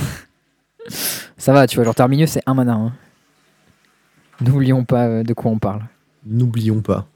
Ça 1.37 1.53
va, 1.53 1.67
tu 1.67 1.77
vois, 1.77 1.85
genre 1.85 1.95
Terminus, 1.95 2.31
c'est 2.31 2.43
un 2.47 2.55
mana. 2.55 2.73
hein. 2.75 2.93
N'oublions 4.41 4.84
pas 4.84 5.07
euh, 5.07 5.22
de 5.22 5.32
quoi 5.34 5.51
on 5.51 5.59
parle. 5.59 5.82
N'oublions 6.26 6.80
pas. 6.80 7.07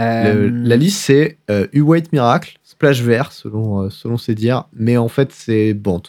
Euh, 0.00 0.48
Le- 0.48 0.68
la 0.68 0.76
liste, 0.76 1.00
c'est 1.00 1.38
euh, 1.50 1.66
U-White 1.72 2.12
Miracle, 2.12 2.58
Splash 2.62 3.02
Vert, 3.02 3.32
selon, 3.32 3.82
euh, 3.82 3.90
selon 3.90 4.16
ses 4.16 4.34
dires, 4.34 4.64
mais 4.72 4.96
en 4.96 5.08
fait, 5.08 5.32
c'est 5.32 5.74
Bant. 5.74 6.02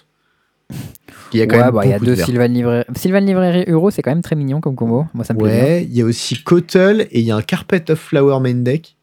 Il 1.33 1.39
y 1.39 1.41
a 1.41 1.47
quand 1.47 1.57
ouais, 1.57 1.63
même 1.63 1.73
bah, 1.73 1.85
y 1.85 1.93
a 1.93 1.99
deux 1.99 2.15
de. 2.15 2.21
Sylvan 2.21 2.51
Librairie. 2.53 2.85
Sylvan 2.95 3.25
Librairie 3.25 3.65
Euro, 3.67 3.89
c'est 3.89 4.03
quand 4.03 4.11
même 4.11 4.21
très 4.21 4.35
mignon 4.35 4.61
comme 4.61 4.75
combo. 4.75 5.05
Moi, 5.15 5.23
ça 5.23 5.33
me 5.33 5.39
plaît 5.39 5.61
Ouais, 5.61 5.83
il 5.83 5.95
y 5.95 6.01
a 6.01 6.05
aussi 6.05 6.43
Kotl 6.43 7.07
et 7.09 7.19
il 7.19 7.25
y 7.25 7.31
a 7.31 7.35
un 7.35 7.41
Carpet 7.41 7.89
of 7.89 7.99
Flower 7.99 8.39
main 8.39 8.53
deck. 8.53 8.95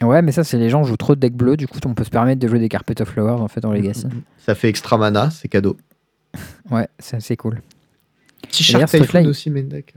Ouais, 0.00 0.22
mais 0.22 0.32
ça, 0.32 0.44
c'est 0.44 0.58
les 0.58 0.68
gens 0.68 0.82
jouent 0.84 0.96
trop 0.96 1.14
de 1.14 1.20
deck 1.20 1.34
bleu, 1.34 1.56
du 1.56 1.68
coup, 1.68 1.78
on 1.84 1.94
peut 1.94 2.04
se 2.04 2.10
permettre 2.10 2.40
de 2.40 2.48
jouer 2.48 2.58
des 2.58 2.68
Carpet 2.68 3.00
of 3.00 3.08
Flowers 3.08 3.40
en 3.40 3.48
fait 3.48 3.64
en 3.64 3.72
Legacy. 3.72 4.06
Ça 4.38 4.54
fait 4.54 4.68
extra 4.68 4.96
mana, 4.96 5.30
c'est 5.30 5.48
cadeau. 5.48 5.76
Ouais, 6.70 6.88
c'est 6.98 7.36
cool. 7.36 7.60
Petit 8.42 8.62
Shark 8.64 8.88
Typhoon 8.90 9.26
aussi 9.26 9.50
main 9.50 9.62
deck. 9.62 9.94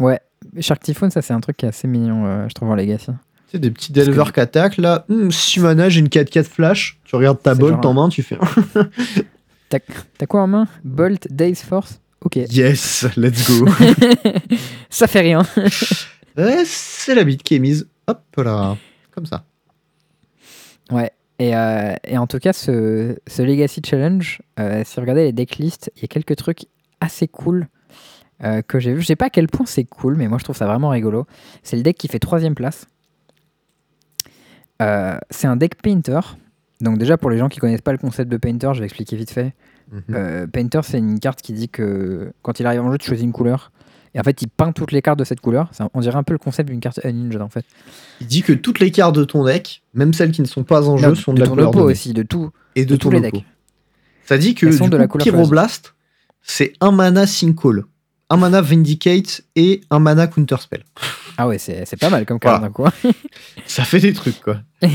Ouais, 0.00 0.20
Shark 0.60 0.82
Typhoon, 0.82 1.10
ça, 1.10 1.22
c'est 1.22 1.32
un 1.32 1.40
truc 1.40 1.56
qui 1.56 1.66
est 1.66 1.68
assez 1.68 1.88
mignon, 1.88 2.26
euh, 2.26 2.48
je 2.48 2.54
trouve, 2.54 2.70
en 2.70 2.74
Legacy. 2.74 3.06
Tu 3.06 3.12
sais, 3.52 3.58
des 3.58 3.70
petits 3.70 3.92
Delver 3.92 4.24
qui 4.32 4.40
attaquent 4.40 4.78
là. 4.78 5.06
6 5.30 5.60
mana, 5.60 5.88
j'ai 5.88 6.00
une 6.00 6.08
4-4 6.08 6.44
flash. 6.44 6.98
Tu 7.04 7.16
regardes 7.16 7.40
ta 7.42 7.54
C'est 7.54 7.60
bolt 7.60 7.74
genre- 7.82 7.86
en 7.86 7.94
main, 7.94 8.08
tu 8.08 8.22
fais 8.22 8.38
T'as 9.68 10.26
quoi 10.26 10.42
en 10.42 10.46
main? 10.46 10.66
Bolt, 10.84 11.28
Days 11.30 11.54
Force 11.56 11.98
Ok. 12.24 12.36
Yes, 12.36 13.06
let's 13.16 13.48
go. 13.48 13.66
ça 14.90 15.06
fait 15.06 15.20
rien. 15.20 15.42
Ouais, 16.36 16.62
c'est 16.66 17.14
la 17.14 17.24
bite 17.24 17.42
qui 17.42 17.56
est 17.56 17.58
mise. 17.58 17.88
Hop 18.06 18.22
là, 18.36 18.76
comme 19.12 19.26
ça. 19.26 19.44
Ouais. 20.90 21.10
Et, 21.38 21.56
euh, 21.56 21.94
et 22.04 22.18
en 22.18 22.26
tout 22.28 22.38
cas, 22.38 22.52
ce, 22.52 23.16
ce 23.26 23.42
Legacy 23.42 23.80
Challenge, 23.84 24.40
euh, 24.60 24.82
si 24.84 24.94
vous 24.96 25.00
regardez 25.00 25.24
les 25.24 25.32
decklists, 25.32 25.90
il 25.96 26.02
y 26.02 26.04
a 26.04 26.08
quelques 26.08 26.36
trucs 26.36 26.66
assez 27.02 27.28
cool 27.28 27.68
euh, 28.44 28.62
que 28.62 28.78
j'ai 28.80 28.94
vu. 28.94 29.00
Je 29.02 29.06
sais 29.06 29.16
pas 29.16 29.26
à 29.26 29.30
quel 29.30 29.46
point 29.48 29.66
c'est 29.66 29.84
cool, 29.84 30.16
mais 30.16 30.28
moi 30.28 30.38
je 30.38 30.44
trouve 30.44 30.56
ça 30.56 30.66
vraiment 30.66 30.88
rigolo. 30.88 31.26
C'est 31.62 31.76
le 31.76 31.82
deck 31.82 31.96
qui 31.98 32.08
fait 32.08 32.18
troisième 32.18 32.54
place. 32.54 32.86
Euh, 34.80 35.16
c'est 35.30 35.46
un 35.46 35.56
deck 35.56 35.80
Painter. 35.80 36.20
Donc 36.80 36.98
déjà 36.98 37.16
pour 37.16 37.30
les 37.30 37.38
gens 37.38 37.48
qui 37.48 37.60
connaissent 37.60 37.82
pas 37.82 37.92
le 37.92 37.98
concept 37.98 38.30
de 38.30 38.36
Painter, 38.36 38.70
je 38.74 38.80
vais 38.80 38.86
expliquer 38.86 39.16
vite 39.16 39.30
fait. 39.30 39.54
Mhm. 39.92 40.02
Euh, 40.14 40.46
Painter, 40.46 40.80
c'est 40.82 40.98
une 40.98 41.20
carte 41.20 41.42
qui 41.42 41.52
dit 41.52 41.68
que 41.68 42.32
quand 42.42 42.58
il 42.60 42.66
arrive 42.66 42.80
en 42.82 42.90
jeu, 42.90 42.98
tu 42.98 43.06
choisis 43.06 43.24
une 43.24 43.32
couleur. 43.32 43.70
Et 44.14 44.20
en 44.20 44.22
fait, 44.24 44.42
il 44.42 44.48
peint 44.48 44.72
toutes 44.72 44.92
les 44.92 45.00
cartes 45.00 45.18
de 45.18 45.24
cette 45.24 45.40
couleur. 45.40 45.70
Un- 45.78 45.88
on 45.94 46.00
dirait 46.00 46.16
un 46.16 46.22
peu 46.22 46.34
le 46.34 46.38
concept 46.38 46.68
d'une 46.68 46.80
carte 46.80 47.00
Unhinged 47.04 47.40
en 47.40 47.48
fait. 47.48 47.64
Il 48.20 48.26
dit 48.26 48.42
que 48.42 48.52
toutes 48.52 48.80
les 48.80 48.90
cartes 48.90 49.14
de 49.14 49.24
ton 49.24 49.44
deck, 49.44 49.82
même 49.94 50.12
celles 50.12 50.32
qui 50.32 50.42
ne 50.42 50.46
sont 50.46 50.64
pas 50.64 50.88
en 50.88 50.96
jeu, 50.96 51.08
Non, 51.08 51.14
sont 51.14 51.32
de, 51.32 51.36
de 51.38 51.42
la 51.42 51.46
ton 51.48 51.54
couleur 51.54 51.70
donnée. 51.72 51.84
aussi, 51.92 52.12
de 52.12 52.22
tout. 52.22 52.50
Et 52.74 52.84
de, 52.84 52.90
de 52.94 52.96
tous 52.96 53.10
les 53.10 53.20
decks. 53.20 53.44
Ça 54.24 54.36
dit 54.38 54.54
que 54.54 54.66
Elles 54.66 54.74
sont 54.74 54.84
du 54.84 54.90
de 54.90 54.96
la 54.96 55.06
coup, 55.06 55.18
couleur 55.18 55.24
Pyroblast, 55.34 55.91
c'est 56.42 56.72
un 56.80 56.90
mana 56.92 57.26
Syncall, 57.26 57.84
un 58.30 58.36
mana 58.36 58.60
Vindicate 58.60 59.42
et 59.56 59.80
un 59.90 59.98
mana 59.98 60.26
Counterspell. 60.26 60.84
Ah 61.36 61.48
ouais, 61.48 61.58
c'est 61.58 61.84
c'est 61.86 61.96
pas 61.98 62.10
mal 62.10 62.26
comme 62.26 62.38
carte 62.38 62.58
Voilà. 62.60 62.72
coup. 62.72 62.86
hein. 62.86 63.12
Ça 63.66 63.84
fait 63.84 64.00
des 64.00 64.12
trucs 64.12 64.40
quoi. 64.40 64.60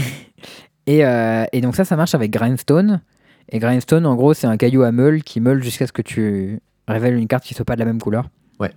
Et, 0.89 1.03
euh, 1.05 1.43
et 1.51 1.59
donc 1.59 1.75
ça, 1.75 1.83
ça 1.83 1.97
marche 1.97 2.15
avec 2.15 2.31
Grindstone. 2.31 3.01
Et 3.49 3.59
Grindstone, 3.59 4.05
en 4.05 4.15
gros, 4.15 4.33
c'est 4.33 4.47
un 4.47 4.55
caillou 4.55 4.83
à 4.83 4.93
meule 4.93 5.21
qui 5.21 5.41
meule 5.41 5.61
jusqu'à 5.61 5.85
ce 5.85 5.91
que 5.91 6.01
tu 6.01 6.61
révèles 6.87 7.15
une 7.15 7.27
carte 7.27 7.43
qui 7.43 7.53
soit 7.53 7.65
pas 7.65 7.73
de 7.75 7.79
la 7.79 7.85
même 7.85 7.99
couleur. 7.99 8.29
Ouais. 8.61 8.71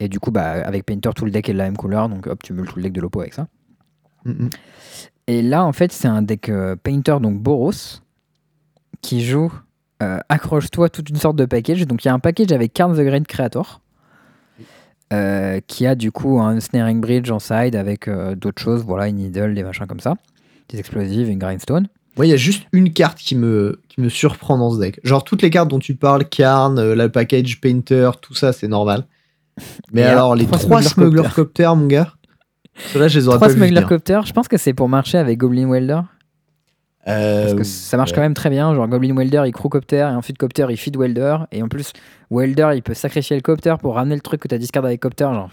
Et 0.00 0.08
du 0.08 0.18
coup, 0.18 0.30
bah, 0.30 0.52
avec 0.52 0.86
Painter, 0.86 1.10
tout 1.14 1.26
le 1.26 1.30
deck 1.30 1.46
est 1.50 1.52
de 1.52 1.58
la 1.58 1.64
même 1.64 1.76
couleur, 1.76 2.08
donc 2.08 2.26
hop, 2.26 2.42
tu 2.42 2.54
meules 2.54 2.66
tout 2.66 2.76
le 2.76 2.84
deck 2.84 2.92
de 2.94 3.02
l'oppo 3.02 3.20
avec 3.20 3.34
ça. 3.34 3.48
Et 5.26 5.42
là, 5.42 5.62
en 5.64 5.72
fait, 5.74 5.92
c'est 5.92 6.08
un 6.08 6.22
deck 6.22 6.48
euh, 6.48 6.74
Painter, 6.74 7.18
donc 7.20 7.38
Boros, 7.38 7.72
qui 9.02 9.22
joue 9.22 9.52
euh, 10.02 10.18
Accroche-toi 10.28 10.88
toute 10.88 11.08
une 11.10 11.16
sorte 11.16 11.36
de 11.36 11.44
package. 11.44 11.86
Donc 11.86 12.04
il 12.04 12.08
y 12.08 12.10
a 12.10 12.14
un 12.14 12.18
package 12.18 12.52
avec 12.52 12.72
Carn 12.72 12.94
the 12.94 13.00
Great 13.00 13.26
Creator, 13.26 13.80
euh, 15.12 15.60
qui 15.66 15.86
a 15.86 15.94
du 15.94 16.10
coup 16.10 16.40
un 16.40 16.58
Snaring 16.60 17.00
Bridge 17.00 17.30
en 17.30 17.38
side 17.38 17.76
avec 17.76 18.08
euh, 18.08 18.34
d'autres 18.34 18.60
choses, 18.60 18.82
voilà, 18.84 19.08
une 19.08 19.16
Needle, 19.16 19.54
des 19.54 19.62
machins 19.62 19.86
comme 19.86 20.00
ça, 20.00 20.16
des 20.68 20.78
explosives, 20.78 21.28
une 21.28 21.38
Grindstone. 21.38 21.88
Moi, 22.16 22.26
il 22.26 22.30
y 22.30 22.32
a 22.32 22.38
juste 22.38 22.66
une 22.72 22.92
carte 22.92 23.18
qui 23.18 23.36
me, 23.36 23.80
qui 23.88 24.00
me 24.00 24.08
surprend 24.08 24.56
dans 24.56 24.70
ce 24.70 24.80
deck. 24.80 25.00
Genre, 25.04 25.22
toutes 25.22 25.42
les 25.42 25.50
cartes 25.50 25.68
dont 25.68 25.78
tu 25.78 25.94
parles, 25.94 26.24
Karn, 26.24 26.78
euh, 26.78 26.94
la 26.94 27.08
package 27.10 27.60
Painter, 27.60 28.10
tout 28.20 28.34
ça, 28.34 28.52
c'est 28.52 28.68
normal. 28.68 29.06
Mais 29.92 30.00
Et 30.00 30.04
alors, 30.04 30.34
les 30.34 30.46
trois 30.46 30.58
Smuggler 30.58 30.88
Smuggler 30.88 31.28
Copter, 31.34 31.70
mon 31.76 31.86
gars, 31.86 32.12
ceux-là, 32.92 33.08
je 33.08 33.18
les 33.18 33.28
aurais 33.28 33.36
Trois 33.36 33.48
pas 33.48 33.52
vus 33.54 33.58
Smuggler 33.58 33.76
venir. 33.76 33.88
Copter, 33.88 34.20
je 34.24 34.32
pense 34.32 34.48
que 34.48 34.56
c'est 34.56 34.74
pour 34.74 34.88
marcher 34.88 35.18
avec 35.18 35.38
Goblin 35.38 35.70
Welder. 35.70 36.00
Euh, 37.08 37.42
Parce 37.44 37.54
que 37.54 37.62
ça 37.64 37.96
marche 37.96 38.10
ouais. 38.10 38.16
quand 38.16 38.20
même 38.22 38.34
très 38.34 38.50
bien. 38.50 38.74
Genre 38.74 38.88
Goblin 38.88 39.14
Welder, 39.16 39.42
il 39.46 39.52
crew 39.52 39.68
Copter, 39.68 39.98
et 39.98 40.02
ensuite 40.16 40.38
Copter, 40.38 40.66
il 40.70 40.76
feed 40.76 40.96
Welder. 40.96 41.36
Et 41.52 41.62
en 41.62 41.68
plus, 41.68 41.92
Welder, 42.30 42.70
il 42.74 42.82
peut 42.82 42.94
sacrifier 42.94 43.36
le 43.36 43.42
Copter 43.42 43.74
pour 43.80 43.94
ramener 43.94 44.14
le 44.16 44.20
truc 44.20 44.40
que 44.40 44.48
t'as 44.48 44.58
discard 44.58 44.84
avec 44.84 45.00
Copter. 45.00 45.24
Genre, 45.24 45.50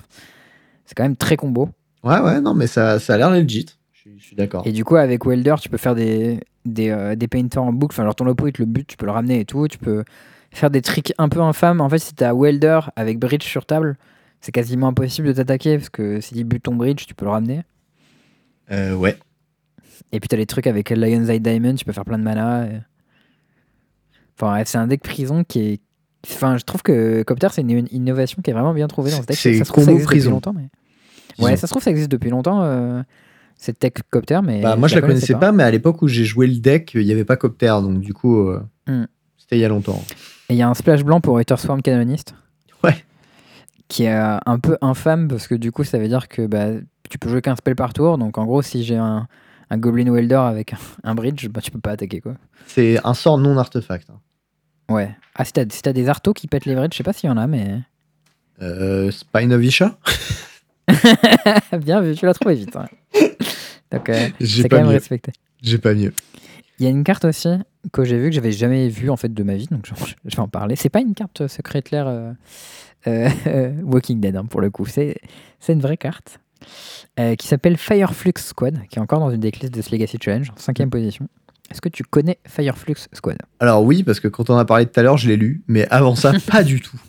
c'est 0.85 0.95
quand 0.95 1.03
même 1.03 1.15
très 1.15 1.37
combo. 1.37 1.69
Ouais, 2.03 2.19
ouais, 2.19 2.41
non, 2.41 2.53
mais 2.53 2.67
ça, 2.67 2.99
ça 2.99 3.13
a 3.13 3.17
l'air 3.17 3.29
legit. 3.29 3.67
Je 3.93 3.99
suis- 3.99 4.19
je 4.19 4.23
suis 4.25 4.35
d'accord. 4.35 4.63
Et 4.65 4.71
du 4.71 4.83
coup, 4.83 4.95
avec 4.95 5.25
Welder, 5.25 5.55
tu 5.61 5.69
peux 5.69 5.77
faire 5.77 5.95
des, 5.95 6.39
des, 6.65 6.89
euh, 6.89 7.15
des 7.15 7.27
painters 7.27 7.61
en 7.63 7.71
boucle. 7.71 7.93
Enfin, 7.93 8.03
genre 8.03 8.15
ton 8.15 8.25
lopo, 8.25 8.47
il 8.47 8.53
te 8.53 8.61
le 8.61 8.65
bute, 8.65 8.87
tu 8.87 8.97
peux 8.97 9.05
le 9.05 9.11
ramener 9.11 9.39
et 9.41 9.45
tout. 9.45 9.67
Tu 9.67 9.77
peux 9.77 10.03
faire 10.51 10.69
des 10.71 10.81
tricks 10.81 11.13
un 11.17 11.29
peu 11.29 11.39
infâmes. 11.41 11.81
En 11.81 11.87
fait, 11.89 11.99
si 11.99 12.13
t'as 12.13 12.33
Welder 12.33 12.79
avec 12.95 13.19
bridge 13.19 13.43
sur 13.43 13.65
table, 13.65 13.95
c'est 14.41 14.51
quasiment 14.51 14.87
impossible 14.87 15.27
de 15.27 15.33
t'attaquer 15.33 15.77
parce 15.77 15.89
que 15.89 16.19
s'il 16.19 16.43
bute 16.45 16.63
ton 16.63 16.75
bridge, 16.75 17.05
tu 17.05 17.13
peux 17.13 17.25
le 17.25 17.31
ramener. 17.31 17.61
Euh, 18.71 18.93
ouais. 18.95 19.17
Et 20.13 20.19
puis 20.21 20.29
t'as 20.29 20.37
les 20.37 20.45
trucs 20.45 20.67
avec 20.67 20.89
Lion's 20.91 21.27
Eye 21.27 21.39
Diamond, 21.41 21.75
tu 21.75 21.83
peux 21.83 21.91
faire 21.91 22.05
plein 22.05 22.17
de 22.19 22.23
mana. 22.23 22.67
et- 22.67 22.79
Enfin, 24.39 24.53
ouais, 24.53 24.63
c'est 24.65 24.77
un 24.77 24.87
deck 24.87 25.01
prison 25.03 25.43
qui 25.43 25.59
est. 25.59 25.81
Enfin, 26.25 26.57
je 26.57 26.63
trouve 26.63 26.81
que 26.81 27.21
Copter, 27.23 27.47
c'est 27.51 27.61
une, 27.61 27.87
innovation 27.91 28.41
qui 28.41 28.49
est 28.49 28.53
vraiment 28.53 28.73
bien 28.73 28.87
trouvée 28.87 29.11
dans 29.11 29.21
ce 29.21 29.25
deck. 29.27 29.35
C'est 29.35 29.57
ça 29.57 29.65
se 29.65 29.71
trouve, 29.71 29.83
ça 29.83 29.91
existe 29.91 30.07
prison. 30.07 30.29
depuis 30.29 30.33
longtemps, 30.35 30.53
mais. 30.53 30.69
Disons. 31.37 31.49
Ouais, 31.49 31.57
ça 31.57 31.67
se 31.67 31.71
trouve, 31.73 31.83
ça 31.83 31.91
existe 31.91 32.09
depuis 32.11 32.29
longtemps, 32.29 32.61
euh, 32.63 33.01
cette 33.57 33.79
tech 33.79 33.91
Copter, 34.09 34.39
mais. 34.43 34.61
Bah, 34.61 34.75
moi, 34.75 34.87
je 34.87 34.95
la 34.95 35.01
connaissais 35.01 35.33
pas. 35.33 35.39
pas. 35.39 35.51
mais 35.51 35.63
à 35.63 35.71
l'époque 35.71 36.01
où 36.01 36.07
j'ai 36.07 36.23
joué 36.25 36.47
le 36.47 36.57
deck, 36.57 36.91
il 36.95 37.05
n'y 37.05 37.11
avait 37.11 37.25
pas 37.25 37.35
Copter, 37.35 37.67
donc 37.81 37.99
du 37.99 38.13
coup, 38.13 38.39
euh, 38.47 38.61
Hmm. 38.87 39.05
c'était 39.37 39.57
il 39.57 39.61
y 39.61 39.65
a 39.65 39.69
longtemps. 39.69 40.01
Et 40.49 40.53
il 40.53 40.57
y 40.57 40.61
a 40.61 40.69
un 40.69 40.73
splash 40.73 41.03
blanc 41.03 41.21
pour 41.21 41.39
Ether 41.39 41.57
Swarm 41.57 41.81
Canonist. 41.81 42.35
Ouais. 42.83 42.95
Qui 43.87 44.03
est 44.03 44.13
euh, 44.13 44.37
un 44.45 44.59
peu 44.59 44.77
infâme 44.81 45.27
parce 45.27 45.47
que 45.47 45.55
du 45.55 45.71
coup, 45.71 45.83
ça 45.83 45.97
veut 45.99 46.07
dire 46.07 46.27
que 46.27 46.45
bah, 46.47 46.67
tu 47.09 47.17
peux 47.19 47.29
jouer 47.29 47.41
qu'un 47.41 47.55
spell 47.55 47.75
par 47.75 47.93
tour. 47.93 48.17
Donc 48.17 48.37
en 48.37 48.45
gros, 48.45 48.61
si 48.61 48.83
j'ai 48.83 48.95
un, 48.97 49.27
un 49.69 49.77
Goblin 49.77 50.11
Welder 50.11 50.35
avec 50.35 50.73
un, 51.03 51.15
bridge, 51.15 51.47
bah, 51.47 51.61
tu 51.61 51.71
peux 51.71 51.79
pas 51.79 51.91
attaquer 51.91 52.21
quoi. 52.21 52.35
C'est 52.67 52.99
un 53.05 53.13
sort 53.13 53.37
non 53.37 53.57
artefact. 53.57 54.09
hein. 54.09 54.19
Ouais. 54.93 55.15
Ah, 55.35 55.45
si 55.45 55.53
t'as 55.53 55.65
si 55.69 55.81
t'as 55.81 55.93
des 55.93 56.09
artos 56.09 56.33
qui 56.33 56.47
pètent 56.47 56.65
les 56.65 56.75
bridges, 56.75 56.93
je 56.93 56.97
sais 56.97 57.03
pas 57.03 57.13
s'il 57.13 57.29
y 57.29 57.33
en 57.33 57.37
a, 57.37 57.47
mais. 57.47 57.79
Euh, 58.61 59.09
Spine 59.11 59.51
of 59.53 59.63
Isha 59.63 59.97
Bien 61.81 62.01
vu, 62.01 62.15
tu 62.15 62.25
l'as 62.25 62.33
trouvé 62.33 62.55
vite. 62.55 62.75
hein. 62.75 62.87
Donc, 63.91 64.09
euh, 64.09 64.29
J'ai 64.39 64.63
c'est 64.63 64.69
pas 64.69 64.77
quand 64.77 64.81
même 64.83 64.91
mieux. 64.91 64.97
respecté. 64.97 65.31
J'ai 65.61 65.77
pas 65.77 65.93
mieux. 65.93 66.13
Il 66.79 66.83
y 66.85 66.87
a 66.87 66.89
une 66.91 67.03
carte 67.03 67.25
aussi 67.25 67.49
que 67.91 68.03
j'ai 68.03 68.17
vue 68.17 68.29
que 68.29 68.35
j'avais 68.35 68.51
jamais 68.51 68.89
vue 68.89 69.09
en 69.09 69.17
fait 69.17 69.33
de 69.33 69.43
ma 69.43 69.55
vie, 69.55 69.67
donc 69.67 69.85
je, 69.85 69.93
je 70.25 70.35
vais 70.35 70.41
en 70.41 70.47
parler. 70.47 70.75
C'est 70.75 70.89
pas 70.89 71.01
une 71.01 71.13
carte 71.13 71.41
euh, 71.41 71.47
Secret 71.47 71.83
Lair 71.91 72.07
euh, 72.07 72.31
euh, 73.07 73.71
Walking 73.83 74.19
Dead 74.19 74.35
hein, 74.35 74.45
pour 74.45 74.59
le 74.61 74.69
coup, 74.69 74.85
c'est 74.85 75.17
c'est 75.59 75.73
une 75.73 75.81
vraie 75.81 75.97
carte 75.97 76.39
euh, 77.19 77.35
qui 77.35 77.47
s'appelle 77.47 77.77
Fireflux 77.77 78.33
Squad, 78.41 78.79
qui 78.89 78.99
est 78.99 79.01
encore 79.01 79.19
dans 79.19 79.31
une 79.31 79.39
decklist 79.39 79.73
de 79.73 79.81
ce 79.81 79.91
Legacy 79.91 80.17
Challenge, 80.21 80.49
en 80.51 80.57
cinquième 80.57 80.89
position. 80.89 81.27
Est-ce 81.71 81.81
que 81.81 81.89
tu 81.89 82.03
connais 82.03 82.39
Fireflux 82.47 83.07
Squad? 83.13 83.37
Alors 83.59 83.83
oui, 83.83 84.03
parce 84.03 84.19
que 84.19 84.27
quand 84.27 84.49
on 84.49 84.57
a 84.57 84.65
parlé 84.65 84.85
tout 84.85 84.99
à 84.99 85.03
l'heure, 85.03 85.17
je 85.17 85.27
l'ai 85.27 85.37
lu, 85.37 85.63
mais 85.67 85.87
avant 85.89 86.15
ça, 86.15 86.33
pas 86.51 86.63
du 86.63 86.81
tout. 86.81 86.99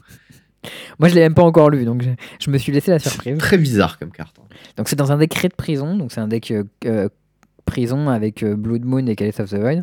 Moi 0.99 1.09
je 1.11 1.15
l'ai 1.15 1.21
même 1.21 1.35
pas 1.35 1.43
encore 1.43 1.69
lu, 1.71 1.85
donc 1.85 2.03
je, 2.03 2.11
je 2.41 2.51
me 2.51 2.57
suis 2.57 2.73
laissé 2.73 2.91
la 2.91 2.99
surprise. 2.99 3.37
Très 3.39 3.59
bizarre 3.59 3.99
comme 3.99 4.11
carte. 4.11 4.37
hein. 4.41 4.47
Donc 4.77 4.89
c'est 4.89 4.97
dans 4.97 5.13
un 5.13 5.19
deck 5.19 5.35
de 5.43 5.55
prison, 5.55 5.97
donc 5.97 6.13
c'est 6.13 6.21
un 6.21 6.29
deck 6.29 6.51
euh, 6.53 6.65
euh, 6.87 7.09
prison 7.67 8.09
avec 8.09 8.43
euh, 8.43 8.57
Blood 8.57 8.85
Moon 8.85 9.07
et 9.07 9.15
Chalice 9.19 9.41
of 9.41 9.51
the 9.51 9.57
Void. 9.57 9.83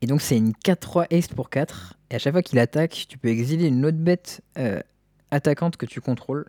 Et 0.00 0.06
donc 0.06 0.22
c'est 0.22 0.36
une 0.36 0.52
4-3 0.64 1.14
haste 1.14 1.34
pour 1.34 1.50
4. 1.50 1.94
Et 2.10 2.14
à 2.14 2.18
chaque 2.18 2.32
fois 2.32 2.42
qu'il 2.42 2.58
attaque, 2.58 3.06
tu 3.08 3.18
peux 3.18 3.28
exiler 3.28 3.66
une 3.66 3.84
autre 3.84 3.98
bête 3.98 4.40
euh, 4.58 4.80
attaquante 5.30 5.76
que 5.76 5.84
tu 5.86 6.00
contrôles. 6.00 6.46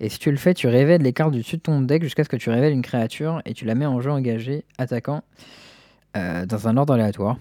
Et 0.00 0.08
si 0.08 0.18
tu 0.18 0.30
le 0.30 0.36
fais, 0.36 0.54
tu 0.54 0.68
révèles 0.68 1.02
les 1.02 1.12
cartes 1.12 1.32
du 1.32 1.38
dessus 1.40 1.56
de 1.56 1.62
ton 1.62 1.80
deck 1.80 2.02
jusqu'à 2.02 2.22
ce 2.24 2.28
que 2.28 2.36
tu 2.36 2.50
révèles 2.50 2.72
une 2.72 2.82
créature 2.82 3.42
et 3.44 3.54
tu 3.54 3.64
la 3.64 3.74
mets 3.74 3.86
en 3.86 4.00
jeu 4.00 4.10
engagé, 4.12 4.64
attaquant, 4.78 5.22
euh, 6.16 6.46
dans 6.46 6.68
un 6.68 6.76
ordre 6.76 6.94
aléatoire. 6.94 7.36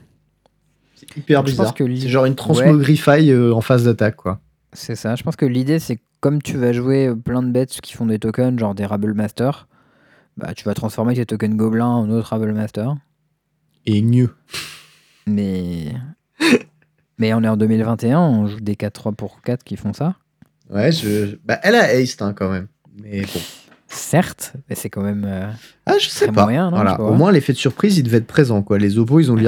C'est 0.96 1.16
hyper 1.18 1.42
Je 1.42 1.52
pense 1.52 1.60
bizarre. 1.60 1.74
que 1.76 1.84
li- 1.84 2.02
C'est 2.02 2.10
genre 2.10 2.26
une 2.26 2.34
transmogrify 2.36 3.30
euh, 3.32 3.54
en 3.54 3.62
phase 3.62 3.84
d'attaque, 3.84 4.16
quoi. 4.16 4.40
C'est 4.74 4.96
ça. 4.96 5.16
Je 5.16 5.22
pense 5.24 5.36
que 5.36 5.46
l'idée, 5.46 5.78
c'est 5.80 5.98
que 5.98 6.02
comme 6.20 6.42
tu 6.42 6.58
vas 6.58 6.74
jouer 6.74 7.08
euh, 7.08 7.16
plein 7.16 7.44
de 7.44 7.52
bêtes 7.52 7.80
qui 7.82 7.94
font 7.94 8.08
des 8.08 8.18
tokens, 8.18 8.60
genre 8.60 8.74
des 8.74 8.86
Rabble 8.86 9.14
Master, 9.14 9.68
bah, 10.36 10.54
tu 10.56 10.66
vas 10.66 10.74
transformer 10.74 11.14
tes 11.14 11.26
tokens 11.28 11.56
gobelins 11.56 11.86
en 11.88 12.10
autres 12.10 12.30
Rabble 12.30 12.54
Master. 12.54 12.96
Et 13.86 14.02
mieux. 14.02 14.34
Mais. 15.28 15.94
Mais 17.20 17.34
on 17.34 17.44
est 17.44 17.48
en 17.48 17.58
2021, 17.58 18.20
on 18.20 18.48
joue 18.48 18.60
des 18.60 18.76
4-3 18.76 19.14
pour 19.16 19.42
4 19.42 19.64
qui 19.64 19.76
font 19.76 19.94
ça. 19.94 20.16
Ouais, 20.70 20.92
je... 20.92 21.38
bah, 21.46 21.60
elle 21.64 21.76
a 21.76 21.84
haste 21.84 22.22
hein, 22.22 22.34
quand 22.34 22.50
même. 22.50 22.68
Mais 23.02 23.22
bon. 23.22 23.40
Certes, 23.90 24.54
mais 24.70 24.76
c'est 24.76 24.90
quand 24.90 25.02
même. 25.02 25.24
euh, 25.26 25.50
Ah, 25.86 25.94
je 26.00 26.10
sais 26.10 26.28
pas. 26.30 26.44
moyen, 26.44 26.70
non, 26.72 26.76
voilà. 26.76 27.00
Au 27.00 27.08
vois. 27.08 27.16
moins, 27.18 27.32
l'effet 27.32 27.54
de 27.54 27.58
surprise, 27.58 27.98
il 27.98 28.04
devait 28.04 28.18
être 28.18 28.28
présent. 28.28 28.62
Quoi. 28.62 28.78
Les 28.78 28.98
opos, 28.98 29.22
ils 29.22 29.32
ont 29.32 29.36
dû 29.36 29.44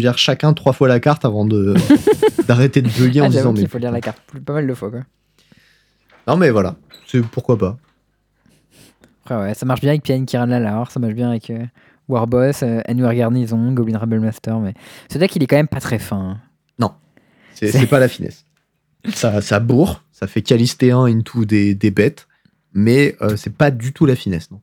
lire 0.00 0.18
chacun 0.18 0.52
trois 0.52 0.72
fois 0.72 0.88
la 0.88 0.98
carte 0.98 1.24
avant 1.24 1.44
de 1.44 1.74
d'arrêter 2.48 2.82
de 2.82 2.88
bugger 2.88 3.20
en 3.20 3.26
Ah, 3.26 3.28
disant. 3.28 3.52
Mais... 3.52 3.60
qu'il 3.60 3.68
faut 3.68 3.78
lire 3.78 3.92
la 3.92 4.00
carte 4.00 4.18
plus- 4.26 4.40
pas 4.40 4.52
mal 4.54 4.66
de 4.66 4.74
fois. 4.74 4.90
Quoi. 4.90 5.00
Non, 6.26 6.36
mais 6.36 6.50
voilà. 6.50 6.74
C'est 7.06 7.22
pourquoi 7.24 7.56
pas. 7.56 7.76
Après, 9.24 9.36
ouais, 9.36 9.54
ça 9.54 9.64
marche 9.64 9.80
bien 9.80 9.90
avec 9.90 10.02
Pian 10.02 10.24
Kiran 10.24 10.46
Lalar, 10.46 10.90
ça 10.90 10.98
marche 11.00 11.14
bien 11.14 11.30
avec 11.30 11.48
euh, 11.50 11.64
Warboss, 12.08 12.62
euh, 12.62 12.80
Annuaire 12.86 13.14
Garnison, 13.14 13.72
Goblin 13.72 13.98
Rebel 13.98 14.20
Master. 14.20 14.58
Mais 14.58 14.74
ce 15.10 15.18
deck, 15.18 15.34
il 15.36 15.42
est 15.42 15.46
quand 15.46 15.56
même 15.56 15.68
pas 15.68 15.80
très 15.80 15.98
fin. 15.98 16.16
hein. 16.18 16.40
C'est 17.56 17.68
C'est- 17.70 17.78
c'est 17.78 17.86
pas 17.86 18.00
la 18.00 18.08
finesse. 18.08 18.44
Ça, 19.14 19.40
ça 19.40 19.60
bourre, 19.60 20.02
ça 20.24 20.32
fait 20.32 20.40
calisté 20.42 20.90
1 20.90 21.04
into 21.04 21.44
des, 21.44 21.74
des 21.74 21.90
bêtes, 21.90 22.26
mais 22.72 23.14
euh, 23.20 23.36
c'est 23.36 23.52
pas 23.54 23.70
du 23.70 23.92
tout 23.92 24.06
la 24.06 24.16
finesse. 24.16 24.50
Non. 24.50 24.60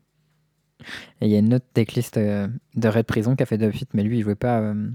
Et 1.21 1.27
il 1.27 1.31
y 1.31 1.35
a 1.35 1.39
une 1.39 1.53
autre 1.53 1.65
decklist 1.75 2.17
euh, 2.17 2.47
de 2.75 2.87
Red 2.87 3.05
Prison 3.05 3.35
qui 3.35 3.43
a 3.43 3.45
fait 3.45 3.59
Dubfit, 3.59 3.85
mais 3.93 4.01
lui, 4.01 4.17
il 4.17 4.23
jouait 4.23 4.33
pas. 4.33 4.59
euh, 4.59 4.89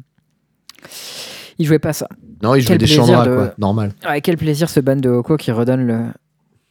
Il 1.59 1.67
jouait 1.67 1.79
pas 1.79 1.93
ça. 1.93 2.09
Non, 2.43 2.57
il 2.57 2.65
Quel 2.65 2.79
des 2.79 2.87
de- 2.87 3.35
quoi. 3.37 3.55
Normal. 3.59 3.93
Ouais, 4.09 4.21
quel 4.21 4.37
plaisir 4.37 4.69
ce 4.69 4.81
ban 4.81 4.97
de 4.97 5.09
Hoko 5.09 5.37
qui 5.37 5.53
redonne 5.53 5.87
le... 5.87 6.01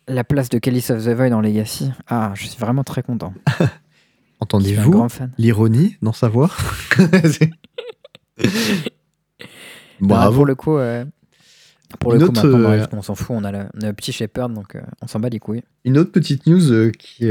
la 0.10 0.26
place 0.26 0.50
de 0.50 0.60
Chalice 0.64 0.90
of 0.90 1.06
the 1.06 1.10
Void 1.16 1.32
en 1.32 1.40
Legacy. 1.40 1.90
Ah, 2.08 2.34
je 2.36 2.48
suis 2.48 2.60
vraiment 2.60 2.84
très 2.84 3.02
content. 3.02 3.34
Entendez-vous 4.42 5.08
l'ironie 5.38 5.96
dans 6.02 6.12
sa 6.12 6.28
voix? 6.28 6.52
C'est- 7.24 7.50
Non, 10.02 10.08
Bravo. 10.10 10.36
pour 10.36 10.46
le 10.46 10.56
coup, 10.56 10.76
euh, 10.78 11.06
pour 12.00 12.14
Une 12.14 12.20
le 12.20 12.26
coup, 12.28 12.32
autre, 12.32 12.44
maintenant, 12.48 12.60
euh, 12.72 12.78
bref, 12.78 12.88
on 12.94 13.02
s'en 13.02 13.16
fout. 13.16 13.36
On 13.38 13.44
a, 13.44 13.52
le, 13.52 13.66
on 13.76 13.82
a 13.82 13.88
le 13.88 13.94
petit 13.94 14.12
Shepherd, 14.12 14.54
donc 14.54 14.76
euh, 14.76 14.82
on 15.02 15.08
s'en 15.08 15.20
bat 15.20 15.30
les 15.30 15.40
couilles. 15.40 15.64
Une 15.84 15.98
autre 15.98 16.12
petite 16.12 16.46
news 16.48 16.72
euh, 16.72 16.92
qui, 16.92 17.30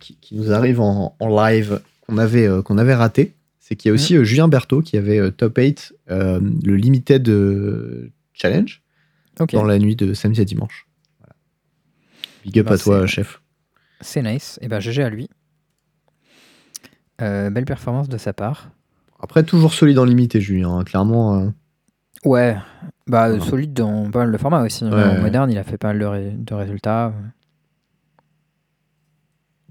qui, 0.00 0.16
qui 0.20 0.34
nous 0.36 0.52
arrive 0.52 0.80
en, 0.80 1.16
en 1.18 1.28
live 1.44 1.80
qu'on 2.06 2.18
avait, 2.18 2.48
qu'on 2.64 2.78
avait 2.78 2.94
raté, 2.94 3.34
c'est 3.58 3.74
qu'il 3.76 3.88
y 3.88 3.90
a 3.90 3.94
aussi 3.94 4.16
euh, 4.16 4.24
Julien 4.24 4.48
Berthaud 4.48 4.80
qui 4.82 4.96
avait 4.96 5.30
top 5.32 5.56
8 5.58 5.94
euh, 6.10 6.40
le 6.64 6.76
Limited 6.76 8.10
Challenge 8.32 8.82
dans 9.52 9.64
la 9.64 9.78
nuit 9.78 9.96
de 9.96 10.14
samedi 10.14 10.40
à 10.40 10.44
dimanche. 10.44 10.86
Voilà. 11.20 11.34
Big 12.44 12.58
up 12.60 12.66
Bah, 12.66 12.74
à 12.74 12.78
toi, 12.78 13.06
chef. 13.06 13.40
c'est 14.00 14.22
nice. 14.22 14.58
Et 14.62 14.68
ben, 14.68 14.78
GG 14.80 15.02
à 15.02 15.10
lui. 15.10 15.28
Euh, 17.22 17.50
belle 17.50 17.64
performance 17.64 18.08
de 18.08 18.18
sa 18.18 18.32
part. 18.32 18.70
Après, 19.18 19.42
toujours 19.42 19.72
solide 19.72 19.98
en 19.98 20.04
limité, 20.04 20.40
Julien. 20.40 20.78
hein. 20.78 20.84
Clairement, 20.84 21.40
euh, 21.40 21.48
Ouais, 22.24 22.56
bah 23.06 23.28
Voilà. 23.28 23.44
solide 23.44 23.72
dans 23.72 24.10
pas 24.10 24.20
mal 24.20 24.32
de 24.32 24.38
formats 24.38 24.62
aussi. 24.62 24.84
Ouais. 24.84 24.90
En 25.02 25.20
moderne, 25.20 25.50
il 25.50 25.58
a 25.58 25.64
fait 25.64 25.76
pas 25.78 25.88
mal 25.88 25.98
de, 25.98 26.04
ré- 26.06 26.34
de 26.36 26.54
résultats. 26.54 27.12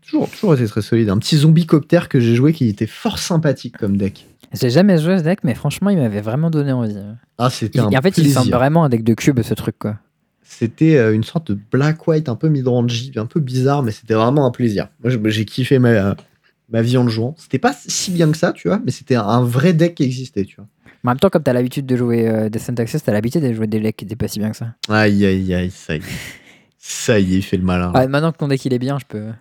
toujours, 0.02 0.30
toujours 0.30 0.54
été 0.54 0.66
très 0.68 0.82
solide. 0.82 1.10
Un 1.10 1.18
petit 1.18 1.38
zombie 1.38 1.66
copter 1.66 2.02
que 2.10 2.20
j'ai 2.20 2.36
joué 2.36 2.54
qui 2.54 2.68
était 2.70 2.88
fort 2.88 3.18
sympathique 3.20 3.78
comme 3.78 3.98
deck. 3.98 4.28
J'ai 4.54 4.70
jamais 4.70 4.98
joué 5.00 5.14
à 5.14 5.20
ce 5.20 5.24
deck, 5.24 5.39
mais 5.43 5.54
franchement, 5.56 5.89
il 5.89 5.98
m'avait 5.98 6.22
vraiment 6.22 6.50
donné 6.50 6.72
envie. 6.72 6.96
Ah, 7.38 7.50
c'était 7.50 7.80
Il- 7.80 7.82
un 7.82 7.88
en 7.88 8.02
fait, 8.02 8.10
il 8.10 8.14
plaisir. 8.24 8.41
semble 8.41 8.52
vraiment 8.52 8.86
un 8.86 8.89
deck 8.89 9.04
de 9.04 9.14
cube, 9.16 9.41
ce 9.41 9.54
truc, 9.54 9.78
quoi. 9.80 9.98
C'était 10.43 10.96
euh, 10.98 11.14
une 11.14 11.24
sorte 11.24 11.52
de 11.52 11.60
black-white 11.72 12.30
un 12.30 12.36
peu 12.36 12.48
mid-range, 12.50 13.12
un 13.18 13.26
peu 13.26 13.39
bizarre, 13.39 13.82
mais 13.82 13.91
c'était 13.91 14.14
vraiment 14.14 14.46
un 14.46 14.52
plaisir. 14.52 14.89
Moi, 15.04 15.12
j'ai 15.32 15.43
kiffé 15.46 15.80
ma, 15.80 16.16
ma 16.70 16.82
vie 16.84 16.98
en 16.98 17.04
le 17.04 17.10
jouant. 17.10 17.34
C'était 17.39 17.58
pas 17.60 17.74
si 17.74 18.12
bien 18.12 18.32
que 18.32 18.38
ça, 18.38 18.54
tu 18.54 18.68
vois, 18.68 18.80
mais 18.86 18.91
c'était 18.91 19.16
un 19.16 19.41
vrai 19.43 19.74
deck 19.74 19.96
qui 19.96 20.04
existait, 20.04 20.46
tu 20.46 20.58
vois. 20.58 20.68
Mais 21.06 21.12
en 21.12 21.14
même 21.14 21.20
temps, 21.20 21.30
comme 21.30 21.43
t'as 21.43 21.53
l'habitude 21.53 21.86
de 21.86 21.95
jouer 21.95 22.28
euh, 22.28 22.49
Descent 22.49 22.74
Access, 22.80 23.03
t'as 23.03 23.14
l'habitude 23.14 23.41
de 23.43 23.53
jouer 23.53 23.68
des 23.68 23.80
decks 23.80 23.95
qui 23.95 24.06
étaient 24.06 24.16
pas 24.16 24.28
si 24.28 24.39
bien 24.39 24.49
que 24.49 24.58
ça. 24.58 24.74
Aïe, 24.89 25.24
aïe, 25.26 25.53
aïe, 25.53 25.72
ça 25.72 25.93
y 25.95 25.99
est. 25.99 26.01
Ça 26.78 27.20
y 27.20 27.34
est, 27.34 27.38
il 27.38 27.41
fait 27.41 27.58
le 27.58 27.64
malin. 27.64 27.91
Ah, 27.95 28.06
maintenant 28.08 28.32
que 28.32 28.38
ton 28.38 28.47
deck 28.47 28.64
il 28.66 28.72
est 28.74 28.78
bien, 28.80 28.99
je 28.99 29.06
peux. 29.08 29.32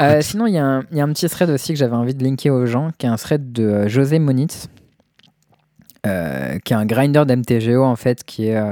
Euh, 0.00 0.20
sinon, 0.20 0.46
il 0.46 0.54
y, 0.54 0.58
a 0.58 0.64
un- 0.64 0.82
il 0.90 0.98
y 0.98 1.00
a 1.00 1.04
un 1.04 1.12
petit 1.12 1.28
thread 1.28 1.48
aussi 1.50 1.72
que 1.72 1.78
j'avais 1.78 1.96
envie 1.96 2.14
de 2.14 2.22
linker 2.22 2.50
aux 2.52 2.66
gens, 2.66 2.90
qui 2.98 3.06
est 3.06 3.08
un 3.08 3.16
thread 3.16 3.52
de 3.52 3.64
euh, 3.64 3.88
José 3.88 4.18
Monitz, 4.18 4.68
euh, 6.06 6.58
qui 6.60 6.72
est 6.72 6.76
un 6.76 6.84
grinder 6.86 7.24
d'MTGO 7.26 7.82
en 7.82 7.96
fait, 7.96 8.22
qui 8.24 8.46
est, 8.48 8.62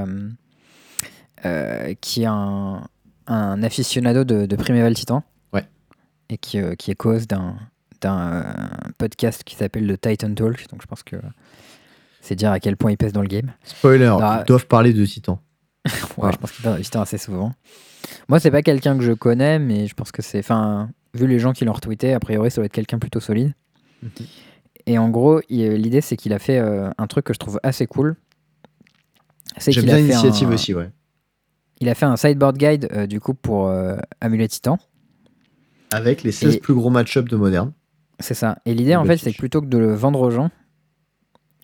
euh, 1.44 1.94
qui 2.00 2.22
est 2.22 2.26
un, 2.26 2.82
un 3.26 3.62
aficionado 3.62 4.24
de, 4.24 4.46
de 4.46 4.56
Primeval 4.56 4.94
Titan. 4.94 5.22
Ouais. 5.52 5.64
Et 6.28 6.36
qui, 6.38 6.60
qui 6.78 6.90
est 6.90 6.94
cause 6.96 7.26
d'un 7.26 7.56
euh, 8.14 8.42
podcast 8.98 9.42
qui 9.44 9.56
s'appelle 9.56 9.86
le 9.86 9.96
Titan 9.98 10.32
Talk. 10.34 10.66
Donc 10.70 10.82
je 10.82 10.86
pense 10.86 11.02
que 11.02 11.16
c'est 12.20 12.34
dire 12.34 12.50
à 12.52 12.60
quel 12.60 12.76
point 12.76 12.90
il 12.90 12.96
pèse 12.96 13.12
dans 13.12 13.22
le 13.22 13.28
game. 13.28 13.52
spoiler, 13.64 14.14
bah, 14.18 14.42
ils 14.44 14.46
doivent 14.46 14.66
parler 14.66 14.92
de 14.92 15.04
Titan. 15.04 15.40
Ouais, 16.16 16.32
je 16.32 16.36
pense 16.38 16.50
qu'il 16.52 16.64
parle 16.64 16.78
de 16.78 16.82
Titan 16.82 17.02
assez 17.02 17.18
souvent. 17.18 17.52
Moi, 18.28 18.40
c'est 18.40 18.50
pas 18.50 18.62
quelqu'un 18.62 18.96
que 18.96 19.04
je 19.04 19.12
connais, 19.12 19.58
mais 19.58 19.86
je 19.86 19.94
pense 19.94 20.10
que 20.12 20.22
c'est. 20.22 20.38
Enfin, 20.40 20.90
vu 21.14 21.26
les 21.26 21.38
gens 21.38 21.52
qui 21.52 21.64
l'ont 21.64 21.72
retweeté, 21.72 22.12
a 22.14 22.20
priori, 22.20 22.50
ça 22.50 22.56
doit 22.56 22.66
être 22.66 22.72
quelqu'un 22.72 22.98
plutôt 22.98 23.20
solide. 23.20 23.52
Mhm. 24.02 24.10
Et 24.86 24.98
en 24.98 25.08
gros, 25.08 25.40
l'idée, 25.48 26.00
c'est 26.00 26.16
qu'il 26.16 26.32
a 26.32 26.38
fait 26.38 26.58
euh, 26.58 26.90
un 26.98 27.06
truc 27.06 27.24
que 27.26 27.32
je 27.32 27.38
trouve 27.38 27.58
assez 27.62 27.86
cool. 27.86 28.16
C'est 29.58 29.72
J'aime 29.72 29.84
bien 29.84 29.96
l'initiative 29.98 30.48
un- 30.50 30.54
aussi, 30.54 30.74
ouais. 30.74 30.90
Il 31.80 31.88
a 31.88 31.94
fait 31.94 32.06
un 32.06 32.16
sideboard 32.16 32.56
guide, 32.56 32.88
euh, 32.92 33.06
du 33.06 33.20
coup, 33.20 33.34
pour 33.34 33.68
euh, 33.68 33.96
Amulet 34.20 34.48
Titan. 34.48 34.78
Avec 35.92 36.22
les 36.22 36.32
16 36.32 36.56
Et- 36.56 36.58
plus 36.60 36.74
gros 36.74 36.90
match-up 36.90 37.28
de 37.28 37.36
Moderne. 37.36 37.72
C'est 38.20 38.34
ça. 38.34 38.58
Et 38.66 38.74
l'idée, 38.74 38.96
en 38.96 39.04
fait, 39.04 39.16
c'est 39.18 39.32
que 39.32 39.38
plutôt 39.38 39.60
que 39.60 39.66
de 39.66 39.78
le 39.78 39.94
vendre 39.94 40.20
aux 40.20 40.30
gens, 40.30 40.50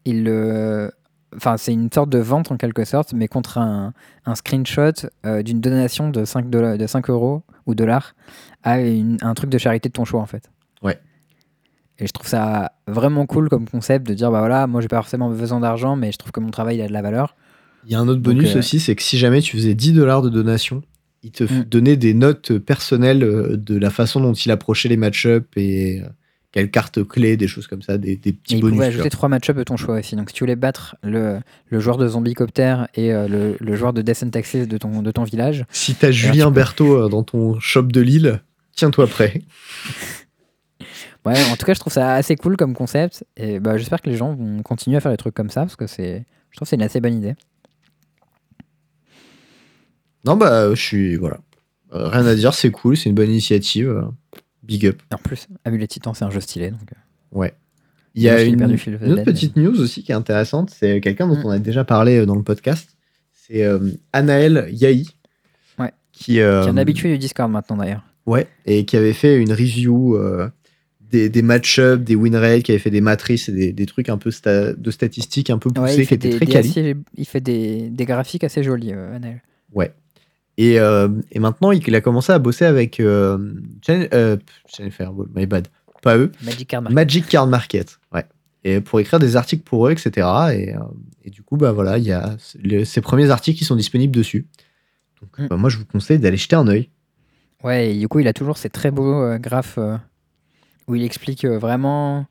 il 0.04 0.24
le. 0.24 0.90
Enfin, 1.34 1.56
c'est 1.56 1.72
une 1.72 1.90
sorte 1.90 2.10
de 2.10 2.18
vente 2.18 2.52
en 2.52 2.58
quelque 2.58 2.84
sorte, 2.84 3.14
mais 3.14 3.26
contre 3.26 3.56
un, 3.56 3.94
un 4.26 4.34
screenshot 4.34 4.92
euh, 5.24 5.42
d'une 5.42 5.62
donation 5.62 6.10
de 6.10 6.26
5, 6.26 6.50
dollars, 6.50 6.76
de 6.76 6.86
5 6.86 7.08
euros 7.08 7.42
ou 7.64 7.74
dollars 7.74 8.14
à 8.62 8.80
une- 8.80 9.16
un 9.22 9.32
truc 9.32 9.48
de 9.48 9.56
charité 9.56 9.88
de 9.88 9.94
ton 9.94 10.04
choix 10.04 10.20
en 10.20 10.26
fait. 10.26 10.50
Ouais. 10.82 10.98
Et 11.98 12.06
je 12.06 12.12
trouve 12.12 12.26
ça 12.28 12.72
vraiment 12.86 13.24
cool 13.24 13.48
comme 13.48 13.66
concept 13.66 14.06
de 14.06 14.12
dire 14.12 14.30
bah 14.30 14.40
voilà, 14.40 14.66
moi 14.66 14.82
j'ai 14.82 14.88
pas 14.88 14.96
forcément 14.96 15.30
besoin 15.30 15.60
d'argent, 15.60 15.96
mais 15.96 16.12
je 16.12 16.18
trouve 16.18 16.32
que 16.32 16.40
mon 16.40 16.50
travail 16.50 16.76
il 16.76 16.82
a 16.82 16.88
de 16.88 16.92
la 16.92 17.00
valeur. 17.00 17.34
Il 17.86 17.92
y 17.92 17.94
a 17.94 17.98
un 18.00 18.08
autre 18.08 18.20
Donc, 18.20 18.34
bonus 18.34 18.54
euh, 18.54 18.58
aussi, 18.58 18.78
c'est 18.78 18.94
que 18.94 19.02
si 19.02 19.16
jamais 19.16 19.40
tu 19.40 19.56
faisais 19.56 19.74
10 19.74 19.94
dollars 19.94 20.20
de 20.20 20.28
donation, 20.28 20.82
il 21.22 21.30
te 21.30 21.44
Mm. 21.44 21.64
donnait 21.64 21.96
des 21.96 22.12
notes 22.12 22.58
personnelles 22.58 23.24
euh, 23.24 23.56
de 23.56 23.78
la 23.78 23.88
façon 23.88 24.20
dont 24.20 24.34
il 24.34 24.50
approchait 24.50 24.90
les 24.90 24.98
match-ups 24.98 25.46
et 25.56 26.02
quelles 26.52 26.70
cartes 26.70 27.02
clés, 27.06 27.36
des 27.36 27.48
choses 27.48 27.66
comme 27.66 27.82
ça, 27.82 27.96
des, 27.98 28.16
des 28.16 28.32
petits 28.32 28.56
Et 28.56 28.60
bonus. 28.60 28.72
tu 28.74 28.76
vois. 28.76 28.86
ajouter 28.86 29.10
trois 29.10 29.28
match-ups 29.28 29.58
de 29.58 29.64
ton 29.64 29.76
choix 29.76 29.98
aussi. 29.98 30.16
Donc 30.16 30.28
si 30.30 30.34
tu 30.34 30.44
voulais 30.44 30.54
battre 30.56 30.96
le, 31.02 31.40
le 31.68 31.80
joueur 31.80 31.96
de 31.96 32.06
Zombie 32.06 32.34
Copter 32.34 32.76
et 32.94 33.12
euh, 33.12 33.26
le, 33.26 33.56
le 33.58 33.76
joueur 33.76 33.92
de 33.94 34.02
Death 34.02 34.22
and 34.22 34.30
Taxes 34.30 34.54
de 34.68 34.78
ton, 34.78 35.02
de 35.02 35.10
ton 35.10 35.24
village, 35.24 35.64
Si 35.70 35.94
t'as 35.94 36.10
Julien 36.10 36.48
tu 36.48 36.52
Berthaud 36.54 37.04
euh, 37.04 37.08
dans 37.08 37.22
ton 37.22 37.58
shop 37.58 37.84
de 37.84 38.00
Lille, 38.02 38.42
tiens-toi 38.74 39.06
prêt. 39.06 39.42
Ouais, 41.24 41.40
en 41.52 41.56
tout 41.56 41.64
cas, 41.64 41.72
je 41.74 41.78
trouve 41.78 41.92
ça 41.92 42.14
assez 42.14 42.34
cool 42.34 42.56
comme 42.56 42.74
concept. 42.74 43.24
Et 43.36 43.60
bah, 43.60 43.76
j'espère 43.78 44.02
que 44.02 44.10
les 44.10 44.16
gens 44.16 44.34
vont 44.34 44.60
continuer 44.64 44.96
à 44.96 45.00
faire 45.00 45.12
des 45.12 45.16
trucs 45.16 45.34
comme 45.34 45.50
ça 45.50 45.60
parce 45.60 45.76
que 45.76 45.86
c'est, 45.86 46.24
je 46.50 46.56
trouve 46.56 46.66
que 46.66 46.70
c'est 46.70 46.74
une 46.74 46.82
assez 46.82 47.00
bonne 47.00 47.14
idée. 47.14 47.36
Non, 50.24 50.36
bah, 50.36 50.74
je 50.74 50.80
suis. 50.80 51.14
Voilà. 51.16 51.38
Euh, 51.94 52.08
rien 52.08 52.26
à 52.26 52.34
dire, 52.34 52.54
c'est 52.54 52.70
cool, 52.72 52.96
c'est 52.96 53.08
une 53.08 53.14
bonne 53.14 53.30
initiative. 53.30 54.04
Big 54.62 54.86
up. 54.86 55.02
En 55.12 55.18
plus, 55.18 55.48
Amulet 55.64 55.86
Titan, 55.86 56.14
c'est 56.14 56.24
un 56.24 56.30
jeu 56.30 56.40
stylé. 56.40 56.70
Donc, 56.70 56.80
euh, 56.92 57.38
Ouais. 57.38 57.54
Il 58.14 58.22
y 58.22 58.28
a 58.28 58.42
une, 58.42 58.60
une 58.62 59.12
autre 59.12 59.22
petite 59.24 59.56
news 59.56 59.80
aussi 59.80 60.02
qui 60.02 60.12
est 60.12 60.14
intéressante. 60.14 60.70
C'est 60.70 61.00
quelqu'un 61.00 61.26
dont 61.26 61.36
Mm. 61.36 61.46
on 61.46 61.50
a 61.50 61.58
déjà 61.58 61.82
parlé 61.84 62.18
euh, 62.18 62.26
dans 62.26 62.34
le 62.36 62.42
podcast. 62.42 62.90
C'est 63.32 63.64
euh, 63.64 63.78
Anaël 64.12 64.68
Yahi. 64.70 65.08
Ouais. 65.78 65.92
Qui, 66.12 66.40
euh, 66.40 66.62
qui 66.62 66.68
est 66.68 66.70
un 66.72 66.76
habitué 66.76 67.08
du 67.10 67.18
Discord 67.18 67.50
maintenant 67.50 67.76
d'ailleurs. 67.78 68.04
Ouais, 68.26 68.46
et 68.66 68.84
qui 68.84 68.96
avait 68.98 69.14
fait 69.14 69.40
une 69.40 69.50
review 69.52 70.14
euh, 70.16 70.48
des, 71.00 71.28
des 71.30 71.42
match-ups, 71.42 72.04
des 72.04 72.14
win 72.14 72.36
rates, 72.36 72.62
qui 72.62 72.70
avait 72.72 72.78
fait 72.78 72.90
des 72.90 73.00
matrices 73.00 73.48
et 73.48 73.52
des, 73.52 73.72
des 73.72 73.86
trucs 73.86 74.08
un 74.10 74.18
peu 74.18 74.30
sta- 74.30 74.74
de 74.78 74.90
statistiques 74.90 75.48
un 75.50 75.58
peu 75.58 75.70
poussés, 75.70 75.82
Ouais, 75.82 75.94
il 75.96 76.00
qui 76.02 76.06
fait, 76.06 76.14
étaient 76.16 76.28
des, 76.28 76.36
très 76.36 76.46
quali. 76.46 76.94
il 77.16 77.24
fait 77.26 77.40
des, 77.40 77.88
des 77.90 78.04
graphiques 78.04 78.44
assez 78.44 78.62
jolis, 78.62 78.92
Anel. 78.92 79.42
Ouais. 79.74 79.92
Et, 80.58 80.78
euh, 80.78 81.08
et 81.30 81.38
maintenant, 81.38 81.72
il 81.72 81.94
a 81.94 82.00
commencé 82.00 82.32
à 82.32 82.38
bosser 82.38 82.64
avec 82.66 83.00
euh, 83.00 83.52
Chen- 83.80 84.08
euh, 84.12 84.36
Jennifer 84.76 85.12
my 85.34 85.46
bad. 85.46 85.68
Pas 86.02 86.18
eux. 86.18 86.30
Magic 86.42 86.68
Card 86.68 86.82
Market. 86.82 86.94
Magic 86.96 87.26
Card 87.28 87.46
Market. 87.46 87.98
Ouais. 88.12 88.24
Et 88.64 88.80
pour 88.80 89.00
écrire 89.00 89.18
des 89.18 89.36
articles 89.36 89.62
pour 89.62 89.86
eux, 89.88 89.92
etc. 89.92 90.10
Et, 90.54 90.74
euh, 90.74 90.80
et 91.24 91.30
du 91.30 91.42
coup, 91.42 91.56
bah 91.56 91.72
voilà, 91.72 91.98
il 91.98 92.04
y 92.04 92.12
a 92.12 92.36
le- 92.62 92.84
ces 92.84 93.00
premiers 93.00 93.30
articles 93.30 93.58
qui 93.58 93.64
sont 93.64 93.76
disponibles 93.76 94.14
dessus. 94.14 94.46
Donc, 95.20 95.38
Mm. 95.38 95.46
bah, 95.48 95.56
moi, 95.56 95.70
je 95.70 95.78
vous 95.78 95.84
conseille 95.86 96.18
d'aller 96.18 96.36
jeter 96.36 96.56
un 96.56 96.66
œil. 96.68 96.90
Ouais, 97.62 97.94
et 97.94 97.98
du 97.98 98.08
coup, 98.08 98.18
il 98.20 98.26
a 98.28 98.32
toujours 98.32 98.58
ces 98.58 98.68
très 98.70 98.90
beaux 98.90 99.22
euh, 99.22 99.38
graphes 99.38 99.78
où 100.88 100.94
il 100.96 101.02
explique 101.04 101.44
vraiment 101.46 102.26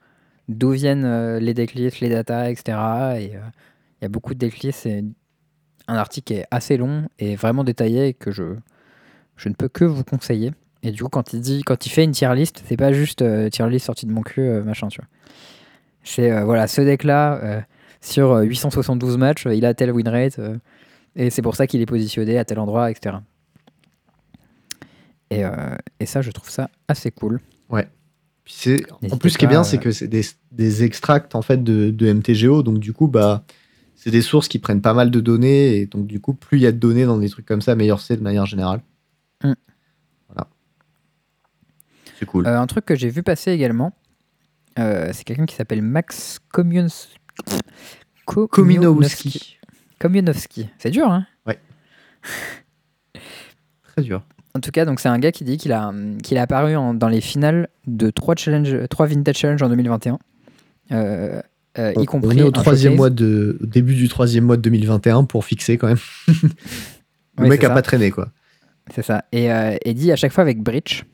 d'où 0.49 0.71
viennent 0.71 1.37
les 1.37 1.53
decklists, 1.53 2.01
les 2.01 2.09
datas, 2.09 2.49
etc. 2.49 2.77
Et 3.19 3.23
il 3.25 4.01
y 4.01 4.05
a 4.05 4.09
beaucoup 4.09 4.33
de. 4.35 4.49
C'est 4.73 5.05
un 5.87 5.95
article 5.95 6.25
qui 6.25 6.33
est 6.39 6.45
assez 6.51 6.77
long 6.77 7.07
et 7.19 7.35
vraiment 7.35 7.63
détaillé 7.63 8.07
et 8.09 8.13
que 8.13 8.31
je, 8.31 8.43
je 9.37 9.49
ne 9.49 9.53
peux 9.53 9.67
que 9.67 9.85
vous 9.85 10.03
conseiller. 10.03 10.51
Et 10.83 10.91
du 10.91 11.03
coup, 11.03 11.09
quand 11.09 11.33
il 11.33 11.41
dit, 11.41 11.61
quand 11.63 11.85
il 11.85 11.89
fait 11.89 12.03
une 12.03 12.11
tier 12.11 12.33
list, 12.35 12.63
c'est 12.67 12.77
pas 12.77 12.91
juste 12.91 13.21
euh, 13.21 13.49
tier 13.49 13.69
list 13.69 13.85
sortie 13.85 14.05
de 14.05 14.11
mon 14.11 14.21
cul, 14.21 14.41
euh, 14.41 14.63
machin, 14.63 14.87
tu 14.87 14.99
vois. 14.99 15.07
C'est 16.03 16.31
euh, 16.31 16.43
voilà, 16.43 16.67
ce 16.67 16.81
deck-là, 16.81 17.35
euh, 17.43 17.61
sur 18.01 18.31
euh, 18.31 18.41
872 18.43 19.17
matchs, 19.17 19.45
il 19.51 19.63
a 19.65 19.73
tel 19.75 19.91
win 19.91 20.07
rate, 20.07 20.39
et 21.15 21.29
c'est 21.29 21.41
pour 21.43 21.55
ça 21.55 21.67
qu'il 21.67 21.81
est 21.81 21.85
positionné 21.85 22.37
à 22.39 22.45
tel 22.45 22.57
endroit, 22.57 22.89
etc. 22.89 23.17
Et, 25.29 25.43
et 25.99 26.05
ça, 26.05 26.21
je 26.21 26.31
trouve 26.31 26.49
ça 26.49 26.69
assez 26.87 27.09
cool. 27.11 27.39
Puis 28.43 28.53
c'est- 28.57 28.91
en 29.11 29.17
plus, 29.17 29.29
ce 29.29 29.37
qui 29.37 29.45
est 29.45 29.47
bien, 29.47 29.63
c'est 29.63 29.77
que 29.77 29.91
c'est 29.91 30.07
des, 30.07 30.23
des 30.51 30.83
extracts 30.83 31.35
en 31.35 31.41
fait 31.41 31.63
de, 31.63 31.91
de 31.91 32.11
MTGO. 32.11 32.63
Donc, 32.63 32.79
du 32.79 32.91
coup, 32.91 33.07
bah, 33.07 33.43
c'est 34.03 34.09
des 34.09 34.23
sources 34.23 34.47
qui 34.47 34.57
prennent 34.57 34.81
pas 34.81 34.95
mal 34.95 35.11
de 35.11 35.19
données. 35.19 35.77
Et 35.77 35.85
donc, 35.85 36.07
du 36.07 36.19
coup, 36.19 36.33
plus 36.33 36.57
il 36.57 36.61
y 36.61 36.65
a 36.67 36.71
de 36.71 36.77
données 36.77 37.05
dans 37.05 37.19
des 37.19 37.29
trucs 37.29 37.45
comme 37.45 37.61
ça, 37.61 37.75
meilleur 37.75 37.99
c'est 38.01 38.17
de 38.17 38.23
manière 38.23 38.47
générale. 38.47 38.81
Mm. 39.43 39.53
Voilà. 40.27 40.47
C'est 42.19 42.25
cool. 42.25 42.47
Euh, 42.47 42.59
un 42.59 42.65
truc 42.65 42.83
que 42.85 42.95
j'ai 42.95 43.09
vu 43.09 43.21
passer 43.21 43.51
également, 43.51 43.93
euh, 44.79 45.11
c'est 45.13 45.23
quelqu'un 45.23 45.45
qui 45.45 45.55
s'appelle 45.55 45.83
Max 45.83 46.39
Komions... 46.51 46.87
Ko- 48.25 48.47
Kominowski. 49.99 50.69
C'est 50.79 50.89
dur, 50.89 51.07
hein? 51.11 51.27
Très 53.83 54.01
dur. 54.01 54.23
En 54.55 54.59
tout 54.59 54.71
cas, 54.71 54.85
donc 54.85 54.99
c'est 54.99 55.09
un 55.09 55.19
gars 55.19 55.31
qui 55.31 55.43
dit 55.43 55.57
qu'il 55.57 55.71
a, 55.71 55.93
qu'il 56.23 56.37
apparu 56.37 56.75
en- 56.75 56.93
dans 56.93 57.07
les 57.07 57.21
finales 57.21 57.69
de 57.87 58.09
trois, 58.09 58.35
challenge, 58.35 58.75
trois 58.89 59.05
Vintage 59.05 59.37
Challenge 59.37 59.61
en 59.61 59.69
2021. 59.69 60.19
Euh, 60.91 61.41
euh, 61.77 61.93
On- 61.95 62.01
y 62.01 62.05
compris 62.05 62.35
on 62.35 62.39
est 62.39 62.43
au 62.43 62.51
troisième 62.51 62.93
showcase. 62.93 62.97
mois 62.97 63.09
de, 63.09 63.57
au 63.61 63.65
début 63.65 63.95
du 63.95 64.07
troisième 64.09 64.45
mois 64.45 64.57
de 64.57 64.61
2021 64.61 65.23
pour 65.25 65.45
fixer 65.45 65.77
quand 65.77 65.87
même. 65.87 65.97
Le 67.37 67.47
mec 67.47 67.63
a 67.63 67.67
ça. 67.69 67.73
pas 67.73 67.81
traîné 67.81 68.11
quoi. 68.11 68.29
C'est 68.93 69.03
ça. 69.03 69.23
Et, 69.31 69.51
euh, 69.51 69.77
et 69.85 69.93
dit 69.93 70.11
à 70.11 70.15
chaque 70.15 70.31
fois 70.33 70.41
avec 70.41 70.61
Breach, 70.61 71.05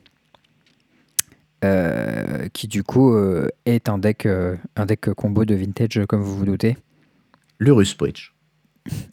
euh, 1.64 2.48
qui 2.52 2.68
du 2.68 2.82
coup 2.82 3.12
euh, 3.14 3.48
est 3.66 3.88
un 3.88 3.98
deck, 3.98 4.26
un 4.26 4.86
deck 4.86 5.12
combo 5.14 5.44
de 5.44 5.54
vintage, 5.54 6.00
comme 6.08 6.22
vous 6.22 6.36
vous 6.36 6.44
doutez. 6.46 6.76
Le 7.58 7.72
Russe 7.72 7.96
Bridge. 7.96 8.30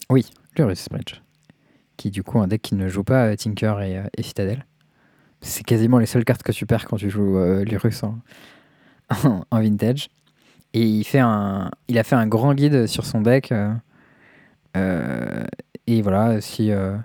Le 0.09 0.63
Russ 0.65 0.87
Breach. 0.89 1.21
Qui 1.97 2.11
du 2.11 2.23
coup 2.23 2.39
un 2.39 2.47
deck 2.47 2.61
qui 2.61 2.75
ne 2.75 2.87
joue 2.87 3.03
pas 3.03 3.35
Tinker 3.37 3.75
et, 3.81 4.01
et 4.17 4.23
Citadel. 4.23 4.65
C'est 5.41 5.63
quasiment 5.63 5.99
les 5.99 6.05
seules 6.05 6.25
cartes 6.25 6.43
que 6.43 6.51
tu 6.51 6.65
perds 6.65 6.85
quand 6.85 6.97
tu 6.97 7.09
joues 7.09 7.37
en, 7.39 8.21
en 9.51 9.61
vintage. 9.61 10.09
Et 10.75 10.81
il, 10.81 11.03
fait 11.05 11.19
un, 11.19 11.71
il 11.87 11.97
a 11.97 12.03
fait 12.03 12.15
un 12.15 12.27
grand 12.27 12.53
guide 12.53 12.85
sur 12.87 13.05
son 13.05 13.21
deck. 13.21 13.51
euh, 13.51 13.73
euh, 14.77 15.43
et 15.87 16.01
voilà, 16.01 16.41
si. 16.41 16.71
euh, 16.71 16.95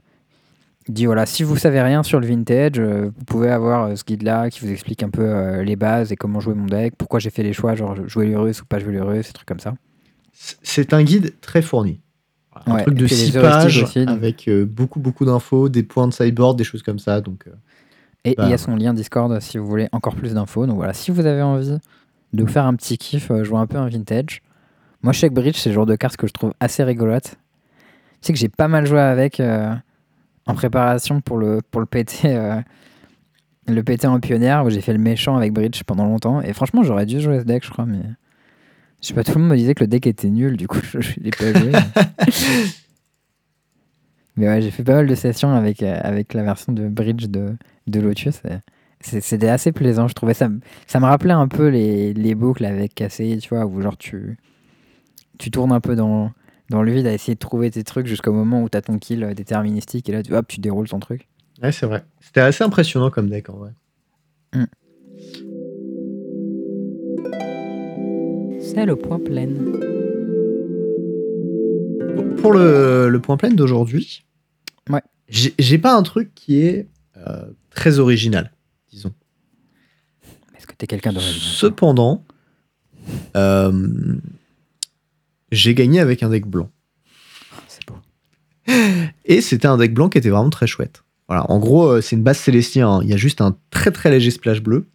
il 0.88 0.94
dit 0.94 1.06
voilà, 1.06 1.24
si 1.26 1.44
vous 1.44 1.56
savez 1.56 1.80
rien 1.82 2.02
sur 2.02 2.18
le 2.18 2.26
vintage, 2.26 2.78
euh, 2.80 3.10
vous 3.16 3.24
pouvez 3.24 3.50
avoir 3.50 3.84
euh, 3.84 3.94
ce 3.96 4.02
guide-là 4.02 4.50
qui 4.50 4.60
vous 4.60 4.72
explique 4.72 5.02
un 5.04 5.10
peu 5.10 5.22
euh, 5.22 5.62
les 5.62 5.76
bases 5.76 6.10
et 6.10 6.16
comment 6.16 6.40
jouer 6.40 6.54
mon 6.54 6.66
deck, 6.66 6.94
pourquoi 6.96 7.20
j'ai 7.20 7.30
fait 7.30 7.42
les 7.44 7.52
choix, 7.52 7.74
genre 7.76 7.94
jouer 8.08 8.26
les 8.26 8.34
Russes 8.34 8.60
ou 8.62 8.64
pas 8.64 8.78
jouer 8.80 8.94
les 8.94 9.00
Russes, 9.00 9.26
des 9.28 9.32
trucs 9.32 9.46
comme 9.46 9.60
ça. 9.60 9.74
C'est 10.32 10.92
un 10.94 11.02
guide 11.04 11.38
très 11.40 11.62
fourni. 11.62 12.00
Un 12.66 12.74
Ouais, 12.74 12.82
truc 12.82 12.94
de 12.96 13.04
puis 13.06 13.14
les 13.14 13.26
6 13.26 13.36
heuristiques 13.36 13.62
pages 13.62 13.82
aussi, 13.82 13.98
avec 14.00 14.50
beaucoup 14.66 14.98
beaucoup 15.00 15.24
d'infos, 15.24 15.68
des 15.68 15.82
points 15.84 16.08
de 16.08 16.12
sideboard, 16.12 16.58
des 16.58 16.64
choses 16.64 16.82
comme 16.82 16.98
ça. 16.98 17.20
Donc, 17.20 17.44
Et 18.24 18.34
Bah, 18.34 18.44
il 18.46 18.50
y 18.50 18.54
a 18.54 18.58
son 18.58 18.74
lien 18.74 18.92
Discord 18.92 19.38
si 19.40 19.58
vous 19.58 19.66
voulez 19.66 19.88
encore 19.92 20.16
plus 20.16 20.34
d'infos. 20.34 20.66
Donc 20.66 20.76
voilà, 20.76 20.92
si 20.92 21.10
vous 21.10 21.24
avez 21.26 21.42
envie 21.42 21.78
de 22.32 22.42
vous 22.42 22.48
faire 22.48 22.66
un 22.66 22.74
petit 22.74 22.98
kiff, 22.98 23.30
euh, 23.30 23.44
jouer 23.44 23.58
un 23.58 23.66
peu 23.66 23.76
un 23.76 23.88
vintage. 23.88 24.42
Moi, 25.02 25.12
Check 25.12 25.32
Bridge, 25.32 25.56
c'est 25.56 25.70
le 25.70 25.74
genre 25.74 25.86
de 25.86 25.96
carte 25.96 26.16
que 26.16 26.26
je 26.26 26.32
trouve 26.32 26.52
assez 26.60 26.84
rigolote. 26.84 27.36
Tu 28.20 28.26
sais 28.26 28.32
que 28.32 28.38
j'ai 28.38 28.48
pas 28.48 28.68
mal 28.68 28.86
joué 28.86 29.00
avec 29.00 29.40
euh, 29.40 29.74
en 30.46 30.54
préparation 30.54 31.20
pour 31.20 31.38
le, 31.38 31.60
pour 31.70 31.80
le 31.80 31.86
PT. 31.86 32.24
euh, 32.24 32.60
le 33.66 33.82
PT 33.84 34.06
en 34.06 34.18
pionnière 34.18 34.64
où 34.64 34.70
j'ai 34.70 34.80
fait 34.80 34.92
le 34.92 34.98
méchant 34.98 35.36
avec 35.36 35.52
Bridge 35.52 35.82
pendant 35.84 36.04
longtemps 36.04 36.40
et 36.40 36.52
franchement 36.52 36.82
j'aurais 36.82 37.06
dû 37.06 37.20
jouer 37.20 37.38
ce 37.38 37.44
deck 37.44 37.64
je 37.64 37.70
crois 37.70 37.86
mais 37.86 38.00
je 39.00 39.06
sais 39.06 39.14
pas 39.14 39.22
tout 39.22 39.34
le 39.34 39.42
monde 39.42 39.50
me 39.50 39.56
disait 39.56 39.76
que 39.76 39.84
le 39.84 39.86
deck 39.86 40.08
était 40.08 40.28
nul 40.28 40.56
du 40.56 40.66
coup 40.66 40.80
je, 40.82 41.00
je 41.00 41.20
l'ai 41.20 41.30
pas 41.30 41.52
joué 41.56 41.70
mais 44.36 44.48
ouais 44.48 44.60
j'ai 44.60 44.72
fait 44.72 44.82
pas 44.82 44.94
mal 44.94 45.06
de 45.06 45.14
sessions 45.14 45.54
avec, 45.54 45.84
avec 45.84 46.34
la 46.34 46.42
version 46.42 46.72
de 46.72 46.88
Bridge 46.88 47.26
de, 47.28 47.54
de 47.86 48.00
Lotus 48.00 48.40
et 48.44 48.54
c'était 49.01 49.48
assez 49.48 49.72
plaisant 49.72 50.09
je 50.09 50.14
trouvais 50.14 50.34
ça 50.34 50.51
ça 50.86 51.01
me 51.01 51.07
rappelait 51.07 51.32
un 51.32 51.48
peu 51.48 51.68
les, 51.68 52.12
les 52.14 52.34
boucles 52.34 52.64
avec 52.66 52.94
Cassé 52.94 53.38
tu 53.40 53.48
vois 53.48 53.64
où 53.66 53.80
genre 53.80 53.96
tu 53.96 54.36
tu 55.38 55.51
tournes 55.51 55.72
un 55.72 55.80
peu 55.80 55.96
dans 55.96 56.30
dans 56.68 56.82
le 56.82 56.92
vide 56.92 57.07
à 57.07 57.12
essayer 57.12 57.34
de 57.34 57.38
trouver 57.38 57.70
tes 57.70 57.82
trucs 57.82 58.07
jusqu'au 58.07 58.32
moment 58.32 58.62
où 58.62 58.68
t'as 58.68 58.82
ton 58.82 58.98
kill 58.98 59.32
déterministique 59.34 60.09
et 60.09 60.12
là 60.12 60.22
tu, 60.22 60.34
hop, 60.34 60.46
tu 60.48 60.61
déroules 60.61 60.88
ton 60.88 61.01
truc 61.01 61.26
ouais, 61.62 61.72
c'est 61.72 61.86
vrai. 61.86 62.05
C'était 62.20 62.40
assez 62.40 62.62
impressionnant 62.62 63.11
comme 63.11 63.28
deck 63.28 63.48
en 63.51 63.55
vrai. 63.57 63.70
c'est 68.61 68.86
le 68.86 68.96
point 68.96 69.18
plein 69.18 69.48
Pour 72.40 72.53
le, 72.53 73.09
le 73.11 73.20
point 73.20 73.36
plein 73.36 73.51
d'aujourd'hui, 73.51 74.24
Ouais. 74.88 75.03
j'ai 75.28 75.78
pas 75.78 75.94
un 75.94 76.03
truc 76.03 76.34
qui 76.34 76.62
est 76.62 76.86
euh, 77.18 77.44
très 77.70 77.98
original, 77.98 78.51
disons. 78.91 79.12
est-ce 80.57 80.66
que 80.66 80.74
t'es 80.74 80.86
quelqu'un 80.86 81.12
d'original 81.12 81.41
Cependant, 81.41 82.24
euh, 83.36 84.16
j'ai 85.53 85.74
gagné 85.74 86.01
avec 86.01 86.22
un 86.22 86.30
deck 86.30 86.47
blanc. 86.47 86.70
c'est 87.68 87.86
beau 87.86 87.97
Et 89.24 89.41
c'était 89.41 89.66
un 89.66 89.76
deck 89.76 89.95
blanc 89.95 90.09
qui 90.09 90.18
était 90.18 90.30
vraiment 90.30 90.51
très 90.51 90.66
chouette. 90.66 91.03
Voilà, 91.28 91.49
en 91.51 91.59
gros, 91.59 91.86
euh, 91.86 92.01
c'est 92.01 92.16
une 92.16 92.22
base 92.22 92.38
célestien. 92.38 92.88
hein. 92.88 93.01
Il 93.03 93.09
y 93.09 93.12
a 93.12 93.16
juste 93.16 93.41
un 93.41 93.57
très 93.70 93.93
très 93.93 94.11
léger 94.11 94.30
splash 94.30 94.61
bleu. 94.61 94.88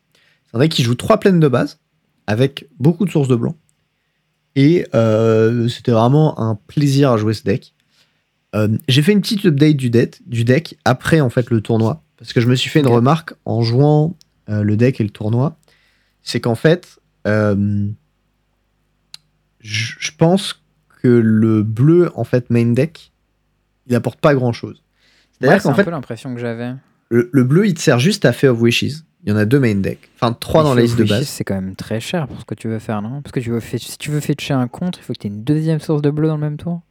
C'est 0.46 0.58
un 0.58 0.60
deck 0.60 0.72
qui 0.72 0.84
joue 0.84 0.96
trois 0.96 1.20
plaines 1.20 1.40
de 1.40 1.48
base 1.48 1.80
avec 2.28 2.68
beaucoup 2.80 3.06
de 3.06 3.12
sources 3.12 3.28
de 3.28 3.36
blanc. 3.36 3.56
Et 4.56 4.86
euh, 4.96 5.68
c'était 5.68 5.92
vraiment 5.92 6.40
un 6.40 6.56
plaisir 6.56 7.12
à 7.12 7.18
jouer 7.18 7.34
ce 7.34 7.44
deck. 7.44 7.74
Euh, 8.56 8.70
j'ai 8.88 9.02
fait 9.02 9.12
une 9.12 9.22
petite 9.22 9.46
update 9.46 9.76
du 9.76 9.90
deck, 9.90 10.22
du 10.26 10.46
deck 10.46 10.78
après 10.86 11.20
en 11.20 11.30
fait 11.30 11.50
le 11.50 11.62
tournoi. 11.62 12.04
Parce 12.18 12.34
que 12.34 12.42
je 12.42 12.48
me 12.48 12.56
suis 12.56 12.70
fait 12.70 12.80
une 12.80 12.88
remarque 12.88 13.34
en 13.46 13.62
jouant 13.62 14.16
euh, 14.50 14.64
le 14.64 14.78
deck 14.78 15.02
et 15.02 15.04
le 15.04 15.10
tournoi. 15.10 15.58
C'est 16.24 16.40
qu'en 16.40 16.56
fait, 16.56 16.98
euh, 17.28 17.88
je 19.60 20.12
pense 20.18 20.64
que 21.02 21.08
le 21.08 21.64
bleu 21.64 22.12
en 22.16 22.24
fait 22.24 22.50
main 22.50 22.72
deck, 22.74 23.12
il 23.88 23.96
apporte 23.96 24.20
pas 24.20 24.34
grand 24.34 24.54
chose. 24.54 24.82
C'est 25.42 25.50
un 25.68 25.74
fait, 25.74 25.84
peu 25.84 25.92
l'impression 25.92 26.34
que 26.34 26.40
j'avais. 26.40 26.74
le, 27.10 27.30
le 27.32 27.44
bleu 27.44 27.68
il 27.68 27.74
te 27.74 27.82
sert 27.82 28.00
juste 28.00 28.26
à 28.26 28.32
Fate 28.34 28.52
of 28.52 28.62
Wishes. 28.62 29.04
Il 29.24 29.30
y 29.30 29.32
en 29.32 29.38
a 29.38 29.46
deux 29.46 29.60
main 29.60 29.76
deck. 29.76 30.10
Enfin, 30.16 30.34
trois 30.34 30.64
dans 30.64 30.76
la 30.76 30.84
liste 30.84 30.98
de 30.98 31.04
Wishes, 31.04 31.10
base. 31.10 31.28
C'est 31.28 31.44
quand 31.44 31.56
même 31.56 31.76
très 31.76 32.00
cher 32.00 32.28
pour 32.28 32.40
ce 32.40 32.46
que 32.46 32.54
tu 32.54 32.68
veux 32.68 32.78
faire, 32.80 33.02
non? 33.02 33.22
Parce 33.24 33.32
que 33.32 33.40
tu 33.40 33.50
veux 33.50 33.60
fetch- 33.60 33.88
si 33.90 33.98
tu 33.98 34.12
veux 34.12 34.20
fetcher 34.20 34.54
un 34.54 34.68
contre, 34.68 35.00
il 35.00 35.04
faut 35.04 35.14
que 35.14 35.18
tu 35.20 35.28
aies 35.28 35.32
une 35.32 35.44
deuxième 35.44 35.80
source 35.80 36.02
de 36.04 36.12
bleu 36.12 36.28
dans 36.28 36.36
le 36.36 36.42
même 36.42 36.58
tour? 36.58 36.82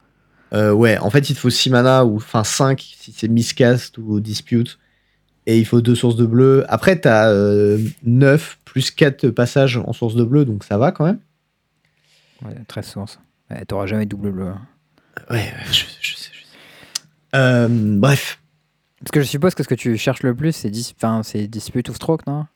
Euh, 0.53 0.72
ouais, 0.72 0.99
en 0.99 1.11
fait, 1.11 1.31
il 1.31 1.35
te 1.35 1.41
faut 1.41 1.51
6 1.51 1.70
mana 1.70 2.05
ou 2.05 2.16
enfin 2.16 2.43
5 2.45 2.81
si 2.81 3.12
c'est 3.12 3.29
miscast 3.29 3.99
ou 3.99 4.18
dispute. 4.20 4.79
Et 5.47 5.59
il 5.59 5.66
faut 5.66 5.80
deux 5.82 5.95
sources 5.95 6.16
de 6.16 6.24
bleu. 6.26 6.64
Après, 6.68 6.99
t'as 6.99 7.28
euh, 7.30 7.78
9 8.05 8.59
plus 8.64 8.90
4 8.90 9.28
passages 9.30 9.76
en 9.76 9.92
source 9.92 10.14
de 10.14 10.24
bleu, 10.24 10.45
donc 10.45 10.64
ça 10.64 10.78
va 10.78 10.90
quand 10.90 11.05
même. 11.05 11.18
Ouais, 12.45 12.55
13 12.66 12.86
sources. 12.86 13.20
Ouais, 13.51 13.64
T'auras 13.66 13.86
jamais 13.86 14.07
double 14.07 14.32
bleu. 14.32 14.47
hein. 14.49 14.61
Ouais, 15.30 15.53
je, 15.66 15.72
je 16.01 16.14
sais, 16.16 16.30
je 16.32 16.45
sais. 16.45 16.57
Euh, 17.36 17.68
bref. 17.70 18.40
Parce 19.01 19.11
que 19.11 19.20
je 19.20 19.26
suppose 19.26 19.55
que 19.55 19.62
ce 19.62 19.68
que 19.68 19.74
tu 19.74 19.97
cherches 19.99 20.22
le 20.22 20.34
plus, 20.34 20.53
c'est 20.53 20.70
dis... 20.70 20.95
dispute 21.49 21.88
ou 21.90 21.95
stroke, 21.95 22.26
non? 22.26 22.47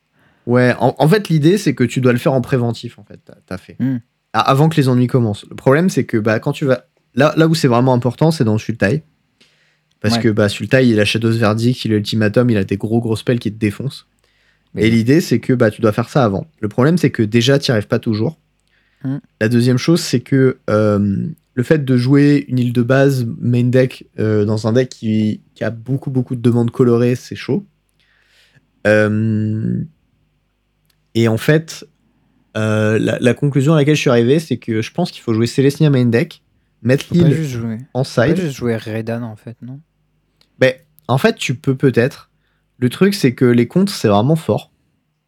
Ouais, 0.47 0.73
en, 0.79 0.95
en 0.97 1.07
fait, 1.07 1.29
l'idée, 1.29 1.57
c'est 1.59 1.75
que 1.75 1.83
tu 1.83 2.01
dois 2.01 2.11
le 2.11 2.17
faire 2.17 2.33
en 2.33 2.41
préventif, 2.41 2.97
en 2.97 3.03
fait. 3.03 3.19
T'as- 3.23 3.37
T'as 3.45 3.57
fait. 3.57 3.75
Hmm. 3.79 3.99
Avant 4.33 4.67
que 4.69 4.75
les 4.77 4.89
ennuis 4.89 5.07
commencent. 5.07 5.45
Le 5.49 5.55
problème, 5.55 5.89
c'est 5.89 6.05
que 6.05 6.17
bah, 6.17 6.39
quand 6.39 6.53
tu 6.53 6.65
vas. 6.65 6.85
Là, 7.15 7.33
là 7.37 7.47
où 7.47 7.53
c'est 7.55 7.67
vraiment 7.67 7.93
important, 7.93 8.31
c'est 8.31 8.43
dans 8.43 8.57
Sultai. 8.57 9.03
Parce 10.01 10.15
Ouais. 10.15 10.21
que 10.21 10.29
bah, 10.29 10.47
Sultai, 10.49 10.87
il 10.87 10.99
a 10.99 11.05
Shadow's 11.05 11.35
Verdict, 11.37 11.83
il 11.85 11.93
a 11.93 11.97
Ultimatum, 11.97 12.49
il 12.49 12.57
a 12.57 12.63
des 12.63 12.77
gros 12.77 13.01
gros 13.01 13.15
spells 13.15 13.39
qui 13.39 13.51
te 13.51 13.57
défoncent. 13.59 14.07
Et 14.77 14.89
l'idée, 14.89 15.19
c'est 15.19 15.39
que 15.39 15.51
bah, 15.53 15.71
tu 15.71 15.81
dois 15.81 15.91
faire 15.91 16.09
ça 16.09 16.23
avant. 16.23 16.45
Le 16.61 16.69
problème, 16.69 16.97
c'est 16.97 17.09
que 17.09 17.23
déjà, 17.23 17.57
tu 17.59 17.71
n'y 17.71 17.73
arrives 17.73 17.87
pas 17.87 17.97
toujours. 17.99 18.37
Mm. 19.03 19.17
La 19.41 19.49
deuxième 19.49 19.77
chose, 19.79 19.99
c'est 19.99 20.19
que 20.19 20.57
euh, 20.69 21.27
le 21.55 21.63
fait 21.63 21.83
de 21.83 21.97
jouer 21.97 22.45
une 22.47 22.59
île 22.59 22.71
de 22.71 22.83
base 22.83 23.25
main 23.39 23.63
deck 23.63 24.05
euh, 24.19 24.45
dans 24.45 24.67
un 24.67 24.73
deck 24.73 24.89
qui, 24.89 25.41
qui 25.55 25.63
a 25.63 25.71
beaucoup, 25.71 26.11
beaucoup 26.11 26.35
de 26.35 26.41
demandes 26.41 26.69
colorées, 26.71 27.15
c'est 27.15 27.35
chaud. 27.35 27.65
Euh, 28.87 29.81
et 31.15 31.27
en 31.27 31.37
fait, 31.37 31.85
la, 32.55 32.97
la 32.97 33.33
conclusion 33.33 33.73
à 33.73 33.77
laquelle 33.77 33.95
je 33.95 34.01
suis 34.01 34.09
arrivé, 34.09 34.39
c'est 34.39 34.57
que 34.57 34.81
je 34.81 34.91
pense 34.91 35.11
qu'il 35.11 35.21
faut 35.21 35.33
jouer 35.33 35.47
Celestia 35.47 35.89
main 35.89 36.05
deck, 36.05 36.41
mettre 36.83 37.05
l'île 37.11 37.25
en 37.93 38.03
Faut 38.03 38.15
pas 38.21 38.27
side. 38.27 38.37
juste 38.37 38.55
jouer 38.55 38.77
Redan 38.77 39.23
en 39.23 39.35
fait, 39.35 39.57
non? 39.61 39.79
Ben, 40.59 40.73
en 41.07 41.17
fait, 41.17 41.35
tu 41.35 41.55
peux 41.55 41.75
peut-être. 41.75 42.29
Le 42.77 42.89
truc, 42.89 43.13
c'est 43.13 43.33
que 43.33 43.45
les 43.45 43.67
contres, 43.67 43.91
c'est 43.93 44.07
vraiment 44.07 44.35
fort. 44.35 44.71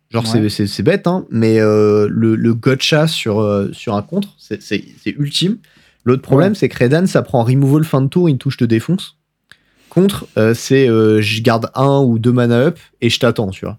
Genre, 0.10 0.28
c'est- 0.28 0.40
Ouais. 0.42 0.50
c'est 0.50 0.68
c'est 0.68 0.84
bête, 0.84 1.08
hein, 1.08 1.26
mais 1.30 1.60
euh, 1.60 2.08
le, 2.10 2.36
le 2.36 2.54
gotcha 2.54 3.08
sur, 3.08 3.40
euh, 3.40 3.70
sur 3.72 3.96
un 3.96 4.02
contre, 4.02 4.36
c'est 4.38 4.62
c'est- 4.62 4.84
c'est 5.02 5.12
ultime. 5.12 5.58
L'autre 6.04 6.22
problème, 6.22 6.52
Ouais. 6.52 6.58
c'est 6.58 6.68
que 6.70 6.84
Redan, 6.84 7.06
ça 7.08 7.22
prend 7.22 7.44
removal 7.44 7.84
fin 7.86 8.02
de 8.02 8.08
tour, 8.08 8.28
une 8.28 8.38
touche 8.38 8.58
de 8.58 8.66
défonce. 8.66 9.18
Contre, 9.90 10.28
euh, 10.38 10.54
c'est 10.54 10.88
je 10.88 11.42
garde 11.42 11.70
un 11.76 12.00
ou 12.02 12.18
deux 12.20 12.32
mana 12.32 12.58
up 12.60 12.80
et 13.02 13.10
je 13.10 13.20
t'attends, 13.20 13.50
tu 13.50 13.66
vois. 13.66 13.78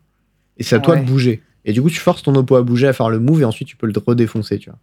Et 0.59 0.63
c'est 0.63 0.77
à 0.77 0.81
toi 0.81 0.97
de 0.97 1.05
bouger. 1.05 1.43
Et 1.65 1.73
du 1.73 1.81
coup, 1.83 1.91
tu 1.91 1.99
forces 2.01 2.23
ton 2.23 2.35
oppo 2.35 2.57
à 2.57 2.63
bouger, 2.63 2.87
à 2.89 2.93
faire 2.93 3.09
le 3.11 3.19
move, 3.21 3.43
et 3.43 3.45
ensuite 3.45 3.69
tu 3.69 3.77
peux 3.77 3.87
le 3.87 3.93
redéfoncer, 4.05 4.59
tu 4.59 4.69
vois. 4.71 4.79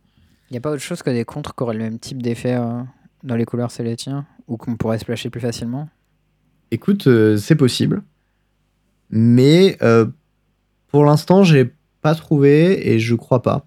Y 0.52 0.58
a 0.58 0.62
pas 0.62 0.72
autre 0.72 0.82
chose 0.82 1.02
que 1.04 1.10
des 1.12 1.26
contres 1.26 1.54
qui 1.56 1.64
auraient 1.64 1.76
le 1.76 1.84
même 1.84 2.00
type 2.00 2.22
d'effet 2.22 2.58
dans 3.24 3.36
les 3.36 3.46
couleurs 3.46 3.70
célestiens 3.72 4.26
Ou 4.48 4.58
qu'on 4.58 4.76
pourrait 4.78 4.98
splasher 4.98 5.30
plus 5.30 5.42
facilement? 5.42 5.90
Écoute, 6.72 7.08
euh, 7.08 7.38
c'est 7.38 7.56
possible. 7.56 8.02
Mais 9.10 9.78
euh, 9.82 10.06
pour 10.92 11.06
l'instant, 11.06 11.44
j'ai 11.44 11.72
pas 12.02 12.16
trouvé 12.16 12.90
et 12.94 13.00
je 13.00 13.16
crois 13.16 13.42
pas. 13.42 13.66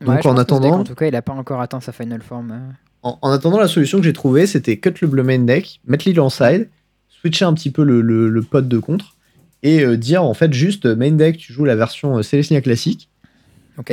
Donc, 0.00 0.16
Ouais, 0.16 0.26
en 0.26 0.36
attendant- 0.36 0.80
en 0.80 0.84
tout 0.84 0.94
cas, 0.94 1.06
il 1.06 1.16
a 1.16 1.22
pas 1.22 1.32
encore 1.32 1.60
atteint 1.60 1.80
sa 1.80 1.92
final 1.92 2.20
form. 2.22 2.50
euh. 2.50 2.72
En, 3.02 3.18
en 3.22 3.30
attendant, 3.30 3.58
la 3.58 3.68
solution 3.68 3.98
que 3.98 4.04
j'ai 4.04 4.12
trouvée, 4.12 4.46
c'était 4.46 4.76
cut 4.76 4.92
le 5.00 5.08
bleu 5.08 5.22
main 5.22 5.38
deck, 5.38 5.80
mettre 5.86 6.06
l'île 6.06 6.20
en 6.20 6.28
side, 6.28 6.68
switcher 7.08 7.44
un 7.46 7.54
petit 7.54 7.70
peu 7.70 7.82
le, 7.84 8.00
le, 8.00 8.28
le 8.28 8.42
pot 8.42 8.66
de 8.66 8.78
contre 8.78 9.14
et 9.62 9.82
euh, 9.82 9.96
dire 9.96 10.22
en 10.22 10.34
fait 10.34 10.52
juste 10.52 10.84
main 10.86 11.12
deck, 11.12 11.38
tu 11.38 11.52
joues 11.52 11.64
la 11.64 11.76
version 11.76 12.22
Celestia 12.22 12.60
classique 12.60 13.08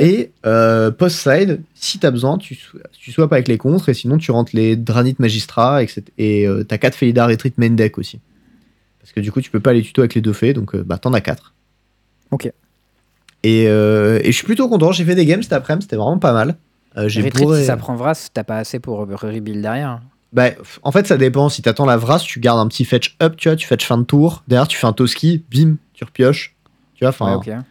et 0.02 0.30
euh, 0.46 0.90
post 0.90 1.16
side, 1.18 1.62
si 1.74 1.98
t'as 1.98 2.10
besoin, 2.10 2.38
tu, 2.38 2.58
tu 2.92 3.12
swaps 3.12 3.32
avec 3.32 3.48
les 3.48 3.56
contres 3.58 3.88
et 3.88 3.94
sinon 3.94 4.18
tu 4.18 4.30
rentres 4.30 4.52
les 4.54 4.76
Dranit 4.76 5.16
Magistrat 5.18 5.82
etc. 5.82 6.02
et 6.18 6.46
euh, 6.46 6.64
t'as 6.64 6.78
4 6.78 6.94
Felidar 6.94 7.28
Retreat 7.28 7.56
main 7.58 7.70
deck 7.70 7.96
aussi. 7.98 8.18
Parce 9.04 9.12
que 9.12 9.20
du 9.20 9.30
coup, 9.30 9.42
tu 9.42 9.50
peux 9.50 9.60
pas 9.60 9.74
les 9.74 9.82
tuto 9.82 10.00
avec 10.00 10.14
les 10.14 10.22
deux 10.22 10.32
fées, 10.32 10.54
donc 10.54 10.74
euh, 10.74 10.82
bah 10.82 10.96
t'en 10.96 11.12
as 11.12 11.20
4. 11.20 11.52
Ok. 12.30 12.50
Et, 13.42 13.68
euh, 13.68 14.18
et 14.22 14.32
je 14.32 14.32
suis 14.32 14.46
plutôt 14.46 14.66
content, 14.66 14.92
j'ai 14.92 15.04
fait 15.04 15.14
des 15.14 15.26
games 15.26 15.42
cet 15.42 15.52
après-midi, 15.52 15.84
c'était 15.84 15.96
vraiment 15.96 16.18
pas 16.18 16.32
mal. 16.32 16.56
Euh, 16.96 17.06
j'ai 17.08 17.20
Retreat, 17.20 17.44
bourré- 17.44 17.60
si 17.60 17.66
ça 17.66 17.76
prend 17.76 17.96
Vras, 17.96 18.30
t'as 18.32 18.44
pas 18.44 18.56
assez 18.56 18.78
pour 18.80 19.06
re- 19.06 19.14
rebuild 19.14 19.60
derrière. 19.60 20.00
Bah, 20.32 20.48
f- 20.48 20.78
en 20.82 20.90
fait, 20.90 21.06
ça 21.06 21.18
dépend. 21.18 21.50
Si 21.50 21.60
t'attends 21.60 21.84
la 21.84 21.98
Vras, 21.98 22.20
tu 22.20 22.40
gardes 22.40 22.60
un 22.60 22.66
petit 22.66 22.86
fetch 22.86 23.16
up, 23.22 23.34
tu 23.36 23.50
vois, 23.50 23.56
tu 23.56 23.66
fetch 23.66 23.84
fin 23.84 23.98
de 23.98 24.04
tour. 24.04 24.42
Derrière, 24.48 24.66
tu 24.68 24.78
fais 24.78 24.86
un 24.86 24.94
Toski, 24.94 25.44
bim, 25.50 25.76
tu 25.92 26.04
repioches. 26.04 26.56
Tu 26.94 27.04
vois, 27.04 27.10
enfin, 27.10 27.32
ouais, 27.32 27.56
ok. 27.58 27.64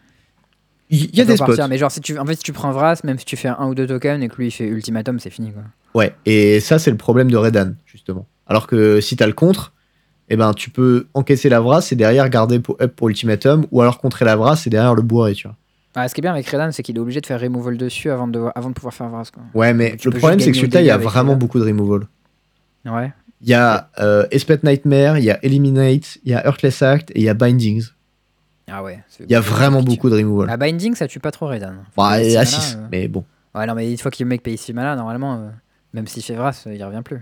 il 0.92 1.16
y, 1.18 1.22
a 1.22 1.26
des 1.26 1.36
spots. 1.36 1.48
partir, 1.48 1.68
mais 1.68 1.80
genre, 1.80 1.90
si 1.92 2.02
tu, 2.02 2.20
en 2.20 2.26
fait, 2.28 2.36
si 2.36 2.44
tu 2.44 2.54
prends 2.54 2.72
Vras, 2.72 3.00
même 3.04 3.18
si 3.18 3.26
tu 3.26 3.36
fais 3.38 3.48
un 3.48 3.66
ou 3.68 3.74
deux 3.74 3.88
tokens 3.88 4.22
et 4.24 4.28
que 4.30 4.36
lui 4.36 4.48
il 4.48 4.52
fait 4.52 4.68
ultimatum, 4.68 5.18
c'est 5.20 5.32
fini 5.32 5.52
quoi. 5.52 5.64
Ouais, 5.96 6.14
et 6.26 6.60
ça, 6.60 6.78
c'est 6.78 6.92
le 6.92 6.98
problème 6.98 7.32
de 7.32 7.38
Redan, 7.38 7.72
justement. 7.86 8.28
Alors 8.46 8.68
que 8.68 9.02
si 9.02 9.16
t'as 9.16 9.26
le 9.28 9.34
contre, 9.34 9.74
eh 10.30 10.38
ben, 10.38 10.54
tu 10.54 10.70
peux 10.70 11.08
encaisser 11.14 11.50
la 11.50 11.60
Vras 11.60 11.88
et 11.92 11.96
derrière 11.96 12.30
garder 12.30 12.60
pour, 12.60 12.78
up 12.82 12.96
pour 12.96 13.10
ultimatum, 13.10 13.66
ou 13.72 13.82
alors 13.82 14.00
contrer 14.00 14.26
la 14.26 14.36
Vras 14.36 14.64
et 14.66 14.70
derrière 14.70 14.96
le 14.96 15.02
bourrer, 15.02 15.34
tu 15.34 15.48
vois. 15.48 15.58
Ah, 15.96 16.08
ce 16.08 16.16
qui 16.16 16.22
est 16.22 16.24
bien 16.24 16.32
avec 16.32 16.48
Redan, 16.50 16.72
c'est 16.72 16.82
qu'il 16.82 16.96
est 16.98 17.00
obligé 17.00 17.22
de 17.22 17.26
faire 17.26 17.40
removal 17.40 17.78
dessus 17.78 18.10
avant 18.10 18.28
de, 18.28 18.42
avant 18.56 18.70
de 18.70 18.74
pouvoir 18.74 18.94
faire 18.94 19.10
Vras 19.10 19.30
quoi. 19.32 19.44
Ouais, 19.54 19.74
mais 19.74 19.96
le 20.04 20.12
problème, 20.12 20.40
c'est 20.40 20.52
que 20.52 20.58
celui-là, 20.58 20.82
il 20.82 20.88
y 20.88 20.92
a 20.92 20.98
vraiment 20.98 21.36
beaucoup 21.36 21.60
de 21.60 21.66
removal. 21.66 22.08
Ouais. 22.86 23.14
Il 23.42 23.50
y 23.50 23.54
a 23.54 23.90
euh, 24.00 24.26
Espet 24.32 24.60
Nightmare, 24.64 25.20
il 25.20 25.26
y 25.26 25.32
a 25.32 25.44
Eliminate, 25.44 26.18
il 26.24 26.32
y 26.32 26.34
a 26.34 26.46
Earthless 26.46 26.82
Act 26.82 27.12
et 27.12 27.20
il 27.20 27.24
y 27.24 27.30
a 27.30 27.34
Bindings. 27.34 27.90
Ah 28.72 28.82
ouais. 28.82 29.04
Il 29.20 29.30
y 29.30 29.36
a 29.36 29.42
vraiment 29.42 29.84
beaucoup 29.84 30.10
de 30.10 30.16
removal. 30.16 30.48
La 30.48 30.58
binding, 30.58 30.96
ça 30.96 31.08
tue 31.08 31.20
pas 31.20 31.32
trop 31.32 31.48
Redan. 31.48 31.74
Bah, 31.98 32.12
à 32.12 32.24
six 32.46 32.56
6, 32.56 32.76
mana, 32.76 32.86
euh. 32.86 32.88
mais 32.92 33.08
bon. 33.08 33.26
Ouais, 33.54 33.66
non, 33.66 33.76
mais 33.76 33.92
une 33.92 33.98
fois 33.98 34.10
que 34.10 34.24
le 34.24 34.26
mec 34.26 34.42
paye 34.42 34.58
6 34.58 34.74
mana, 34.74 34.96
normalement, 34.96 35.36
euh, 35.36 35.50
même 35.94 36.08
s'il 36.08 36.24
fait 36.24 36.36
Vras, 36.36 36.64
il 36.66 36.84
revient 36.84 37.02
plus. 37.04 37.22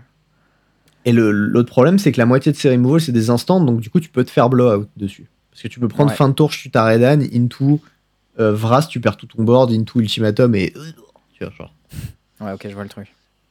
Et 1.05 1.11
l'autre 1.13 1.69
problème, 1.69 1.97
c'est 1.99 2.11
que 2.11 2.17
la 2.19 2.25
moitié 2.25 2.51
de 2.51 2.57
ces 2.57 2.69
removals, 2.69 3.01
c'est 3.01 3.11
des 3.11 3.29
instants, 3.29 3.59
donc 3.63 3.79
du 3.79 3.89
coup, 3.89 3.99
tu 3.99 4.09
peux 4.09 4.23
te 4.23 4.29
faire 4.29 4.49
blowout 4.49 4.87
dessus. 4.97 5.25
Parce 5.51 5.63
que 5.63 5.67
tu 5.67 5.79
peux 5.79 5.87
prendre 5.87 6.11
Ouais. 6.11 6.15
fin 6.15 6.29
de 6.29 6.33
tour, 6.33 6.49
tu 6.51 6.69
Redan, 6.73 7.19
into 7.33 7.79
euh, 8.39 8.53
Vras, 8.53 8.83
tu 8.87 8.99
perds 9.01 9.17
tout 9.17 9.25
ton 9.27 9.43
board, 9.43 9.71
into 9.71 9.99
Ultimatum, 9.99 10.55
et. 10.55 10.73
Tu 11.33 11.43
vois, 11.43 11.53
genre. 11.57 11.73
Ouais, 12.39 12.53
ok, 12.53 12.65
je 12.67 12.73
vois 12.73 12.83
le 12.83 12.89
truc. 12.89 13.07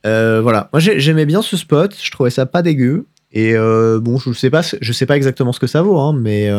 Euh, 0.07 0.41
voilà. 0.43 0.69
Moi, 0.73 0.81
j'ai- 0.81 0.99
j'aimais 0.99 1.27
bien 1.27 1.43
ce 1.43 1.57
spot, 1.57 1.95
je 2.03 2.11
trouvais 2.11 2.31
ça 2.31 2.45
pas 2.47 2.63
dégueu. 2.63 3.07
Et 3.33 3.55
euh, 3.55 4.01
bon, 4.01 4.19
je 4.19 4.33
sais, 4.33 4.51
pas, 4.51 4.63
je 4.63 4.93
sais 4.93 5.07
pas 5.07 5.17
exactement 5.17 5.53
ce 5.53 5.61
que 5.61 5.69
ça 5.69 5.83
vaut, 5.83 5.99
hein, 6.01 6.13
mais 6.13 6.51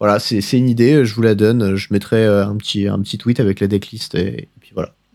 voilà, 0.00 0.18
c'est 0.18 0.40
une 0.56 0.68
idée, 0.68 1.04
je 1.04 1.14
vous 1.14 1.20
la 1.22 1.34
donne. 1.34 1.76
Je 1.76 1.88
mettrai 1.90 2.24
un 2.26 2.56
petit, 2.56 2.88
un 2.88 2.98
petit 3.00 3.18
tweet 3.18 3.40
avec 3.40 3.60
la 3.60 3.66
decklist, 3.66 4.14
et. 4.14 4.48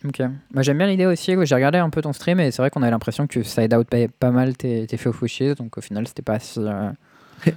Ok. 0.06 0.20
Moi 0.54 0.64
j'aime 0.64 0.78
bien 0.78 0.88
l'idée 0.88 1.06
aussi. 1.06 1.36
J'ai 1.44 1.56
regardé 1.56 1.78
un 1.78 1.90
peu 1.90 2.02
ton 2.02 2.14
stream 2.14 2.40
et 2.40 2.52
c'est 2.52 2.62
vrai 2.62 2.70
qu'on 2.70 2.82
avait 2.82 2.92
l'impression 2.92 3.28
que 3.28 3.34
tu 3.34 3.44
side 3.44 3.74
out 3.74 3.88
pas, 3.88 4.08
pas 4.08 4.32
mal 4.32 4.56
tes, 4.56 4.88
tes 4.88 4.98
wishes, 5.22 5.56
donc 5.58 5.78
au 5.78 5.82
final 5.82 6.08
c'était 6.08 6.22
pas 6.22 6.40
si. 6.40 6.60
euh, 6.60 6.90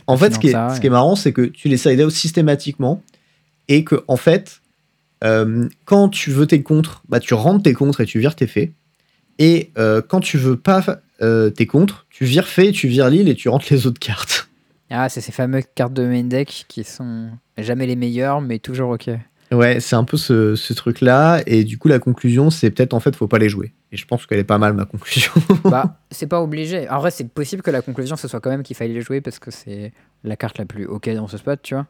En 0.07 0.17
fait, 0.17 0.35
ce 0.35 0.39
qui 0.39 0.49
est, 0.49 0.53
ça, 0.53 0.69
ce 0.69 0.75
ouais. 0.75 0.81
qui 0.81 0.87
est 0.89 0.91
marrant, 0.91 1.15
c'est 1.17 1.33
que 1.33 1.43
tu 1.43 1.69
les 1.69 1.77
side 1.77 2.01
out 2.01 2.11
systématiquement 2.11 3.03
et 3.69 3.85
que, 3.85 4.05
en 4.09 4.17
fait, 4.17 4.61
euh, 5.25 5.69
quand 5.85 6.09
tu 6.09 6.31
veux 6.31 6.47
tes 6.47 6.63
contres, 6.63 7.03
bah, 7.09 7.21
tu 7.21 7.35
rentres 7.35 7.63
tes 7.63 7.75
contres 7.75 8.01
et 8.01 8.07
tu 8.07 8.19
vires 8.19 8.35
tes 8.35 8.47
faits. 8.49 8.73
Et 9.39 9.71
euh, 9.79 10.03
quand 10.07 10.21
tu 10.21 10.37
veux 10.37 10.57
pas 10.57 10.85
euh, 11.23 11.51
tes 11.51 11.67
contres, 11.67 12.07
tu 12.11 12.25
vires 12.25 12.49
fait, 12.49 12.73
tu 12.73 12.89
vires 12.89 13.09
l'île 13.09 13.29
et 13.29 13.35
tu 13.35 13.49
rentres 13.49 13.67
les 13.71 13.87
autres 13.87 14.01
cartes. 14.01 14.49
Ah, 14.91 15.09
c'est 15.09 15.21
ces 15.21 15.33
fameuses 15.33 15.65
cartes 15.75 15.95
de 15.95 16.05
main 16.05 16.25
deck 16.25 16.67
qui 16.69 16.85
sont 16.85 17.31
jamais 17.57 17.87
les 17.87 17.97
meilleures, 17.97 18.41
mais 18.43 18.59
toujours 18.59 18.91
ok. 18.91 19.11
Ouais, 19.53 19.81
c'est 19.81 19.97
un 19.97 20.05
peu 20.05 20.17
ce, 20.17 20.55
ce 20.57 20.73
truc-là. 20.73 21.43
Et 21.47 21.65
du 21.65 21.79
coup, 21.79 21.89
la 21.89 21.99
conclusion, 21.99 22.51
c'est 22.51 22.71
peut-être 22.71 22.95
en 22.95 23.01
fait, 23.01 23.15
faut 23.15 23.29
pas 23.29 23.39
les 23.39 23.49
jouer. 23.49 23.73
Et 23.93 23.97
je 23.97 24.07
pense 24.07 24.25
qu'elle 24.27 24.39
est 24.39 24.45
pas 24.45 24.59
mal, 24.59 24.73
ma 24.73 24.85
conclusion. 24.87 25.31
bah, 25.65 25.99
c'est 26.11 26.27
pas 26.27 26.41
obligé. 26.43 26.89
En 26.89 26.99
vrai, 27.01 27.11
c'est 27.11 27.29
possible 27.29 27.63
que 27.63 27.71
la 27.71 27.83
conclusion 27.83 28.17
ce 28.17 28.29
soit 28.29 28.41
quand 28.41 28.51
même 28.51 28.63
qu'il 28.63 28.75
fallait 28.77 28.95
les 28.95 29.01
jouer 29.03 29.21
parce 29.21 29.39
que 29.39 29.51
c'est 29.51 29.93
la 30.25 30.37
carte 30.37 30.59
la 30.59 30.65
plus 30.65 30.87
ok 30.87 31.11
dans 31.15 31.29
ce 31.29 31.37
spot, 31.37 31.61
tu 31.63 31.75
vois. 31.75 31.87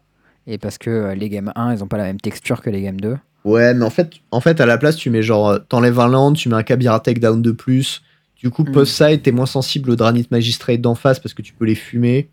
Et 0.47 0.59
parce 0.59 0.77
que 0.79 0.91
euh, 0.91 1.15
les 1.15 1.29
games 1.29 1.53
1, 1.55 1.75
ils 1.75 1.85
ont 1.85 1.87
pas 1.87 1.99
la 1.99 2.05
même 2.05 2.21
texture 2.21 2.61
que 2.63 2.71
les 2.71 2.83
games 2.83 3.01
2. 3.01 3.17
ouais, 3.45 3.75
mais 3.75 3.85
en 3.85 3.91
fait, 3.91 4.11
en 4.33 4.41
fait, 4.41 4.61
à 4.61 4.67
la 4.67 4.77
place, 4.79 4.97
tu 4.97 5.09
mets 5.11 5.23
genre, 5.23 5.49
euh, 5.51 5.59
t'enlèves 5.69 6.01
un 6.01 6.09
land, 6.09 6.33
tu 6.33 6.49
mets 6.49 6.57
un 6.57 6.63
Kabira 6.65 6.99
Takedown 6.99 7.41
de 7.43 7.53
plus. 7.53 8.03
Du 8.37 8.51
coup, 8.51 8.65
Mm. 8.65 8.73
post-side, 8.73 9.23
t'es 9.23 9.31
moins 9.31 9.47
sensible 9.47 9.91
au 9.91 9.95
Dranit 9.97 10.27
Magistrate 10.33 10.81
d'en 10.81 10.97
face 10.97 11.21
parce 11.21 11.33
que 11.33 11.43
tu 11.43 11.53
peux 11.53 11.65
les 11.65 11.77
fumer. 11.77 12.29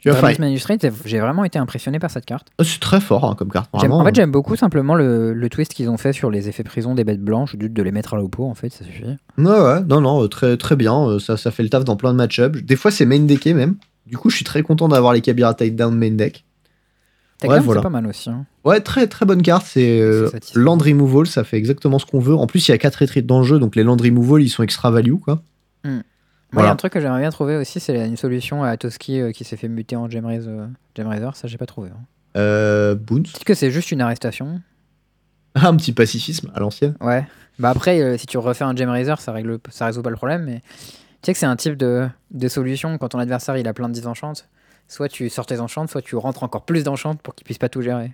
Tu 0.00 0.08
vois, 0.10 0.18
j'ai 1.04 1.18
vraiment 1.18 1.44
été 1.44 1.58
impressionné 1.58 1.98
par 1.98 2.10
cette 2.10 2.24
carte. 2.24 2.46
c'est 2.62 2.78
très 2.80 3.00
fort 3.00 3.24
hein, 3.24 3.34
comme 3.36 3.50
carte. 3.50 3.68
En 3.72 4.04
fait, 4.04 4.14
j'aime 4.14 4.30
beaucoup 4.30 4.54
simplement 4.54 4.94
le, 4.94 5.32
le 5.32 5.48
twist 5.50 5.74
qu'ils 5.74 5.88
ont 5.90 5.96
fait 5.96 6.12
sur 6.12 6.30
les 6.30 6.48
effets 6.48 6.62
prison 6.62 6.94
des 6.94 7.02
bêtes 7.04 7.20
blanches, 7.22 7.56
juste 7.60 7.72
de 7.72 7.82
les 7.82 7.90
mettre 7.90 8.14
à 8.14 8.16
l'oppo, 8.16 8.44
en 8.44 8.54
fait, 8.54 8.70
ça 8.70 8.84
suffit. 8.84 9.04
Ouais, 9.04 9.16
ouais, 9.60 9.80
non, 9.88 10.00
non, 10.00 10.22
euh, 10.22 10.28
très, 10.28 10.56
très 10.56 10.76
bien. 10.76 10.94
euh, 11.08 11.18
Ça, 11.18 11.36
ça 11.36 11.50
fait 11.50 11.64
le 11.64 11.68
taf 11.68 11.84
dans 11.84 11.96
plein 11.96 12.12
de 12.12 12.16
match-ups. 12.18 12.62
Des 12.62 12.76
fois, 12.76 12.90
c'est 12.92 13.06
main 13.06 13.18
decké 13.18 13.54
même. 13.54 13.74
Du 14.06 14.16
coup, 14.16 14.30
je 14.30 14.36
suis 14.36 14.44
très 14.44 14.62
content 14.62 14.86
d'avoir 14.88 15.12
les 15.12 15.20
Kabira 15.20 15.52
Takedown 15.54 15.94
main 15.96 16.12
deck. 16.12 16.44
T'as 17.40 17.48
Ouais, 17.48 17.60
voilà. 17.60 17.80
c'est 17.80 17.84
pas 17.84 17.90
mal 17.90 18.06
aussi. 18.06 18.30
hein. 18.30 18.46
Ouais, 18.64 18.80
très 18.80 19.06
très 19.06 19.26
bonne 19.26 19.42
carte. 19.42 19.64
C'est 19.66 20.00
euh, 20.00 20.28
land 20.54 20.78
removal, 20.78 21.26
ça 21.26 21.44
fait 21.44 21.56
exactement 21.56 21.98
ce 21.98 22.06
qu'on 22.06 22.18
veut. 22.20 22.34
En 22.34 22.46
plus, 22.46 22.66
il 22.68 22.70
y 22.70 22.74
a 22.74 22.78
4 22.78 22.96
retreats 22.96 23.20
dans 23.22 23.38
le 23.38 23.44
jeu, 23.44 23.58
donc 23.58 23.76
les 23.76 23.82
land 23.84 23.96
removal, 23.96 24.42
ils 24.42 24.48
sont 24.48 24.62
extra 24.62 24.90
value, 24.90 25.14
quoi. 25.22 25.42
Moi, 26.52 26.62
il 26.62 26.66
y 26.66 26.68
a 26.68 26.72
un 26.72 26.76
truc 26.76 26.92
que 26.94 27.00
j'aimerais 27.00 27.20
bien 27.20 27.30
trouver 27.30 27.56
aussi, 27.56 27.78
c'est 27.78 28.06
une 28.06 28.16
solution 28.16 28.62
à 28.64 28.76
Toski 28.76 29.20
euh, 29.20 29.32
qui 29.32 29.44
s'est 29.44 29.56
fait 29.56 29.68
muter 29.68 29.96
en 29.96 30.08
Gemraise, 30.08 30.46
euh, 30.48 30.66
Gemraiser, 30.96 31.28
ça 31.34 31.46
j'ai 31.46 31.58
pas 31.58 31.66
trouvé. 31.66 31.90
hein. 31.90 32.00
Euh, 32.36 32.94
Boons. 32.94 33.22
Peut-être 33.22 33.44
que 33.44 33.54
c'est 33.54 33.70
juste 33.70 33.90
une 33.92 34.00
arrestation. 34.00 34.60
Un 35.54 35.76
petit 35.76 35.92
pacifisme 35.92 36.50
à 36.54 36.60
l'ancienne. 36.60 36.94
Ouais. 37.00 37.26
Bah 37.58 37.70
après, 37.70 38.00
euh, 38.00 38.16
si 38.16 38.26
tu 38.26 38.38
refais 38.38 38.64
un 38.64 38.74
Gemraiser, 38.76 39.14
ça 39.18 39.32
règle, 39.32 39.58
ça 39.70 39.86
résout 39.86 40.02
pas 40.02 40.10
le 40.10 40.16
problème, 40.16 40.44
mais 40.44 40.60
tu 40.60 40.66
sais 41.24 41.32
que 41.32 41.38
c'est 41.38 41.46
un 41.46 41.56
type 41.56 41.76
de, 41.76 42.08
de 42.30 42.48
solution 42.48 42.96
quand 42.98 43.08
ton 43.08 43.18
adversaire 43.18 43.56
il 43.56 43.66
a 43.66 43.74
plein 43.74 43.88
de 43.88 43.94
disenchantes. 43.94 44.48
Soit 44.86 45.08
tu 45.08 45.28
sors 45.28 45.44
tes 45.46 45.58
enchantes, 45.58 45.90
soit 45.90 46.00
tu 46.02 46.14
rentres 46.16 46.44
encore 46.44 46.64
plus 46.64 46.84
d'enchantes 46.84 47.20
pour 47.20 47.34
qu'il 47.34 47.44
puisse 47.44 47.58
pas 47.58 47.68
tout 47.68 47.82
gérer. 47.82 48.12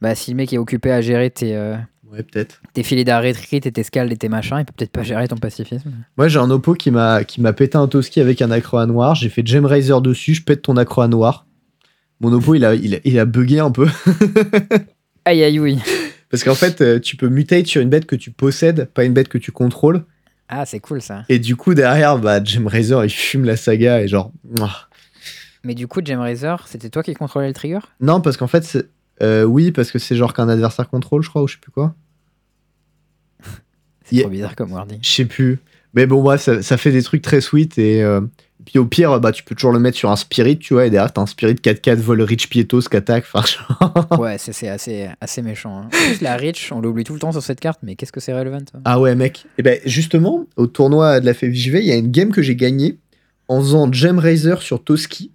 Bah 0.00 0.14
si 0.14 0.32
le 0.32 0.36
mec 0.38 0.52
est 0.52 0.58
occupé 0.58 0.90
à 0.90 1.00
gérer 1.00 1.30
tes, 1.30 1.54
euh, 1.56 1.76
Ouais, 2.10 2.22
peut-être. 2.24 2.60
tes 2.74 2.82
filets 2.82 3.04
d'arrêt 3.04 3.32
tes 3.32 3.82
scales 3.82 4.12
et 4.12 4.16
tes 4.16 4.28
machins, 4.28 4.56
il 4.58 4.64
peut 4.64 4.72
peut-être 4.76 4.90
pas 4.90 5.04
gérer 5.04 5.28
ton 5.28 5.36
pacifisme. 5.36 5.92
Moi, 6.16 6.26
j'ai 6.28 6.38
un 6.38 6.50
oppo 6.50 6.74
qui 6.74 6.90
m'a 6.90 7.22
qui 7.22 7.40
m'a 7.40 7.52
pété 7.52 7.78
un 7.78 7.86
Toski 7.86 8.20
avec 8.20 8.42
un 8.42 8.50
accro 8.50 8.78
à 8.78 8.86
noir. 8.86 9.14
J'ai 9.14 9.28
fait 9.28 9.46
Gem 9.46 9.68
dessus, 10.02 10.34
je 10.34 10.42
pète 10.42 10.62
ton 10.62 10.76
accro 10.76 11.02
à 11.02 11.08
noir. 11.08 11.46
Mon 12.20 12.32
oppo, 12.32 12.54
il 12.54 12.64
a, 12.64 12.74
il 12.74 12.96
a, 12.96 12.98
il 13.04 13.18
a 13.18 13.24
bugué 13.24 13.60
un 13.60 13.70
peu. 13.70 13.88
Aïe 15.24 15.42
aïe 15.44 15.60
oui. 15.60 15.78
Parce 16.30 16.44
qu'en 16.44 16.54
fait, 16.54 16.80
euh, 16.80 16.98
tu 16.98 17.16
peux 17.16 17.28
mutate 17.28 17.66
sur 17.66 17.82
une 17.82 17.90
bête 17.90 18.06
que 18.06 18.16
tu 18.16 18.30
possèdes, 18.30 18.86
pas 18.86 19.04
une 19.04 19.12
bête 19.12 19.28
que 19.28 19.38
tu 19.38 19.52
contrôles. 19.52 20.04
Ah 20.48 20.64
c'est 20.64 20.80
cool 20.80 21.02
ça. 21.02 21.24
Et 21.28 21.38
du 21.38 21.56
coup, 21.56 21.74
derrière, 21.74 22.18
bah, 22.18 22.42
Gem 22.42 22.68
il 22.72 23.10
fume 23.10 23.44
la 23.44 23.56
saga 23.56 24.02
et 24.02 24.08
genre. 24.08 24.32
Mais 25.62 25.74
du 25.74 25.86
coup, 25.86 26.00
Gemraiser, 26.04 26.56
c'était 26.66 26.88
toi 26.88 27.02
qui 27.02 27.14
contrôlais 27.14 27.48
le 27.48 27.52
trigger? 27.52 27.80
Non, 28.00 28.20
parce 28.20 28.36
qu'en 28.36 28.46
fait, 28.46 28.78
euh, 29.22 29.44
oui, 29.44 29.72
parce 29.72 29.90
que 29.90 29.98
c'est 29.98 30.16
genre 30.16 30.32
qu'un 30.32 30.48
adversaire 30.48 30.88
contrôle, 30.88 31.22
je 31.22 31.28
crois, 31.28 31.42
ou 31.42 31.48
je 31.48 31.54
sais 31.54 31.60
plus 31.60 31.72
quoi. 31.72 31.94
C'est 34.16 34.22
trop 34.22 34.30
bizarre 34.30 34.56
comme 34.56 34.72
wording. 34.72 34.98
Je 35.02 35.10
sais 35.10 35.24
plus. 35.24 35.58
Mais 35.94 36.06
bon, 36.06 36.22
bref, 36.22 36.40
ça, 36.42 36.62
ça 36.62 36.76
fait 36.76 36.92
des 36.92 37.02
trucs 37.02 37.22
très 37.22 37.40
sweet. 37.40 37.76
Et 37.78 38.02
euh, 38.02 38.20
puis 38.64 38.78
au 38.78 38.84
pire, 38.84 39.18
bah, 39.18 39.32
tu 39.32 39.42
peux 39.42 39.54
toujours 39.54 39.72
le 39.72 39.80
mettre 39.80 39.96
sur 39.96 40.10
un 40.10 40.16
spirit, 40.16 40.58
tu 40.58 40.74
vois. 40.74 40.86
Et 40.86 40.90
derrière, 40.90 41.12
t'as 41.12 41.20
un 41.22 41.26
spirit 41.26 41.54
4-4 41.54 41.96
vol 41.96 42.22
Rich 42.22 42.48
Pietos 42.48 42.82
qui 42.82 42.96
attaque. 42.96 43.24
Ouais, 44.18 44.36
c'est 44.38 44.68
assez, 44.68 45.08
assez 45.20 45.42
méchant. 45.42 45.78
hein. 45.80 45.84
En 45.86 45.88
plus, 45.88 46.20
la 46.20 46.36
Rich, 46.36 46.70
on 46.72 46.80
l'oublie 46.80 47.02
tout 47.04 47.14
le 47.14 47.18
temps 47.18 47.32
sur 47.32 47.42
cette 47.42 47.58
carte, 47.60 47.80
mais 47.82 47.96
qu'est-ce 47.96 48.12
que 48.12 48.20
c'est 48.20 48.32
relevant 48.32 48.58
hein 48.74 48.80
ah 48.84 49.00
ouais, 49.00 49.14
mec. 49.16 49.46
Et 49.58 49.62
ben 49.62 49.80
justement, 49.84 50.46
au 50.56 50.66
tournoi 50.66 51.20
de 51.20 51.26
la 51.26 51.34
FFJV, 51.34 51.80
il 51.80 51.86
y 51.86 51.92
a 51.92 51.96
une 51.96 52.10
game 52.10 52.30
que 52.30 52.42
j'ai 52.42 52.54
gagnée 52.54 52.98
en 53.48 53.60
faisant 53.60 53.92
Gem 53.92 54.18
Raiser 54.20 54.56
sur 54.60 54.84
Toski 54.84 55.32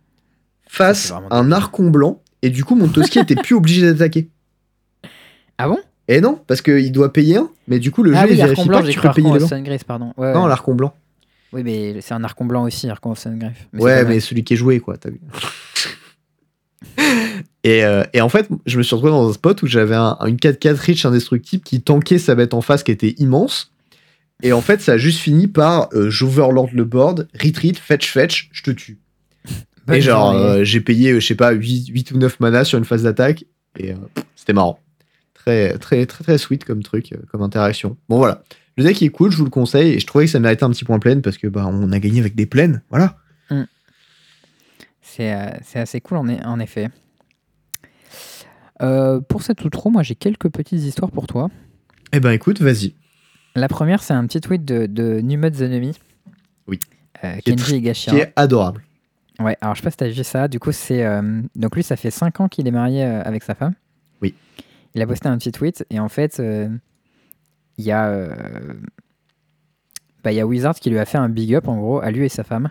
face 0.67 1.11
à 1.11 1.21
un 1.31 1.51
archon 1.51 1.89
blanc. 1.89 2.21
Et 2.41 2.49
du 2.49 2.63
coup, 2.63 2.75
mon 2.75 2.87
Toski 2.87 3.19
était 3.19 3.35
plus 3.35 3.55
obligé 3.55 3.81
d'attaquer. 3.81 4.29
Ah 5.57 5.67
bon? 5.67 5.79
Et 6.07 6.21
non, 6.21 6.39
parce 6.47 6.61
qu'il 6.61 6.91
doit 6.91 7.11
payer 7.11 7.37
un. 7.37 7.49
Mais 7.67 7.79
du 7.79 7.89
coup, 7.91 8.03
le 8.03 8.13
Ah 8.15 8.21
jeu, 8.21 8.27
oui, 8.27 8.33
il 8.33 8.37
vérifie 8.37 8.67
blanc, 8.67 8.77
pas 8.77 8.81
que 8.83 8.87
j'ai 8.87 8.93
tu 8.93 8.99
peux 8.99 9.09
payer. 9.11 9.39
Sungriff, 9.39 9.83
pardon. 9.85 10.13
Ouais, 10.17 10.33
Non, 10.33 10.43
ouais. 10.43 10.49
l'archon 10.49 10.75
blanc. 10.75 10.93
Oui, 11.53 11.61
mais 11.63 12.01
c'est 12.01 12.13
un 12.13 12.23
Archon 12.23 12.45
blanc 12.45 12.63
aussi, 12.63 12.89
Archon 12.89 13.11
of. 13.11 13.25
Mais 13.25 13.51
c'est 13.73 13.81
ouais, 13.81 14.03
mais 14.05 14.19
celui 14.19 14.43
qui 14.43 14.53
est 14.53 14.57
joué, 14.57 14.79
quoi, 14.81 14.97
t'as 14.97 15.09
vu. 15.09 15.19
et, 17.63 17.83
euh, 17.83 18.03
et 18.13 18.21
en 18.21 18.29
fait, 18.29 18.47
je 18.65 18.77
me 18.77 18.83
suis 18.83 18.93
retrouvé 18.95 19.11
dans 19.11 19.29
un 19.29 19.33
spot 19.33 19.61
où 19.63 19.67
j'avais 19.67 19.95
un- 19.95 20.17
une 20.27 20.35
4-4 20.37 20.75
Rich 20.77 21.05
indestructible 21.05 21.63
qui 21.63 21.81
tankait 21.81 22.17
sa 22.19 22.35
bête 22.35 22.53
en 22.53 22.61
face 22.61 22.83
qui 22.83 22.91
était 22.91 23.15
immense. 23.17 23.71
Et 24.43 24.51
en 24.53 24.61
fait, 24.61 24.81
ça 24.81 24.93
a 24.93 24.97
juste 24.97 25.19
fini 25.19 25.47
par 25.47 25.87
euh, 25.93 26.09
j'overlord 26.09 26.69
le 26.73 26.83
board, 26.83 27.27
retreat, 27.41 27.77
fetch, 27.77 28.11
fetch, 28.11 28.49
je 28.51 28.63
te 28.63 28.71
tue. 28.71 28.99
Bonne 29.87 29.95
et 29.97 30.01
genre, 30.01 30.31
euh, 30.33 30.63
j'ai 30.63 30.81
payé, 30.81 31.11
euh, 31.13 31.19
je 31.19 31.25
sais 31.27 31.35
pas, 31.35 31.51
8, 31.51 31.87
8 31.87 32.11
ou 32.11 32.17
9 32.17 32.39
mana 32.41 32.63
sur 32.65 32.77
une 32.77 32.85
phase 32.85 33.03
d'attaque. 33.03 33.45
Et 33.79 33.93
c'était 34.35 34.53
marrant. 34.53 34.79
Très, 35.45 35.77
très, 35.77 36.05
très, 36.07 36.23
très 36.23 36.37
sweet 36.39 36.65
comme 36.65 36.81
truc, 36.81 37.13
euh, 37.13 37.17
comme 37.31 37.43
interaction. 37.43 37.97
Bon, 38.09 38.17
voilà. 38.17 38.43
Le 38.77 38.83
deck 38.83 39.01
est 39.03 39.09
cool, 39.09 39.31
je 39.31 39.37
vous 39.37 39.43
le 39.43 39.51
conseille. 39.51 39.93
Et 39.93 39.99
je 39.99 40.07
trouvais 40.07 40.25
que 40.25 40.31
ça 40.31 40.39
méritait 40.39 40.63
un 40.63 40.71
petit 40.71 40.83
point 40.85 40.99
plein 40.99 41.19
parce 41.19 41.37
que 41.37 41.47
bah, 41.47 41.67
on 41.67 41.91
a 41.91 41.99
gagné 41.99 42.19
avec 42.19 42.35
des 42.35 42.45
plaines. 42.45 42.81
Voilà. 42.89 43.17
C'est 45.01 45.33
euh, 45.33 45.49
c'est 45.63 45.79
assez 45.79 46.01
cool 46.01 46.17
en, 46.17 46.27
en 46.27 46.59
effet. 46.59 46.89
Euh, 48.81 49.21
pour 49.21 49.43
cette 49.43 49.63
outro, 49.63 49.89
moi 49.89 50.03
j'ai 50.03 50.15
quelques 50.15 50.49
petites 50.49 50.81
histoires 50.81 51.11
pour 51.11 51.27
toi. 51.27 51.49
Eh 52.11 52.19
ben, 52.19 52.31
écoute, 52.31 52.59
vas-y. 52.59 52.95
La 53.55 53.69
première, 53.69 54.03
c'est 54.03 54.13
un 54.13 54.25
petit 54.25 54.41
tweet 54.41 54.65
de, 54.65 54.87
de 54.87 55.19
Enemy. 55.19 55.93
Oui. 56.67 56.79
Euh, 57.23 57.37
Qui 57.37 57.51
est 57.51 57.55
Kenji. 57.55 57.81
Qui 57.81 58.17
est 58.17 58.33
adorable. 58.35 58.83
Ouais, 59.39 59.55
alors 59.61 59.75
je 59.75 59.81
sais 59.81 59.85
pas 59.85 59.91
si 59.91 59.97
t'as 59.97 60.09
vu 60.09 60.23
ça. 60.25 60.47
Du 60.49 60.59
coup, 60.59 60.73
c'est. 60.73 61.05
donc 61.55 61.75
lui, 61.75 61.83
ça 61.83 61.95
fait 61.95 62.11
5 62.11 62.41
ans 62.41 62.47
qu'il 62.49 62.67
est 62.67 62.71
marié 62.71 63.03
avec 63.03 63.43
sa 63.43 63.55
femme. 63.55 63.75
Il 64.95 65.01
a 65.01 65.07
posté 65.07 65.27
un 65.27 65.37
petit 65.37 65.51
tweet 65.51 65.85
et 65.89 65.99
en 65.99 66.09
fait, 66.09 66.39
euh, 66.39 66.69
il 67.77 67.85
y 67.85 67.91
a. 67.91 68.07
euh, 68.07 68.33
bah, 70.23 70.31
y 70.31 70.39
a 70.39 70.47
Wizard 70.47 70.75
qui 70.75 70.89
lui 70.89 70.97
a 70.97 71.05
fait 71.05 71.17
un 71.17 71.29
big 71.29 71.53
up 71.53 71.67
en 71.67 71.77
gros 71.77 71.99
à 71.99 72.09
lui 72.11 72.25
et 72.25 72.29
sa 72.29 72.43
femme. 72.43 72.69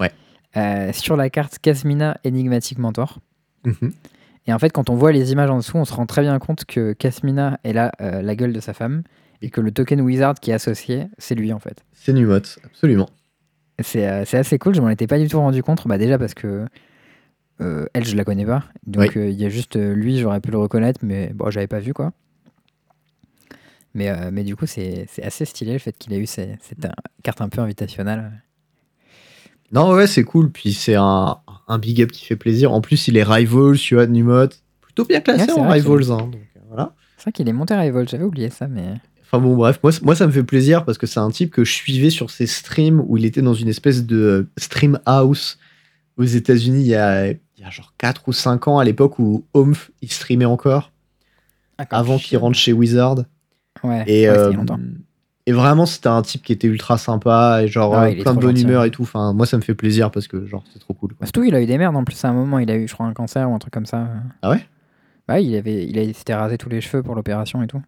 Ouais. 0.00 0.10
Euh, 0.56 0.92
sur 0.92 1.16
la 1.16 1.30
carte 1.30 1.58
Casmina 1.60 2.18
Enigmatic 2.26 2.78
Mentor. 2.78 3.18
Mhm. 3.64 3.92
Et 4.48 4.52
en 4.52 4.58
fait, 4.58 4.70
quand 4.70 4.90
on 4.90 4.94
voit 4.94 5.12
les 5.12 5.32
images 5.32 5.50
en 5.50 5.58
dessous, 5.58 5.76
on 5.76 5.84
se 5.84 5.92
rend 5.92 6.06
très 6.06 6.22
bien 6.22 6.38
compte 6.38 6.64
que 6.64 6.92
Casmina 6.92 7.58
est 7.64 7.72
là 7.72 7.92
euh, 8.00 8.22
la 8.22 8.34
gueule 8.36 8.52
de 8.52 8.60
sa 8.60 8.72
femme 8.72 9.02
et 9.42 9.50
que 9.50 9.60
le 9.60 9.70
token 9.70 10.00
Wizard 10.00 10.34
qui 10.34 10.50
est 10.50 10.54
associé, 10.54 11.08
c'est 11.18 11.34
lui 11.34 11.52
en 11.52 11.58
fait. 11.58 11.84
C'est 11.92 12.12
Numot, 12.12 12.40
absolument. 12.64 13.08
C'est 13.80 14.08
euh, 14.08 14.24
c'est 14.24 14.38
assez 14.38 14.58
cool, 14.58 14.74
je 14.74 14.80
m'en 14.80 14.88
étais 14.88 15.06
pas 15.06 15.18
du 15.18 15.28
tout 15.28 15.38
rendu 15.38 15.62
compte, 15.62 15.86
bah 15.86 15.98
déjà 15.98 16.16
parce 16.18 16.32
que 16.32 16.64
euh, 17.60 17.86
elle, 17.94 18.04
je 18.04 18.16
la 18.16 18.24
connais 18.24 18.44
pas. 18.46 18.64
Donc 18.86 19.12
Oui. 19.14 19.22
euh, 19.22 19.28
il 19.28 19.40
y 19.40 19.44
a 19.44 19.48
juste 19.48 19.76
euh, 19.76 19.94
lui, 19.94 20.18
j'aurais 20.18 20.40
pu 20.40 20.50
le 20.50 20.58
reconnaître, 20.58 21.00
mais 21.02 21.32
bon, 21.34 21.50
j'avais 21.50 21.66
pas 21.66 21.80
vu 21.80 21.92
quoi. 21.94 22.12
Mais, 23.94 24.30
mais 24.30 24.44
du 24.44 24.56
coup, 24.56 24.66
c'est 24.66 25.06
assez 25.22 25.46
stylé 25.46 25.72
le 25.72 25.78
fait 25.78 25.96
qu'il 25.96 26.12
ait 26.12 26.18
eu 26.18 26.26
cette 26.26 26.86
carte 27.22 27.40
un 27.40 27.48
peu 27.48 27.62
invitationnelle. 27.62 28.42
Non, 29.72 29.90
ouais, 29.94 30.06
c'est 30.06 30.22
cool. 30.24 30.50
Puis 30.52 30.74
c'est 30.74 30.96
un, 30.96 31.38
un 31.66 31.78
big 31.78 32.02
up 32.02 32.10
qui 32.12 32.26
fait 32.26 32.36
plaisir. 32.36 32.72
En 32.72 32.82
plus, 32.82 33.08
il 33.08 33.16
est 33.16 33.22
Rivals, 33.22 33.78
tu 33.78 33.94
vois, 33.94 34.06
Numot. 34.06 34.48
Plutôt 34.82 35.06
bien 35.06 35.20
classé 35.22 35.50
Ouais, 35.50 35.58
en 35.58 35.64
vrai, 35.64 35.78
Rivals. 35.80 36.10
hein, 36.12 36.30
voilà. 36.68 36.94
C'est 37.16 37.22
vrai 37.22 37.32
qu'il 37.32 37.48
est 37.48 37.54
monté 37.54 37.72
à 37.72 37.80
Revolt, 37.80 38.10
j'avais 38.10 38.24
oublié 38.24 38.50
ça, 38.50 38.68
mais. 38.68 38.84
Enfin 39.22 39.38
bon, 39.42 39.56
bref, 39.56 39.80
moi, 39.82 39.90
moi 40.02 40.14
ça 40.14 40.26
me 40.26 40.30
fait 40.32 40.44
plaisir 40.44 40.84
parce 40.84 40.98
que 40.98 41.06
c'est 41.06 41.18
un 41.18 41.30
type 41.30 41.50
que 41.50 41.64
je 41.64 41.72
suivais 41.72 42.10
sur 42.10 42.30
ses 42.30 42.46
streams 42.46 43.02
où 43.08 43.16
il 43.16 43.24
était 43.24 43.40
dans 43.42 43.54
une 43.54 43.68
espèce 43.68 44.04
de 44.04 44.46
stream 44.58 45.00
house 45.06 45.58
aux 46.18 46.24
États-Unis 46.24 46.80
il 46.82 46.86
y 46.86 46.94
a, 46.94 47.32
il 47.56 47.62
y 47.62 47.64
a 47.64 47.70
genre 47.70 47.92
4 47.98 48.28
ou 48.28 48.32
5 48.32 48.68
ans 48.68 48.78
à 48.78 48.84
l'époque 48.84 49.18
où 49.18 49.44
Omf 49.54 49.90
il 50.02 50.10
streamait 50.12 50.44
encore 50.44 50.92
avant 51.90 52.18
qu'il 52.18 52.38
rentre 52.38 52.56
chez 52.58 52.72
Wizard. 52.72 53.16
Ouais, 53.82 54.04
Et, 54.06 54.28
ouais, 54.28 54.36
euh, 54.36 54.52
et 55.46 55.52
vraiment, 55.52 55.86
c'était 55.86 56.08
un 56.08 56.22
type 56.22 56.42
qui 56.42 56.52
était 56.52 56.66
ultra 56.66 56.98
sympa 56.98 57.62
et 57.62 57.68
genre 57.68 57.94
Ah 57.94 58.08
plein 58.22 58.34
de 58.34 58.40
bonne 58.40 58.58
humeur 58.58 58.84
et 58.84 58.90
tout. 58.90 59.02
Enfin, 59.02 59.32
moi, 59.32 59.46
ça 59.46 59.56
me 59.56 59.62
fait 59.62 59.74
plaisir 59.74 60.10
parce 60.10 60.26
que 60.28 60.46
genre 60.46 60.64
c'est 60.72 60.78
trop 60.78 60.94
cool. 60.94 61.14
quoi. 61.14 61.26
Surtout, 61.26 61.44
il 61.44 61.54
a 61.54 61.60
eu 61.62 61.66
des 61.66 61.78
merdes 61.78 61.96
en 61.96 62.04
plus 62.04 62.22
à 62.24 62.28
un 62.28 62.32
moment, 62.32 62.58
il 62.58 62.70
a 62.70 62.76
eu, 62.76 62.88
je 62.88 62.94
crois, 62.94 63.06
un 63.06 63.12
cancer 63.12 63.48
ou 63.50 63.54
un 63.54 63.58
truc 63.58 63.72
comme 63.72 63.86
ça. 63.86 64.08
Ah 64.42 64.50
ouais? 64.50 64.66
Ouais, 65.28 65.44
il 65.44 65.54
avait, 65.56 65.86
il, 65.86 65.98
a- 65.98 66.02
il 66.02 66.14
s'était 66.14 66.34
rasé 66.34 66.56
tous 66.56 66.68
les 66.68 66.80
cheveux 66.80 67.02
pour 67.02 67.14
l'opération 67.14 67.62
et 67.62 67.66
tout. 67.66 67.82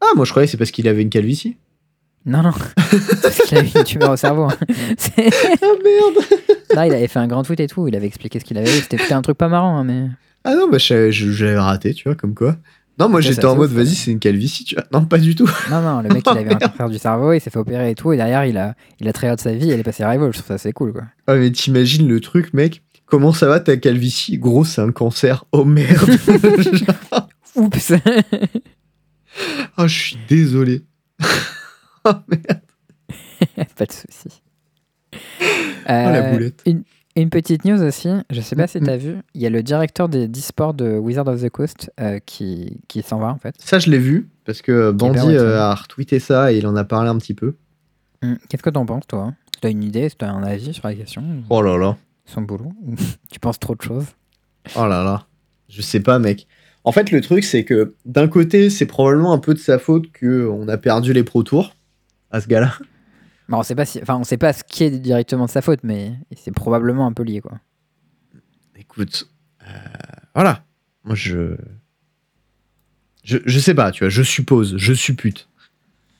Ah, 0.00 0.06
moi 0.16 0.24
je 0.24 0.30
croyais 0.30 0.46
que 0.46 0.50
c'est 0.52 0.56
parce 0.56 0.70
qu'il 0.70 0.86
avait 0.88 1.02
une 1.02 1.10
calvitie. 1.10 1.56
Non, 2.26 2.42
non, 2.42 2.52
parce 3.22 3.38
qu'il 3.46 3.56
avait 3.58 3.70
une 3.74 3.84
tumeur 3.84 4.10
au 4.10 4.16
cerveau. 4.16 4.44
hein. 4.44 4.56
C'est- 4.98 5.30
Ah 5.62 5.66
merde 5.82 6.24
Là, 6.74 6.86
il 6.86 6.92
avait 6.92 7.08
fait 7.08 7.18
un 7.18 7.26
grand 7.26 7.42
tweet 7.42 7.60
et 7.60 7.66
tout, 7.66 7.88
il 7.88 7.96
avait 7.96 8.06
expliqué 8.06 8.38
ce 8.38 8.44
qu'il 8.44 8.58
avait 8.58 8.68
eu. 8.70 8.80
C'était 8.90 9.12
un 9.14 9.22
truc 9.22 9.38
pas 9.38 9.48
marrant, 9.48 9.78
hein, 9.78 9.84
mais. 9.84 10.08
Ah 10.44 10.54
non, 10.54 10.68
bah 10.68 10.78
je 10.78 10.86
savais- 10.86 11.12
je- 11.12 11.30
j'avais 11.32 11.58
raté, 11.58 11.94
tu 11.94 12.04
vois, 12.04 12.14
comme 12.14 12.34
quoi. 12.34 12.56
Non, 12.98 13.08
moi 13.08 13.20
j'étais 13.20 13.44
en 13.44 13.52
c'est 13.52 13.58
mode 13.58 13.70
vas-y, 13.70 13.94
c'est 13.94 14.10
une 14.10 14.18
calvitie, 14.18 14.64
tu 14.64 14.74
vois. 14.74 14.84
Non, 14.92 15.04
pas 15.06 15.18
du 15.18 15.34
tout. 15.36 15.48
Non, 15.70 15.80
non, 15.80 16.00
le 16.02 16.08
mec, 16.08 16.22
Oh, 16.26 16.32
il 16.34 16.38
avait 16.38 16.54
un 16.54 16.58
cancer 16.58 16.88
du 16.90 16.98
cerveau, 16.98 17.32
il 17.32 17.40
s'est 17.40 17.48
fait 17.50 17.58
opérer 17.58 17.90
et 17.90 17.94
tout, 17.94 18.12
et 18.12 18.16
derrière, 18.16 18.44
il 18.44 18.58
a, 18.58 18.74
il 19.00 19.08
a 19.08 19.12
sa 19.38 19.52
vie, 19.52 19.68
il 19.68 19.72
est 19.72 19.82
passé 19.84 20.02
à 20.02 20.10
Rival. 20.10 20.32
Je 20.32 20.38
trouve 20.38 20.48
ça 20.48 20.54
assez 20.54 20.72
cool, 20.72 20.92
quoi. 20.92 21.02
Ah, 21.28 21.36
mais 21.36 21.50
t'imagines 21.50 22.08
le 22.08 22.20
truc, 22.20 22.52
mec 22.52 22.82
Comment 23.06 23.32
ça 23.32 23.46
va 23.46 23.58
ta 23.60 23.76
calvitie? 23.78 24.36
Gros, 24.36 24.64
c'est 24.66 24.82
un 24.82 24.92
cancer. 24.92 25.44
Oh 25.52 25.64
merde 25.64 26.10
Oups 27.56 27.92
Oh, 29.78 29.86
je 29.86 29.94
suis 29.98 30.18
désolé. 30.28 30.82
Oh 32.04 32.12
merde. 32.28 32.60
Pas 33.76 33.86
de 33.86 33.92
soucis. 33.92 34.42
Oh 35.14 35.16
la 35.88 36.26
Euh, 36.26 36.32
boulette. 36.32 36.62
Une, 36.66 36.82
une 37.16 37.30
petite 37.30 37.64
news 37.64 37.82
aussi, 37.82 38.08
je 38.30 38.40
sais 38.40 38.54
pas 38.56 38.66
si 38.66 38.78
Mhm. 38.78 38.84
t'as 38.86 38.96
vu, 38.96 39.16
il 39.34 39.40
y 39.42 39.46
a 39.46 39.50
le 39.50 39.62
directeur 39.62 40.08
des 40.08 40.28
e-sports 40.28 40.74
de 40.74 40.98
Wizard 40.98 41.26
of 41.28 41.42
the 41.42 41.48
Coast 41.50 41.90
euh, 42.00 42.18
qui, 42.24 42.80
qui 42.88 43.02
s'en 43.02 43.18
va 43.18 43.28
en 43.28 43.38
fait. 43.38 43.54
Ça, 43.58 43.78
je 43.78 43.90
l'ai 43.90 43.98
vu, 43.98 44.28
parce 44.44 44.62
que 44.62 44.90
Bandy 44.90 45.18
ouais, 45.20 45.36
euh, 45.36 45.60
a 45.60 45.74
retweeté 45.74 46.18
ça 46.20 46.52
et 46.52 46.58
il 46.58 46.66
en 46.66 46.76
a 46.76 46.84
parlé 46.84 47.08
un 47.08 47.16
petit 47.18 47.34
peu. 47.34 47.54
Hum, 48.22 48.36
Qu'est-ce 48.48 48.62
que 48.62 48.70
t'en 48.70 48.84
penses, 48.86 49.06
toi? 49.06 49.32
T'as 49.60 49.70
une 49.70 49.82
idée, 49.82 50.08
t'as 50.16 50.30
un 50.30 50.42
avis 50.42 50.72
sur 50.74 50.86
la 50.86 50.94
question? 50.94 51.22
Oh 51.50 51.62
là 51.62 51.76
là. 51.76 51.96
son 52.26 52.42
boulot? 52.42 52.72
Tu 53.32 53.40
penses 53.40 53.58
trop 53.58 53.74
de 53.74 53.82
choses? 53.82 54.06
Oh 54.76 54.86
là 54.86 55.02
là, 55.02 55.26
je 55.68 55.80
sais 55.82 56.00
pas, 56.00 56.18
mec. 56.18 56.46
En 56.84 56.92
fait, 56.92 57.10
le 57.10 57.20
truc, 57.20 57.42
c'est 57.44 57.64
que 57.64 57.94
d'un 58.04 58.28
côté, 58.28 58.70
c'est 58.70 58.86
probablement 58.86 59.32
un 59.32 59.38
peu 59.38 59.54
de 59.54 59.58
sa 59.58 59.78
faute 59.78 60.06
qu'on 60.18 60.68
a 60.68 60.76
perdu 60.78 61.12
les 61.12 61.24
Pro 61.24 61.42
Tours 61.42 61.74
à 62.30 62.40
ce 62.40 62.48
gars-là. 62.48 62.74
Bah, 63.48 63.56
on 63.58 63.62
sait 63.62 63.74
pas 63.74 63.86
si, 63.86 64.00
enfin, 64.02 64.16
on 64.16 64.24
sait 64.24 64.36
pas 64.36 64.52
ce 64.52 64.62
qui 64.62 64.84
est 64.84 64.90
directement 64.90 65.46
de 65.46 65.50
sa 65.50 65.62
faute, 65.62 65.80
mais 65.82 66.12
c'est 66.36 66.52
probablement 66.52 67.06
un 67.06 67.12
peu 67.12 67.22
lié, 67.22 67.40
quoi. 67.40 67.58
Écoute, 68.76 69.28
euh, 69.62 69.74
voilà. 70.34 70.64
Moi, 71.04 71.14
je... 71.14 71.56
je, 73.24 73.38
je 73.44 73.58
sais 73.58 73.74
pas, 73.74 73.90
tu 73.90 74.04
vois. 74.04 74.10
Je 74.10 74.22
suppose, 74.22 74.76
je 74.76 74.92
suppute. 74.92 75.48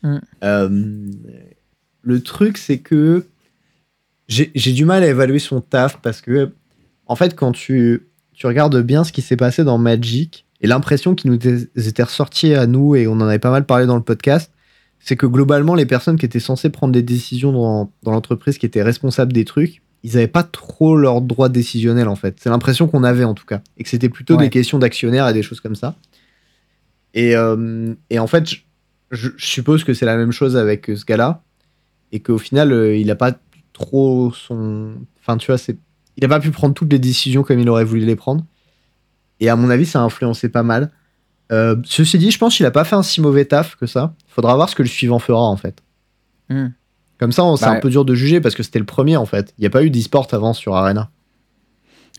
Mm. 0.02 0.18
Euh, 0.44 1.10
le 2.02 2.22
truc, 2.22 2.56
c'est 2.56 2.78
que 2.78 3.26
j'ai 4.28 4.72
du 4.72 4.85
mal 4.85 5.02
à 5.02 5.09
évaluer 5.09 5.39
son 5.39 5.60
taf 5.60 6.01
parce 6.02 6.20
que, 6.20 6.52
en 7.06 7.16
fait, 7.16 7.35
quand 7.35 7.52
tu, 7.52 8.09
tu 8.32 8.47
regardes 8.47 8.80
bien 8.82 9.05
ce 9.05 9.12
qui 9.12 9.22
s'est 9.22 9.36
passé 9.36 9.64
dans 9.64 9.78
Magic 9.78 10.47
et 10.60 10.66
l'impression 10.66 11.14
qui 11.14 11.28
nous 11.28 11.36
était 11.36 12.02
ressortie 12.02 12.55
à 12.55 12.66
nous, 12.66 12.94
et 12.94 13.06
on 13.06 13.12
en 13.12 13.28
avait 13.28 13.39
pas 13.39 13.51
mal 13.51 13.64
parlé 13.64 13.86
dans 13.86 13.97
le 13.97 14.02
podcast, 14.02 14.52
c'est 15.01 15.16
que 15.16 15.27
globalement, 15.27 15.75
les 15.75 15.87
personnes 15.87 16.16
qui 16.16 16.27
étaient 16.27 16.41
censées 16.41 16.70
prendre 16.70 16.93
des 16.93 17.03
décisions 17.03 17.53
dans, 17.53 17.93
dans 18.03 18.11
l'entreprise, 18.12 18.59
qui 18.59 18.66
étaient 18.66 18.83
responsables 18.83 19.33
des 19.33 19.45
trucs, 19.45 19.83
ils 20.05 20.12
n'avaient 20.15 20.27
pas 20.29 20.43
trop 20.45 20.97
leur 20.97 21.20
droit 21.20 21.49
décisionnel 21.49 22.09
en 22.09 22.15
fait. 22.16 22.37
C'est 22.41 22.51
l'impression 22.51 22.87
qu'on 22.89 23.03
avait 23.05 23.25
en 23.25 23.35
tout 23.35 23.47
cas. 23.47 23.62
Et 23.79 23.85
que 23.85 23.89
c'était 23.89 24.09
plutôt 24.09 24.37
Ouais. 24.37 24.45
des 24.45 24.51
questions 24.51 24.79
d'actionnaires 24.79 25.29
et 25.29 25.33
des 25.33 25.43
choses 25.43 25.61
comme 25.61 25.75
ça. 25.77 25.97
Et, 27.15 27.35
euh, 27.37 27.95
et 28.11 28.19
en 28.19 28.27
fait, 28.27 28.49
je, 28.49 28.57
je- 29.11 29.31
je 29.37 29.47
suppose 29.47 29.85
que 29.85 29.95
c'est 29.95 30.07
la 30.07 30.16
même 30.16 30.33
chose 30.33 30.57
avec 30.57 30.89
euh, 30.91 30.97
ce 30.97 31.05
gars-là. 31.05 31.43
Et 32.12 32.20
qu'au 32.20 32.39
final, 32.39 32.73
euh, 32.73 32.97
il 32.97 33.07
n'a 33.09 33.16
pas 33.16 33.33
trop 33.73 34.33
son. 34.33 34.95
Enfin, 35.20 35.37
tu 35.37 35.47
vois, 35.49 35.59
c'est. 35.59 35.77
Il 36.16 36.23
n'a 36.23 36.29
pas 36.29 36.41
pu 36.41 36.51
prendre 36.51 36.75
toutes 36.75 36.93
les 36.93 36.99
décisions 36.99 37.43
comme 37.43 37.59
il 37.59 37.69
aurait 37.69 37.85
voulu 37.85 38.05
les 38.05 38.16
prendre. 38.16 38.45
Et 39.41 39.49
à 39.49 39.57
mon 39.57 39.70
avis, 39.70 39.87
ça 39.87 40.01
a 40.01 40.03
influencé 40.03 40.49
pas 40.49 40.62
mal. 40.62 40.91
Euh, 41.51 41.77
ceci 41.85 42.19
dit, 42.19 42.31
je 42.31 42.39
pense 42.39 42.57
qu'il 42.57 42.65
n'a 42.65 42.70
pas 42.70 42.85
fait 42.85 42.97
un 42.97 43.03
si 43.03 43.20
mauvais 43.20 43.45
taf 43.47 43.77
que 43.77 43.87
ça. 43.87 44.15
Faudra 44.27 44.55
voir 44.55 44.69
ce 44.69 44.75
que 44.75 44.83
le 44.83 44.89
suivant 44.89 45.19
fera 45.19 45.41
en 45.43 45.57
fait. 45.57 45.83
Hmm. 46.51 46.69
Comme 47.19 47.33
ça, 47.33 47.43
c'est 47.57 47.65
Bah, 47.65 47.73
un 47.73 47.81
peu 47.81 47.91
dur 47.91 48.05
de 48.05 48.15
juger 48.15 48.41
parce 48.41 48.55
que 48.55 48.62
c'était 48.62 48.79
le 48.79 48.85
premier 48.85 49.16
en 49.16 49.27
fait. 49.27 49.53
Il 49.59 49.62
n'y 49.62 49.66
a 49.66 49.70
pas 49.70 49.83
eu 49.83 49.91
d'e-sport 49.91 50.29
avant 50.33 50.53
sur 50.53 50.77
Arena. 50.77 51.11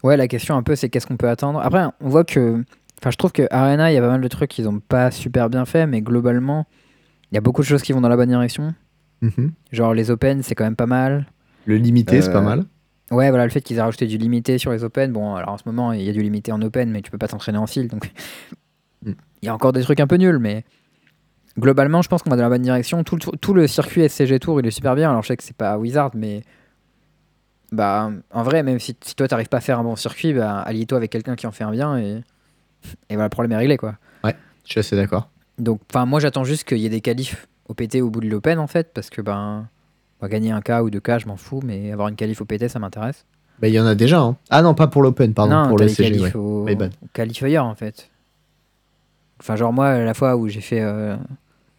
Ouais, 0.04 0.18
la 0.18 0.28
question 0.28 0.56
un 0.56 0.64
peu, 0.64 0.76
c'est 0.76 0.90
qu'est-ce 0.90 1.08
qu'on 1.08 1.18
peut 1.18 1.30
attendre? 1.30 1.60
Après, 1.62 1.84
on 2.02 2.10
voit 2.10 2.24
que. 2.24 2.64
Enfin, 3.02 3.12
je 3.12 3.18
trouve 3.18 3.32
que 3.32 3.48
Arena, 3.52 3.92
il 3.92 3.96
y 3.96 3.98
a 3.98 4.02
pas 4.02 4.10
mal 4.10 4.20
de 4.22 4.28
trucs 4.28 4.50
qu'ils 4.50 4.68
ont 4.68 4.80
pas 4.80 5.10
super 5.12 5.50
bien 5.50 5.66
fait, 5.66 5.88
mais 5.88 6.02
globalement, 6.02 6.66
il 7.32 7.36
y 7.36 7.38
a 7.38 7.42
beaucoup 7.42 7.62
de 7.62 7.68
choses 7.68 7.82
qui 7.82 7.94
vont 7.94 8.02
dans 8.02 8.10
la 8.10 8.18
bonne 8.18 8.30
direction. 8.30 8.74
Mhm. 9.22 9.52
Genre, 9.72 9.94
les 9.94 10.12
Open, 10.12 10.44
c'est 10.44 10.56
quand 10.56 10.64
même 10.66 10.76
pas 10.76 10.86
mal. 10.86 11.28
Le 11.66 11.78
limité, 11.78 12.22
c'est 12.22 12.30
Euh, 12.30 12.34
pas 12.34 12.42
mal. 12.42 12.64
Ouais, 13.12 13.30
voilà, 13.30 13.46
le 13.46 13.52
fait 13.52 13.62
qu'ils 13.62 13.78
aient 13.78 13.82
rajouté 13.82 14.06
du 14.06 14.18
limité 14.18 14.58
sur 14.58 14.72
les 14.72 14.84
Open. 14.84 15.12
Bon, 15.14 15.36
alors 15.36 15.50
en 15.52 15.58
ce 15.58 15.64
moment, 15.66 15.92
il 15.94 16.02
y 16.04 16.10
a 16.10 16.14
du 16.14 16.22
limité 16.22 16.52
en 16.52 16.62
Open, 16.62 16.90
mais 16.92 17.02
tu 17.02 17.10
peux 17.12 17.18
pas 17.18 17.28
t'entraîner 17.28 17.58
en 17.58 17.68
fil. 17.68 17.88
Donc. 17.88 18.12
Il 19.42 19.46
y 19.46 19.50
a 19.50 19.54
encore 19.54 19.74
des 19.74 19.82
trucs 19.82 20.00
un 20.00 20.08
peu 20.08 20.16
nuls, 20.18 20.40
mais 20.40 20.64
globalement, 21.58 22.02
je 22.02 22.10
pense 22.10 22.24
qu'on 22.24 22.30
va 22.30 22.36
dans 22.36 22.44
la 22.44 22.50
bonne 22.50 22.62
direction. 22.62 23.04
Tout 23.04 23.16
le, 23.16 23.38
tout 23.38 23.54
le 23.54 23.68
circuit 23.68 24.08
SCG 24.08 24.40
Tour, 24.40 24.60
il 24.60 24.68
est 24.68 24.72
super 24.72 24.96
bien. 24.96 25.10
Alors, 25.10 25.24
je 25.24 25.28
sais 25.28 25.38
que 25.38 25.44
c'est 25.44 25.56
pas 25.56 25.78
Wizard, 25.78 26.12
mais. 26.14 26.44
Bah, 27.72 28.12
en 28.32 28.44
vrai, 28.44 28.64
même 28.64 28.80
si, 28.80 28.96
si 29.02 29.16
toi, 29.16 29.28
t'arrives 29.28 29.50
pas 29.50 29.58
à 29.58 29.62
faire 29.62 29.80
un 29.80 29.84
bon 29.84 29.96
circuit, 29.96 30.34
bah, 30.34 30.60
allie-toi 30.62 30.98
avec 30.98 31.12
quelqu'un 31.12 31.36
qui 31.36 31.46
en 31.48 31.52
fait 31.52 31.64
un 31.64 31.72
bien 31.72 31.98
et. 31.98 32.22
Et 33.10 33.16
voilà, 33.16 33.26
le 33.26 33.30
problème 33.30 33.52
est 33.52 33.58
réglé, 33.58 33.78
quoi. 33.78 33.96
Je 34.66 34.72
suis 34.74 34.80
assez 34.80 34.96
d'accord. 34.96 35.30
Donc, 35.58 35.82
enfin, 35.90 36.06
moi, 36.06 36.20
j'attends 36.20 36.44
juste 36.44 36.64
qu'il 36.64 36.78
y 36.78 36.86
ait 36.86 36.90
des 36.90 37.02
qualifs 37.02 37.48
au 37.68 37.74
PT 37.74 38.02
au 38.02 38.10
bout 38.10 38.22
de 38.22 38.28
l'Open, 38.30 38.60
en 38.60 38.68
fait, 38.68 38.92
parce 38.94 39.10
que, 39.10 39.22
ben. 39.22 39.68
On 40.22 40.26
va 40.26 40.30
gagner 40.30 40.52
un 40.52 40.60
K 40.62 40.72
ou 40.84 40.90
deux 40.90 41.00
K, 41.00 41.18
je 41.20 41.28
m'en 41.28 41.38
fous, 41.38 41.62
mais 41.64 41.94
avoir 41.94 42.10
une 42.10 42.18
qualif 42.18 42.42
au 42.42 42.46
PT, 42.46 42.68
ça 42.68 42.78
m'intéresse. 42.78 43.26
Bah, 43.62 43.70
il 43.70 43.74
y 43.74 43.80
en 43.80 43.86
a 43.86 43.96
déjà. 43.96 44.20
hein. 44.20 44.36
Ah 44.50 44.62
non, 44.62 44.74
pas 44.74 44.88
pour 44.88 45.02
l'Open, 45.02 45.34
pardon, 45.34 45.64
non, 45.64 45.68
pour 45.70 45.78
le 45.78 45.88
CG. 45.88 46.20
ouais. 46.20 46.36
au, 46.36 46.68
qualifier 47.14 47.58
en 47.58 47.74
fait. 47.76 48.09
Enfin, 49.40 49.56
genre 49.56 49.72
moi, 49.74 49.98
la 50.00 50.14
fois 50.14 50.36
où 50.36 50.48
j'ai 50.48 50.62
fait, 50.62 50.82
euh, 50.82 51.16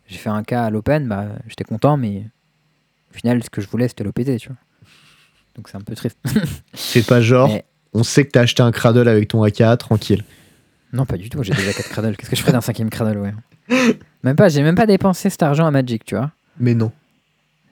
j'ai 0.06 0.18
fait 0.18 0.30
un 0.30 0.42
cas 0.42 0.64
à 0.64 0.70
l'Open, 0.70 1.06
bah, 1.08 1.26
j'étais 1.48 1.64
content, 1.64 1.96
mais 1.96 2.24
au 3.12 3.16
final, 3.16 3.42
ce 3.44 3.50
que 3.50 3.60
je 3.60 3.68
voulais, 3.68 3.88
c'était 3.88 4.04
l'OPT, 4.04 4.36
tu 4.38 4.48
vois. 4.48 4.56
Donc 5.56 5.68
c'est 5.68 5.76
un 5.76 5.80
peu 5.80 5.94
triste. 5.94 6.18
C'est 6.74 7.06
pas 7.06 7.20
genre, 7.20 7.48
Mais- 7.48 7.64
on 7.92 8.02
sait 8.04 8.24
que 8.24 8.30
t'as 8.30 8.42
acheté 8.42 8.62
un 8.62 8.70
cradle 8.70 9.08
avec 9.08 9.28
ton 9.28 9.42
AK, 9.42 9.78
tranquille. 9.78 10.24
non, 10.92 11.04
pas 11.04 11.16
du 11.16 11.28
tout, 11.28 11.42
j'ai 11.42 11.52
déjà 11.54 11.72
4 11.72 11.88
cradles. 11.88 12.16
Qu'est-ce 12.16 12.30
que 12.30 12.36
je 12.36 12.40
ferais 12.40 12.52
d'un 12.52 12.60
cinquième 12.60 12.88
cradle, 12.88 13.18
ouais? 13.18 13.34
Même 14.22 14.36
pas, 14.36 14.48
j'ai 14.48 14.62
même 14.62 14.74
pas 14.76 14.86
dépensé 14.86 15.28
cet 15.28 15.42
argent 15.42 15.66
à 15.66 15.70
Magic, 15.70 16.04
tu 16.04 16.14
vois. 16.14 16.30
Mais 16.58 16.74
non. 16.74 16.92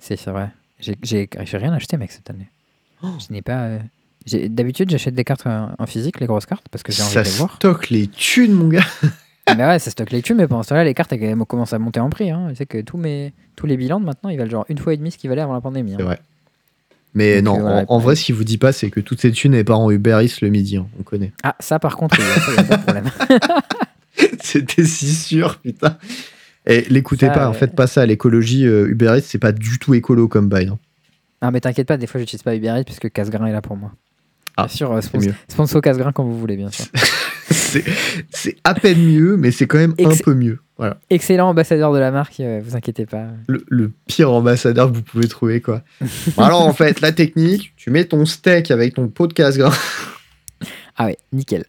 C'est 0.01 0.23
vrai. 0.27 0.51
J'ai 0.81 1.29
rien 1.55 1.73
acheté, 1.73 1.97
mec, 1.97 2.11
cette 2.13 2.29
année. 2.31 2.49
Je 3.03 3.33
n'ai 3.33 3.43
pas. 3.43 3.63
euh, 3.65 3.79
D'habitude, 4.49 4.91
j'achète 4.91 5.15
des 5.15 5.25
cartes 5.25 5.47
en, 5.47 5.87
physique, 5.87 6.21
les 6.21 6.27
grosses 6.27 6.47
cartes, 6.47 6.67
parce 6.71 6.83
que 6.83 6.93
j'ai 6.93 7.03
envie 7.03 7.13
Ça 7.13 7.23
de 7.23 7.29
les 7.29 7.35
voir. 7.35 7.55
stocke 7.57 7.91
les 7.91 8.09
thunes, 8.09 8.53
mon 8.53 8.69
gars. 8.69 8.85
mais 9.57 9.65
ouais, 9.67 9.79
ça 9.79 9.91
stocke 9.91 10.11
les 10.11 10.23
thunes, 10.23 10.37
mais 10.37 10.47
pendant 10.47 10.63
ce 10.63 10.71
temps-là, 10.71 10.85
les 10.85 10.95
cartes 10.95 11.13
elles 11.13 11.37
commencent 11.47 11.73
à 11.73 11.79
monter 11.79 12.01
en 12.01 12.11
prix. 12.11 12.31
Hein. 12.31 12.49
Je 12.51 12.55
sais 12.55 12.67
que 12.67 12.81
tous, 12.81 12.97
mes, 12.97 13.33
tous 13.57 13.67
les 13.67 13.77
bilans 13.77 14.01
de 14.01 14.05
maintenant, 14.05 14.31
ils 14.31 14.39
valent 14.39 14.51
genre 14.51 14.67
une 14.69 14.79
fois 14.79 14.95
et 14.95 14.97
demie 14.97 15.11
ce 15.11 15.19
qu'ils 15.19 15.31
valaient 15.31 15.43
avant 15.43 15.55
la 15.55 15.61
pandémie. 15.61 15.93
hein. 15.95 15.97
C'est 15.99 16.05
vrai. 16.05 16.21
Mais 17.15 17.43
Donc, 17.43 17.59
non, 17.59 17.67
euh, 17.67 17.85
en, 17.89 17.97
en 17.97 17.99
vrai, 17.99 18.17
ce 18.17 18.25
qu'il 18.25 18.35
vous 18.35 18.45
dit 18.45 18.59
pas, 18.59 18.73
c'est 18.73 18.91
que 18.91 19.01
toutes 19.01 19.21
ces 19.21 19.33
thunes 19.33 19.53
n'est 19.53 19.65
pas 19.65 19.75
en 19.75 19.91
Uber 19.91 20.21
Eats 20.23 20.39
le 20.43 20.51
midi, 20.51 20.77
hein, 20.77 20.87
on 21.01 21.03
connaît. 21.03 21.33
Ah, 21.43 21.57
ça 21.59 21.79
par 21.79 21.97
contre, 21.97 22.19
il 22.19 22.55
y 22.55 22.59
a, 22.59 22.63
pas 22.65 22.77
de 22.77 22.83
problème. 22.83 23.11
C'était 24.41 24.85
si 24.85 25.15
sûr, 25.15 25.59
putain. 25.59 25.97
Et 26.67 26.83
l'écoutez 26.91 27.27
Ça, 27.27 27.33
pas, 27.33 27.49
en 27.49 27.53
fait, 27.55 27.75
pas 27.75 27.87
ça. 27.87 28.05
L'écologie 28.05 28.67
euh, 28.67 28.89
Uber 28.89 29.15
Eats, 29.17 29.23
c'est 29.23 29.39
pas 29.39 29.53
du 29.53 29.79
tout 29.79 29.95
écolo 29.95 30.29
comme 30.29 30.49
bail. 30.49 30.71
Ah, 31.41 31.51
mais 31.51 31.61
t'inquiète 31.61 31.87
pas, 31.89 31.97
des 31.97 32.07
fois, 32.07 32.21
j'utilise 32.21 32.43
pas 32.43 32.55
Uber 32.55 32.69
Eats 32.69 32.85
puisque 32.85 33.11
Casgrain 33.11 33.47
est 33.47 33.53
là 33.53 33.63
pour 33.63 33.77
moi. 33.77 33.93
Ah, 34.57 34.67
bien 34.67 34.75
sûr, 34.75 34.93
euh, 34.93 35.01
sponsor, 35.01 35.33
sponsor 35.49 35.81
Casgrain 35.81 36.13
quand 36.13 36.25
vous 36.25 36.39
voulez, 36.39 36.57
bien 36.57 36.71
sûr. 36.71 36.85
C'est 38.31 38.57
à 38.65 38.75
peine 38.75 39.03
mieux, 39.03 39.37
mais 39.37 39.51
c'est 39.51 39.67
quand 39.67 39.79
même 39.79 39.95
un 39.99 40.17
peu 40.23 40.35
mieux. 40.35 40.59
Voilà. 40.77 40.99
Excellent 41.11 41.49
ambassadeur 41.49 41.93
de 41.93 41.99
la 41.99 42.13
marque, 42.13 42.39
euh, 42.39 42.61
vous 42.65 42.77
inquiétez 42.77 43.05
pas. 43.05 43.27
Le, 43.49 43.65
le 43.69 43.91
pire 44.07 44.31
ambassadeur 44.31 44.91
que 44.91 44.97
vous 44.97 45.03
pouvez 45.03 45.27
trouver, 45.27 45.61
quoi. 45.61 45.83
Bon, 46.37 46.43
alors, 46.45 46.63
en 46.63 46.73
fait, 46.73 47.01
la 47.01 47.11
technique, 47.11 47.73
tu 47.77 47.91
mets 47.91 48.05
ton 48.05 48.25
steak 48.25 48.71
avec 48.71 48.95
ton 48.95 49.09
pot 49.09 49.27
de 49.27 49.33
casse 49.33 49.59
gras. 49.59 49.77
Ah 50.97 51.07
ouais, 51.07 51.19
nickel. 51.33 51.65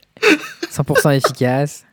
100% 0.71 1.15
efficace. 1.17 1.85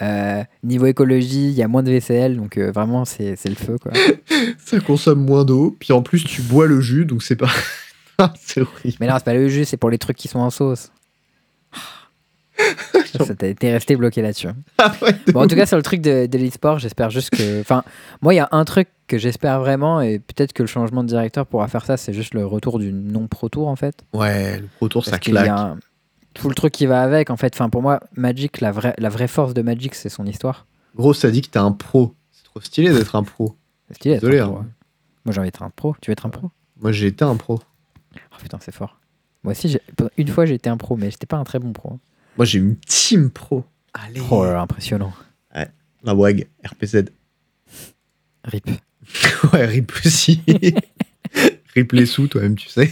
Euh, 0.00 0.42
niveau 0.62 0.86
écologie, 0.86 1.48
il 1.48 1.54
y 1.54 1.62
a 1.62 1.68
moins 1.68 1.82
de 1.82 1.90
VCL, 1.90 2.36
donc 2.36 2.56
euh, 2.56 2.72
vraiment, 2.72 3.04
c'est 3.04 3.36
c'est 3.36 3.48
le 3.48 3.54
feu, 3.54 3.76
quoi. 3.80 3.92
ça 4.58 4.80
consomme 4.80 5.24
moins 5.24 5.44
d'eau. 5.44 5.76
Puis 5.78 5.92
en 5.92 6.02
plus, 6.02 6.24
tu 6.24 6.42
bois 6.42 6.66
le 6.66 6.80
jus, 6.80 7.04
donc 7.04 7.22
c'est 7.22 7.36
pas. 7.36 7.50
C'est 8.40 8.60
horrible. 8.60 8.96
Mais 9.00 9.06
là, 9.06 9.14
c'est 9.18 9.24
pas 9.24 9.34
le 9.34 9.48
jus, 9.48 9.64
c'est 9.64 9.76
pour 9.76 9.90
les 9.90 9.98
trucs 9.98 10.16
qui 10.16 10.28
sont 10.28 10.38
en 10.38 10.50
sauce. 10.50 10.92
Ça, 13.12 13.24
ça 13.26 13.34
t'es 13.34 13.54
resté 13.72 13.94
bloqué 13.96 14.22
là-dessus. 14.22 14.48
hein. 14.48 14.56
Ah 14.78 14.92
ouais, 15.02 15.12
de 15.26 15.32
Bon, 15.32 15.42
en 15.42 15.46
tout 15.46 15.54
cas, 15.56 15.66
sur 15.66 15.76
le 15.76 15.82
truc 15.82 16.00
de, 16.00 16.26
de 16.26 16.38
l'e-sport, 16.38 16.78
j'espère 16.78 17.10
juste 17.10 17.30
que. 17.30 17.60
Enfin, 17.60 17.82
moi, 18.22 18.32
il 18.32 18.38
y 18.38 18.40
a 18.40 18.48
un 18.52 18.64
truc 18.64 18.88
que 19.06 19.18
j'espère 19.18 19.60
vraiment, 19.60 20.00
et 20.00 20.18
peut-être 20.18 20.52
que 20.54 20.62
le 20.62 20.66
changement 20.66 21.02
de 21.02 21.08
directeur 21.08 21.46
pourra 21.46 21.68
faire 21.68 21.84
ça, 21.84 21.96
c'est 21.98 22.12
juste 22.14 22.32
le 22.34 22.46
retour 22.46 22.78
du 22.78 22.90
non-pro 22.92 23.48
tour, 23.50 23.68
en 23.68 23.76
fait. 23.76 24.04
Ouais, 24.14 24.58
le 24.60 24.66
Pro 24.78 24.88
Tour, 24.88 25.04
ça 25.04 25.12
Parce 25.12 25.20
qu'il 25.22 25.34
y 25.34 25.38
a 25.38 25.42
claque. 25.42 25.56
un- 25.58 25.78
tout 26.34 26.48
le 26.48 26.54
truc 26.54 26.72
qui 26.72 26.86
va 26.86 27.02
avec, 27.02 27.28
en 27.28 27.36
fait. 27.36 27.54
Enfin, 27.54 27.68
pour 27.68 27.82
moi, 27.82 28.00
Magic, 28.16 28.60
la 28.62 28.72
vraie, 28.72 28.94
la 28.96 29.08
vraie 29.10 29.28
force 29.28 29.52
de 29.52 29.60
Magic, 29.60 29.94
c'est 29.94 30.08
son 30.08 30.24
histoire. 30.24 30.66
Gros, 30.96 31.12
ça 31.12 31.30
dit 31.30 31.42
que 31.42 31.48
t'es 31.48 31.58
un 31.58 31.72
pro. 31.72 32.14
C'est 32.30 32.44
trop 32.44 32.60
stylé 32.60 32.90
d'être 32.92 33.14
un 33.16 33.22
pro. 33.24 33.56
C'est 33.88 33.94
stylé. 33.96 34.14
Désolé, 34.14 34.38
un 34.40 34.46
pro, 34.48 34.56
hein. 34.56 34.60
ouais. 34.60 34.66
Moi, 35.26 35.32
j'ai 35.34 35.40
envie 35.40 35.48
d'être 35.48 35.62
un 35.62 35.70
pro. 35.70 35.94
Tu 36.00 36.10
veux 36.10 36.12
être 36.12 36.24
un 36.26 36.30
pro? 36.30 36.50
Moi, 36.80 36.92
j'ai 36.92 37.08
été 37.08 37.24
un 37.24 37.36
pro. 37.36 37.60
Oh 38.14 38.36
putain, 38.40 38.58
c'est 38.62 38.74
fort. 38.74 38.98
Moi 39.44 39.52
aussi, 39.52 39.76
une 40.16 40.28
fois, 40.28 40.46
j'ai 40.46 40.54
été 40.54 40.70
un 40.70 40.76
pro, 40.76 40.96
mais 40.96 41.10
j'étais 41.10 41.26
pas 41.26 41.36
un 41.36 41.44
très 41.44 41.58
bon 41.58 41.72
pro. 41.72 41.98
Moi, 42.36 42.44
j'ai 42.44 42.58
une 42.58 42.76
team 42.76 43.30
pro. 43.30 43.64
Allez. 43.92 44.20
Oh 44.30 44.44
là 44.44 44.52
là, 44.52 44.60
impressionnant. 44.62 45.12
La 46.04 46.14
WAG, 46.14 46.48
RPZ. 46.64 47.04
Rip. 48.44 48.68
ouais, 49.52 49.64
RIP 49.64 49.92
aussi. 50.04 50.42
RIP 51.74 51.92
les 51.92 52.06
sous, 52.06 52.26
toi-même, 52.26 52.56
tu 52.56 52.68
sais. 52.68 52.90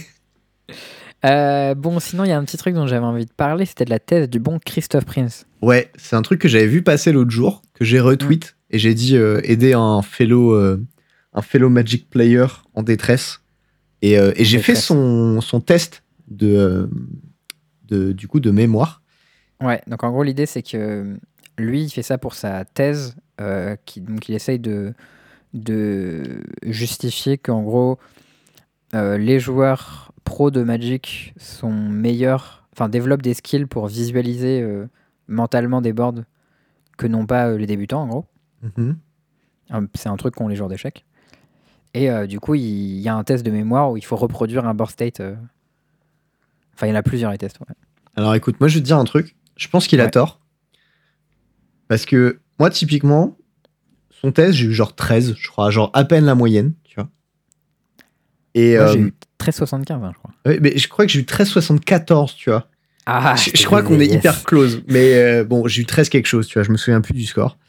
Euh, 1.25 1.75
bon, 1.75 1.99
sinon, 1.99 2.23
il 2.23 2.29
y 2.29 2.31
a 2.31 2.37
un 2.37 2.45
petit 2.45 2.57
truc 2.57 2.73
dont 2.73 2.87
j'avais 2.87 3.05
envie 3.05 3.25
de 3.25 3.33
parler, 3.33 3.65
c'était 3.65 3.85
de 3.85 3.89
la 3.89 3.99
thèse 3.99 4.29
du 4.29 4.39
bon 4.39 4.59
Christophe 4.59 5.05
Prince. 5.05 5.45
Ouais, 5.61 5.91
c'est 5.97 6.15
un 6.15 6.21
truc 6.21 6.39
que 6.39 6.47
j'avais 6.47 6.67
vu 6.67 6.81
passer 6.81 7.11
l'autre 7.11 7.31
jour, 7.31 7.61
que 7.73 7.83
j'ai 7.83 7.99
retweet, 7.99 8.55
et 8.69 8.79
j'ai 8.79 8.93
dit 8.93 9.17
euh, 9.17 9.41
aider 9.43 9.73
un 9.73 10.01
fellow, 10.01 10.53
euh, 10.53 10.81
un 11.33 11.41
fellow 11.41 11.69
Magic 11.69 12.09
player 12.09 12.47
en 12.73 12.81
détresse. 12.81 13.41
Et, 14.01 14.17
euh, 14.17 14.31
et 14.35 14.45
j'ai 14.45 14.59
fait 14.59 14.73
son, 14.73 15.41
son 15.41 15.59
test 15.59 16.03
de, 16.27 16.55
euh, 16.55 16.87
de, 17.87 18.13
du 18.13 18.27
coup, 18.27 18.39
de 18.39 18.49
mémoire. 18.49 19.00
Ouais, 19.61 19.81
donc 19.87 20.03
en 20.03 20.11
gros, 20.11 20.23
l'idée, 20.23 20.45
c'est 20.45 20.63
que 20.63 21.17
lui, 21.57 21.83
il 21.83 21.89
fait 21.89 22.01
ça 22.03 22.17
pour 22.17 22.33
sa 22.33 22.65
thèse, 22.65 23.15
euh, 23.39 23.75
qui, 23.85 24.01
donc 24.01 24.27
il 24.29 24.35
essaye 24.35 24.59
de, 24.59 24.93
de 25.53 26.41
justifier 26.63 27.37
qu'en 27.37 27.61
gros, 27.61 27.99
euh, 28.95 29.17
les 29.17 29.39
joueurs 29.39 30.11
pros 30.23 30.51
de 30.51 30.63
Magic 30.63 31.33
sont 31.37 31.71
meilleurs, 31.71 32.65
enfin, 32.73 32.89
développent 32.89 33.21
des 33.21 33.33
skills 33.33 33.65
pour 33.65 33.87
visualiser 33.87 34.61
euh, 34.61 34.87
mentalement 35.27 35.81
des 35.81 35.93
boards 35.93 36.23
que 36.97 37.07
n'ont 37.07 37.25
pas 37.25 37.47
euh, 37.49 37.57
les 37.57 37.67
débutants, 37.67 38.01
en 38.03 38.07
gros. 38.07 38.25
Mhm. 38.77 38.97
Un- 39.71 39.85
C'est 39.95 40.09
un 40.09 40.17
truc 40.17 40.35
qu'ont 40.35 40.47
les 40.47 40.55
joueurs 40.55 40.69
d'échecs. 40.69 41.05
Et 41.93 42.09
euh, 42.09 42.25
du 42.27 42.39
coup, 42.39 42.55
il 42.55 42.99
y 42.99 43.09
a 43.09 43.15
un 43.15 43.23
test 43.23 43.45
de 43.45 43.51
mémoire 43.51 43.91
où 43.91 43.97
il 43.97 44.05
faut 44.05 44.15
reproduire 44.15 44.65
un 44.65 44.73
board 44.73 44.91
state. 44.91 45.19
euh, 45.19 45.35
Enfin, 46.73 46.87
il 46.87 46.91
y 46.91 46.93
en 46.93 46.95
a 46.95 47.03
plusieurs 47.03 47.31
les 47.31 47.37
tests. 47.37 47.59
Ouais. 47.59 47.75
Alors 48.15 48.33
écoute, 48.35 48.59
moi 48.59 48.67
je 48.67 48.75
vais 48.75 48.79
te 48.81 48.85
dire 48.85 48.97
un 48.97 49.03
truc. 49.05 49.35
Je 49.61 49.67
pense 49.67 49.87
qu'il 49.87 50.01
a 50.01 50.09
tort. 50.09 50.39
Parce 51.87 52.07
que 52.07 52.39
moi, 52.59 52.71
typiquement, 52.71 53.37
son 54.09 54.31
test, 54.31 54.53
j'ai 54.53 54.65
eu 54.65 54.73
genre 54.73 54.95
13, 54.95 55.35
je 55.37 55.47
crois, 55.49 55.69
genre 55.69 55.91
à 55.93 56.03
peine 56.03 56.25
la 56.25 56.33
moyenne, 56.33 56.73
tu 56.83 56.95
vois. 56.95 57.09
Et 58.55 58.75
Moi, 58.75 58.87
j'ai 58.87 58.99
euh, 58.99 59.07
eu 59.07 59.13
13,75, 59.39 59.91
hein, 59.93 60.11
je 60.13 60.17
crois. 60.17 60.31
ouais, 60.47 60.59
mais 60.61 60.75
je 60.75 60.87
crois 60.87 61.05
que 61.05 61.11
j'ai 61.11 61.19
eu 61.19 61.23
13,74, 61.25 62.35
tu 62.35 62.49
vois. 62.49 62.67
Ah, 63.05 63.35
je, 63.35 63.65
crois 63.65 63.83
qu'on 63.83 63.99
est 63.99 64.07
hyper 64.07 64.43
close. 64.43 64.81
Mais 64.87 65.13
euh, 65.13 65.43
bon, 65.43 65.67
j'ai 65.67 65.83
eu 65.83 65.85
13 65.85 66.09
quelque 66.09 66.27
chose, 66.27 66.47
tu 66.47 66.55
vois, 66.55 66.63
je 66.63 66.71
me 66.71 66.77
souviens 66.77 67.01
plus 67.01 67.13
du 67.13 67.25
score. 67.25 67.59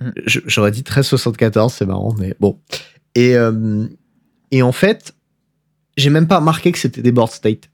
Mm. 0.00 0.10
Je- 0.24 0.40
J'aurais 0.46 0.70
dit 0.70 0.82
13,74, 0.82 1.68
c'est 1.70 1.84
marrant, 1.86 2.14
mais 2.18 2.34
bon. 2.40 2.58
Et, 3.14 3.36
euh, 3.36 3.86
et 4.52 4.62
en 4.62 4.72
fait, 4.72 5.14
j'ai 5.98 6.08
même 6.08 6.28
pas 6.28 6.38
remarqué 6.38 6.72
que 6.72 6.78
c'était 6.78 7.02
des 7.02 7.12
board 7.12 7.30
state. 7.30 7.68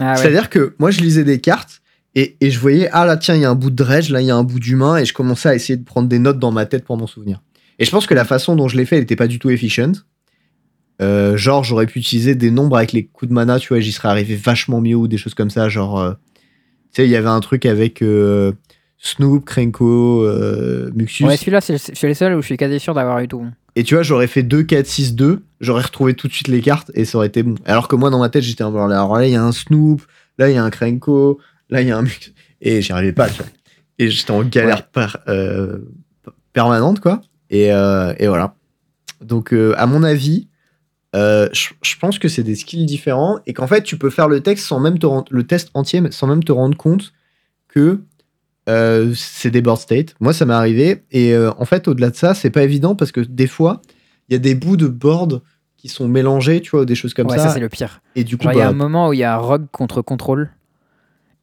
Ah, 0.00 0.12
ouais. 0.12 0.16
C'est-à-dire 0.16 0.50
que 0.50 0.74
moi, 0.80 0.90
je 0.90 1.00
lisais 1.00 1.24
des 1.24 1.40
cartes 1.40 1.80
et, 2.18 2.36
et 2.40 2.50
je 2.50 2.58
voyais, 2.58 2.88
ah 2.90 3.06
là, 3.06 3.16
tiens, 3.16 3.36
il 3.36 3.42
y 3.42 3.44
a 3.44 3.50
un 3.50 3.54
bout 3.54 3.70
de 3.70 3.76
dredge, 3.76 4.10
là, 4.10 4.20
il 4.20 4.26
y 4.26 4.30
a 4.32 4.34
un 4.34 4.42
bout 4.42 4.58
d'humain, 4.58 4.96
et 4.96 5.04
je 5.04 5.14
commençais 5.14 5.48
à 5.48 5.54
essayer 5.54 5.76
de 5.76 5.84
prendre 5.84 6.08
des 6.08 6.18
notes 6.18 6.40
dans 6.40 6.50
ma 6.50 6.66
tête 6.66 6.84
pour 6.84 6.96
m'en 6.96 7.06
souvenir. 7.06 7.40
Et 7.78 7.84
je 7.84 7.92
pense 7.92 8.08
que 8.08 8.14
la 8.14 8.24
façon 8.24 8.56
dont 8.56 8.66
je 8.66 8.76
l'ai 8.76 8.86
fait, 8.86 8.96
elle 8.96 9.02
n'était 9.02 9.14
pas 9.14 9.28
du 9.28 9.38
tout 9.38 9.50
efficient. 9.50 9.92
Euh, 11.00 11.36
genre, 11.36 11.62
j'aurais 11.62 11.86
pu 11.86 12.00
utiliser 12.00 12.34
des 12.34 12.50
nombres 12.50 12.76
avec 12.76 12.92
les 12.92 13.06
coups 13.06 13.28
de 13.28 13.34
mana, 13.34 13.60
tu 13.60 13.68
vois, 13.68 13.78
j'y 13.78 13.92
serais 13.92 14.08
arrivé 14.08 14.34
vachement 14.34 14.80
mieux 14.80 14.96
ou 14.96 15.06
des 15.06 15.16
choses 15.16 15.34
comme 15.34 15.48
ça. 15.50 15.68
Genre, 15.68 16.00
euh, 16.00 16.10
tu 16.92 17.02
sais, 17.02 17.04
il 17.04 17.10
y 17.10 17.14
avait 17.14 17.28
un 17.28 17.38
truc 17.38 17.66
avec 17.66 18.02
euh, 18.02 18.50
Snoop, 18.98 19.44
Krenko, 19.44 20.28
Muxus. 20.96 21.24
Ouais, 21.24 21.36
celui-là, 21.36 21.60
c'est 21.60 22.02
le 22.02 22.14
seul 22.14 22.34
où 22.34 22.40
je 22.40 22.46
suis 22.46 22.56
quasi 22.56 22.80
sûr 22.80 22.94
d'avoir 22.94 23.20
eu 23.20 23.28
tout. 23.28 23.46
Et 23.76 23.84
tu 23.84 23.94
vois, 23.94 24.02
j'aurais 24.02 24.26
fait 24.26 24.42
2, 24.42 24.64
4, 24.64 24.84
6, 24.84 25.14
2, 25.14 25.40
j'aurais 25.60 25.82
retrouvé 25.82 26.14
tout 26.14 26.26
de 26.26 26.32
suite 26.32 26.48
les 26.48 26.62
cartes 26.62 26.90
et 26.94 27.04
ça 27.04 27.16
aurait 27.16 27.28
été 27.28 27.44
bon. 27.44 27.54
Alors 27.64 27.86
que 27.86 27.94
moi, 27.94 28.10
dans 28.10 28.18
ma 28.18 28.28
tête, 28.28 28.42
j'étais 28.42 28.64
peu 28.64 28.74
là, 28.74 28.86
alors 28.86 29.16
là, 29.16 29.24
il 29.24 29.32
y 29.32 29.36
a 29.36 29.44
un 29.44 29.52
Snoop, 29.52 30.02
là, 30.36 30.50
il 30.50 30.56
y 30.56 30.58
a 30.58 30.64
un 30.64 30.70
Krenko, 30.70 31.38
là, 31.70 31.82
il 31.82 31.88
y 31.88 31.90
a 31.90 31.96
un 31.98 32.02
Mux. 32.02 32.32
Et 32.60 32.82
j'y 32.82 32.92
arrivais 32.92 33.12
pas, 33.12 33.28
tu 33.28 33.38
vois. 33.42 33.46
Et 33.98 34.10
j'étais 34.10 34.30
en 34.30 34.42
galère 34.42 34.78
Ouais. 34.78 34.84
par- 34.92 35.18
euh, 35.28 35.78
permanente, 36.52 37.00
quoi. 37.00 37.20
Et, 37.50 37.72
euh, 37.72 38.12
et 38.18 38.26
voilà. 38.28 38.54
Donc, 39.20 39.52
euh, 39.52 39.74
à 39.76 39.86
mon 39.86 40.02
avis, 40.02 40.48
je 41.14 41.98
pense 42.00 42.18
que 42.18 42.28
c'est 42.28 42.42
des 42.42 42.54
skills 42.54 42.86
différents 42.86 43.38
et 43.46 43.52
qu'en 43.52 43.66
fait, 43.66 43.82
tu 43.82 43.96
peux 43.98 44.10
faire 44.10 44.28
le 44.28 44.40
texte 44.40 44.66
sans 44.66 44.78
même 44.80 44.98
te 44.98 45.06
rendre, 45.06 45.26
le 45.30 45.44
test 45.46 45.70
entier, 45.74 46.02
sans 46.10 46.26
même 46.26 46.44
te 46.44 46.52
rendre 46.52 46.76
compte 46.76 47.12
que 47.68 48.00
c'est 49.14 49.50
des 49.50 49.62
board 49.62 49.80
state. 49.80 50.14
Moi, 50.20 50.32
ça 50.32 50.44
m'est 50.44 50.52
arrivé. 50.54 51.02
Et 51.10 51.34
en 51.36 51.64
fait, 51.64 51.88
au-delà 51.88 52.10
de 52.10 52.16
ça, 52.16 52.34
c'est 52.34 52.50
pas 52.50 52.62
évident 52.62 52.94
parce 52.94 53.12
que 53.12 53.20
des 53.20 53.46
fois, 53.46 53.80
il 54.28 54.34
y 54.34 54.36
a 54.36 54.38
des 54.38 54.54
bouts 54.54 54.76
de 54.76 54.86
board 54.88 55.42
qui 55.76 55.88
sont 55.88 56.06
mélangés, 56.08 56.60
tu 56.60 56.70
vois, 56.70 56.82
ou 56.82 56.84
des 56.84 56.94
choses 56.94 57.14
comme 57.14 57.28
ouais, 57.28 57.38
ça. 57.38 57.44
ça, 57.48 57.54
c'est 57.54 57.60
le 57.60 57.68
pire. 57.68 58.02
Et 58.14 58.24
du 58.24 58.36
coup, 58.36 58.46
il 58.50 58.58
y 58.58 58.60
a 58.60 58.64
bah, 58.64 58.70
un 58.70 58.74
moment 58.74 59.08
où 59.08 59.12
il 59.12 59.20
y 59.20 59.24
a 59.24 59.36
Rogue 59.38 59.66
contre 59.72 60.02
contrôle. 60.02 60.50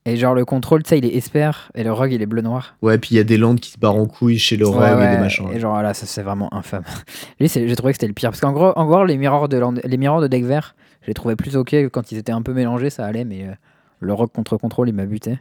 Et 0.07 0.17
genre, 0.17 0.35
le 0.35 0.45
contrôle, 0.45 0.83
tu 0.83 0.89
sais, 0.89 0.99
il 0.99 1.05
est 1.05 1.15
esper. 1.15 1.49
Et 1.73 1.83
le 1.83 1.91
Rogue, 1.91 2.11
il 2.11 2.21
est 2.21 2.27
bleu-noir. 2.27 2.75
ouais, 2.83 2.97
puis 2.99 3.15
il 3.15 3.17
y 3.17 3.19
a 3.19 3.23
des 3.23 3.37
landes 3.37 3.59
qui 3.59 3.71
se 3.71 3.79
barrent 3.79 3.95
en 3.95 4.05
couilles 4.05 4.37
chez 4.37 4.55
le 4.55 4.67
rogue 4.67 4.79
Ouais, 4.99 5.05
et 5.05 5.09
des 5.09 5.17
machins. 5.17 5.49
Et 5.51 5.59
genre, 5.59 5.81
là, 5.81 5.95
ça, 5.95 6.05
c'est 6.05 6.21
vraiment 6.21 6.53
infâme. 6.53 6.83
Lui, 7.39 7.47
j'ai 7.47 7.75
trouvé 7.75 7.93
que 7.93 7.95
c'était 7.97 8.07
le 8.07 8.13
pire. 8.13 8.29
Parce 8.29 8.39
qu'en 8.39 8.51
gros, 8.51 8.71
en 8.75 8.85
gros 8.85 9.03
les 9.03 9.17
mirrors 9.17 9.49
de, 9.49 9.57
land- 9.57 9.73
les 9.83 9.97
mirrors 9.97 10.21
de 10.21 10.27
deck 10.27 10.43
vert, 10.45 10.75
je 11.01 11.07
les 11.07 11.13
trouvais 11.15 11.35
plus 11.35 11.57
ok. 11.57 11.73
Quand 11.91 12.11
ils 12.11 12.19
étaient 12.19 12.31
un 12.31 12.43
peu 12.43 12.53
mélangés, 12.53 12.91
ça 12.91 13.03
allait. 13.05 13.25
Mais 13.25 13.45
euh, 13.47 13.53
le 13.99 14.13
Rogue 14.13 14.31
contre 14.31 14.57
contrôle, 14.57 14.89
il 14.89 14.93
m'a 14.93 15.05
buté. 15.07 15.39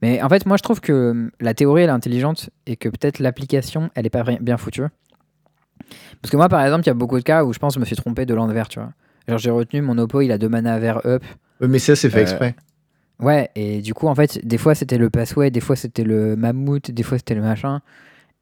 Mais 0.00 0.22
en 0.22 0.30
fait, 0.30 0.46
moi, 0.46 0.56
je 0.56 0.62
trouve 0.62 0.80
que 0.80 1.10
hum, 1.10 1.30
la 1.40 1.52
théorie, 1.52 1.82
elle 1.82 1.90
est 1.90 1.92
intelligente. 1.92 2.48
Et 2.66 2.76
que 2.76 2.88
peut-être 2.88 3.18
l'application, 3.18 3.90
elle 3.94 4.06
est 4.06 4.10
pas 4.10 4.22
bien 4.40 4.56
foutue. 4.56 4.84
Parce 6.22 6.30
que 6.32 6.36
moi, 6.38 6.48
par 6.48 6.62
exemple, 6.64 6.84
il 6.84 6.86
y 6.86 6.90
a 6.90 6.94
beaucoup 6.94 7.18
de 7.18 7.22
cas 7.24 7.44
où 7.44 7.52
je 7.52 7.58
pense 7.58 7.74
que 7.74 7.78
je 7.78 7.80
me 7.80 7.84
suis 7.84 7.96
trompé 7.96 8.24
de 8.24 8.32
land 8.32 8.46
vert, 8.48 8.68
tu 8.68 8.78
vois. 8.80 8.92
Genre, 9.28 9.38
j'ai 9.38 9.50
retenu 9.50 9.82
mon 9.82 9.98
oppo, 9.98 10.22
il 10.22 10.32
a 10.32 10.38
deux 10.38 10.48
mana 10.48 10.78
vert 10.78 11.02
up. 11.06 11.22
Mais 11.60 11.78
ça, 11.78 11.94
c'est 11.94 12.08
fait 12.08 12.18
Euh, 12.20 12.22
exprès. 12.22 12.54
Ouais, 13.20 13.50
et 13.54 13.82
du 13.82 13.94
coup, 13.94 14.08
en 14.08 14.14
fait, 14.14 14.44
des 14.46 14.58
fois 14.58 14.74
c'était 14.74 14.98
le 14.98 15.10
passway, 15.10 15.50
des 15.50 15.60
fois 15.60 15.76
c'était 15.76 16.04
le 16.04 16.36
mammouth, 16.36 16.90
des 16.90 17.02
fois 17.02 17.18
c'était 17.18 17.34
le 17.34 17.42
machin. 17.42 17.80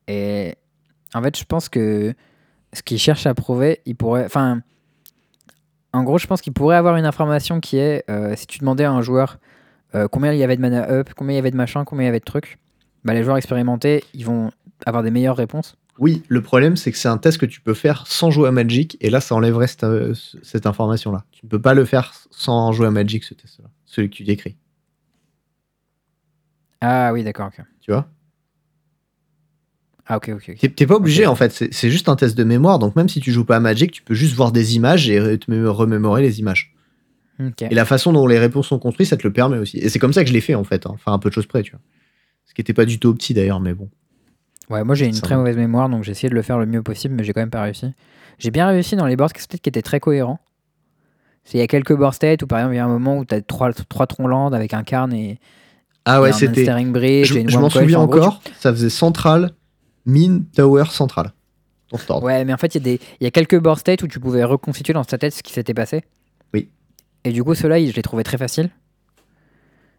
Et 0.06 0.54
en 1.14 1.22
fait, 1.22 1.36
je 1.36 1.44
pense 1.44 1.68
que 1.68 2.14
ce 2.72 2.82
qu'il 2.82 2.98
cherche 2.98 3.26
à 3.26 3.34
prouver, 3.34 3.80
il 3.86 3.96
pourrait. 3.96 4.24
Enfin, 4.24 4.62
en 5.92 6.04
gros, 6.04 6.18
je 6.18 6.26
pense 6.26 6.40
qu'il 6.40 6.52
pourrait 6.52 6.76
avoir 6.76 6.96
une 6.96 7.06
information 7.06 7.60
qui 7.60 7.78
est 7.78 8.04
euh, 8.10 8.34
si 8.36 8.46
tu 8.46 8.60
demandais 8.60 8.84
à 8.84 8.92
un 8.92 9.02
joueur 9.02 9.38
euh, 9.94 10.06
combien 10.06 10.32
il 10.32 10.38
y 10.38 10.44
avait 10.44 10.56
de 10.56 10.60
mana 10.60 10.88
up, 10.90 11.10
combien 11.16 11.32
il 11.32 11.36
y 11.36 11.40
avait 11.40 11.50
de 11.50 11.56
machin, 11.56 11.84
combien 11.84 12.04
il 12.04 12.06
y 12.06 12.10
avait 12.10 12.20
de 12.20 12.24
trucs, 12.24 12.58
bah, 13.04 13.14
les 13.14 13.24
joueurs 13.24 13.36
expérimentés, 13.36 14.04
ils 14.14 14.24
vont 14.24 14.50
avoir 14.86 15.02
des 15.02 15.10
meilleures 15.10 15.36
réponses. 15.36 15.76
Oui, 15.98 16.22
le 16.28 16.42
problème, 16.42 16.76
c'est 16.76 16.92
que 16.92 16.98
c'est 16.98 17.08
un 17.08 17.18
test 17.18 17.38
que 17.38 17.46
tu 17.46 17.60
peux 17.60 17.74
faire 17.74 18.06
sans 18.06 18.30
jouer 18.30 18.48
à 18.48 18.52
Magic, 18.52 18.96
et 19.00 19.10
là, 19.10 19.20
ça 19.20 19.34
enlèverait 19.34 19.66
cette, 19.66 19.84
euh, 19.84 20.14
cette 20.42 20.66
information-là. 20.66 21.24
Tu 21.32 21.44
ne 21.44 21.48
peux 21.48 21.60
pas 21.60 21.74
le 21.74 21.84
faire 21.84 22.12
sans 22.30 22.70
jouer 22.70 22.86
à 22.86 22.90
Magic, 22.90 23.24
ce 23.24 23.34
test-là, 23.34 23.68
celui 23.84 24.08
que 24.08 24.14
tu 24.14 24.22
décris. 24.22 24.56
Ah 26.80 27.12
oui, 27.12 27.24
d'accord, 27.24 27.46
ok. 27.48 27.64
Tu 27.80 27.90
vois? 27.92 28.08
Ah 30.06 30.16
ok, 30.16 30.30
ok, 30.34 30.44
ok. 30.50 30.58
T'es 30.58 30.68
t'es 30.70 30.86
pas 30.86 30.94
obligé, 30.94 31.26
Ok. 31.26 31.32
en 31.32 31.34
fait, 31.34 31.52
c'est 31.52 31.72
c'est 31.74 31.90
juste 31.90 32.08
un 32.08 32.16
test 32.16 32.36
de 32.36 32.44
mémoire, 32.44 32.78
donc 32.78 32.96
même 32.96 33.08
si 33.08 33.20
tu 33.20 33.30
joues 33.30 33.44
pas 33.44 33.56
à 33.56 33.60
Magic, 33.60 33.90
tu 33.92 34.02
peux 34.02 34.14
juste 34.14 34.34
voir 34.34 34.52
des 34.52 34.74
images 34.76 35.08
et 35.10 35.20
re- 35.20 35.38
te 35.38 35.50
mé- 35.50 35.66
remémorer 35.66 36.22
les 36.22 36.40
images. 36.40 36.74
Ok. 37.40 37.62
Et 37.62 37.74
la 37.74 37.84
façon 37.84 38.12
dont 38.12 38.26
les 38.26 38.38
réponses 38.38 38.68
sont 38.68 38.78
construites, 38.78 39.08
ça 39.08 39.16
te 39.16 39.26
le 39.26 39.32
permet 39.32 39.58
aussi. 39.58 39.76
Et 39.78 39.88
c'est 39.90 39.98
comme 39.98 40.12
ça 40.14 40.22
que 40.22 40.28
je 40.28 40.32
l'ai 40.34 40.40
fait, 40.40 40.54
en 40.54 40.64
fait, 40.64 40.86
hein. 40.86 40.90
enfin, 40.94 41.12
un 41.12 41.18
peu 41.18 41.28
de 41.28 41.34
choses 41.34 41.46
près, 41.46 41.62
tu 41.62 41.72
vois. 41.72 41.80
Ce 42.46 42.54
qui 42.54 42.60
était 42.62 42.72
pas 42.72 42.86
du 42.86 42.98
tout 42.98 43.14
petit, 43.14 43.34
d'ailleurs, 43.34 43.60
mais 43.60 43.74
bon. 43.74 43.90
Ouais, 44.70 44.82
moi 44.84 44.94
j'ai 44.94 45.06
une 45.06 45.12
Ça 45.14 45.22
très 45.22 45.34
va. 45.34 45.40
mauvaise 45.40 45.56
mémoire, 45.56 45.88
donc 45.88 46.04
j'ai 46.04 46.12
essayé 46.12 46.28
de 46.30 46.34
le 46.34 46.42
faire 46.42 46.58
le 46.58 46.66
mieux 46.66 46.82
possible, 46.82 47.14
mais 47.14 47.24
j'ai 47.24 47.32
quand 47.32 47.40
même 47.40 47.50
pas 47.50 47.62
réussi. 47.62 47.92
J'ai 48.38 48.50
bien 48.50 48.66
réussi 48.66 48.96
dans 48.96 49.06
les 49.06 49.16
boards 49.16 49.32
qui 49.32 49.46
qui 49.46 49.68
étaient 49.68 49.82
très 49.82 50.00
cohérents. 50.00 50.40
C'est- 51.44 51.56
Il 51.58 51.60
y 51.60 51.64
a 51.64 51.66
quelques 51.66 51.94
board 51.94 52.12
states 52.14 52.42
où 52.42 52.46
par 52.46 52.58
exemple 52.60 52.74
il 52.74 52.76
y 52.76 52.80
a 52.80 52.84
un 52.84 52.88
moment 52.88 53.18
où 53.18 53.24
tu 53.24 53.34
as 53.34 53.40
trois, 53.40 53.72
trois 53.72 54.06
troncs 54.06 54.28
land 54.28 54.52
avec 54.52 54.74
un 54.74 54.82
carn 54.84 55.12
et, 55.14 55.38
Ah 56.08 56.20
ouais, 56.20 56.32
c'était. 56.32 56.64
Je, 57.24 57.34
je 57.48 57.58
m'en 57.58 57.70
souviens 57.70 58.00
En 58.00 58.06
gros, 58.06 58.14
tu- 58.18 58.20
encore, 58.26 58.42
ça 58.58 58.72
faisait 58.72 58.90
central, 58.90 59.52
mine, 60.06 60.44
tower, 60.54 60.84
central. 60.90 61.32
Ouais, 62.22 62.44
mais 62.44 62.52
en 62.52 62.56
fait 62.58 62.74
il 62.74 62.78
y, 62.78 62.80
a 62.80 62.84
des- 62.96 63.00
il 63.20 63.24
y 63.24 63.26
a 63.26 63.30
quelques 63.30 63.58
board 63.58 63.78
states 63.78 64.02
où 64.02 64.08
tu 64.08 64.20
pouvais 64.20 64.44
reconstituer 64.44 64.92
dans 64.92 65.04
ta 65.04 65.16
tête 65.18 65.32
ce 65.34 65.42
qui 65.42 65.52
s'était 65.52 65.72
passé. 65.74 66.04
Oui. 66.52 66.68
Et 67.24 67.32
du 67.32 67.42
coup 67.42 67.54
ceux-là, 67.54 67.78
je 67.84 67.92
les 67.92 68.02
trouvais 68.02 68.24
très 68.24 68.36
faciles. 68.38 68.70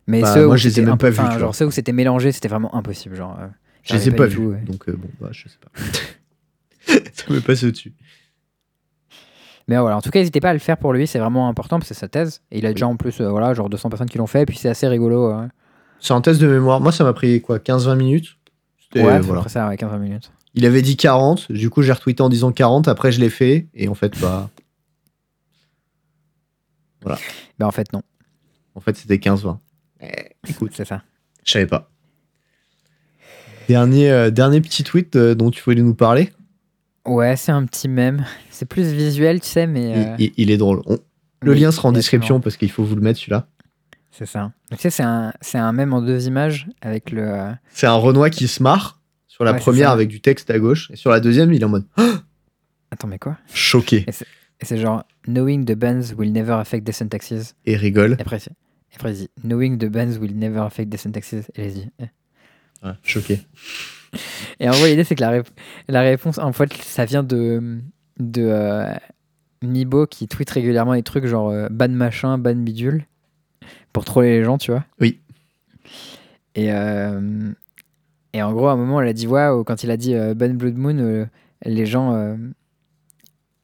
Mais 0.08 0.22
Bah, 0.22 0.34
ceux 0.34 0.46
moi, 0.46 0.56
où 0.56 0.58
je 0.58 0.68
les 0.68 0.80
ai 0.80 0.84
même 0.84 0.98
pas 0.98 1.10
vus, 1.10 1.40
Genre 1.40 1.54
ceux 1.56 1.66
où 1.66 1.72
c'était 1.72 1.92
mélangé, 1.92 2.32
c'était 2.32 2.48
vraiment 2.48 2.74
impossible. 2.76 3.16
Genre, 3.16 3.38
euh, 3.40 3.48
Je 3.84 3.94
les 3.96 4.08
ai 4.10 4.12
pas 4.12 4.26
vus, 4.26 4.46
ouais. 4.48 4.62
donc 4.66 4.88
euh, 4.90 4.94
bon, 4.94 5.08
bah, 5.22 5.30
je 5.32 5.48
sais 5.48 5.58
pas. 5.62 5.72
ça 7.14 7.32
me 7.34 7.40
passe 7.42 7.64
au-dessus. 7.64 7.94
Mais 9.68 9.78
voilà, 9.78 9.98
en 9.98 10.02
tout 10.02 10.10
cas, 10.10 10.18
n'hésitez 10.20 10.40
pas 10.42 10.50
à 10.50 10.54
le 10.54 10.60
faire 10.60 10.78
pour 10.78 10.94
lui, 10.94 11.06
c'est 11.06 11.20
vraiment 11.20 11.48
important 11.48 11.78
parce 11.78 11.90
que 11.90 11.94
c'est 11.94 12.00
sa 12.00 12.08
thèse. 12.08 12.42
Et 12.52 12.58
il 12.58 12.66
a 12.66 12.72
déjà 12.74 12.88
en 12.88 12.96
plus, 12.96 13.22
euh, 13.22 13.30
voilà, 13.30 13.54
genre 13.54 13.70
200 13.70 13.90
personnes 13.90 14.10
qui 14.10 14.18
l'ont 14.18 14.26
fait, 14.28 14.42
et 14.42 14.46
puis 14.48 14.58
c'est 14.58 14.70
assez 14.70 14.88
rigolo. 14.88 15.32
C'est 16.00 16.14
un 16.14 16.22
test 16.22 16.40
de 16.40 16.48
mémoire. 16.48 16.80
Moi, 16.82 16.92
ça 16.92 17.04
m'a 17.04 17.14
pris 17.14 17.42
quoi 17.42 17.60
15-20 17.60 17.96
minutes 17.96 18.38
C'était- 18.82 19.04
Ouais, 19.06 19.20
voilà. 19.20 19.40
après 19.42 19.50
ça, 19.50 19.68
ouais, 19.68 19.78
15 19.78 20.00
minutes. 20.00 20.32
Il 20.56 20.66
avait 20.66 20.82
dit 20.82 20.98
40, 20.98 21.52
du 21.52 21.70
coup 21.70 21.84
j'ai 21.84 21.92
retweeté 21.92 22.24
en 22.24 22.30
disant 22.30 22.52
40, 22.52 22.88
après 22.88 23.12
je 23.12 23.20
l'ai 23.20 23.30
fait, 23.30 23.68
et 23.76 23.88
en 23.88 23.94
fait, 23.94 24.20
bah, 24.20 24.50
Ben 27.06 27.66
en 27.68 27.72
fait, 27.72 27.92
non, 27.94 28.02
en 28.76 28.80
fait 28.80 28.96
c'était 28.98 29.18
15-20. 29.20 29.60
Écoute, 30.48 30.72
c'est 30.74 30.86
ça. 30.86 31.04
je 31.46 31.52
savais 31.52 31.68
pas. 31.68 31.90
Dernier, 33.68 34.10
euh, 34.10 34.32
dernier 34.32 34.62
petit 34.62 34.84
tweet 34.84 35.16
euh, 35.16 35.36
dont 35.36 35.52
tu 35.52 35.62
voulais 35.64 35.82
nous 35.82 35.94
parler, 35.96 36.32
Ouais, 37.06 37.36
c'est 37.38 37.52
un 37.52 37.66
petit 37.66 37.88
mème. 37.88 38.26
C'est 38.52 38.66
plus 38.68 38.92
visuel, 38.92 39.40
tu 39.40 39.48
sais, 39.48 39.66
mais. 39.68 39.92
il, 39.92 39.98
euh, 39.98 40.16
il- 40.20 40.34
il 40.38 40.52
est 40.52 40.58
drôle. 40.58 40.82
On- 40.86 40.98
le 41.42 41.54
oui, 41.54 41.60
lien 41.62 41.72
sera 41.72 41.88
en 41.88 41.92
exactement. 41.92 41.94
description 42.20 42.40
parce 42.42 42.58
qu'il 42.58 42.70
faut 42.70 42.84
vous 42.84 42.96
le 42.96 43.02
mettre 43.02 43.20
celui-là. 43.20 43.48
C'est 44.12 44.26
ça. 44.26 44.52
Tu 44.72 44.78
sais, 44.78 44.90
c'est 44.90 45.04
un, 45.04 45.32
un 45.54 45.72
mème 45.72 45.94
en 45.94 46.02
deux 46.02 46.28
images 46.28 46.68
avec 46.82 47.12
le. 47.12 47.22
euh, 47.28 47.52
C'est 47.70 47.88
un 47.88 47.94
Renoir 47.94 48.30
qui 48.30 48.48
se 48.48 48.62
marre 48.64 49.00
sur 49.28 49.44
la 49.44 49.54
Ouais, 49.54 49.60
première 49.60 49.92
avec 49.92 50.10
du 50.10 50.20
texte 50.20 50.50
à 50.50 50.60
gauche, 50.60 50.90
et 50.92 50.96
sur 50.96 51.10
la 51.12 51.20
deuxième 51.20 51.54
il 51.54 51.62
est 51.62 51.66
en 51.66 51.70
mode 51.70 51.86
Attends, 52.92 53.08
mais 53.08 53.20
quoi? 53.20 53.38
Choqué 53.54 54.06
Et 54.08 54.66
c'est 54.66 54.78
genre 54.78 55.04
Knowing 55.28 55.64
the 55.66 55.74
bans 55.76 56.14
will 56.18 56.32
never 56.34 56.54
affect 56.54 56.84
descent 56.86 57.08
taxes. 57.10 57.56
et 57.66 57.76
rigole. 57.78 58.16
Et 58.18 58.22
après, 58.22 58.38
et 58.38 58.96
après, 58.96 59.12
il 59.14 59.18
dit 59.18 59.30
Knowing 59.44 59.78
the 59.78 59.86
bans 59.86 60.18
will 60.20 60.36
never 60.38 60.60
affect 60.60 60.90
descent 60.90 61.12
taxes. 61.12 61.34
Et 61.56 61.68
il 61.68 61.74
dit. 61.74 61.90
eh. 62.00 62.06
Ouais, 62.86 62.94
choqué. 63.04 63.42
Et 64.60 64.68
en 64.68 64.72
gros, 64.72 64.86
l'idée, 64.88 65.04
c'est 65.04 65.16
que 65.16 65.22
la, 65.22 65.44
la 65.88 66.02
réponse, 66.02 66.40
en 66.40 66.52
fait, 66.52 66.74
ça 66.74 67.06
vient 67.06 67.22
de, 67.22 67.80
de 68.18 68.42
euh, 68.42 68.92
Nibo 69.62 70.08
qui 70.08 70.28
tweet 70.28 70.50
régulièrement 70.50 70.96
des 70.96 71.04
trucs 71.04 71.26
genre 71.28 71.50
euh, 71.50 71.68
ban 71.70 71.90
machin, 71.90 72.38
ban 72.40 72.56
bidule, 72.56 73.06
pour 73.94 74.06
troller 74.06 74.40
les 74.40 74.44
gens, 74.44 74.58
tu 74.58 74.72
vois. 74.72 74.86
Oui. 75.00 75.20
Et, 76.56 76.72
euh, 76.72 77.52
et 78.34 78.42
en 78.44 78.52
gros, 78.54 78.68
à 78.68 78.74
un 78.74 78.76
moment, 78.76 79.02
elle 79.02 79.08
a 79.08 79.14
dit 79.14 79.28
Waouh, 79.28 79.64
quand 79.64 79.84
il 79.84 79.92
a 79.92 79.98
dit 79.98 80.14
euh, 80.16 80.34
ban 80.34 80.50
Blood 80.50 80.76
Moon, 80.78 80.98
euh, 80.98 81.26
les 81.66 81.86
gens. 81.86 82.14
euh, 82.14 82.36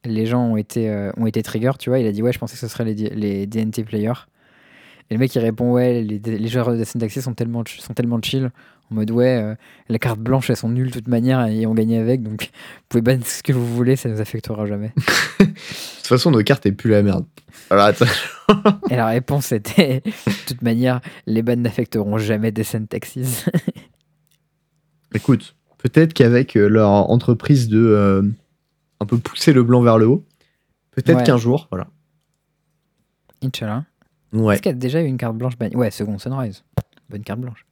les 0.07 0.27
gens 0.27 0.43
ont 0.51 0.57
été, 0.57 1.09
ont 1.17 1.25
été 1.25 1.41
trigger, 1.41 1.71
tu 1.79 1.89
vois. 1.89 1.97
Il 1.97 2.05
a 2.05 2.11
dit 2.11 2.21
Ouais, 2.21 2.31
je 2.31 2.37
pensais 2.37 2.53
que 2.53 2.59
ce 2.59 2.67
serait 2.67 2.85
les, 2.85 2.93
les 2.93 3.47
DNT 3.47 3.83
players. 3.83 4.27
Et 5.09 5.15
le 5.15 5.19
mec 5.19 5.33
il 5.35 5.39
répond 5.39 5.71
ouais, 5.71 6.01
les, 6.01 6.19
les 6.19 6.47
joueurs 6.47 6.71
de 6.71 6.77
Descent 6.77 6.99
Taxi 6.99 7.21
sont 7.23 7.33
tellement, 7.33 7.63
sont 7.67 7.93
tellement 7.93 8.19
chill. 8.21 8.51
En 8.91 8.95
mode 8.95 9.09
ouais, 9.09 9.55
les 9.89 9.97
cartes 9.97 10.19
blanches 10.19 10.51
elles 10.51 10.57
sont 10.57 10.69
nulles 10.69 10.89
de 10.89 10.93
toute 10.93 11.07
manière 11.07 11.45
et 11.47 11.65
on 11.65 11.73
gagne 11.73 11.97
avec, 11.97 12.21
donc 12.21 12.51
vous 12.51 12.83
pouvez 12.87 13.01
ban 13.01 13.19
ce 13.23 13.41
que 13.41 13.51
vous 13.51 13.65
voulez, 13.65 13.95
ça 13.95 14.09
nous 14.09 14.21
affectera 14.21 14.67
jamais. 14.67 14.93
de 15.39 15.45
toute 15.45 16.07
façon, 16.07 16.29
nos 16.29 16.43
cartes 16.43 16.67
est 16.67 16.71
plus 16.71 16.91
la 16.91 17.01
merde. 17.01 17.25
Alors, 17.69 17.91
et 18.91 18.95
la 18.95 19.07
réponse 19.07 19.51
était 19.51 20.01
de 20.05 20.45
toute 20.47 20.61
manière, 20.61 21.01
les 21.25 21.41
bans 21.41 21.55
n'affecteront 21.55 22.17
jamais 22.17 22.51
Descent 22.51 22.85
Taxis. 22.85 23.45
Écoute, 25.15 25.55
peut-être 25.77 26.13
qu'avec 26.13 26.55
euh, 26.55 26.67
leur 26.67 26.89
entreprise 26.89 27.67
de 27.69 27.79
euh, 27.79 28.21
un 28.99 29.05
peu 29.05 29.17
pousser 29.17 29.53
le 29.53 29.63
blanc 29.63 29.81
vers 29.81 29.97
le 29.97 30.07
haut, 30.07 30.25
peut-être 30.91 31.17
Ouais. 31.19 31.23
qu'un 31.23 31.37
jour, 31.37 31.67
voilà. 31.71 31.87
Inch'Allah. 33.43 33.85
Ouais. 34.33 34.55
Est-ce 34.55 34.61
qu'il 34.63 34.71
y 34.71 34.75
a 34.75 34.77
déjà 34.77 35.01
eu 35.01 35.05
une 35.05 35.17
carte 35.17 35.37
blanche 35.37 35.57
bannie? 35.57 35.75
Ouais, 35.75 35.91
second 35.91 36.17
Sunrise. 36.19 36.63
Bonne 37.09 37.23
carte 37.23 37.39
blanche. 37.39 37.65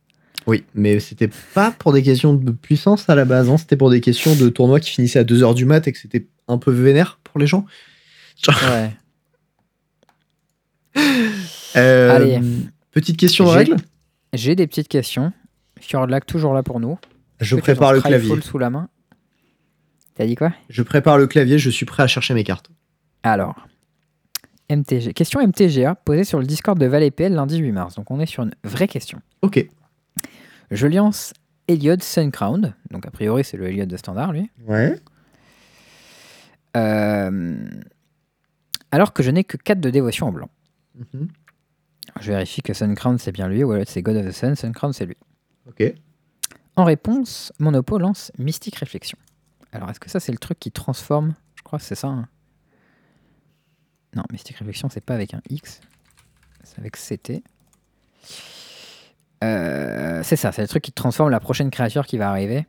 Oui, 0.48 0.64
mais 0.74 1.00
c'était 1.00 1.30
pas 1.54 1.72
pour 1.72 1.94
des 1.94 2.04
questions 2.04 2.34
de 2.34 2.52
puissance 2.52 3.10
à 3.10 3.16
la 3.16 3.26
base, 3.26 3.50
hein, 3.50 3.58
c'était 3.58 3.78
pour 3.78 3.90
des 3.90 4.02
questions 4.02 4.36
de 4.36 4.50
tournois 4.50 4.80
qui 4.80 4.90
finissaient 4.92 5.20
à 5.20 5.24
2h 5.24 5.54
du 5.56 5.66
mat 5.66 5.88
et 5.88 5.92
que 5.92 5.98
c'était 5.98 6.28
un 6.48 6.58
peu 6.58 6.72
vénère 6.72 7.20
pour 7.24 7.40
les 7.40 7.48
gens. 7.48 7.66
Ouais. 8.48 8.92
Euh, 11.76 12.16
Allez. 12.16 12.40
Petite 12.92 13.18
question 13.18 13.48
J'ai- 13.48 13.58
règle? 13.58 13.76
J'ai 14.34 14.56
des 14.56 14.68
petites 14.68 14.88
questions. 14.88 15.34
Fjordlac 15.80 16.26
toujours 16.28 16.54
là 16.54 16.62
pour 16.62 16.80
nous. 16.80 17.00
Je 17.40 17.56
prépare 17.56 17.94
le 17.94 18.02
clavier. 18.02 18.40
sous 18.42 18.60
la 18.60 18.70
main. 18.70 18.90
T'as 20.14 20.28
dit 20.28 20.36
quoi? 20.36 20.54
Je 20.70 20.84
prépare 20.84 21.18
le 21.18 21.26
clavier, 21.26 21.58
je 21.58 21.72
suis 21.72 21.88
prêt 21.88 22.04
à 22.04 22.08
chercher 22.08 22.36
mes 22.36 22.44
cartes. 22.44 22.70
Alors, 23.24 23.56
MTG. 24.70 25.14
Question 25.14 25.42
MTGA 25.42 25.96
posée 25.96 26.24
sur 26.26 26.40
le 26.40 26.46
Discord 26.46 26.78
de 26.78 26.86
ValPL 26.86 27.34
lundi 27.34 27.58
8 27.58 27.72
mars. 27.72 27.96
Donc 27.96 28.12
on 28.12 28.20
est 28.20 28.28
sur 28.28 28.44
une 28.44 28.54
vraie 28.64 28.88
question. 28.88 29.20
Ok. 29.42 29.66
Je 30.70 30.86
lance 30.88 31.34
Eliod 31.68 32.04
Suncrown. 32.04 32.76
Donc 32.92 33.08
a 33.08 33.12
priori 33.12 33.44
c'est 33.44 33.58
le 33.58 33.68
Eliod 33.68 33.90
de 33.90 33.98
standard 33.98 34.32
lui. 34.32 34.48
Ouais. 34.68 35.00
Euh, 36.78 37.56
alors 38.92 39.14
que 39.14 39.24
je 39.24 39.32
n'ai 39.32 39.44
que 39.44 39.58
4 39.58 39.80
de 39.82 39.90
dévotion 39.90 40.28
en 40.28 40.32
blanc. 40.32 40.50
Mhm. 40.96 41.28
Je 42.20 42.32
vérifie 42.32 42.62
que 42.62 42.74
Suncrown 42.74 43.18
c'est 43.18 43.32
bien 43.32 43.48
lui. 43.48 43.64
Ou 43.64 43.72
alors 43.72 43.86
c'est 43.88 44.02
God 44.02 44.18
of 44.18 44.26
the 44.28 44.32
Sun. 44.32 44.56
Suncrown 44.56 44.94
c'est 44.94 45.06
lui. 45.06 45.18
Ok. 45.68 45.84
En 46.76 46.84
réponse, 46.86 47.52
mon 47.60 47.74
oppo 47.74 47.98
lance 47.98 48.32
Mystique 48.38 48.76
Réflexion. 48.78 49.18
Alors, 49.72 49.90
est-ce 49.90 50.00
que 50.00 50.10
ça, 50.10 50.20
c'est 50.20 50.32
le 50.32 50.38
truc 50.38 50.60
qui 50.60 50.72
transforme 50.72 51.34
Je 51.56 51.64
crois 51.64 51.80
que 51.80 51.86
c'est 51.86 51.96
ça. 51.96 52.08
hein. 52.08 52.28
Non, 54.16 54.24
Mystique 54.32 54.58
Réflexion, 54.58 54.90
c'est 54.90 55.02
pas 55.02 55.14
avec 55.16 55.34
un 55.34 55.42
X. 55.50 55.82
C'est 56.64 56.80
avec 56.80 56.96
CT. 56.98 57.44
Euh, 59.44 60.22
c'est 60.24 60.36
ça, 60.36 60.52
c'est 60.52 60.62
le 60.62 60.68
truc 60.68 60.84
qui 60.84 60.92
transforme 60.92 61.30
la 61.30 61.40
prochaine 61.40 61.70
créature 61.70 62.06
qui 62.06 62.18
va 62.18 62.30
arriver 62.30 62.66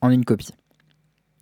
en 0.00 0.10
une 0.10 0.24
copie. 0.24 0.54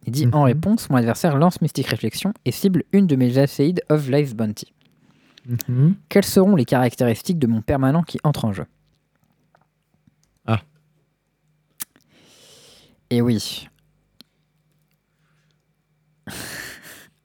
Il 0.06 0.12
dit 0.12 0.26
en 0.32 0.38
Mhm. 0.40 0.44
réponse, 0.44 0.88
mon 0.88 0.96
adversaire 0.96 1.36
lance 1.36 1.60
Mystique 1.60 1.88
Réflexion 1.88 2.32
et 2.44 2.52
cible 2.52 2.84
une 2.92 3.06
de 3.06 3.16
mes 3.16 3.30
Jacéides 3.30 3.82
of 3.90 4.08
Life's 4.08 4.34
Bounty. 4.34 4.72
Mhm. 5.48 5.96
Quelles 6.10 6.24
seront 6.24 6.56
les 6.56 6.66
caractéristiques 6.66 7.38
de 7.38 7.46
mon 7.46 7.62
permanent 7.62 8.02
qui 8.02 8.18
entre 8.22 8.44
en 8.44 8.52
jeu 8.52 8.66
Ah. 10.46 10.60
Et 13.08 13.22
oui. 13.22 13.68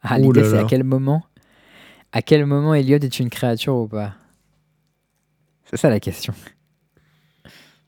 ah, 0.01 0.17
l'idée 0.17 0.43
c'est 0.45 0.59
à 0.59 0.63
quel 0.63 0.85
moment 0.85 1.25
À 2.13 2.21
quel 2.21 2.45
moment 2.45 2.73
Elliot 2.73 2.99
est 2.99 3.19
une 3.19 3.29
créature 3.29 3.75
ou 3.75 3.87
pas? 3.87 4.13
C'est 5.65 5.77
ça 5.77 5.89
la 5.89 5.99
question. 5.99 6.33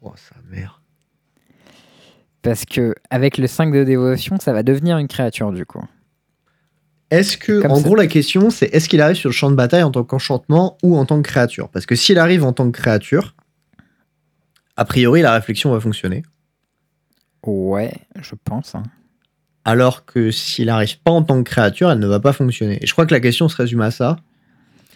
Oh, 0.01 0.13
sa 0.17 0.35
mère. 0.49 0.81
Parce 2.41 2.65
que 2.65 2.93
avec 3.09 3.37
le 3.37 3.47
5 3.47 3.73
de 3.73 3.83
dévotion, 3.83 4.37
ça 4.39 4.53
va 4.53 4.63
devenir 4.63 4.97
une 4.97 5.07
créature 5.07 5.51
du 5.51 5.65
coup. 5.65 5.83
Est-ce 7.11 7.37
que, 7.37 7.61
Comme 7.61 7.71
en 7.71 7.81
gros, 7.81 7.95
la 7.95 8.07
question, 8.07 8.49
c'est 8.49 8.65
est-ce 8.73 8.89
qu'il 8.89 8.99
arrive 9.01 9.15
sur 9.15 9.29
le 9.29 9.33
champ 9.33 9.51
de 9.51 9.55
bataille 9.55 9.83
en 9.83 9.91
tant 9.91 10.03
qu'enchantement 10.03 10.77
ou 10.83 10.97
en 10.97 11.05
tant 11.05 11.21
que 11.21 11.27
créature? 11.27 11.69
Parce 11.69 11.85
que 11.85 11.95
s'il 11.95 12.17
arrive 12.17 12.43
en 12.43 12.51
tant 12.53 12.69
que 12.71 12.77
créature, 12.77 13.35
a 14.75 14.85
priori, 14.85 15.21
la 15.21 15.33
réflexion 15.33 15.71
va 15.71 15.79
fonctionner. 15.79 16.23
Ouais, 17.45 17.93
je 18.21 18.33
pense. 18.43 18.75
hein. 18.75 18.83
Alors 19.65 20.05
que 20.05 20.31
s'il 20.31 20.69
arrive 20.69 20.99
pas 20.99 21.11
en 21.11 21.23
tant 21.23 21.37
que 21.43 21.49
créature, 21.49 21.91
elle 21.91 21.99
ne 21.99 22.07
va 22.07 22.19
pas 22.19 22.33
fonctionner. 22.33 22.79
Et 22.83 22.87
je 22.87 22.91
crois 22.91 23.05
que 23.05 23.13
la 23.13 23.19
question 23.19 23.47
se 23.49 23.55
résume 23.55 23.81
à 23.81 23.91
ça. 23.91 24.17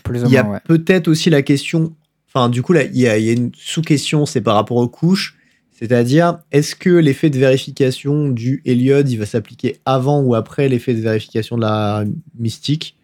Plus 0.03 0.23
ou 0.23 0.27
Il 0.27 0.31
y 0.31 0.38
a 0.38 0.44
moins, 0.44 0.53
ouais. 0.56 0.60
peut-être 0.65 1.07
aussi 1.07 1.30
la 1.30 1.41
question. 1.41 1.95
Enfin, 2.27 2.49
du 2.49 2.61
coup, 2.61 2.73
là, 2.73 2.84
il 2.84 2.98
y 2.98 3.07
a, 3.07 3.18
il 3.18 3.26
y 3.26 3.30
a 3.30 3.34
une 3.34 3.52
sous-question, 3.56 4.26
c'est 4.26 4.41
par 4.41 4.56
rapport 4.56 4.77
aux 4.77 4.88
couches. 4.88 5.38
C'est-à-dire, 5.80 6.39
est-ce 6.51 6.76
que 6.76 6.89
l'effet 6.89 7.30
de 7.30 7.39
vérification 7.39 8.27
du 8.27 8.61
Heliod, 8.65 9.10
il 9.10 9.18
va 9.18 9.26
s'appliquer 9.26 9.77
avant 9.85 10.19
ou 10.19 10.35
après 10.35 10.68
l'effet 10.68 10.93
de 10.93 10.99
vérification 10.99 11.56
de 11.56 11.61
la 11.61 12.03
mystique? 12.38 12.97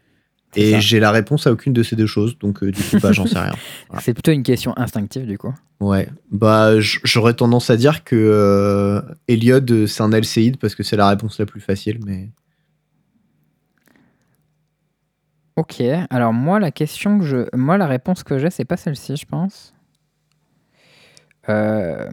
Et 0.58 0.82
j'ai 0.82 1.00
la 1.00 1.12
réponse 1.12 1.48
à 1.48 1.54
aucune 1.54 1.72
de 1.72 1.84
ces 1.84 1.96
deux 1.96 2.06
choses, 2.06 2.38
donc 2.38 2.64
euh, 2.64 2.72
du 2.72 2.82
coup, 2.82 2.98
bah, 3.02 3.14
j'en 3.14 3.26
sais 3.28 3.40
rien. 3.40 3.54
Voilà. 3.88 4.02
C'est 4.02 4.14
plutôt 4.14 4.32
une 4.32 4.44
question 4.44 4.74
instinctive 4.78 5.26
du 5.26 5.38
coup. 5.38 5.54
Ouais, 5.80 6.10
bah 6.32 6.80
j'aurais 6.80 7.34
tendance 7.34 7.70
à 7.70 7.78
dire 7.78 8.04
que 8.04 8.16
euh, 8.16 9.02
euh, 9.30 9.88
c'est 9.88 10.02
un 10.02 10.12
Alcéide 10.12 10.58
parce 10.58 10.76
que 10.76 10.84
c'est 10.84 10.98
la 10.98 11.08
réponse 11.10 11.40
la 11.40 11.46
plus 11.46 11.62
facile, 11.62 12.00
mais 12.06 12.30
Ok, 15.58 15.82
alors 16.10 16.34
moi 16.34 16.60
la 16.60 16.72
question 16.72 17.20
que 17.20 17.26
je, 17.26 17.56
moi 17.56 17.78
la 17.78 17.88
réponse 17.88 18.24
que 18.24 18.38
j'ai 18.38 18.50
c'est 18.50 18.66
pas 18.66 18.78
celle-ci 18.78 19.16
je 19.16 19.26
pense. 19.26 19.74
Euh, 21.50 22.10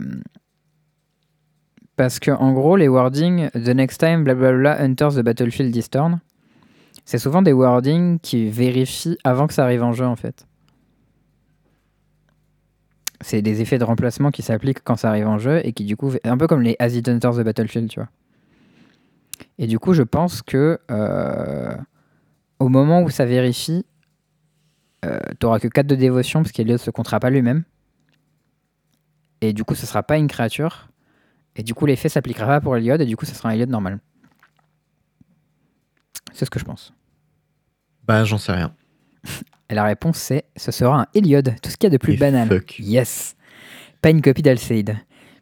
Parce 1.96 2.18
que 2.18 2.30
en 2.30 2.52
gros 2.52 2.76
les 2.76 2.88
wordings 2.88 3.50
the 3.50 3.68
next 3.68 3.98
time 3.98 4.24
blablabla 4.24 4.82
enters 4.82 5.14
the 5.14 5.20
battlefield 5.20 5.72
this 5.72 5.90
turn, 5.90 6.20
c'est 7.04 7.18
souvent 7.18 7.42
des 7.42 7.52
wordings 7.52 8.18
qui 8.20 8.48
vérifient 8.48 9.18
avant 9.24 9.46
que 9.46 9.54
ça 9.54 9.64
arrive 9.64 9.82
en 9.82 9.92
jeu 9.92 10.06
en 10.06 10.16
fait. 10.16 10.46
C'est 13.20 13.42
des 13.42 13.60
effets 13.60 13.78
de 13.78 13.84
remplacement 13.84 14.30
qui 14.30 14.42
s'appliquent 14.42 14.82
quand 14.82 14.96
ça 14.96 15.08
arrive 15.08 15.28
en 15.28 15.38
jeu 15.38 15.60
et 15.64 15.72
qui 15.72 15.84
du 15.84 15.96
coup 15.96 16.12
un 16.24 16.36
peu 16.36 16.46
comme 16.46 16.62
les 16.62 16.76
as 16.78 16.94
it 16.94 17.08
enters 17.08 17.36
the 17.36 17.42
battlefield 17.42 17.88
tu 17.88 18.00
vois. 18.00 18.08
Et 19.58 19.66
du 19.66 19.78
coup 19.78 19.92
je 19.92 20.02
pense 20.02 20.42
que 20.42 20.80
euh, 20.90 21.76
au 22.58 22.68
moment 22.68 23.02
où 23.02 23.10
ça 23.10 23.24
vérifie, 23.24 23.84
euh, 25.04 25.18
t'auras 25.40 25.58
que 25.58 25.68
4 25.68 25.86
de 25.86 25.96
dévotion 25.96 26.42
parce 26.42 26.52
qu'Eliot 26.52 26.78
se 26.78 26.90
comptera 26.90 27.18
pas 27.18 27.30
lui-même. 27.30 27.64
Et 29.40 29.52
du 29.52 29.64
coup, 29.64 29.74
ce 29.74 29.86
sera 29.86 30.04
pas 30.04 30.16
une 30.16 30.28
créature. 30.28 30.88
Et 31.56 31.62
du 31.62 31.74
coup, 31.74 31.86
l'effet 31.86 32.08
s'appliquera 32.08 32.46
pas 32.46 32.60
pour 32.60 32.76
Eliod 32.76 33.00
et 33.00 33.06
du 33.06 33.16
coup, 33.16 33.24
ça 33.26 33.34
sera 33.34 33.50
un 33.50 33.52
Eliod 33.52 33.68
normal. 33.70 33.98
C'est 36.32 36.44
ce 36.44 36.50
que 36.50 36.58
je 36.58 36.64
pense. 36.64 36.92
bah 38.06 38.24
j'en 38.24 38.38
sais 38.38 38.52
rien. 38.52 38.74
Et 39.68 39.74
la 39.74 39.84
réponse 39.84 40.18
c'est 40.18 40.44
ce 40.56 40.70
sera 40.70 41.00
un 41.02 41.06
Eliod, 41.14 41.54
tout 41.62 41.70
ce 41.70 41.76
qu'il 41.78 41.86
y 41.86 41.90
a 41.90 41.90
de 41.90 41.96
plus 41.96 42.14
Et 42.14 42.16
banal. 42.18 42.48
fuck. 42.48 42.78
Yes. 42.78 43.36
Pas 44.02 44.10
une 44.10 44.20
copie 44.20 44.42
d'Alceid. 44.42 44.96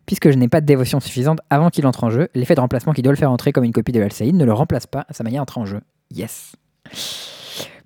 Puisque 0.07 0.31
je 0.31 0.37
n'ai 0.37 0.47
pas 0.49 0.61
de 0.61 0.67
dévotion 0.67 1.01
suffisante 1.01 1.41
avant 1.51 1.71
qu'il 1.71 1.87
entre 1.87 2.05
en 2.05 2.11
jeu, 2.11 2.29
l'effet 2.35 2.55
de 2.55 2.61
remplacement 2.61 2.93
qui 2.93 3.03
doit 3.03 3.13
le 3.13 3.17
faire 3.19 3.31
entrer 3.31 3.53
comme 3.53 3.65
une 3.65 3.73
copie 3.73 3.93
de 3.93 3.99
l'Alceid 4.01 4.35
ne 4.35 4.45
le 4.45 4.53
remplace 4.53 4.87
pas 4.87 5.05
à 5.09 5.13
sa 5.15 5.25
manière 5.25 5.41
d'entrer 5.43 5.61
en 5.61 5.67
jeu. 5.67 5.81
Yes. 6.13 6.55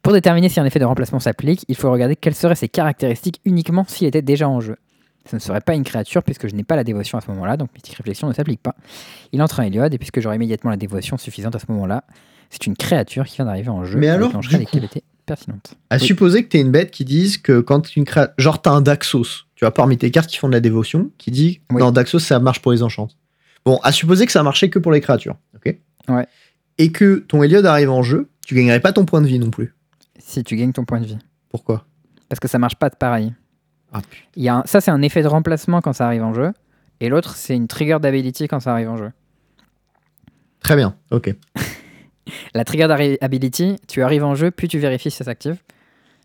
Pour 0.02 0.12
déterminer 0.12 0.48
si 0.50 0.60
un 0.60 0.64
effet 0.66 0.78
de 0.78 0.84
remplacement 0.84 1.20
s'applique, 1.20 1.64
il 1.68 1.76
faut 1.76 1.90
regarder 1.90 2.16
quelles 2.16 2.34
seraient 2.34 2.54
ses 2.54 2.68
caractéristiques 2.68 3.40
uniquement 3.44 3.84
s'il 3.86 4.06
était 4.06 4.22
déjà 4.22 4.48
en 4.48 4.60
jeu. 4.60 4.76
Ce 5.28 5.36
ne 5.36 5.40
serait 5.40 5.60
pas 5.60 5.74
une 5.74 5.84
créature 5.84 6.22
puisque 6.22 6.48
je 6.48 6.54
n'ai 6.54 6.64
pas 6.64 6.76
la 6.76 6.84
dévotion 6.84 7.16
à 7.18 7.20
ce 7.20 7.30
moment-là, 7.30 7.56
donc 7.56 7.70
Mystique 7.74 7.94
Réflexion 7.96 8.28
ne 8.28 8.32
s'applique 8.34 8.60
pas. 8.62 8.74
Il 9.32 9.40
entre 9.42 9.60
en 9.60 9.62
Heliod 9.62 9.92
et 9.94 9.98
puisque 9.98 10.20
j'aurai 10.20 10.36
immédiatement 10.36 10.70
la 10.70 10.76
dévotion 10.76 11.16
suffisante 11.16 11.54
à 11.56 11.58
ce 11.58 11.66
moment-là, 11.70 12.04
c'est 12.50 12.66
une 12.66 12.76
créature 12.76 13.24
qui 13.24 13.36
vient 13.36 13.46
d'arriver 13.46 13.70
en 13.70 13.84
jeu. 13.84 13.98
Mais 13.98 14.08
alors, 14.08 14.36
du 14.38 14.56
les 14.58 14.64
coup- 14.66 14.72
qualités 14.72 15.02
pertinentes. 15.26 15.74
À 15.88 15.96
Oui. 15.96 16.02
supposer 16.02 16.44
que 16.44 16.48
t'es 16.50 16.60
une 16.60 16.70
bête 16.70 16.90
qui 16.90 17.04
dise 17.06 17.38
que 17.38 17.60
quand 17.60 17.96
une 17.96 18.04
créature. 18.04 18.34
Genre, 18.36 18.60
t'as 18.60 18.70
un 18.72 18.82
Daxos, 18.82 19.46
tu 19.54 19.64
vois, 19.64 19.72
parmi 19.72 19.96
tes 19.96 20.10
cartes 20.10 20.28
qui 20.28 20.36
font 20.36 20.48
de 20.48 20.52
la 20.52 20.60
dévotion, 20.60 21.10
qui 21.16 21.30
dit 21.30 21.62
Oui. 21.72 21.80
non, 21.80 21.90
Daxos, 21.90 22.18
ça 22.18 22.38
marche 22.38 22.60
pour 22.60 22.72
les 22.72 22.82
enchants. 22.82 23.08
Bon, 23.64 23.78
à 23.82 23.92
supposer 23.92 24.26
que 24.26 24.32
ça 24.32 24.42
marchait 24.42 24.68
que 24.68 24.78
pour 24.78 24.92
les 24.92 25.00
créatures, 25.00 25.36
ok? 25.56 25.74
Ouais. 26.08 26.26
Et 26.76 26.92
que 26.92 27.24
ton 27.26 27.42
Heliod 27.42 27.64
arrive 27.64 27.88
en 27.90 28.02
jeu, 28.02 28.28
tu 28.46 28.54
gagnerais 28.54 28.80
pas 28.80 28.92
ton 28.92 29.06
point 29.06 29.22
de 29.22 29.26
vie 29.26 29.38
non 29.38 29.48
plus. 29.50 29.74
Si 30.18 30.44
tu 30.44 30.56
gagnes 30.56 30.72
ton 30.72 30.84
point 30.84 31.00
de 31.00 31.06
vie. 31.06 31.18
Pourquoi? 31.48 31.86
Parce 32.28 32.40
que 32.40 32.48
ça 32.48 32.58
marche 32.58 32.74
pas 32.76 32.90
de 32.90 32.96
pareil. 32.96 33.32
Ah 33.94 34.02
y 34.36 34.48
a 34.48 34.56
un- 34.56 34.62
ça, 34.66 34.80
c'est 34.80 34.90
un 34.90 35.00
effet 35.02 35.22
de 35.22 35.28
remplacement 35.28 35.80
quand 35.80 35.92
ça 35.94 36.06
arrive 36.06 36.22
en 36.24 36.34
jeu. 36.34 36.52
Et 37.00 37.08
l'autre, 37.08 37.36
c'est 37.36 37.54
une 37.56 37.68
trigger 37.68 37.98
d'ability 38.00 38.48
quand 38.48 38.60
ça 38.60 38.72
arrive 38.72 38.90
en 38.90 38.96
jeu. 38.96 39.10
Très 40.60 40.76
bien, 40.76 40.96
ok. 41.10 41.34
La 42.54 42.64
trigger 42.64 42.88
d'ability, 42.88 43.76
tu 43.86 44.02
arrives 44.02 44.24
en 44.24 44.34
jeu, 44.34 44.50
puis 44.50 44.66
tu 44.68 44.78
vérifies 44.78 45.10
si 45.10 45.16
ça 45.18 45.24
s'active. 45.24 45.58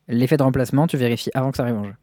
L'effet 0.07 0.37
de 0.37 0.43
remplacement, 0.43 0.87
tu 0.87 0.97
vérifies 0.97 1.29
avant 1.33 1.51
que 1.51 1.57
ça 1.57 1.63
arrive 1.63 1.75
en 1.77 1.83
jeu. 1.83 1.93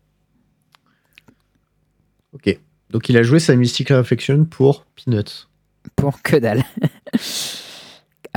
Ok. 2.33 2.59
Donc 2.91 3.09
il 3.09 3.17
a 3.17 3.23
joué 3.23 3.41
sa 3.41 3.57
Mystic 3.57 3.89
Reflection 3.89 4.45
pour 4.45 4.85
Peanuts. 4.95 5.49
Pour 5.97 6.23
que 6.23 6.37
dalle. 6.37 6.63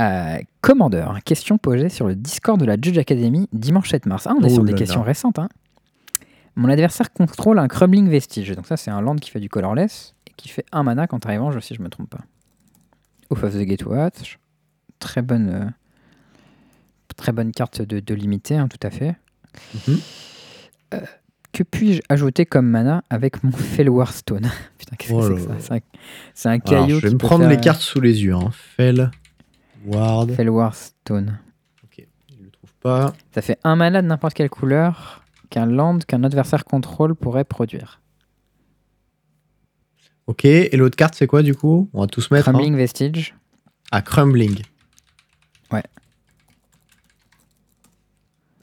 Euh, 0.00 0.38
Commandeur, 0.62 1.18
question 1.26 1.58
posée 1.58 1.90
sur 1.90 2.06
le 2.08 2.14
Discord 2.14 2.58
de 2.58 2.64
la 2.64 2.76
Judge 2.80 2.96
Academy 2.96 3.46
dimanche 3.52 3.90
7 3.90 4.06
mars. 4.06 4.26
Ah, 4.26 4.32
on 4.34 4.42
est 4.42 4.46
Oh 4.50 4.54
sur 4.54 4.64
des 4.64 4.72
questions 4.72 5.00
là. 5.00 5.06
récentes. 5.06 5.38
hein. 5.38 5.50
Mon 6.60 6.68
adversaire 6.68 7.10
contrôle 7.10 7.58
un 7.58 7.68
Crumbling 7.68 8.10
Vestige. 8.10 8.54
Donc 8.54 8.66
ça, 8.66 8.76
c'est 8.76 8.90
un 8.90 9.00
land 9.00 9.16
qui 9.16 9.30
fait 9.30 9.40
du 9.40 9.48
colorless 9.48 10.14
et 10.26 10.32
qui 10.36 10.50
fait 10.50 10.66
un 10.72 10.82
mana 10.82 11.06
quand 11.06 11.24
arrive 11.24 11.40
en 11.40 11.52
jeu, 11.52 11.60
si 11.62 11.74
je 11.74 11.80
me 11.80 11.88
trompe 11.88 12.10
pas. 12.10 12.20
Oath 13.30 13.42
of 13.44 13.54
the 13.54 13.62
Gatewatch. 13.62 14.38
Très 14.98 15.22
bonne, 15.22 15.48
euh, 15.48 15.64
très 17.16 17.32
bonne 17.32 17.52
carte 17.52 17.80
de, 17.80 18.00
de 18.00 18.14
limité, 18.14 18.58
hein, 18.58 18.68
tout 18.68 18.86
à 18.86 18.90
fait. 18.90 19.16
Mhm. 19.74 19.98
Euh, 20.92 21.00
que 21.52 21.62
puis-je 21.62 22.02
ajouter 22.10 22.44
comme 22.44 22.66
mana 22.66 23.04
avec 23.08 23.42
mon 23.42 23.52
Fellwar 23.56 24.12
Stone? 24.12 24.50
Putain, 24.78 24.96
qu'est-ce 24.96 25.14
Oh 25.14 25.20
que 25.20 25.38
c'est 25.38 25.48
là 25.48 25.54
que 25.56 25.62
ça? 25.62 25.66
C'est 25.66 25.72
un, 25.72 25.80
c'est 26.34 26.48
Alors, 26.50 26.62
caillou 26.86 27.00
je 27.00 27.06
vais 27.06 27.14
me 27.14 27.18
prendre 27.18 27.44
faire, 27.44 27.50
les 27.52 27.56
cartes 27.56 27.80
sous 27.80 28.02
les 28.02 28.22
yeux. 28.22 28.34
Hein. 28.34 28.50
Fell, 28.52 29.10
Ward. 29.86 30.34
Stone. 30.74 31.38
Ok, 31.84 32.06
je 32.28 32.44
le 32.44 32.50
trouve 32.50 32.74
pas. 32.82 33.14
Ça 33.34 33.40
fait 33.40 33.58
un 33.64 33.76
mana 33.76 34.02
de 34.02 34.08
n'importe 34.08 34.34
quelle 34.34 34.50
couleur 34.50 35.24
qu'un 35.50 35.66
land 35.66 35.98
qu'un 36.06 36.24
adversaire 36.24 36.64
contrôle 36.64 37.14
pourrait 37.14 37.44
produire. 37.44 38.00
Ok, 40.26 40.44
et 40.44 40.76
l'autre 40.76 40.96
carte, 40.96 41.14
c'est 41.16 41.26
quoi 41.26 41.42
du 41.42 41.54
coup? 41.54 41.90
On 41.92 42.02
va 42.02 42.06
tous 42.06 42.30
mettre. 42.30 42.48
hein. 42.48 42.52
Crumbling 42.52 42.76
Vestige. 42.76 43.34
Ah, 43.90 44.00
Crumbling. 44.00 44.62
Ouais. 45.72 45.82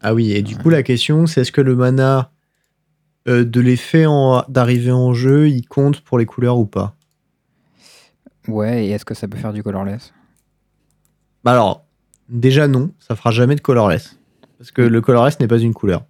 Ah 0.02 0.14
oui, 0.14 0.32
et 0.32 0.42
du 0.42 0.56
coup, 0.58 0.70
la 0.70 0.84
question, 0.84 1.28
c'est 1.28 1.42
est-ce 1.42 1.52
que 1.52 1.60
le 1.62 1.76
mana 1.76 2.32
euh, 3.28 3.44
de 3.44 3.60
l'effet 3.60 4.06
d'arrivée 4.48 4.92
en 4.92 5.14
jeu, 5.14 5.50
il 5.50 5.68
compte 5.68 6.02
pour 6.02 6.18
les 6.18 6.26
couleurs 6.26 6.58
ou 6.58 6.66
pas? 6.66 6.96
Ouais, 8.48 8.86
et 8.86 8.92
est-ce 8.92 9.04
que 9.04 9.14
ça 9.14 9.28
peut 9.28 9.38
faire 9.38 9.52
du 9.52 9.62
colorless? 9.64 10.14
Bah 11.44 11.52
alors, 11.52 11.86
déjà 12.30 12.68
non, 12.70 12.92
ça 13.00 13.16
fera 13.18 13.32
jamais 13.32 13.56
de 13.56 13.62
colorless. 13.62 14.18
Parce 14.58 14.72
que 14.72 14.82
le 14.82 15.02
colorless 15.02 15.40
n'est 15.42 15.48
pas 15.48 15.58
une 15.60 15.74
couleur. 15.74 16.06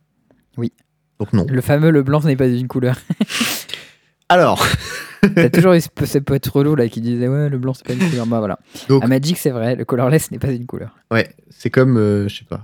Oui. 0.58 0.72
Donc 1.20 1.34
non. 1.34 1.46
Le 1.50 1.62
fameux 1.62 1.90
le 1.92 2.04
blanc 2.04 2.22
ce 2.22 2.28
n'est 2.28 2.36
pas 2.36 2.48
une 2.48 2.68
couleur. 2.68 2.98
Alors, 4.30 4.66
T'as 5.36 5.50
toujours 5.50 5.74
eu 5.74 5.82
ce- 5.82 6.06
ces 6.06 6.22
potes 6.22 6.46
relous 6.48 6.76
là 6.76 6.88
qui 6.90 7.02
disaient 7.02 7.28
ouais 7.28 7.50
le 7.50 7.58
blanc 7.58 7.74
c'est 7.74 7.86
pas 7.86 7.94
une 7.94 8.10
couleur. 8.10 8.28
Bah 8.28 8.40
voilà. 8.40 8.60
Donc- 8.90 9.04
À 9.04 9.08
Magic 9.08 9.38
c'est 9.38 9.50
vrai, 9.52 9.76
le 9.76 9.86
colorless 9.86 10.32
n'est 10.32 10.40
pas 10.40 10.52
une 10.52 10.66
couleur. 10.66 10.96
ouais, 11.12 11.34
c'est 11.50 11.70
comme, 11.70 11.98
euh, 11.98 12.28
je 12.28 12.38
sais 12.40 12.46
pas, 12.46 12.62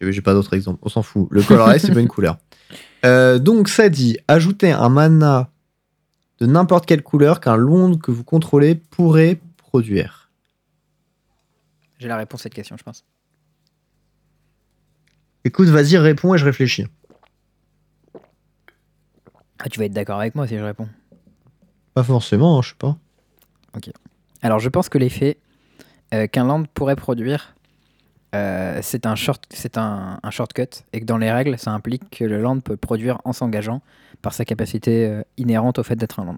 j'ai 0.00 0.22
pas 0.22 0.32
d'autres 0.34 0.54
exemples, 0.54 0.78
on 0.82 0.88
s'en 0.88 1.02
fout. 1.02 1.28
Le 1.30 1.42
colorless, 1.42 1.82
c'est 1.82 1.92
pas 1.94 2.00
une 2.00 2.08
couleur. 2.08 2.38
Euh, 3.04 3.38
donc 3.38 3.68
ça 3.68 3.88
dit, 3.88 4.18
ajouter 4.26 4.72
un 4.72 4.88
mana 4.88 5.50
de 6.40 6.46
n'importe 6.46 6.84
quelle 6.84 7.04
couleur 7.04 7.38
qu'un 7.38 7.56
land 7.56 7.94
que 7.96 8.10
vous 8.10 8.24
contrôlez 8.24 8.74
pourrait 8.74 9.38
produire. 9.56 10.30
J'ai 12.00 12.08
la 12.08 12.16
réponse 12.16 12.40
à 12.40 12.42
cette 12.44 12.54
question 12.54 12.76
je 12.76 12.82
pense. 12.82 13.04
Écoute, 15.44 15.68
vas-y, 15.68 15.96
réponds 15.96 16.34
et 16.34 16.38
je 16.38 16.44
réfléchis. 16.44 16.86
Ah 19.58 19.68
tu 19.68 19.78
vas 19.78 19.86
être 19.86 19.92
d'accord 19.92 20.20
avec 20.20 20.34
moi 20.34 20.46
si 20.46 20.56
je 20.56 20.62
réponds. 20.62 20.88
Pas 21.94 22.02
forcément, 22.02 22.58
hein, 22.58 22.62
je 22.62 22.70
sais 22.70 22.76
pas. 22.78 22.96
Alors 24.42 24.58
je 24.58 24.68
pense 24.68 24.88
que 24.88 24.98
l'effet 24.98 25.38
euh, 26.14 26.26
qu'un 26.26 26.44
land 26.44 26.64
pourrait 26.74 26.96
produire 26.96 27.54
euh, 28.34 28.80
c'est 28.82 29.06
un, 29.06 29.14
short, 29.14 29.44
c'est 29.50 29.78
un, 29.78 30.20
un 30.22 30.30
shortcut 30.30 30.84
et 30.92 31.00
que 31.00 31.06
dans 31.06 31.16
les 31.16 31.32
règles 31.32 31.58
ça 31.58 31.72
implique 31.72 32.10
que 32.10 32.24
le 32.24 32.40
land 32.40 32.60
peut 32.60 32.76
produire 32.76 33.20
en 33.24 33.32
s'engageant 33.32 33.82
par 34.20 34.34
sa 34.34 34.44
capacité 34.44 35.06
euh, 35.06 35.22
inhérente 35.38 35.78
au 35.78 35.82
fait 35.82 35.96
d'être 35.96 36.20
un 36.20 36.26
land. 36.26 36.36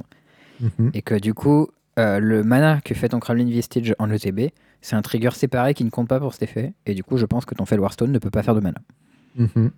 Mhm. 0.61 0.91
Et 0.95 1.03
que 1.03 1.15
du 1.15 1.35
coup, 1.35 1.69
le 1.97 2.43
mana 2.43 2.81
que 2.81 2.95
fait 2.95 3.11
ton 3.11 3.21
Crumbling 3.21 3.51
Vestige 3.51 3.95
en 3.99 4.11
ETB, 4.11 4.53
c'est 4.81 4.97
un 4.97 5.03
trigger 5.03 5.33
séparé 5.33 5.75
qui 5.75 5.85
ne 5.85 5.91
compte 5.91 6.09
pas 6.09 6.19
pour 6.19 6.33
cet 6.33 6.45
effet. 6.45 6.73
Et 6.87 6.95
du 6.95 7.05
coup, 7.05 7.19
je 7.19 7.27
pense 7.27 7.45
que 7.45 7.55
ton 7.55 7.67
Fellwar 7.67 7.93
Stone 7.93 8.11
ne 8.11 8.19
peut 8.19 8.31
pas 8.31 8.43
faire 8.43 8.55
de 8.55 8.61
mana. 8.61 8.79
Mhm. 9.37 9.71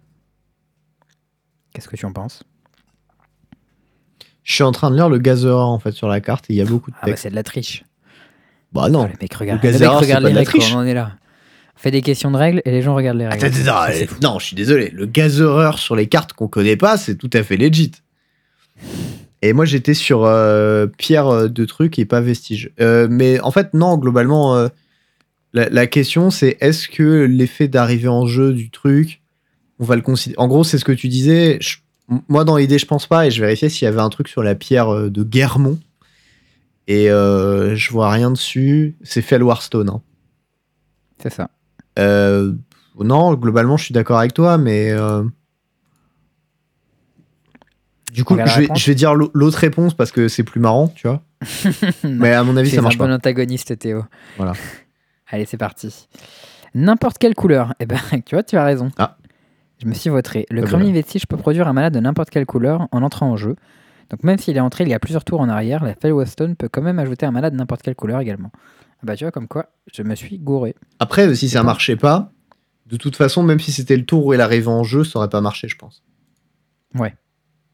Qu'est-ce 1.73 1.89
que 1.89 1.97
tu 1.97 2.07
en 2.07 2.13
penses? 2.13 2.45
Je 4.45 4.55
suis 4.55 4.65
en 4.65 4.73
train 4.73 4.91
de 4.91 4.97
lire 4.97 5.09
le 5.09 5.19
gazeur 5.19 5.61
en 5.61 5.79
fait 5.79 5.93
sur 5.93 6.09
la 6.09 6.21
carte 6.21 6.47
et 6.51 6.55
il 6.55 6.57
y 6.57 6.61
a 6.63 6.65
beaucoup 6.65 6.91
de 6.91 6.97
Ah 6.99 7.03
bah 7.07 7.11
texte. 7.13 7.23
c'est 7.25 7.31
de 7.31 7.35
la 7.35 7.43
triche. 7.43 7.85
Bah, 8.73 8.89
non. 8.89 9.05
Ah, 9.05 9.09
le 9.13 9.19
mec 9.21 9.35
regarde, 9.35 9.61
Le 9.63 9.69
le 9.69 9.73
mec 9.73 9.81
Gazera, 9.81 9.99
c'est 10.01 10.05
regarde 10.07 10.23
pas 10.25 10.29
les 10.31 10.35
règles, 10.39 10.59
on 10.73 10.77
en 10.79 10.85
est 10.85 10.95
là. 10.95 11.13
On 11.77 11.81
fait 11.81 11.91
des 11.91 12.03
questions 12.03 12.31
de 12.31 12.37
règles 12.37 12.63
et 12.65 12.71
les 12.71 12.81
gens 12.83 12.95
regardent 12.95 13.19
les 13.19 13.27
règles. 13.29 13.45
Attends, 13.45 13.57
attends, 13.77 13.93
Ça, 13.93 14.15
non, 14.23 14.39
je 14.39 14.47
suis 14.47 14.57
désolé. 14.57 14.91
Le 14.95 15.07
gazereur 15.07 15.79
sur 15.79 15.95
les 15.97 16.07
cartes 16.07 16.33
qu'on 16.33 16.49
connaît 16.49 16.77
pas, 16.77 16.97
c'est 16.97 17.17
tout 17.17 17.31
à 17.33 17.43
fait 17.43 17.57
legit. 17.57 17.93
Et 19.43 19.53
moi, 19.53 19.65
j'étais 19.65 19.95
sur 19.95 20.25
euh, 20.25 20.87
pierre 20.87 21.27
euh, 21.29 21.49
de 21.49 21.65
trucs 21.65 21.99
et 21.99 22.05
pas 22.05 22.21
vestige. 22.21 22.71
Euh, 22.81 23.09
mais 23.11 23.41
en 23.41 23.51
fait, 23.51 23.75
non, 23.75 23.97
globalement, 23.99 24.57
euh, 24.57 24.69
la, 25.53 25.69
la 25.69 25.87
question, 25.87 26.31
c'est 26.31 26.57
est-ce 26.61 26.89
que 26.89 27.25
l'effet 27.25 27.67
d'arriver 27.69 28.09
en 28.09 28.27
jeu 28.27 28.53
du 28.53 28.71
truc, 28.71 29.21
on 29.81 29.85
va 29.85 29.97
le 29.97 30.03
considérer. 30.03 30.39
En 30.39 30.47
gros, 30.47 30.63
c'est 30.65 30.79
ce 30.79 30.85
que 30.85 30.93
tu 30.93 31.09
disais. 31.09 31.59
Je- 31.61 31.79
moi, 32.29 32.45
dans 32.45 32.57
l'idée, 32.57 32.79
je 32.79 32.87
pense 32.87 33.07
pas. 33.07 33.27
Et 33.27 33.31
je 33.31 33.41
vérifiais 33.41 33.69
s'il 33.69 33.85
y 33.85 33.89
avait 33.89 34.01
un 34.01 34.09
truc 34.09 34.29
sur 34.29 34.43
la 34.43 34.55
pierre 34.55 34.89
euh, 34.93 35.11
de 35.11 35.23
Guermont. 35.23 35.79
Et 36.89 37.11
euh, 37.11 37.75
je 37.77 37.91
vois 37.93 38.11
rien 38.11 38.31
dessus. 38.31 38.97
C'est 39.03 39.23
Fellwar 39.23 39.63
Stone. 39.63 39.89
hein. 39.91 40.01
C'est 41.23 41.33
ça. 41.33 41.51
Euh, 41.99 42.53
non, 42.99 43.35
globalement, 43.35 43.77
je 43.77 43.85
suis 43.85 43.95
d'accord 43.95 44.19
avec 44.19 44.35
toi, 44.35 44.59
mais. 44.59 44.91
euh, 44.91 45.23
Du 48.13 48.25
coup, 48.25 48.35
je 48.35 48.43
vais, 48.43 48.51
réponse. 48.51 48.81
je 48.81 48.87
vais 48.91 48.95
dire 48.95 49.15
l'au- 49.15 49.31
l'autre 49.33 49.59
réponse 49.59 49.95
parce 49.95 50.11
que 50.13 50.29
c'est 50.29 50.43
plus 50.43 50.61
marrant, 50.61 50.89
tu 50.89 51.07
vois. 51.09 51.23
mais 52.05 52.33
à 52.33 52.43
mon 52.45 52.57
avis, 52.57 52.69
C'est 52.69 52.77
ça 52.77 52.81
un 52.81 52.85
marche 52.85 52.99
bon 52.99 53.07
pas. 53.07 53.15
antagoniste, 53.15 53.79
Théo. 53.79 54.05
Voilà. 54.37 54.53
Allez, 55.31 55.47
c'est 55.47 55.57
parti. 55.57 56.09
N'importe 56.75 57.17
quelle 57.19 57.35
couleur. 57.35 57.75
Eh 57.81 57.87
ben, 57.87 57.99
tu 58.27 58.35
vois, 58.35 58.43
tu 58.43 58.57
as 58.57 58.65
raison. 58.65 58.91
Ah. 58.99 59.17
Je 59.83 59.89
me 59.89 59.95
suis 59.95 60.11
voté. 60.11 60.47
Le 60.51 60.63
Ah, 60.63 60.67
Crumbling 60.67 60.95
Vestige 60.95 61.27
peut 61.27 61.37
produire 61.37 61.67
un 61.67 61.73
mana 61.73 61.91
de 61.91 61.99
n'importe 61.99 62.31
quelle 62.31 62.47
couleur 62.47 62.87
en 62.93 63.03
entrant 63.03 63.29
en 63.31 63.37
jeu. 63.37 63.57
Donc 64.11 64.23
même 64.23 64.39
s'il 64.39 64.57
est 64.57 64.61
entré 64.61 64.85
il 64.85 64.91
y 64.91 64.95
a 64.95 64.99
plusieurs 65.01 65.25
tours 65.25 65.41
en 65.41 65.49
arrière, 65.49 65.83
la 65.85 65.95
Fellwar 65.95 66.27
Stone 66.29 66.55
peut 66.55 66.69
quand 66.69 66.83
même 66.83 66.99
ajouter 66.99 67.27
un 67.27 67.31
mana 67.33 67.51
de 67.51 67.57
n'importe 67.57 67.83
quelle 67.83 67.95
couleur 67.97 68.21
également. 68.21 68.51
Ah 68.55 69.01
Bah 69.05 69.17
tu 69.17 69.25
vois, 69.25 69.33
comme 69.33 69.49
quoi, 69.49 69.67
je 69.93 70.03
me 70.03 70.15
suis 70.15 70.39
gouré. 70.39 70.75
Après, 71.01 71.35
si 71.35 71.49
ça 71.49 71.61
pas. 71.61 71.65
marchait 71.65 71.97
pas, 71.97 72.31
de 72.87 72.97
toute 72.97 73.17
façon, 73.17 73.43
même 73.43 73.59
si 73.59 73.73
c'était 73.73 73.97
le 73.97 74.05
tour 74.05 74.25
où 74.27 74.33
elle 74.35 74.41
arrivait 74.41 74.69
en 74.69 74.85
jeu, 74.85 75.03
ça 75.03 75.19
aurait 75.19 75.29
pas 75.31 75.41
marché, 75.41 75.67
je 75.67 75.77
pense. 75.77 76.03
Oui, 76.95 77.09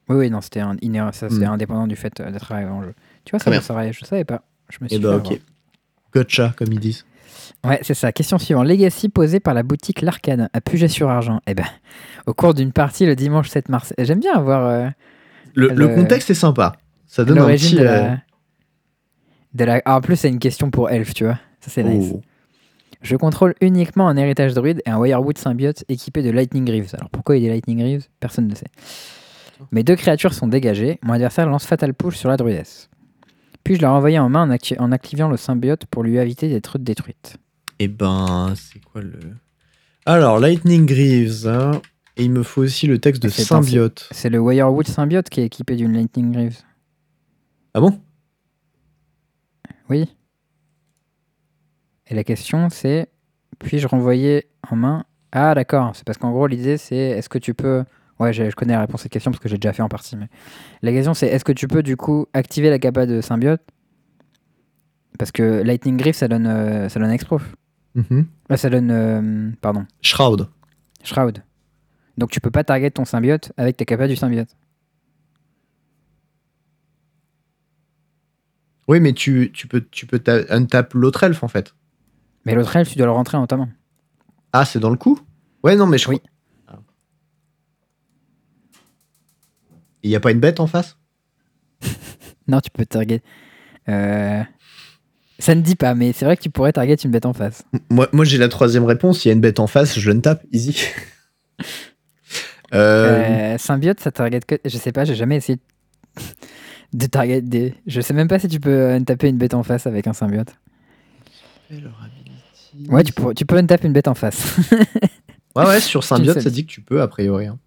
oui, 0.08 0.30
non, 0.30 0.40
c'était 0.40 0.60
ça, 0.60 1.26
Hmm. 1.28 1.42
indépendant 1.44 1.86
du 1.86 1.96
fait 1.96 2.18
euh, 2.20 2.30
d'être 2.30 2.50
arrivé 2.52 2.70
en 2.70 2.82
jeu. 2.82 2.94
Tu 3.24 3.32
vois, 3.32 3.40
Très 3.40 3.50
ça, 3.50 3.60
je, 3.60 3.64
savais, 3.66 3.92
je 3.92 4.04
savais 4.04 4.24
pas. 4.24 4.42
Je 4.70 4.78
me 4.80 4.88
suis 4.88 4.96
Et 4.96 5.00
bah, 5.00 5.14
avoir. 5.14 5.32
ok. 5.32 5.40
Gotcha, 6.14 6.54
comme 6.56 6.72
ils 6.72 6.80
disent. 6.80 7.04
Ouais, 7.64 7.78
c'est 7.82 7.94
ça. 7.94 8.12
Question 8.12 8.38
suivante. 8.38 8.66
Legacy 8.66 9.08
posé 9.08 9.40
par 9.40 9.54
la 9.54 9.62
boutique 9.62 10.02
L'Arcane 10.02 10.48
à 10.52 10.60
Puget 10.60 10.88
sur 10.88 11.08
Argent. 11.08 11.40
Eh 11.46 11.54
ben, 11.54 11.64
au 12.26 12.34
cours 12.34 12.54
d'une 12.54 12.72
partie 12.72 13.06
le 13.06 13.16
dimanche 13.16 13.48
7 13.48 13.68
mars. 13.68 13.92
J'aime 13.98 14.20
bien 14.20 14.34
avoir 14.34 14.66
euh, 14.66 14.88
Le, 15.54 15.68
le 15.68 15.74
Le- 15.74 15.88
contexte 15.94 16.30
est 16.30 16.34
sympa. 16.34 16.74
Ça 17.06 17.24
donne 17.24 17.38
un 17.38 17.46
petit. 17.46 17.74
de, 17.76 17.80
euh, 17.80 17.84
la... 17.84 18.18
de 19.54 19.64
la. 19.64 19.82
Ah, 19.84 19.96
en 19.96 20.00
plus, 20.00 20.16
c'est 20.16 20.28
une 20.28 20.38
question 20.38 20.70
pour 20.70 20.90
Elf, 20.90 21.14
tu 21.14 21.24
vois. 21.24 21.38
Ça, 21.60 21.70
c'est 21.70 21.82
nice. 21.84 22.12
oh. 22.14 22.20
Je 23.00 23.16
contrôle 23.16 23.54
uniquement 23.60 24.08
un 24.08 24.16
héritage 24.16 24.54
druide 24.54 24.82
et 24.84 24.90
un 24.90 24.98
Wirewood 24.98 25.38
symbiote 25.38 25.84
équipé 25.88 26.20
de 26.22 26.30
Lightning 26.30 26.64
Greaves. 26.64 26.90
Alors 26.94 27.08
pourquoi 27.10 27.36
il 27.36 27.42
des 27.42 27.48
Lightning 27.48 27.78
Greaves? 27.78 28.06
Personne 28.18 28.48
ne 28.48 28.54
sait. 28.56 28.66
Mes 29.70 29.84
deux 29.84 29.94
créatures 29.94 30.34
sont 30.34 30.48
dégagées. 30.48 30.98
Mon 31.02 31.12
adversaire 31.12 31.46
lance 31.48 31.64
Fatal 31.64 31.94
Push 31.94 32.16
sur 32.16 32.28
la 32.28 32.36
druidesse. 32.36 32.88
Puis 33.64 33.76
je 33.76 33.82
la 33.82 33.90
renvoyer 33.90 34.18
en 34.18 34.28
main 34.28 34.42
en, 34.48 34.50
acti- 34.54 34.78
en 34.78 34.92
activant 34.92 35.28
le 35.28 35.36
symbiote 35.36 35.84
pour 35.86 36.02
lui 36.02 36.16
éviter 36.16 36.48
d'être 36.48 36.78
détruite. 36.78 37.36
Eh 37.78 37.88
ben, 37.88 38.54
c'est 38.56 38.80
quoi 38.84 39.02
le. 39.02 39.18
Alors, 40.06 40.40
Lightning 40.40 40.86
Greaves. 40.86 41.46
hein, 41.46 41.80
Et 42.16 42.24
il 42.24 42.30
me 42.30 42.42
faut 42.42 42.62
aussi 42.62 42.86
le 42.86 42.98
texte 42.98 43.22
de 43.22 43.28
C'est 43.28 43.42
dans- 43.42 43.62
symbiote. 43.62 44.08
C'est 44.10 44.30
le 44.30 44.38
Wirewood 44.38 44.86
symbiote 44.88 45.28
qui 45.28 45.40
est 45.40 45.44
équipé 45.44 45.76
d'une 45.76 45.92
Lightning 45.92 46.32
Greaves. 46.32 46.58
Ah 47.74 47.80
bon? 47.80 48.00
Oui. 49.90 50.08
Et 52.08 52.14
la 52.14 52.24
question 52.24 52.68
c'est 52.70 53.08
puis-je 53.58 53.86
renvoyer 53.86 54.46
en 54.70 54.76
main? 54.76 55.04
Ah 55.32 55.54
d'accord, 55.54 55.92
c'est 55.94 56.04
parce 56.04 56.16
qu'en 56.18 56.30
gros 56.30 56.46
l'idée 56.46 56.78
c'est 56.78 56.96
est-ce 56.96 57.28
que 57.28 57.38
tu 57.38 57.52
peux 57.54 57.84
Ouais, 58.20 58.32
je, 58.32 58.50
je 58.50 58.56
connais 58.56 58.72
la 58.74 58.80
réponse 58.80 59.00
à 59.00 59.02
cette 59.04 59.12
question 59.12 59.30
parce 59.30 59.42
que 59.42 59.48
j'ai 59.48 59.58
déjà 59.58 59.72
fait 59.72 59.82
en 59.82 59.88
partie 59.88 60.16
mais 60.16 60.28
la 60.82 60.90
question 60.92 61.14
c'est 61.14 61.28
est-ce 61.28 61.44
que 61.44 61.52
tu 61.52 61.68
peux 61.68 61.82
du 61.82 61.96
coup 61.96 62.26
activer 62.32 62.68
la 62.70 62.78
capa 62.78 63.06
de 63.06 63.20
symbiote? 63.20 63.62
Parce 65.18 65.30
que 65.32 65.62
Lightning 65.62 65.96
Griff 65.96 66.16
ça 66.16 66.28
donne 66.28 66.46
euh, 66.46 66.88
ça 66.88 66.98
donne. 67.00 67.16
Mhm. 67.94 68.26
Là 68.48 68.56
ça 68.56 68.70
donne 68.70 68.90
euh, 68.90 69.50
pardon, 69.60 69.86
Shroud. 70.02 70.48
Shroud. 71.04 71.42
Donc 72.16 72.30
tu 72.30 72.40
peux 72.40 72.50
pas 72.50 72.64
target 72.64 72.90
ton 72.90 73.04
symbiote 73.04 73.52
avec 73.56 73.76
ta 73.76 73.84
capa 73.84 74.08
du 74.08 74.16
symbiote. 74.16 74.48
Oui, 78.88 79.00
mais 79.00 79.12
tu, 79.12 79.50
tu 79.52 79.66
peux, 79.68 79.82
tu 79.90 80.06
peux 80.06 80.18
ta- 80.18 80.50
untap 80.54 80.94
l'autre 80.94 81.22
elfe 81.22 81.42
en 81.44 81.48
fait. 81.48 81.74
Mais 82.46 82.54
l'autre 82.54 82.74
elfe, 82.74 82.88
tu 82.90 82.96
dois 82.96 83.06
le 83.06 83.12
rentrer 83.12 83.36
en 83.36 83.46
ta 83.46 83.58
main. 83.58 83.68
Ah, 84.54 84.64
c'est 84.64 84.80
dans 84.80 84.88
le 84.90 84.96
coup? 84.96 85.20
Ouais, 85.62 85.76
non, 85.76 85.86
mais 85.86 85.98
je 85.98 86.08
Oui. 86.08 86.20
Il 90.02 90.10
n'y 90.10 90.16
a 90.16 90.20
pas 90.20 90.30
une 90.30 90.40
bête 90.40 90.60
en 90.60 90.66
face? 90.66 90.96
Non, 92.48 92.60
tu 92.60 92.70
peux 92.70 92.86
target. 92.86 93.20
Euh, 93.90 94.42
Ça 95.38 95.54
ne 95.54 95.60
dit 95.60 95.76
pas, 95.76 95.94
mais 95.94 96.12
c'est 96.14 96.24
vrai 96.24 96.34
que 96.36 96.40
tu 96.42 96.48
pourrais 96.48 96.72
target 96.72 96.94
une 96.94 97.10
bête 97.10 97.26
en 97.26 97.34
face. 97.34 97.62
Moi, 97.90 98.08
moi 98.12 98.24
j'ai 98.24 98.38
la 98.38 98.48
troisième 98.48 98.84
réponse. 98.84 99.24
Il 99.24 99.28
y 99.28 99.30
a 99.30 99.34
une 99.34 99.40
bête 99.42 99.60
en 99.60 99.66
face, 99.66 99.98
je 99.98 100.10
le 100.10 100.20
tape, 100.20 100.44
easy. 100.52 100.76
Euh, 102.74 103.54
Euh, 103.54 103.58
symbiote, 103.58 103.98
ça 104.00 104.10
target 104.12 104.40
que. 104.46 104.56
Je 104.64 104.76
sais 104.76 104.92
pas, 104.92 105.04
j'ai 105.06 105.14
jamais 105.14 105.36
essayé 105.36 105.58
de 106.92 107.06
target 107.06 107.40
des. 107.40 107.74
Je 107.86 108.00
sais 108.02 108.12
même 108.12 108.28
pas 108.28 108.38
si 108.38 108.46
tu 108.48 108.60
peux 108.60 108.68
euh, 108.70 109.00
taper 109.00 109.28
une 109.28 109.38
bête 109.38 109.54
en 109.54 109.62
face 109.62 109.86
avec 109.86 110.06
un 110.06 110.12
symbiote. 110.12 110.54
Ouais, 112.88 113.02
tu 113.04 113.12
peux, 113.12 113.32
tu 113.34 113.46
peux 113.46 113.62
taper 113.66 113.86
une 113.86 113.92
bête 113.92 114.08
en 114.08 114.14
face. 114.14 114.56
Ouais, 115.56 115.66
ouais, 115.66 115.80
sur 115.80 116.04
Symbiote, 116.04 116.40
ça 116.40 116.50
dit 116.50 116.64
que 116.66 116.70
tu 116.70 116.82
peux, 116.82 117.02
a 117.02 117.08
priori. 117.08 117.46
hein. 117.46 117.58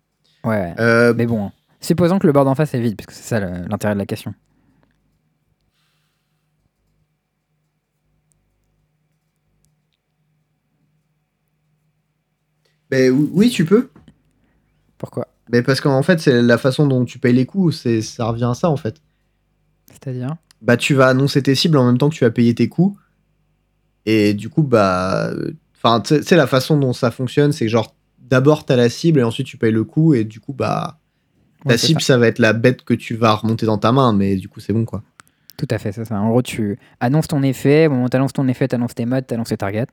ouais. 0.45 0.73
Euh, 0.79 1.13
Mais 1.17 1.25
bon, 1.25 1.47
hein. 1.47 1.51
Supposons 1.81 2.19
que 2.19 2.27
le 2.27 2.33
bord 2.33 2.45
d'en 2.45 2.55
face 2.55 2.73
est 2.73 2.79
vide, 2.81 2.95
parce 2.95 3.07
que 3.07 3.13
c'est 3.13 3.23
ça 3.23 3.39
l'intérêt 3.39 3.93
de 3.93 3.99
la 3.99 4.05
question. 4.05 4.33
ben, 12.91 13.09
oui, 13.33 13.49
tu 13.49 13.65
peux. 13.65 13.89
Pourquoi? 14.97 15.27
Mais 15.49 15.63
parce 15.63 15.81
qu'en 15.81 16.03
fait, 16.03 16.19
c'est 16.19 16.41
la 16.41 16.57
façon 16.57 16.85
dont 16.87 17.05
tu 17.05 17.19
payes 17.19 17.33
les 17.33 17.45
coups, 17.45 17.75
c'est 17.75 18.01
ça 18.01 18.25
revient 18.25 18.49
à 18.51 18.53
ça 18.53 18.69
en 18.69 18.77
fait. 18.77 19.01
C'est-à-dire? 19.87 20.35
Bah, 20.61 20.77
tu 20.77 20.93
vas 20.93 21.07
annoncer 21.07 21.41
tes 21.41 21.55
cibles 21.55 21.77
en 21.77 21.85
même 21.85 21.97
temps 21.97 22.09
que 22.09 22.15
tu 22.15 22.23
vas 22.23 22.31
payer 22.31 22.53
tes 22.53 22.69
coups. 22.69 22.99
Et 24.05 24.33
du 24.33 24.49
coup, 24.49 24.63
bah. 24.63 25.31
Enfin, 25.75 26.01
tu 26.01 26.15
sais- 26.15 26.23
tu 26.23 26.35
la 26.35 26.47
façon 26.47 26.77
dont 26.77 26.93
ça 26.93 27.11
fonctionne, 27.11 27.51
c'est 27.51 27.65
que 27.65 27.71
genre, 27.71 27.95
d'abord 28.19 28.65
t'as 28.65 28.75
la 28.75 28.89
cible 28.89 29.19
et 29.19 29.23
ensuite 29.23 29.47
tu 29.47 29.57
payes 29.57 29.71
le 29.71 29.83
coup, 29.83 30.13
et 30.13 30.23
du 30.23 30.39
coup, 30.39 30.53
bah. 30.53 30.99
Ta 31.63 31.69
Ouais, 31.71 31.77
cible, 31.77 32.01
ça. 32.01 32.17
va 32.17 32.27
être 32.27 32.39
la 32.39 32.53
bête 32.53 32.83
que 32.83 32.93
tu 32.93 33.15
vas 33.15 33.33
remonter 33.35 33.65
dans 33.65 33.77
ta 33.77 33.91
main, 33.91 34.13
mais 34.13 34.35
du 34.35 34.47
coup, 34.49 34.59
c'est 34.59 34.73
bon 34.73 34.85
quoi. 34.85 35.03
Tout 35.57 35.67
à 35.69 35.77
fait, 35.77 35.91
c'est 35.91 36.05
ça. 36.05 36.19
En 36.19 36.29
gros, 36.29 36.41
tu 36.41 36.79
annonces 36.99 37.27
ton 37.27 37.43
effet, 37.43 37.85
au 37.85 37.91
moment 37.91 38.05
où 38.05 38.09
tu 38.09 38.17
annonces 38.17 38.33
ton 38.33 38.47
effet, 38.47 38.67
tu 38.67 38.73
annonces 38.75 38.95
tes 38.95 39.05
modes, 39.05 39.27
tu 39.27 39.33
annonces 39.35 39.49
tes 39.49 39.57
targets, 39.57 39.85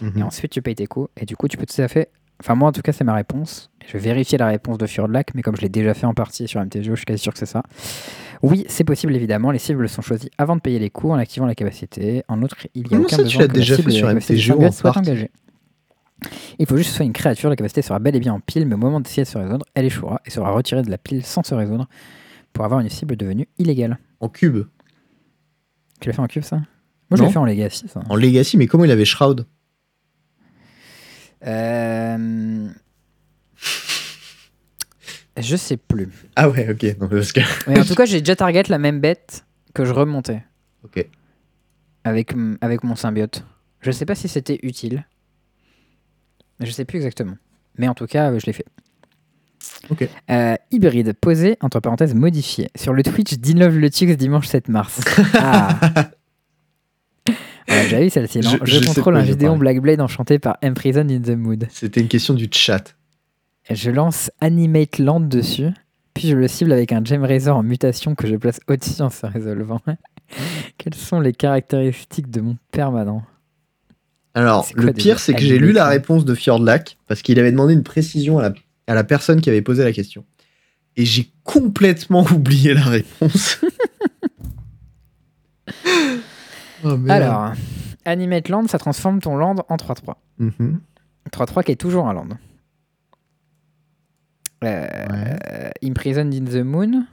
Mhm. 0.00 0.12
et 0.18 0.22
ensuite 0.22 0.52
tu 0.52 0.62
payes 0.62 0.76
tes 0.76 0.86
coups, 0.86 1.08
et 1.16 1.26
du 1.26 1.36
coup, 1.36 1.48
tu 1.48 1.56
peux 1.56 1.66
tout 1.66 1.80
à 1.82 1.88
fait. 1.88 2.10
Enfin, 2.40 2.54
moi 2.54 2.68
en 2.68 2.72
tout 2.72 2.80
cas, 2.80 2.92
c'est 2.92 3.04
ma 3.04 3.14
réponse. 3.14 3.70
Je 3.86 3.92
vais 3.94 3.98
vérifier 3.98 4.38
la 4.38 4.46
réponse 4.46 4.78
de 4.78 4.86
Fjordlac, 4.86 5.32
mais 5.34 5.42
comme 5.42 5.56
je 5.56 5.62
l'ai 5.62 5.68
déjà 5.68 5.92
fait 5.94 6.06
en 6.06 6.14
partie 6.14 6.46
sur 6.48 6.60
MTGO, 6.60 6.92
je 6.92 6.96
suis 6.96 7.04
quasi 7.04 7.18
sûr 7.22 7.32
que 7.32 7.38
c'est 7.38 7.44
ça. 7.46 7.62
Oui, 8.42 8.64
c'est 8.68 8.84
possible 8.84 9.14
évidemment. 9.14 9.50
Les 9.50 9.58
cibles 9.58 9.86
sont 9.88 10.00
choisies 10.00 10.30
avant 10.38 10.56
de 10.56 10.60
payer 10.62 10.78
les 10.78 10.88
coûts 10.88 11.10
en 11.10 11.16
activant 11.18 11.44
la 11.44 11.54
capacité. 11.54 12.22
En 12.28 12.40
outre, 12.42 12.56
il 12.74 12.82
y 12.82 12.84
a 12.86 12.88
Comment 12.90 13.02
aucun 13.02 13.16
ça, 13.16 13.24
tu 13.24 13.36
besoin 13.36 13.42
l'as 13.42 13.48
que 13.48 13.52
la 13.52 13.58
déjà 13.58 13.76
fait 13.76 13.90
sur 13.90 14.08
MTGO 14.08 14.64
en 14.64 14.70
partie 14.70 14.98
engagées. 15.00 15.30
Il 16.58 16.66
faut 16.66 16.76
juste 16.76 16.88
que 16.88 16.92
ce 16.92 16.96
soit 16.98 17.06
une 17.06 17.12
créature, 17.12 17.48
la 17.50 17.56
capacité 17.56 17.82
sera 17.82 17.98
bel 17.98 18.14
et 18.16 18.20
bien 18.20 18.34
en 18.34 18.40
pile, 18.40 18.66
mais 18.66 18.74
au 18.74 18.78
moment 18.78 19.00
d'essayer 19.00 19.22
de 19.24 19.28
se 19.28 19.38
résoudre, 19.38 19.64
elle 19.74 19.84
échouera 19.86 20.20
et 20.26 20.30
sera 20.30 20.50
retirée 20.50 20.82
de 20.82 20.90
la 20.90 20.98
pile 20.98 21.24
sans 21.24 21.42
se 21.42 21.54
résoudre 21.54 21.88
pour 22.52 22.64
avoir 22.64 22.80
une 22.80 22.88
cible 22.88 23.16
devenue 23.16 23.48
illégale. 23.58 23.98
En 24.20 24.28
cube. 24.28 24.66
Tu 26.00 26.08
l'as 26.08 26.14
fait 26.14 26.20
en 26.22 26.26
cube 26.26 26.42
ça? 26.42 26.56
Moi 26.56 27.16
je 27.18 27.22
l'ai 27.24 27.30
fait 27.30 27.38
en 27.38 27.44
Legacy 27.44 27.88
ça. 27.88 28.00
En 28.08 28.16
Legacy, 28.16 28.56
mais 28.56 28.66
comment 28.66 28.84
il 28.84 28.90
avait 28.90 29.04
Shroud? 29.04 29.46
Euh... 31.46 32.68
Je 35.36 35.56
sais 35.56 35.76
plus. 35.76 36.08
Ah 36.36 36.48
ouais, 36.50 36.68
ok. 36.70 36.98
Non, 37.00 37.08
parce 37.08 37.32
que... 37.32 37.40
Mais 37.70 37.80
en 37.80 37.84
tout 37.84 37.94
cas, 37.94 38.04
j'ai 38.04 38.20
déjà 38.20 38.36
target 38.36 38.64
la 38.68 38.78
même 38.78 39.00
bête 39.00 39.46
que 39.74 39.84
je 39.84 39.92
remontais 39.92 40.42
Ok. 40.84 41.06
avec, 42.04 42.32
avec 42.60 42.84
mon 42.84 42.94
symbiote. 42.94 43.44
Je 43.80 43.90
sais 43.90 44.04
pas 44.04 44.14
si 44.14 44.28
c'était 44.28 44.58
utile. 44.62 45.06
Je 46.60 46.70
sais 46.70 46.84
plus 46.84 46.96
exactement. 46.98 47.36
Mais 47.78 47.88
en 47.88 47.94
tout 47.94 48.06
cas, 48.06 48.30
euh, 48.30 48.38
je 48.38 48.46
l'ai 48.46 48.52
fait. 48.52 48.66
Ok. 49.90 50.08
Euh, 50.30 50.54
hybride, 50.70 51.12
posé, 51.14 51.56
entre 51.60 51.80
parenthèses, 51.80 52.14
modifié. 52.14 52.68
Sur 52.76 52.92
le 52.92 53.02
Twitch 53.02 53.34
d'Inlove 53.38 53.78
le 53.78 53.90
Tux 53.90 54.16
dimanche 54.16 54.46
7 54.46 54.68
mars. 54.68 55.00
Ah 55.34 55.78
Ouais, 57.68 57.86
J'avais 57.88 58.04
vu 58.04 58.10
celle-ci, 58.10 58.40
non 58.40 58.50
Je- 58.64 58.84
contrôle 58.84 59.16
un 59.16 59.20
je 59.24 59.32
Gideon 59.32 59.48
parle. 59.50 59.58
Blackblade 59.60 60.00
enchanté 60.00 60.38
par 60.40 60.56
Imprison 60.62 61.06
in 61.08 61.20
the 61.20 61.36
Mood. 61.36 61.68
C'était 61.70 62.00
une 62.00 62.08
question 62.08 62.34
du 62.34 62.48
chat. 62.50 62.96
Je 63.70 63.90
lance 63.92 64.30
Animate 64.40 64.98
Land 64.98 65.20
dessus, 65.20 65.68
puis 66.14 66.28
je 66.28 66.36
le 66.36 66.48
cible 66.48 66.72
avec 66.72 66.90
un 66.90 67.04
Gem 67.04 67.22
Razor 67.24 67.56
en 67.58 67.62
mutation 67.62 68.16
que 68.16 68.26
je 68.26 68.34
place 68.34 68.58
au-dessus 68.66 69.00
en 69.02 69.10
se 69.10 69.24
résolvant. 69.26 69.80
Quelles 70.78 70.94
sont 70.94 71.20
les 71.20 71.32
caractéristiques 71.32 72.30
de 72.30 72.40
mon 72.40 72.56
permanent? 72.72 73.22
Alors, 74.34 74.68
quoi 74.68 74.84
le 74.84 74.92
pire, 74.92 75.18
c'est 75.18 75.34
que 75.34 75.40
j'ai 75.40 75.58
lu 75.58 75.72
la 75.72 75.88
réponse 75.88 76.24
de 76.24 76.34
Fjordlac 76.34 76.98
parce 77.08 77.22
qu'il 77.22 77.38
avait 77.38 77.50
demandé 77.50 77.74
une 77.74 77.82
précision 77.82 78.38
à 78.38 78.42
la, 78.42 78.52
à 78.86 78.94
la 78.94 79.04
personne 79.04 79.40
qui 79.40 79.50
avait 79.50 79.62
posé 79.62 79.82
la 79.82 79.92
question. 79.92 80.24
Et 80.96 81.04
j'ai 81.04 81.32
complètement 81.44 82.24
oublié 82.32 82.74
la 82.74 82.84
réponse. 82.84 83.60
Oh. 86.82 86.98
Alors, 87.08 87.52
Animate 88.06 88.48
Land, 88.48 88.68
ça 88.68 88.78
transforme 88.78 89.20
ton 89.20 89.36
land 89.36 89.56
en 89.68 89.76
3-3. 89.76 90.14
Mhm. 90.38 90.80
3-3 91.30 91.62
qui 91.62 91.72
est 91.72 91.76
toujours 91.76 92.08
un 92.08 92.14
land. 92.14 92.28
Euh, 94.64 95.70
Imprisoned 95.82 96.34
in 96.34 96.44
the 96.44 96.64
Moon, 96.64 97.06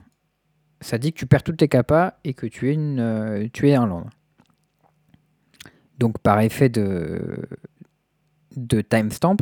ça 0.82 0.98
dit 0.98 1.14
que 1.14 1.20
tu 1.20 1.26
perds 1.26 1.44
toutes 1.44 1.58
tes 1.58 1.68
capas 1.68 2.14
et 2.24 2.34
que 2.34 2.46
tu 2.46 2.70
es, 2.70 2.74
une, 2.74 3.00
euh, 3.00 3.48
tu 3.52 3.70
es 3.70 3.76
un 3.76 3.88
land. 3.88 4.08
Donc 5.98 6.20
par 6.20 6.40
effet 6.42 6.70
de, 6.70 7.38
de 8.56 8.82
timestamp, 8.82 9.38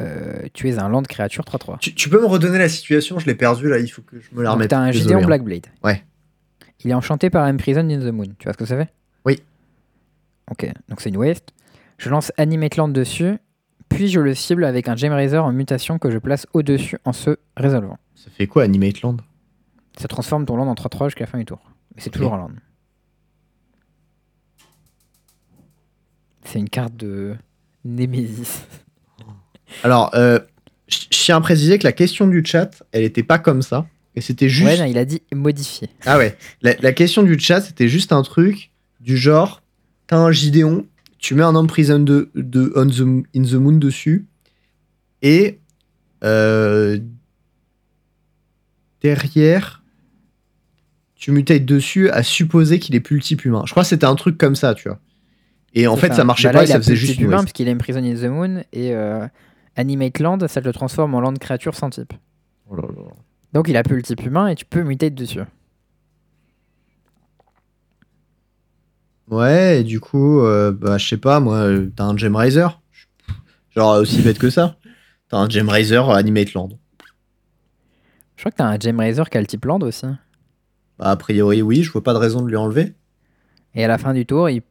euh, 0.00 0.42
tu 0.52 0.68
es 0.68 0.78
un 0.78 0.88
land 0.88 1.02
créature 1.02 1.44
3-3. 1.44 1.78
Tu, 1.80 1.94
tu 1.94 2.08
peux 2.08 2.20
me 2.20 2.26
redonner 2.26 2.58
la 2.58 2.68
situation 2.68 3.18
Je 3.18 3.26
l'ai 3.26 3.34
perdu 3.34 3.68
là, 3.68 3.78
il 3.78 3.88
faut 3.88 4.02
que 4.02 4.20
je 4.20 4.28
me 4.32 4.42
la 4.42 4.52
remette. 4.52 4.70
t'as 4.70 4.78
un 4.78 4.90
Désolé, 4.90 5.02
Gideon 5.08 5.22
hein. 5.22 5.26
Blackblade. 5.26 5.66
Ouais. 5.82 6.04
Il 6.84 6.90
est 6.90 6.94
enchanté 6.94 7.30
par 7.30 7.44
Imprisoned 7.44 7.90
in 7.90 7.98
the 7.98 8.12
Moon. 8.12 8.28
Tu 8.38 8.44
vois 8.44 8.52
ce 8.52 8.58
que 8.58 8.64
ça 8.64 8.76
fait? 8.76 8.92
Oui. 9.24 9.42
Ok, 10.50 10.70
donc 10.88 11.00
c'est 11.00 11.08
une 11.08 11.16
waste. 11.16 11.52
Je 11.98 12.08
lance 12.10 12.30
Animate 12.36 12.76
Land 12.76 12.88
dessus, 12.88 13.38
puis 13.88 14.06
je 14.06 14.20
le 14.20 14.34
cible 14.36 14.64
avec 14.64 14.88
un 14.88 14.94
Gem 14.94 15.12
Razor 15.12 15.44
en 15.44 15.52
mutation 15.52 15.98
que 15.98 16.10
je 16.10 16.18
place 16.18 16.46
au-dessus 16.52 16.98
en 17.04 17.12
se 17.12 17.36
résolvant. 17.56 17.98
Ça 18.14 18.30
fait 18.30 18.46
quoi 18.46 18.62
Animate 18.62 19.00
Land? 19.02 19.16
Ça 19.98 20.06
transforme 20.06 20.46
ton 20.46 20.56
land 20.56 20.68
en 20.68 20.74
3-3 20.74 21.06
jusqu'à 21.06 21.24
la 21.24 21.30
fin 21.30 21.38
du 21.38 21.44
tour. 21.44 21.58
Mais 21.96 22.02
c'est 22.02 22.10
toujours 22.10 22.34
un 22.34 22.38
land. 22.38 22.50
C'est 26.50 26.58
une 26.58 26.68
carte 26.68 26.96
de 26.96 27.34
Nemesis. 27.84 28.62
Alors, 29.82 30.10
euh, 30.14 30.40
je 30.88 30.98
tiens 31.10 31.36
à 31.36 31.40
préciser 31.40 31.78
que 31.78 31.84
la 31.84 31.92
question 31.92 32.26
du 32.26 32.42
chat, 32.44 32.82
elle 32.92 33.04
était 33.04 33.22
pas 33.22 33.38
comme 33.38 33.62
ça. 33.62 33.86
Et 34.14 34.20
c'était 34.20 34.48
juste. 34.48 34.66
Ouais, 34.66 34.78
non, 34.78 34.84
il 34.84 34.98
a 34.98 35.04
dit 35.04 35.22
modifier. 35.32 35.88
Ah 36.06 36.18
ouais. 36.18 36.36
La, 36.62 36.74
la 36.80 36.92
question 36.92 37.22
du 37.22 37.38
chat, 37.38 37.60
c'était 37.60 37.88
juste 37.88 38.12
un 38.12 38.22
truc 38.22 38.72
du 39.00 39.16
genre 39.16 39.62
t'as 40.08 40.16
un 40.16 40.32
Gideon, 40.32 40.86
tu 41.18 41.34
mets 41.34 41.44
un 41.44 41.54
Imprison 41.54 42.00
de, 42.00 42.30
de 42.34 42.72
on 42.74 42.86
the, 42.88 43.26
in 43.36 43.42
the 43.42 43.54
Moon 43.54 43.76
dessus, 43.76 44.26
et 45.22 45.60
euh, 46.24 46.98
derrière, 49.02 49.84
tu 51.14 51.30
mutates 51.30 51.64
dessus 51.64 52.10
à 52.10 52.22
supposer 52.22 52.80
qu'il 52.80 52.96
est 52.96 53.00
plus 53.00 53.16
le 53.16 53.22
type 53.22 53.44
humain. 53.44 53.62
Je 53.66 53.70
crois 53.70 53.84
que 53.84 53.88
c'était 53.88 54.06
un 54.06 54.14
truc 54.16 54.36
comme 54.38 54.56
ça, 54.56 54.74
tu 54.74 54.88
vois. 54.88 54.98
Et 55.74 55.86
en 55.86 55.96
fait, 55.96 56.14
ça, 56.14 56.24
marchait 56.24 56.48
Bah 56.48 56.52
là, 56.52 56.58
pas 56.60 56.64
et 56.64 56.68
il 56.68 56.72
a 56.72 56.74
ça 56.74 56.80
faisait 56.80 56.96
juste 56.96 57.12
type 57.12 57.20
une 57.20 57.26
humain 57.26 57.36
waste. 57.36 57.46
parce 57.46 57.52
qu'il 57.52 57.68
a 57.68 57.72
Imprison 57.72 58.02
in 58.02 58.14
the 58.14 58.30
Moon 58.30 58.64
et 58.72 58.94
euh, 58.94 59.26
Animate 59.76 60.18
Land, 60.18 60.38
ça 60.48 60.60
te 60.60 60.66
le 60.66 60.72
transforme 60.72 61.14
en 61.14 61.20
land 61.20 61.34
créature 61.34 61.74
sans 61.74 61.90
type. 61.90 62.12
Oh 62.70 62.76
là 62.76 62.82
là. 62.82 63.02
Donc 63.52 63.68
il 63.68 63.76
a 63.76 63.82
plus 63.82 63.96
le 63.96 64.02
type 64.02 64.24
humain 64.24 64.48
et 64.48 64.54
tu 64.54 64.64
peux 64.64 64.82
mutate 64.82 65.14
dessus. 65.14 65.40
Ouais, 69.30 69.80
et 69.80 69.84
du 69.84 70.00
coup, 70.00 70.40
euh, 70.40 70.72
bah, 70.72 70.96
je 70.96 71.06
sais 71.06 71.18
pas, 71.18 71.38
moi, 71.38 71.56
euh, 71.58 71.90
t'as 71.94 72.04
un 72.04 72.16
Gem 72.16 72.34
Razor. 72.34 72.80
Genre 73.76 73.98
aussi 73.98 74.22
bête 74.22 74.38
que 74.38 74.48
ça. 74.48 74.76
T'as 75.28 75.36
un 75.36 75.48
Gem 75.48 75.68
Razor 75.68 76.12
Animate 76.12 76.54
Land. 76.54 76.70
Je 78.36 78.42
crois 78.42 78.52
que 78.52 78.56
t'as 78.56 78.66
un 78.66 78.78
Gem 78.78 78.98
Razor 78.98 79.28
qui 79.28 79.36
a 79.36 79.40
le 79.40 79.46
type 79.46 79.64
land 79.64 79.80
aussi. 79.80 80.06
Bah, 80.98 81.10
a 81.10 81.16
priori, 81.16 81.60
oui, 81.60 81.82
je 81.82 81.92
vois 81.92 82.02
pas 82.02 82.14
de 82.14 82.18
raison 82.18 82.40
de 82.40 82.48
lui 82.48 82.56
enlever. 82.56 82.94
Et 83.74 83.84
à 83.84 83.88
la 83.88 83.98
fin 83.98 84.14
du 84.14 84.24
tour, 84.24 84.48
il... 84.48 84.62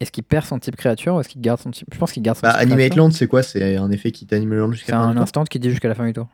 est-ce 0.00 0.10
qu'il 0.10 0.24
perd 0.24 0.44
son 0.46 0.58
type 0.58 0.76
créature 0.76 1.14
ou 1.14 1.20
est-ce 1.20 1.28
qu'il 1.28 1.40
garde 1.40 1.60
son 1.60 1.70
type? 1.70 1.88
Je 1.92 1.98
pense 1.98 2.12
qu'il 2.12 2.22
garde 2.22 2.38
son 2.38 2.42
Bah, 2.46 2.52
type 2.54 2.62
Animate. 2.62 2.96
Land, 2.96 3.10
c'est 3.10 3.26
quoi? 3.26 3.42
C'est 3.42 3.76
un 3.76 3.90
effet 3.90 4.10
qui 4.10 4.26
t'anime 4.26 4.50
le 4.50 4.58
land 4.60 4.70
C'est 4.72 4.78
jusqu'à 4.78 4.92
la 4.92 4.98
fin 4.98 5.04
un 5.04 5.08
du 5.10 5.14
tour? 5.16 5.22
instant 5.22 5.44
qui 5.44 5.58
dit 5.58 5.70
jusqu'à 5.70 5.88
la 5.88 5.94
fin 5.94 6.06
du 6.06 6.12
tour. 6.12 6.28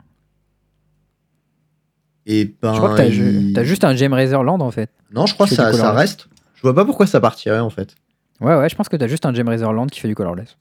Et 2.25 2.45
ben, 2.61 2.73
je 2.73 2.77
crois 2.79 2.89
que 2.91 2.97
t'as, 2.97 3.05
il- 3.05 3.13
ju- 3.13 3.53
t'as 3.53 3.63
juste 3.63 3.83
un 3.83 3.95
Gem 3.95 4.13
Razor 4.13 4.43
land 4.43 4.59
en 4.59 4.71
fait. 4.71 4.89
Non, 5.13 5.25
je 5.25 5.33
crois 5.33 5.47
que 5.47 5.55
ça, 5.55 5.93
reste. 5.93 6.27
Je 6.55 6.61
vois 6.61 6.73
pas 6.75 6.83
pourquoi 6.85 7.07
ça 7.07 7.19
partirait 7.21 7.59
en 7.59 7.69
fait. 7.69 7.95
Ouais, 8.41 8.55
ouais, 8.55 8.69
je 8.69 8.75
pense 8.75 8.89
que 8.89 8.95
t'as 8.97 9.07
juste 9.07 9.25
un 9.25 9.33
Gem 9.33 9.47
Razor 9.47 9.71
land 9.73 9.87
qui 9.87 9.99
fait 9.99 10.07
du 10.07 10.15
colorless. 10.15 10.57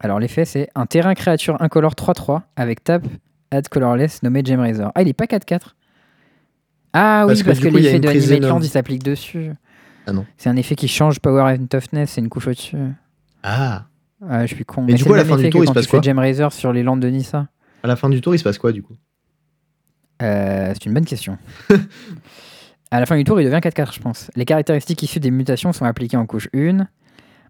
Alors 0.00 0.20
l'effet 0.20 0.44
c'est 0.44 0.68
un 0.76 0.86
terrain 0.86 1.14
créature 1.14 1.60
incolore 1.60 1.94
3-3 1.94 2.42
avec 2.56 2.84
tap 2.84 3.02
add 3.50 3.68
colorless 3.68 4.22
nommé 4.22 4.42
Gem 4.44 4.60
Razor. 4.60 4.92
Ah, 4.94 5.02
il 5.02 5.08
est 5.08 5.12
pas 5.12 5.24
4-4 5.26 5.74
Ah 6.92 7.24
oui, 7.26 7.28
Parce 7.28 7.40
que 7.42 7.46
parce 7.46 7.58
que, 7.60 7.66
a 7.68 7.70
l'effet 7.70 7.98
de 7.98 8.08
Animate 8.08 8.42
Land 8.42 8.60
il 8.60 8.68
s'applique 8.68 9.02
dessus. 9.02 9.50
Ah 10.08 10.12
non. 10.14 10.24
C'est 10.38 10.48
un 10.48 10.56
effet 10.56 10.74
qui 10.74 10.88
change 10.88 11.20
Power 11.20 11.42
and 11.42 11.66
Toughness, 11.66 12.12
c'est 12.12 12.22
une 12.22 12.30
couche 12.30 12.46
au-dessus. 12.46 12.78
Ah 13.42 13.84
Ouais, 14.22 14.48
je 14.48 14.54
suis 14.54 14.64
con. 14.64 14.82
Mais 14.82 14.94
du 14.94 15.04
coup, 15.04 15.12
à 15.12 15.18
la 15.18 15.24
fin 15.26 15.36
du 15.36 15.50
tour, 15.50 15.62
il 15.62 15.68
se 15.68 15.72
passe 15.72 15.86
quoi 15.86 16.00
Gem 16.00 16.18
Razor 16.18 16.50
sur 16.50 16.72
les 16.72 16.82
landes 16.82 17.00
de 17.00 17.08
Nissa. 17.08 17.48
À 17.82 17.86
la 17.86 17.94
fin 17.94 18.08
du 18.08 18.22
tour, 18.22 18.34
il 18.34 18.38
se 18.38 18.44
passe 18.44 18.56
quoi 18.56 18.72
du 18.72 18.82
coup? 18.82 18.94
Euh, 20.22 20.72
c'est 20.72 20.86
une 20.86 20.94
bonne 20.94 21.04
question. 21.04 21.36
à 22.90 23.00
la 23.00 23.04
fin 23.04 23.18
du 23.18 23.24
tour, 23.24 23.38
il 23.38 23.44
devient 23.44 23.58
4-4, 23.58 23.94
je 23.94 24.00
pense. 24.00 24.30
Les 24.34 24.46
caractéristiques 24.46 25.02
issues 25.02 25.20
des 25.20 25.30
mutations 25.30 25.74
sont 25.74 25.84
appliquées 25.84 26.16
en 26.16 26.24
couche 26.24 26.48
1. 26.54 26.86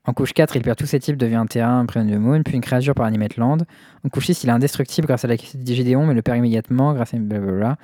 En 0.04 0.12
couche 0.12 0.32
4, 0.32 0.56
il 0.56 0.62
perd 0.62 0.76
tous 0.76 0.86
ses 0.86 0.98
types, 0.98 1.16
devient 1.16 1.36
un 1.36 1.46
terrain, 1.46 1.86
un 1.94 2.04
de 2.04 2.16
moon, 2.16 2.42
puis 2.42 2.56
une 2.56 2.60
créature 2.60 2.94
par 2.94 3.06
Animate 3.06 3.36
Land. 3.36 3.58
En 4.04 4.08
couche 4.08 4.26
6, 4.26 4.42
il 4.42 4.48
est 4.48 4.52
indestructible 4.52 5.06
grâce 5.06 5.24
à 5.24 5.28
la 5.28 5.36
du 5.36 5.74
Gédéon, 5.74 6.06
mais 6.06 6.14
le 6.14 6.22
perd 6.22 6.38
immédiatement 6.38 6.92
grâce 6.92 7.14
à 7.14 7.18
blablabla. 7.18 7.76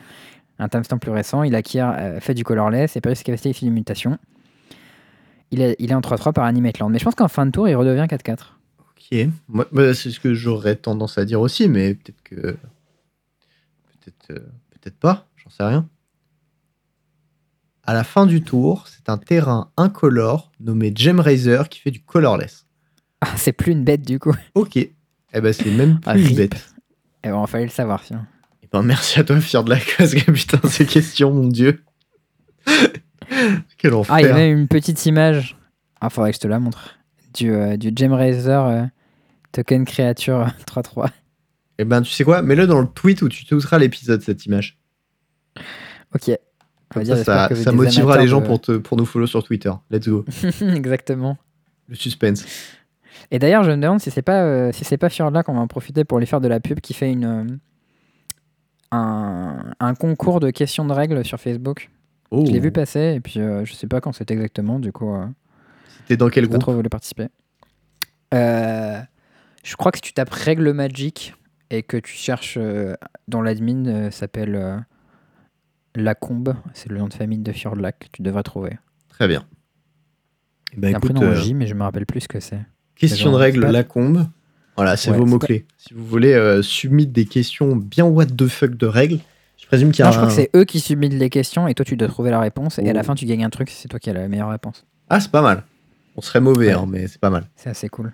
Un 0.59 0.68
timestamp 0.68 0.98
plus 0.98 1.12
récent, 1.12 1.44
il 1.44 1.55
acquiert 1.55 1.94
euh, 1.96 2.20
fait 2.20 2.34
du 2.34 2.42
colorless 2.42 2.96
et 2.96 3.01
perd 3.01 3.14
ses 3.14 3.24
capacités 3.24 3.51
et 3.51 3.68
de 3.68 3.74
mutation. 3.74 4.18
Il 5.50 5.60
est, 5.60 5.76
il 5.78 5.90
est 5.90 5.94
en 5.94 6.00
3-3 6.00 6.32
par 6.32 6.44
Animate 6.44 6.78
Land. 6.78 6.88
Mais 6.90 6.98
je 6.98 7.04
pense 7.04 7.14
qu'en 7.14 7.28
fin 7.28 7.46
de 7.46 7.50
tour, 7.50 7.68
il 7.68 7.74
redevient 7.76 8.06
4-4. 8.08 8.38
Ok. 8.80 9.28
Moi, 9.48 9.66
bah, 9.72 9.94
c'est 9.94 10.10
ce 10.10 10.18
que 10.20 10.34
j'aurais 10.34 10.76
tendance 10.76 11.18
à 11.18 11.24
dire 11.24 11.40
aussi, 11.40 11.68
mais 11.68 11.94
peut-être 11.94 12.22
que. 12.22 12.36
Peut-être 14.00 14.30
euh, 14.30 14.46
peut-être 14.70 14.98
pas, 14.98 15.26
j'en 15.36 15.50
sais 15.50 15.62
rien. 15.64 15.88
À 17.86 17.92
la 17.92 18.04
fin 18.04 18.26
du 18.26 18.42
tour, 18.42 18.86
c'est 18.88 19.08
un 19.10 19.18
terrain 19.18 19.70
incolore 19.76 20.50
nommé 20.60 20.92
Gem 20.94 21.20
Razor 21.20 21.68
qui 21.68 21.80
fait 21.80 21.90
du 21.90 22.00
colorless. 22.00 22.66
Ah, 23.20 23.28
c'est 23.36 23.52
plus 23.52 23.72
une 23.72 23.84
bête 23.84 24.02
du 24.02 24.18
coup. 24.18 24.34
Ok. 24.54 24.76
Eh 24.76 25.40
ben, 25.40 25.52
c'est 25.52 25.70
même 25.70 26.00
plus 26.00 26.10
Ah, 26.10 26.16
une 26.16 26.34
bête. 26.34 26.74
Eh 27.24 27.28
ben, 27.28 27.42
il 27.42 27.48
fallait 27.50 27.64
le 27.64 27.70
savoir, 27.70 28.02
sinon. 28.02 28.20
Eh 28.62 28.68
ben, 28.72 28.82
merci 28.82 29.18
à 29.20 29.24
toi, 29.24 29.40
fier 29.40 29.64
de 29.64 29.70
la 29.70 29.80
cause, 29.80 30.14
putain, 30.14 30.60
ces 30.68 30.86
questions, 30.86 31.32
mon 31.32 31.48
dieu. 31.48 31.82
Quel 33.78 33.94
enfer. 33.94 34.14
Ah, 34.14 34.20
il 34.20 34.26
y 34.26 34.30
a 34.30 34.34
même 34.34 34.59
une 34.59 34.68
petite 34.68 35.05
image. 35.06 35.56
Ah, 36.01 36.10
faudrait 36.10 36.30
que 36.30 36.36
je 36.36 36.40
te 36.40 36.48
la 36.48 36.59
montre. 36.59 36.96
Du, 37.34 37.52
euh, 37.52 37.76
du 37.76 37.92
Gem 37.94 38.12
euh, 38.12 38.84
token 39.52 39.84
créature 39.84 40.40
euh, 40.40 40.46
3-3. 40.82 41.09
Eh 41.78 41.84
ben, 41.84 42.02
tu 42.02 42.10
sais 42.10 42.24
quoi? 42.24 42.42
Mets-le 42.42 42.66
dans 42.66 42.80
le 42.80 42.86
tweet 42.86 43.22
où 43.22 43.28
tu 43.28 43.44
tweeteras 43.44 43.78
l'épisode, 43.78 44.22
cette 44.22 44.46
image. 44.46 44.78
Ok. 46.14 46.30
On 46.96 47.01
va 47.01 47.24
ça, 47.24 47.48
ça, 47.55 47.72
motivera 47.72 48.18
les 48.18 48.28
gens 48.28 48.40
de- 48.40 48.46
pour, 48.46 48.60
te, 48.60 48.76
pour 48.76 48.96
nous 48.96 49.05
follow 49.05 49.26
sur 49.26 49.42
Twitter. 49.42 49.72
Let's 49.90 50.09
go. 50.09 50.24
Exactement. 50.60 51.36
Le 51.88 51.96
suspense. 51.96 52.44
Et 53.30 53.38
d'ailleurs, 53.38 53.64
je 53.64 53.70
me 53.70 53.76
demande 53.76 54.01
si 54.01 54.10
c'est 54.10 54.22
pas 54.22 54.42
euh, 54.42 54.72
si 54.72 54.84
c'est 54.84 54.96
pas 54.96 55.09
qu'on 55.10 55.55
va 55.55 55.60
en 55.60 55.66
profiter 55.66 56.05
pour 56.05 56.18
lui 56.18 56.26
faire 56.26 56.40
de 56.40 56.48
la 56.48 56.60
pub 56.60 56.80
qui 56.80 56.94
fait 56.94 57.10
une 57.10 57.24
euh, 57.24 57.44
un, 58.92 59.72
un 59.80 59.94
concours 59.94 60.40
de 60.40 60.51
questions 60.51 60.84
de 60.84 60.92
règles 60.92 61.24
sur 61.24 61.40
Facebook. 61.40 61.90
Oh. 62.30 62.44
Je 62.46 62.52
l'ai 62.52 62.60
vu 62.60 62.72
passer 62.72 63.14
et 63.16 63.20
puis 63.20 63.40
euh, 63.40 63.64
je 63.64 63.72
sais 63.74 63.86
pas 63.86 64.01
quand 64.01 64.12
c'était 64.12 64.34
exactement. 64.34 64.78
Du 64.78 64.92
coup, 64.92 65.14
euh, 65.14 65.26
C'était 66.02 66.16
dans 66.16 66.28
quel 66.28 66.44
j'ai 66.44 66.48
pas 66.48 66.52
groupe 66.52 66.62
trop 66.62 66.72
voulu 66.74 66.88
participer. 66.88 67.28
Euh, 68.32 69.01
je 69.62 69.76
crois 69.76 69.92
que 69.92 69.98
si 69.98 70.02
tu 70.02 70.12
tapes 70.12 70.30
règles 70.30 70.72
magiques 70.72 71.34
et 71.70 71.82
que 71.82 71.96
tu 71.96 72.12
cherches 72.14 72.56
euh, 72.60 72.94
dans 73.28 73.40
l'admin, 73.42 73.86
euh, 73.86 74.10
s'appelle 74.10 74.55
euh, 74.56 74.76
Lacombe, 75.94 76.55
c'est 76.72 76.90
le 76.90 76.98
nom 76.98 77.09
de 77.09 77.14
famille 77.14 77.38
de 77.38 77.52
Fjordlac, 77.52 78.09
tu 78.12 78.22
devrais 78.22 78.42
trouver. 78.42 78.78
Très 79.09 79.28
bien. 79.28 79.44
Eh 80.72 80.80
ben, 80.80 80.88
Il 80.88 80.90
y 80.90 80.94
a 80.94 80.96
un 80.96 80.98
écoute, 80.98 81.12
prénom 81.14 81.28
en 81.28 81.32
euh, 81.32 81.40
J, 81.40 81.55
mais 81.55 81.66
je 81.66 81.74
me 81.74 81.82
rappelle 81.84 82.06
plus 82.06 82.20
ce 82.22 82.28
que 82.28 82.40
c'est. 82.40 82.60
question 82.96 83.26
genre, 83.30 83.34
de 83.34 83.38
règle, 83.38 83.60
c'est 83.60 83.66
pas- 83.66 83.72
Lacombe. 83.72 84.26
Voilà, 84.76 84.96
c'est 84.96 85.12
Ouais, 85.12 85.18
vos 85.18 85.26
mots-clés. 85.26 85.66
Si 85.76 85.94
vous 85.94 86.05
voulez 86.05 86.32
euh, 86.32 86.60
submit 86.60 87.06
des 87.06 87.26
questions 87.26 87.76
bien 87.76 88.05
what 88.06 88.26
the 88.26 88.48
fuck 88.48 88.74
de 88.74 88.86
règles, 88.86 89.20
je 89.59 89.66
présume 89.66 89.90
qu'il 89.93 90.01
y 90.01 90.02
a 90.02 90.06
Non, 90.06 90.12
je 90.12 90.16
crois 90.18 90.26
un- 90.26 90.31
que 90.31 90.35
c'est 90.36 90.51
eux 90.56 90.64
qui 90.64 90.81
submittent 90.81 91.14
les 91.14 91.31
questions 91.31 91.66
et 91.68 91.74
toi 91.74 91.85
tu 91.85 91.97
dois 91.97 92.09
trouver 92.09 92.31
la 92.31 92.40
réponse 92.40 92.78
et 92.78 92.89
à 92.89 92.93
la 92.93 93.01
Oh. 93.01 93.05
fin 93.05 93.14
tu 93.14 93.24
gagnes 93.26 93.44
un 93.44 93.51
truc 93.51 93.70
si 93.70 93.76
c'est 93.81 93.89
toi 93.89 93.98
qui 93.98 94.10
as 94.10 94.12
la 94.12 94.28
meilleure 94.28 94.51
réponse. 94.51 94.85
Ah, 95.09 95.20
c'est 95.20 95.31
pas 95.31 95.43
mal. 95.43 95.64
On 96.16 96.20
serait 96.20 96.40
mauvais, 96.40 96.68
Ouais. 96.68 96.72
hein, 96.74 96.86
mais 96.89 97.06
c'est 97.09 97.20
pas 97.20 97.31
mal. 97.31 97.48
C'est 97.56 97.70
assez 97.70 97.89
cool. 97.89 98.12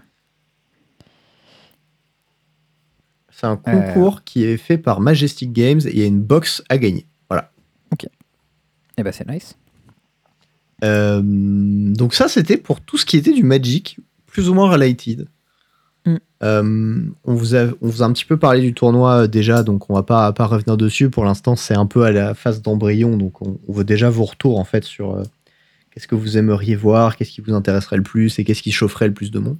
C'est 3.30 3.46
un 3.46 3.52
Euh. 3.52 3.56
concours 3.92 4.24
qui 4.24 4.44
est 4.44 4.56
fait 4.56 4.78
par 4.78 5.00
Majestic 5.00 5.52
Games 5.52 5.80
et 5.86 5.90
il 5.90 5.98
y 5.98 6.02
a 6.02 6.06
une 6.06 6.20
box 6.22 6.62
à 6.68 6.78
gagner. 6.78 7.06
Voilà. 7.28 7.50
Et 8.98 9.02
bah 9.02 9.12
c'est 9.12 9.26
nice. 9.28 9.56
Euh, 10.84 11.20
donc 11.22 12.12
ça, 12.14 12.28
c'était 12.28 12.56
pour 12.58 12.80
tout 12.82 12.98
ce 12.98 13.06
qui 13.06 13.16
était 13.16 13.32
du 13.32 13.42
Magic, 13.44 13.98
plus 14.26 14.48
ou 14.50 14.54
moins 14.54 14.70
related. 14.70 15.26
Mm. 16.06 16.16
Euh, 16.42 17.02
on, 17.24 17.34
vous 17.34 17.54
a, 17.54 17.66
on 17.82 17.88
vous 17.88 18.02
a 18.02 18.06
un 18.06 18.12
petit 18.12 18.24
peu 18.24 18.36
parlé 18.38 18.60
du 18.60 18.72
tournoi 18.72 19.22
euh, 19.22 19.26
déjà, 19.26 19.62
donc 19.62 19.90
on 19.90 19.94
va 19.94 20.02
pas, 20.02 20.32
pas 20.32 20.46
revenir 20.46 20.76
dessus. 20.76 21.10
Pour 21.10 21.24
l'instant, 21.24 21.56
c'est 21.56 21.74
un 21.74 21.86
peu 21.86 22.04
à 22.04 22.12
la 22.12 22.34
phase 22.34 22.62
d'embryon, 22.62 23.16
donc 23.16 23.42
on, 23.42 23.58
on 23.68 23.72
veut 23.72 23.84
déjà 23.84 24.08
vos 24.10 24.24
retours 24.24 24.58
en 24.58 24.64
fait 24.64 24.84
sur 24.84 25.16
euh, 25.16 25.22
qu'est-ce 25.90 26.08
que 26.08 26.14
vous 26.14 26.38
aimeriez 26.38 26.76
voir, 26.76 27.16
qu'est-ce 27.16 27.30
qui 27.30 27.40
vous 27.40 27.54
intéresserait 27.54 27.96
le 27.96 28.02
plus 28.02 28.38
et 28.38 28.44
qu'est-ce 28.44 28.62
qui 28.62 28.72
chaufferait 28.72 29.08
le 29.08 29.14
plus 29.14 29.30
de 29.30 29.38
monde. 29.38 29.58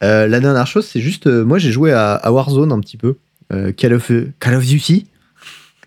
La 0.00 0.40
dernière 0.40 0.66
chose, 0.66 0.84
c'est 0.84 1.00
juste, 1.00 1.28
moi 1.28 1.58
j'ai 1.58 1.70
joué 1.70 1.92
à, 1.92 2.14
à 2.14 2.32
Warzone 2.32 2.72
un 2.72 2.80
petit 2.80 2.96
peu, 2.96 3.18
Call, 3.76 3.92
of, 3.92 4.10
Call 4.40 4.56
of 4.56 4.66
Duty, 4.66 5.06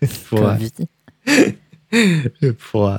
pour, 0.30 0.38
Call 0.38 0.48
of 0.48 0.58
Duty. 0.58 2.48
pour, 2.70 2.90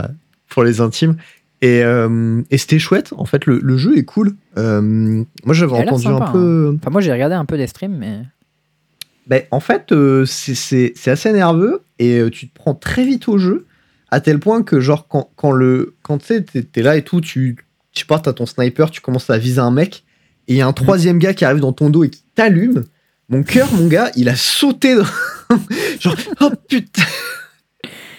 pour 0.47 0.63
les 0.63 0.79
intimes. 0.79 1.17
Et, 1.61 1.83
euh, 1.83 2.41
et 2.51 2.57
c'était 2.59 2.77
chouette, 2.79 3.13
en 3.17 3.25
fait, 3.25 3.45
le, 3.47 3.59
le 3.63 3.77
jeu 3.77 3.97
est 3.97 4.03
cool. 4.05 4.35
Euh, 4.57 5.23
moi 5.43 5.53
j'avais 5.55 5.73
entendu 5.73 6.03
sympa, 6.03 6.25
hein. 6.25 6.27
un 6.29 6.31
peu. 6.31 6.77
Enfin 6.79 6.91
moi 6.91 7.01
j'ai 7.01 7.11
regardé 7.11 7.33
un 7.35 7.45
peu 7.45 7.57
des 7.57 7.65
streams 7.67 7.95
mais 7.97 8.19
Ben, 9.27 9.41
en 9.51 9.59
fait, 9.59 9.91
euh, 9.91 10.25
c'est- 10.25 10.93
assez 11.07 11.33
nerveux 11.33 11.81
et 11.99 12.19
euh, 12.19 12.29
tu 12.29 12.47
te 12.47 12.53
prends 12.53 12.75
très 12.75 13.03
vite 13.05 13.27
au 13.27 13.37
jeu, 13.39 13.65
à 14.11 14.21
tel 14.21 14.39
point 14.39 14.61
que, 14.63 14.79
genre, 14.79 15.07
quand, 15.07 15.29
quand 15.35 15.51
le 15.51 15.95
quand 16.03 16.19
tu 16.19 16.27
sais, 16.27 16.43
t'es 16.43 16.61
t'es 16.63 16.81
là 16.83 16.95
et 16.95 17.01
tout, 17.03 17.21
tu, 17.21 17.57
tu 17.91 18.05
pars, 18.05 18.21
t'as 18.21 18.33
ton 18.33 18.45
sniper, 18.45 18.91
tu 18.91 19.01
commences 19.01 19.29
à 19.31 19.37
viser 19.39 19.59
un 19.59 19.71
mec, 19.71 20.03
et 20.47 20.53
il 20.53 20.57
y 20.57 20.61
a 20.61 20.67
un 20.67 20.73
troisième 20.73 21.17
gars 21.17 21.33
qui 21.33 21.43
arrive 21.43 21.59
dans 21.59 21.73
ton 21.73 21.89
dos 21.89 22.03
et 22.03 22.09
qui 22.09 22.23
t'allume. 22.35 22.83
Mon 23.29 23.41
cœur, 23.43 23.67
mon 23.73 23.87
gars, 23.87 24.11
il 24.15 24.29
a 24.29 24.35
sauté. 24.37 24.95
dans- 24.95 25.03
genre, 25.99 26.15
oh 26.39 26.51
putain! 26.69 27.01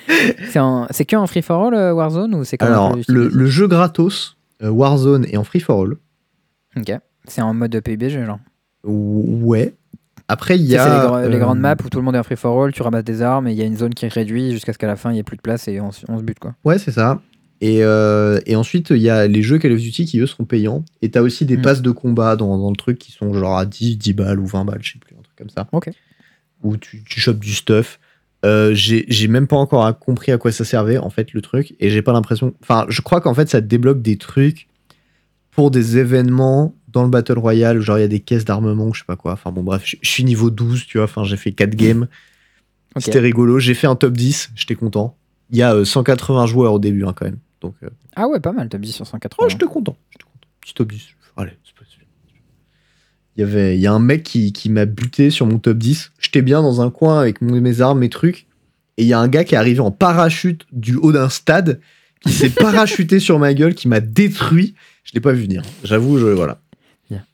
c'est 0.90 1.04
que 1.04 1.16
en 1.16 1.26
free 1.26 1.42
for 1.42 1.66
all 1.66 1.74
euh, 1.74 1.92
Warzone 1.92 2.34
ou 2.34 2.44
c'est 2.44 2.62
Alors, 2.62 2.96
le, 3.08 3.28
le 3.28 3.46
jeu 3.46 3.66
gratos, 3.68 4.36
euh, 4.62 4.70
Warzone 4.70 5.24
est 5.26 5.36
en 5.36 5.44
free 5.44 5.60
for 5.60 5.82
all. 5.82 5.96
Ok. 6.76 6.92
C'est 7.26 7.42
en 7.42 7.54
mode 7.54 7.78
PUBG 7.80 8.24
genre. 8.24 8.38
Ouais. 8.84 9.74
Après, 10.28 10.58
il 10.58 10.64
y 10.64 10.70
sais, 10.72 10.78
c'est 10.78 10.84
les, 10.84 10.90
a. 10.90 11.14
euh, 11.16 11.38
grandes 11.38 11.60
maps 11.60 11.76
où 11.84 11.88
tout 11.88 11.98
le 11.98 12.04
monde 12.04 12.14
est 12.14 12.18
en 12.18 12.22
free 12.22 12.36
for 12.36 12.62
all, 12.62 12.72
tu 12.72 12.82
ramasses 12.82 13.04
des 13.04 13.22
armes 13.22 13.48
et 13.48 13.52
il 13.52 13.58
y 13.58 13.62
a 13.62 13.64
une 13.64 13.76
zone 13.76 13.94
qui 13.94 14.04
est 14.04 14.12
réduite 14.12 14.52
jusqu'à 14.52 14.72
ce 14.74 14.78
qu'à 14.78 14.86
la 14.86 14.96
fin 14.96 15.10
il 15.10 15.14
n'y 15.14 15.18
ait 15.20 15.24
plus 15.24 15.36
de 15.38 15.42
place 15.42 15.68
et 15.68 15.80
on, 15.80 15.90
se 15.90 16.04
bute 16.22 16.38
quoi. 16.38 16.54
Ouais, 16.64 16.78
c'est 16.78 16.92
ça. 16.92 17.20
Et, 17.60 17.82
euh, 17.82 18.38
et 18.46 18.54
ensuite, 18.54 18.90
il 18.90 18.98
y 18.98 19.10
a 19.10 19.26
les 19.26 19.42
jeux 19.42 19.58
Call 19.58 19.72
of 19.72 19.78
Duty 19.80 20.04
qui, 20.04 20.20
eux, 20.20 20.26
seront 20.26 20.44
payants. 20.44 20.84
Et 21.02 21.10
t'as 21.10 21.22
aussi 21.22 21.44
des 21.44 21.56
Mm. 21.56 21.62
passes 21.62 21.82
de 21.82 21.90
combat 21.90 22.36
dans, 22.36 22.56
dans 22.56 22.70
le 22.70 22.76
truc 22.76 22.98
qui 22.98 23.10
sont 23.10 23.32
genre 23.34 23.58
à 23.58 23.66
10, 23.66 23.96
10 23.96 24.12
balles 24.12 24.38
ou 24.38 24.46
20 24.46 24.64
balles, 24.64 24.78
je 24.80 24.92
sais 24.92 24.98
plus, 25.00 25.16
un 25.18 25.22
truc 25.22 25.36
comme 25.36 25.50
ça. 25.50 25.66
Ok. 25.72 25.90
Où 26.62 26.76
tu, 26.76 27.02
tu 27.04 27.20
chopes 27.20 27.40
du 27.40 27.52
stuff. 27.54 27.98
Euh, 28.44 28.70
j'ai 28.74 29.28
même 29.28 29.46
pas 29.46 29.56
encore 29.56 29.98
compris 29.98 30.30
à 30.32 30.38
quoi 30.38 30.52
ça 30.52 30.64
servait, 30.64 30.98
en 30.98 31.10
fait, 31.10 31.32
le 31.32 31.42
truc. 31.42 31.74
Et 31.80 31.90
j'ai 31.90 32.02
pas 32.02 32.12
l'impression. 32.12 32.54
Enfin, 32.62 32.86
je 32.88 33.00
crois 33.02 33.20
qu'en 33.20 33.34
fait, 33.34 33.48
ça 33.48 33.60
débloque 33.60 34.00
des 34.02 34.16
trucs 34.16 34.68
pour 35.50 35.70
des 35.70 35.98
événements 35.98 36.74
dans 36.88 37.02
le 37.02 37.10
Battle 37.10 37.38
Royale. 37.38 37.80
Genre, 37.80 37.98
il 37.98 38.02
y 38.02 38.04
a 38.04 38.08
des 38.08 38.20
caisses 38.20 38.44
d'armement 38.44 38.86
ou 38.86 38.94
je 38.94 39.00
sais 39.00 39.06
pas 39.06 39.16
quoi. 39.16 39.32
Enfin, 39.32 39.50
bon, 39.50 39.62
bref, 39.62 39.82
je 39.84 40.08
suis 40.08 40.24
niveau 40.24 40.50
12, 40.50 40.86
tu 40.86 40.98
vois. 40.98 41.04
Enfin, 41.04 41.24
j'ai 41.24 41.36
fait 41.36 41.52
4 41.52 41.74
games. 41.74 42.06
C'était 42.98 43.20
rigolo. 43.20 43.58
J'ai 43.58 43.74
fait 43.74 43.86
un 43.86 43.96
top 43.96 44.14
10, 44.16 44.50
j'étais 44.54 44.74
content. 44.74 45.16
Il 45.50 45.56
y 45.56 45.62
a 45.62 45.74
euh, 45.74 45.84
180 45.84 46.46
joueurs 46.46 46.72
au 46.74 46.78
début, 46.78 47.04
hein, 47.04 47.12
quand 47.14 47.24
même. 47.24 47.38
Donc, 47.60 47.74
euh, 47.82 47.88
Ah 48.16 48.28
ouais 48.28 48.38
pas 48.40 48.52
mal 48.52 48.68
top 48.68 48.80
10 48.80 48.92
sur 48.92 49.06
180. 49.06 49.36
oh, 49.44 49.48
j'étais 49.48 49.66
content. 49.66 49.96
J'étais 50.10 50.24
content. 50.24 50.48
Petit 50.60 50.74
top 50.74 50.92
10. 50.92 51.08
Allez, 51.36 51.52
c'est 51.64 51.74
pas 51.74 51.84
c'est 51.88 51.98
bien. 51.98 52.06
Il 53.38 53.42
y 53.42 53.44
avait, 53.44 53.76
il 53.76 53.80
y 53.80 53.86
a 53.86 53.92
un 53.92 54.00
mec 54.00 54.24
qui, 54.24 54.52
qui 54.52 54.68
m'a 54.68 54.84
buté 54.84 55.30
sur 55.30 55.46
mon 55.46 55.60
top 55.60 55.78
10. 55.78 56.10
J'étais 56.18 56.42
bien 56.42 56.60
dans 56.60 56.80
un 56.80 56.90
coin 56.90 57.20
avec 57.20 57.40
mon- 57.40 57.60
mes 57.60 57.80
armes, 57.80 58.00
mes 58.00 58.08
trucs. 58.08 58.46
Et 58.96 59.02
il 59.04 59.06
y 59.06 59.12
a 59.12 59.20
un 59.20 59.28
gars 59.28 59.44
qui 59.44 59.54
est 59.54 59.58
arrivé 59.58 59.78
en 59.78 59.92
parachute 59.92 60.66
du 60.72 60.96
haut 60.96 61.12
d'un 61.12 61.28
stade, 61.28 61.80
qui 62.20 62.32
s'est 62.32 62.50
parachuté 62.56 63.20
sur 63.20 63.38
ma 63.38 63.54
gueule, 63.54 63.76
qui 63.76 63.86
m'a 63.86 64.00
détruit. 64.00 64.74
Je 65.04 65.12
l'ai 65.14 65.20
pas 65.20 65.32
vu 65.32 65.42
venir. 65.42 65.62
J'avoue, 65.84 66.18
je, 66.18 66.26
voilà. 66.26 66.60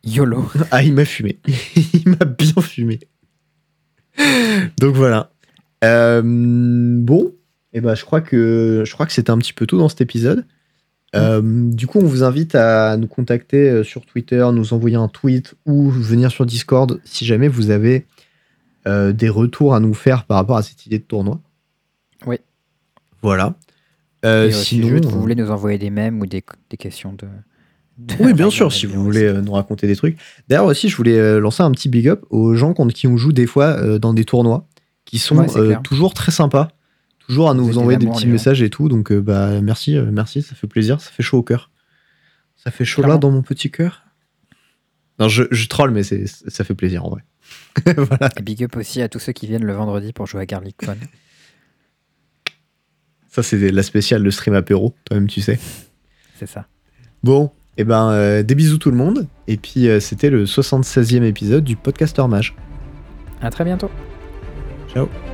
YOLO. 0.04 0.46
Ah, 0.70 0.82
il 0.82 0.92
m'a 0.92 1.06
fumé. 1.06 1.38
il 1.94 2.06
m'a 2.10 2.26
bien 2.26 2.62
fumé. 2.62 3.00
Donc 4.78 4.94
voilà. 4.94 5.30
Euh, 5.84 6.20
bon, 6.22 7.32
et 7.72 7.80
ben, 7.80 7.94
je 7.94 8.04
crois 8.04 8.20
que 8.20 8.84
je 8.86 8.92
crois 8.92 9.06
que 9.06 9.12
c'était 9.12 9.30
un 9.30 9.38
petit 9.38 9.52
peu 9.54 9.66
tout 9.66 9.78
dans 9.78 9.88
cet 9.88 10.02
épisode. 10.02 10.44
Euh, 11.14 11.40
du 11.42 11.86
coup, 11.86 11.98
on 12.00 12.06
vous 12.06 12.22
invite 12.22 12.54
à 12.54 12.96
nous 12.96 13.06
contacter 13.06 13.68
euh, 13.70 13.84
sur 13.84 14.04
Twitter, 14.04 14.44
nous 14.52 14.72
envoyer 14.74 14.96
un 14.96 15.08
tweet 15.08 15.54
ou 15.66 15.90
venir 15.90 16.30
sur 16.30 16.44
Discord 16.46 17.00
si 17.04 17.24
jamais 17.24 17.48
vous 17.48 17.70
avez 17.70 18.06
euh, 18.86 19.12
des 19.12 19.28
retours 19.28 19.74
à 19.74 19.80
nous 19.80 19.94
faire 19.94 20.24
par 20.24 20.36
rapport 20.38 20.56
à 20.56 20.62
cette 20.62 20.86
idée 20.86 20.98
de 20.98 21.04
tournoi. 21.04 21.40
Oui. 22.26 22.36
Voilà. 23.22 23.54
Euh, 24.24 24.48
Et 24.48 24.50
juste, 24.50 24.72
euh, 24.74 25.00
vous 25.08 25.20
voulez 25.20 25.34
nous 25.34 25.50
envoyer 25.50 25.78
des 25.78 25.90
mèmes 25.90 26.20
ou 26.20 26.26
des, 26.26 26.42
des 26.70 26.76
questions 26.76 27.12
de. 27.12 27.26
de- 27.98 28.14
Oui, 28.24 28.32
bien 28.32 28.50
sûr, 28.50 28.72
si 28.72 28.86
vous 28.86 29.02
voulez 29.02 29.32
nous 29.42 29.52
raconter 29.52 29.86
des 29.86 29.96
trucs. 29.96 30.18
D'ailleurs 30.48 30.66
aussi, 30.66 30.88
je 30.88 30.96
voulais 30.96 31.38
lancer 31.40 31.62
un 31.62 31.70
petit 31.70 31.88
big 31.88 32.08
up 32.08 32.24
aux 32.30 32.54
gens 32.54 32.72
contre 32.74 32.94
qui 32.94 33.06
on 33.06 33.16
joue 33.16 33.32
des 33.32 33.46
fois 33.46 33.98
dans 33.98 34.14
des 34.14 34.24
tournois, 34.24 34.66
qui 35.04 35.18
sont 35.18 35.36
Ouais, 35.38 35.76
toujours 35.84 36.14
très 36.14 36.32
sympas, 36.32 36.68
toujours 37.26 37.50
à 37.50 37.54
Vous 37.54 37.60
nous 37.60 37.70
des 37.70 37.78
envoyer 37.78 37.98
des 37.98 38.06
petits 38.06 38.24
gens. 38.24 38.28
messages 38.28 38.62
et 38.62 38.70
tout. 38.70 38.88
Donc 38.88 39.10
euh, 39.12 39.20
bah 39.20 39.60
merci, 39.60 39.96
euh, 39.96 40.06
merci, 40.12 40.42
ça 40.42 40.54
fait 40.54 40.66
plaisir, 40.66 41.00
ça 41.00 41.10
fait 41.10 41.22
chaud 41.22 41.38
au 41.38 41.42
cœur. 41.42 41.70
Ça 42.56 42.70
fait 42.70 42.84
chaud 42.84 43.02
là 43.02 43.18
dans 43.18 43.30
mon 43.30 43.42
petit 43.42 43.70
cœur. 43.70 44.02
Non, 45.18 45.28
je, 45.28 45.44
je 45.50 45.68
troll, 45.68 45.90
mais 45.90 46.02
c'est, 46.02 46.26
ça 46.26 46.64
fait 46.64 46.74
plaisir 46.74 47.04
en 47.04 47.10
vrai. 47.10 47.24
voilà. 47.96 48.30
Et 48.36 48.42
big 48.42 48.64
up 48.64 48.76
aussi 48.76 49.02
à 49.02 49.08
tous 49.08 49.18
ceux 49.18 49.32
qui 49.32 49.46
viennent 49.46 49.64
le 49.64 49.72
vendredi 49.74 50.12
pour 50.12 50.26
jouer 50.26 50.40
à 50.42 50.46
Garlic 50.46 50.76
Fun. 50.84 50.96
Ça 53.28 53.42
c'est 53.42 53.70
la 53.70 53.82
spéciale 53.82 54.22
de 54.22 54.30
stream 54.30 54.54
apéro, 54.54 54.94
toi-même 55.04 55.28
tu 55.28 55.40
sais. 55.40 55.58
C'est 56.36 56.46
ça. 56.46 56.66
Bon, 57.22 57.50
Et 57.76 57.84
ben, 57.84 58.42
des 58.42 58.54
bisous 58.54 58.78
tout 58.78 58.90
le 58.90 58.96
monde. 58.96 59.26
Et 59.46 59.56
puis, 59.56 59.88
c'était 60.00 60.30
le 60.30 60.44
76e 60.44 61.22
épisode 61.22 61.64
du 61.64 61.76
podcast 61.76 62.18
épisode. 62.18 62.28
Et 62.28 62.28
puis, 62.28 62.28
c'était 62.28 62.28
le 62.28 62.28
76e 62.28 62.28
épisode 62.28 62.28
du 62.28 62.28
podcaster 62.28 62.28
mage. 62.28 62.54
À 63.40 63.50
très 63.50 63.64
bientôt. 63.64 63.90
Ciao. 64.92 65.33